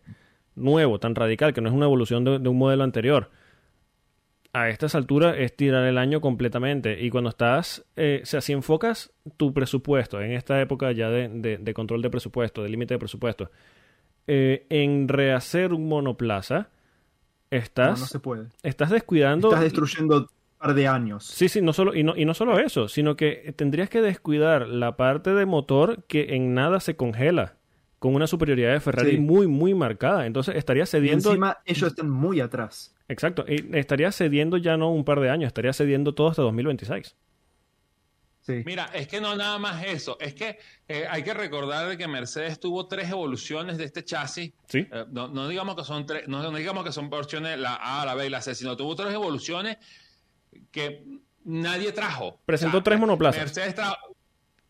nuevo, 0.56 1.00
tan 1.00 1.16
radical, 1.16 1.54
que 1.54 1.62
no 1.62 1.70
es 1.70 1.76
una 1.76 1.86
evolución 1.86 2.24
de, 2.24 2.40
de 2.40 2.50
un 2.50 2.58
modelo 2.58 2.84
anterior, 2.84 3.32
a 4.62 4.70
estas 4.70 4.96
alturas 4.96 5.36
es 5.38 5.56
tirar 5.56 5.84
el 5.86 5.98
año 5.98 6.22
completamente. 6.22 7.02
Y 7.02 7.10
cuando 7.10 7.30
estás, 7.30 7.86
eh, 7.96 8.22
o 8.24 8.26
sea, 8.26 8.42
si 8.42 8.54
enfocas 8.54 9.12
tu 9.38 9.54
presupuesto 9.54 10.22
en 10.22 10.32
esta 10.32 10.60
época 10.62 10.92
ya 10.92 11.10
de, 11.10 11.28
de- 11.30 11.58
de 11.58 11.74
control 11.74 12.02
de 12.02 12.10
presupuesto, 12.10 12.64
de 12.64 12.70
límite 12.70 12.94
de 12.94 13.00
presupuesto, 13.00 13.52
eh, 14.28 14.66
en 14.70 15.08
rehacer 15.08 15.74
un 15.74 15.88
monoplaza, 15.88 16.58
No, 16.60 17.58
estás, 17.58 18.00
no 18.02 18.06
se 18.08 18.20
puede. 18.20 18.48
estás 18.64 18.90
descuidando 18.90 19.48
Estás 19.50 19.64
destruyendo 19.64 20.18
un 20.18 20.28
par 20.58 20.74
de 20.74 20.88
años. 20.88 21.26
Sí, 21.26 21.48
sí, 21.50 21.62
no 21.62 21.72
solo, 21.74 21.96
y, 21.96 22.04
no, 22.04 22.16
y 22.18 22.26
no 22.26 22.34
solo 22.34 22.60
eso, 22.60 22.88
sino 22.90 23.16
que 23.16 23.54
tendrías 23.56 23.90
que 23.90 24.02
descuidar 24.02 24.68
la 24.68 24.98
parte 24.98 25.34
de 25.34 25.46
motor 25.46 26.04
que 26.08 26.36
en 26.36 26.54
nada 26.54 26.80
se 26.82 26.96
congela, 26.98 27.54
con 28.00 28.16
una 28.16 28.28
superioridad 28.28 28.74
de 28.74 28.80
Ferrari 28.80 29.12
Sí. 29.12 29.18
muy, 29.20 29.48
muy 29.48 29.74
marcada. 29.74 30.26
Entonces 30.26 30.56
estaría 30.56 30.84
Y 30.84 30.88
cediendo. 30.88 31.30
encima 31.30 31.58
ellos 31.66 31.90
están 31.90 32.10
muy 32.10 32.42
atrás. 32.42 32.94
Exacto, 33.10 33.46
y 33.48 33.78
estaría 33.78 34.12
cediendo 34.12 34.58
ya 34.58 34.76
no 34.78 34.92
un 34.92 35.06
par 35.06 35.20
de 35.22 35.30
años, 35.30 35.48
estaría 35.48 35.72
cediendo 35.74 36.14
todo 36.14 36.28
hasta 36.30 36.42
2026. 36.42 37.16
Sí. 38.42 38.64
Mira, 38.66 38.90
es 38.94 39.08
que 39.10 39.20
no 39.20 39.36
nada 39.36 39.58
más 39.60 39.84
eso, 39.86 40.18
es 40.22 40.34
que 40.34 40.58
eh, 40.88 41.06
hay 41.10 41.22
que 41.24 41.34
recordar 41.34 41.90
de 41.90 41.98
que 41.98 42.08
Mercedes 42.08 42.60
tuvo 42.62 42.88
tres 42.88 43.10
evoluciones 43.10 43.78
de 43.78 43.84
este 43.84 44.06
chasis. 44.06 44.54
Sí. 44.70 44.88
Eh, 44.90 45.06
no, 45.12 45.28
no 45.28 45.50
digamos 45.50 45.76
que 45.76 45.84
son 45.84 46.06
tres, 46.06 46.28
no, 46.30 46.42
no 46.42 46.58
digamos 46.58 46.86
que 46.86 46.94
son 46.94 47.10
versiones 47.10 47.60
la 47.60 47.76
A, 47.76 48.06
la 48.06 48.16
B 48.16 48.28
y 48.28 48.30
la 48.30 48.42
C, 48.42 48.56
sino 48.56 48.78
tuvo 48.78 48.96
tres 48.96 49.14
evoluciones 49.14 49.78
que 50.72 51.04
nadie 51.44 51.92
trajo. 51.92 52.40
Presentó 52.46 52.82
tres 52.82 52.98
monoplazas. 53.00 53.42
Mercedes 53.42 53.76
tra- 53.76 53.98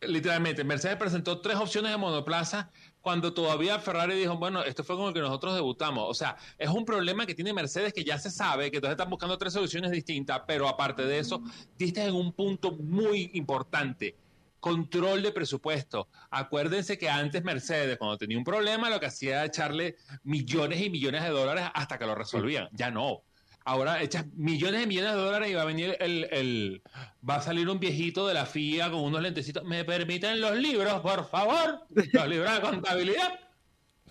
literalmente, 0.02 0.64
Mercedes 0.64 0.96
presentó 0.98 1.40
tres 1.40 1.58
opciones 1.58 1.92
de 1.92 1.98
monoplaza 1.98 2.72
cuando 3.08 3.34
todavía 3.34 3.80
Ferrari 3.80 4.16
dijo, 4.16 4.36
bueno, 4.36 4.66
esto 4.66 4.84
fue 4.84 4.98
con 4.98 5.08
el 5.08 5.14
que 5.14 5.22
nosotros 5.22 5.56
debutamos. 5.56 6.10
O 6.10 6.14
sea, 6.14 6.36
es 6.58 6.68
un 6.68 6.84
problema 6.84 7.26
que 7.26 7.34
tiene 7.34 7.54
Mercedes 7.54 7.94
que 7.94 8.04
ya 8.04 8.20
se 8.20 8.30
sabe, 8.30 8.70
que 8.70 8.80
entonces 8.80 8.96
están 8.96 9.10
buscando 9.10 9.38
tres 9.38 9.54
soluciones 9.54 9.92
distintas, 9.92 10.42
pero 10.46 10.68
aparte 10.68 11.06
de 11.06 11.18
eso, 11.18 11.42
diste 11.78 12.04
en 12.04 12.14
un 12.14 12.34
punto 12.34 12.74
muy 12.74 13.32
importante. 13.36 14.18
Control 14.60 15.24
de 15.24 15.32
presupuesto. 15.32 16.10
Acuérdense 16.30 16.98
que 16.98 17.08
antes 17.08 17.46
Mercedes, 17.46 17.98
cuando 17.98 18.18
tenía 18.18 18.38
un 18.38 18.44
problema, 18.44 18.90
lo 18.90 19.00
que 19.00 19.06
hacía 19.06 19.36
era 19.36 19.46
echarle 19.46 19.96
millones 20.24 20.82
y 20.82 20.90
millones 20.90 21.24
de 21.24 21.30
dólares 21.30 21.64
hasta 21.74 21.98
que 21.98 22.06
lo 22.06 22.14
resolvían. 22.14 22.68
Ya 22.74 22.92
no. 22.92 23.22
Ahora 23.70 24.02
echas 24.02 24.26
millones 24.34 24.80
de 24.80 24.88
millones 24.88 25.12
de 25.12 25.18
dólares 25.20 25.52
y 25.52 25.54
va 25.54 25.64
a 25.64 25.66
venir 25.66 25.98
el, 26.00 26.26
el- 26.32 26.82
va 27.30 27.36
a 27.36 27.42
salir 27.42 27.68
un 27.68 27.82
viejito 27.82 28.26
de 28.26 28.34
la 28.34 28.46
FIA 28.46 28.90
con 28.90 29.02
unos 29.02 29.22
lentecitos. 29.22 29.66
¿Me 29.66 29.84
permiten 29.84 30.40
los 30.40 30.56
libros, 30.58 31.02
por 31.02 31.28
favor? 31.30 31.82
Los 32.14 32.28
libros 32.30 32.54
de 32.54 32.62
contabilidad. 32.62 33.40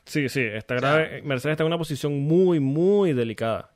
Sí, 0.04 0.28
sí, 0.28 0.42
está 0.42 0.74
grave. 0.74 1.22
Mercedes 1.22 1.52
está 1.54 1.62
en 1.62 1.68
una 1.68 1.78
posición 1.78 2.20
muy, 2.20 2.60
muy 2.60 3.14
delicada. 3.14 3.72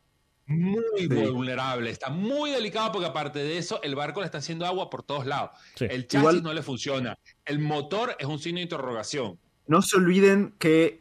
muy 0.47 0.83
Sí. 0.99 1.07
vulnerable, 1.09 1.89
está 1.91 2.11
muy 2.11 2.51
delicado 2.51 2.93
porque 2.93 3.07
aparte 3.07 3.39
de 3.39 3.57
eso 3.57 3.81
el 3.83 3.95
barco 3.95 4.21
le 4.21 4.27
está 4.27 4.39
haciendo 4.39 4.67
agua 4.67 4.91
por 4.91 5.03
todos 5.03 5.25
lados. 5.25 5.53
Sí. 5.77 5.87
El 5.89 6.09
chasis 6.09 6.19
Igual- 6.21 6.43
no 6.43 6.53
le 6.53 6.61
funciona, 6.63 7.17
el 7.47 7.59
motor 7.61 8.17
es 8.19 8.27
un 8.27 8.39
signo 8.39 8.57
de 8.59 8.65
interrogación. 8.65 9.39
No 9.67 9.81
se 9.81 9.97
olviden 9.97 10.53
que 10.59 11.01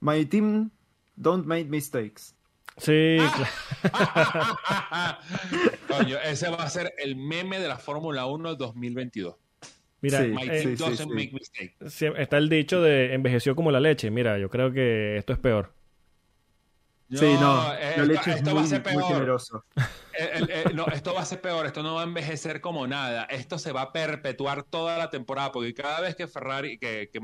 my 0.00 0.26
team 0.26 0.70
don't 1.16 1.46
make 1.46 1.66
mistakes. 1.66 2.33
Sí, 2.76 3.16
Ah. 3.20 3.34
cla- 3.82 5.18
Coño, 5.88 6.18
ese 6.24 6.48
va 6.48 6.64
a 6.64 6.70
ser 6.70 6.92
el 6.98 7.16
meme 7.16 7.58
de 7.60 7.68
la 7.68 7.78
Fórmula 7.78 8.26
1 8.26 8.54
2022. 8.56 9.36
mira, 10.00 10.20
Sí, 10.22 10.28
My 10.28 10.46
team 10.48 10.76
sí, 10.76 10.82
doesn't 10.84 11.08
sí. 11.10 11.14
make 11.14 11.32
mistakes. 11.32 11.74
sí, 11.90 12.06
está 12.16 12.36
el 12.38 12.48
dicho 12.48 12.82
de 12.82 13.14
envejeció 13.14 13.54
como 13.56 13.70
la 13.70 13.80
leche. 13.80 14.10
Mira, 14.10 14.38
yo 14.38 14.50
creo 14.50 14.72
que 14.72 15.16
esto 15.16 15.32
es 15.32 15.38
peor. 15.38 15.72
Sí, 17.18 17.34
no, 17.40 17.72
eh, 17.74 17.78
la 17.80 17.88
esto, 17.90 18.04
leche 18.04 18.30
es 18.30 18.36
esto 18.36 18.50
muy, 18.50 18.58
va 18.58 18.64
a 18.64 18.66
ser 18.68 18.82
muy 18.82 18.92
peor. 18.94 19.04
generoso. 19.12 19.64
Eh, 19.76 20.30
el- 20.34 20.50
eh, 20.50 20.64
no, 20.74 20.86
esto 20.86 21.12
va 21.14 21.22
a 21.22 21.24
ser 21.24 21.40
peor, 21.40 21.66
esto 21.66 21.82
no 21.82 21.94
va 21.94 22.02
a 22.02 22.04
envejecer 22.04 22.60
como 22.60 22.86
nada, 22.86 23.24
esto 23.24 23.58
se 23.58 23.72
va 23.72 23.82
a 23.82 23.92
perpetuar 23.92 24.62
toda 24.62 24.96
la 24.98 25.10
temporada, 25.10 25.50
porque 25.52 25.74
cada 25.74 26.00
vez 26.00 26.14
que 26.14 26.26
Ferrari, 26.28 26.78
que, 26.78 27.10
que 27.12 27.18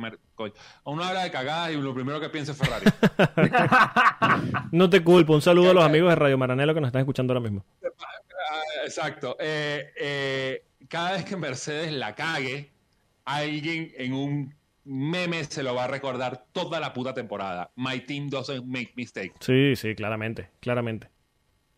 uno 0.84 1.04
habla 1.04 1.22
de 1.24 1.30
cagadas 1.30 1.70
y 1.72 1.76
lo 1.76 1.94
primero 1.94 2.20
que 2.20 2.28
piensa 2.30 2.52
es 2.52 2.58
Ferrari. 2.58 2.86
No 4.72 4.88
te 4.88 5.02
culpo. 5.02 5.34
Un 5.34 5.42
saludo 5.42 5.70
a 5.70 5.74
los 5.74 5.84
amigos 5.84 6.10
de 6.10 6.16
Radio 6.16 6.38
Maranelo 6.38 6.74
que 6.74 6.80
nos 6.80 6.88
están 6.88 7.00
escuchando 7.00 7.32
ahora 7.32 7.40
mismo. 7.42 7.64
Ah, 7.84 8.62
exacto. 8.84 9.36
Eh, 9.40 9.92
eh, 9.96 10.64
cada 10.88 11.12
vez 11.12 11.24
que 11.24 11.36
Mercedes 11.36 11.92
la 11.92 12.14
cague, 12.14 12.72
alguien 13.24 13.92
en 13.96 14.12
un 14.12 14.54
meme 14.90 15.44
se 15.44 15.62
lo 15.62 15.74
va 15.74 15.84
a 15.84 15.86
recordar 15.86 16.46
toda 16.52 16.80
la 16.80 16.92
puta 16.92 17.14
temporada. 17.14 17.70
My 17.76 18.00
team 18.00 18.28
doesn't 18.28 18.64
make 18.66 18.92
mistakes. 18.96 19.34
Sí, 19.40 19.76
sí, 19.76 19.94
claramente, 19.94 20.50
claramente. 20.60 21.08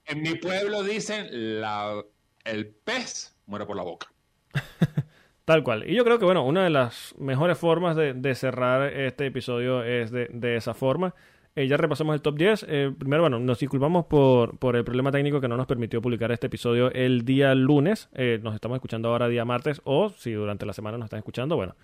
En 0.06 0.22
mi 0.22 0.34
pueblo 0.36 0.82
dicen 0.82 1.60
la, 1.60 2.02
el 2.44 2.68
pez 2.68 3.36
muere 3.46 3.66
por 3.66 3.76
la 3.76 3.82
boca. 3.82 4.10
Tal 5.44 5.62
cual. 5.62 5.88
Y 5.88 5.94
yo 5.94 6.04
creo 6.04 6.18
que, 6.18 6.24
bueno, 6.24 6.44
una 6.44 6.64
de 6.64 6.70
las 6.70 7.14
mejores 7.18 7.58
formas 7.58 7.96
de, 7.96 8.14
de 8.14 8.34
cerrar 8.34 8.92
este 8.92 9.26
episodio 9.26 9.82
es 9.82 10.10
de, 10.10 10.28
de 10.32 10.56
esa 10.56 10.72
forma. 10.72 11.14
Eh, 11.54 11.68
ya 11.68 11.76
repasamos 11.76 12.14
el 12.14 12.22
top 12.22 12.36
10. 12.36 12.66
Eh, 12.68 12.92
primero, 12.98 13.22
bueno, 13.24 13.38
nos 13.38 13.58
disculpamos 13.58 14.06
por, 14.06 14.58
por 14.58 14.74
el 14.74 14.84
problema 14.84 15.10
técnico 15.10 15.40
que 15.40 15.48
no 15.48 15.58
nos 15.58 15.66
permitió 15.66 16.00
publicar 16.00 16.32
este 16.32 16.46
episodio 16.46 16.90
el 16.92 17.26
día 17.26 17.54
lunes. 17.54 18.08
Eh, 18.14 18.40
nos 18.42 18.54
estamos 18.54 18.76
escuchando 18.76 19.10
ahora 19.10 19.28
día 19.28 19.44
martes 19.44 19.82
o 19.84 20.10
si 20.10 20.32
durante 20.32 20.64
la 20.64 20.72
semana 20.72 20.96
nos 20.96 21.06
están 21.06 21.18
escuchando, 21.18 21.56
bueno, 21.56 21.76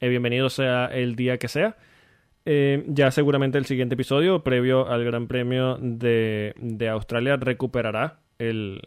eh, 0.00 0.08
bienvenido 0.08 0.50
sea 0.50 0.86
el 0.86 1.16
día 1.16 1.38
que 1.38 1.48
sea. 1.48 1.76
Eh, 2.46 2.84
ya 2.88 3.10
seguramente 3.10 3.56
el 3.58 3.64
siguiente 3.64 3.94
episodio, 3.94 4.42
previo 4.44 4.88
al 4.88 5.04
Gran 5.04 5.28
Premio 5.28 5.78
de, 5.80 6.88
Australia, 6.90 7.36
recuperará 7.36 8.18
el, 8.38 8.80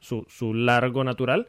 su 0.00 0.54
largo 0.54 1.02
natural. 1.04 1.48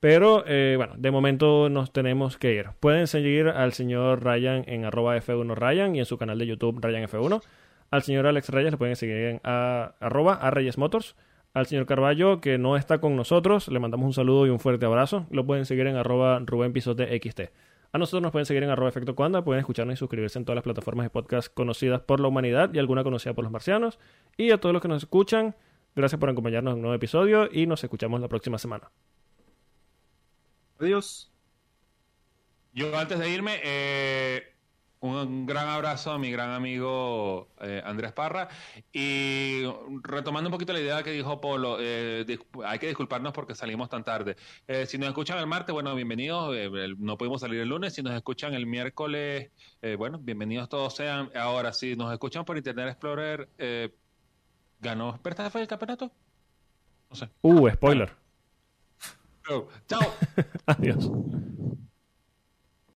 Pero 0.00 0.44
eh, 0.46 0.74
bueno, 0.76 0.94
de 0.98 1.10
momento 1.10 1.70
nos 1.70 1.90
tenemos 1.92 2.36
que 2.36 2.52
ir. 2.54 2.66
Pueden 2.80 3.06
seguir 3.06 3.48
al 3.48 3.72
señor 3.72 4.22
Ryan 4.22 4.64
en 4.66 4.84
arroba 4.84 5.16
F1 5.16 5.54
Ryan 5.54 5.96
y 5.96 6.00
en 6.00 6.04
su 6.04 6.18
canal 6.18 6.38
de 6.38 6.46
YouTube 6.46 6.78
Ryan 6.82 7.04
F1. 7.08 7.42
Al 7.90 8.02
señor 8.02 8.26
Alex 8.26 8.50
Reyes 8.50 8.72
le 8.72 8.76
pueden 8.76 8.96
seguir 8.96 9.16
en 9.16 9.40
a- 9.44 9.94
arroba 10.00 10.34
a 10.34 10.50
Reyes 10.50 10.76
Motors. 10.76 11.16
Al 11.54 11.66
señor 11.66 11.86
Carballo, 11.86 12.40
que 12.42 12.58
no 12.58 12.76
está 12.76 12.98
con 12.98 13.16
nosotros, 13.16 13.68
le 13.68 13.78
mandamos 13.78 14.06
un 14.06 14.12
saludo 14.12 14.46
y 14.46 14.50
un 14.50 14.58
fuerte 14.58 14.84
abrazo. 14.84 15.26
Lo 15.30 15.46
pueden 15.46 15.64
seguir 15.64 15.86
en 15.86 15.96
arroba 15.96 16.38
Rubén 16.44 16.72
Pisote 16.74 17.06
XT. 17.18 17.42
A 17.94 17.98
nosotros 17.98 18.22
nos 18.22 18.32
pueden 18.32 18.44
seguir 18.44 18.64
en 18.64 18.70
arroba 18.70 18.88
efecto 18.88 19.14
Cuanda, 19.14 19.44
pueden 19.44 19.60
escucharnos 19.60 19.94
y 19.94 19.96
suscribirse 19.98 20.36
en 20.36 20.44
todas 20.44 20.56
las 20.56 20.64
plataformas 20.64 21.06
de 21.06 21.10
podcast 21.10 21.54
conocidas 21.54 22.00
por 22.00 22.18
la 22.18 22.26
humanidad 22.26 22.74
y 22.74 22.80
alguna 22.80 23.04
conocida 23.04 23.34
por 23.34 23.44
los 23.44 23.52
marcianos. 23.52 24.00
Y 24.36 24.50
a 24.50 24.58
todos 24.58 24.72
los 24.72 24.82
que 24.82 24.88
nos 24.88 25.04
escuchan, 25.04 25.54
gracias 25.94 26.18
por 26.18 26.28
acompañarnos 26.28 26.72
en 26.72 26.78
un 26.78 26.82
nuevo 26.82 26.96
episodio 26.96 27.48
y 27.52 27.68
nos 27.68 27.84
escuchamos 27.84 28.20
la 28.20 28.26
próxima 28.26 28.58
semana. 28.58 28.90
Adiós. 30.80 31.30
Yo 32.72 32.98
antes 32.98 33.16
de 33.16 33.30
irme, 33.30 33.60
eh, 33.62 34.42
un 35.04 35.44
gran 35.44 35.68
abrazo 35.68 36.12
a 36.12 36.18
mi 36.18 36.30
gran 36.30 36.50
amigo 36.50 37.48
eh, 37.60 37.82
Andrés 37.84 38.12
Parra 38.12 38.48
y 38.90 39.62
retomando 40.02 40.48
un 40.48 40.52
poquito 40.52 40.72
la 40.72 40.80
idea 40.80 41.02
que 41.02 41.10
dijo 41.10 41.42
Polo, 41.42 41.76
eh, 41.78 42.24
hay 42.64 42.78
que 42.78 42.86
disculparnos 42.86 43.34
porque 43.34 43.54
salimos 43.54 43.90
tan 43.90 44.02
tarde. 44.02 44.36
Eh, 44.66 44.86
si 44.86 44.96
nos 44.96 45.08
escuchan 45.08 45.38
el 45.38 45.46
martes, 45.46 45.74
bueno, 45.74 45.94
bienvenidos, 45.94 46.56
no 46.98 47.18
pudimos 47.18 47.42
salir 47.42 47.60
el 47.60 47.68
lunes, 47.68 47.92
si 47.92 48.02
nos 48.02 48.14
escuchan 48.14 48.54
el 48.54 48.66
miércoles, 48.66 49.50
bueno, 49.98 50.18
bienvenidos 50.18 50.70
todos 50.70 50.94
sean. 50.94 51.30
Ahora, 51.34 51.74
si 51.74 51.96
nos 51.96 52.10
escuchan 52.10 52.46
por 52.46 52.56
Internet 52.56 52.88
Explorer, 52.88 53.48
ganó 54.80 55.20
fue 55.50 55.60
el 55.60 55.68
campeonato. 55.68 56.10
No 57.10 57.16
sé. 57.16 57.28
Uh, 57.42 57.68
spoiler. 57.70 58.10
Pero, 59.42 59.68
chao. 59.86 60.14
Adiós. 60.66 61.10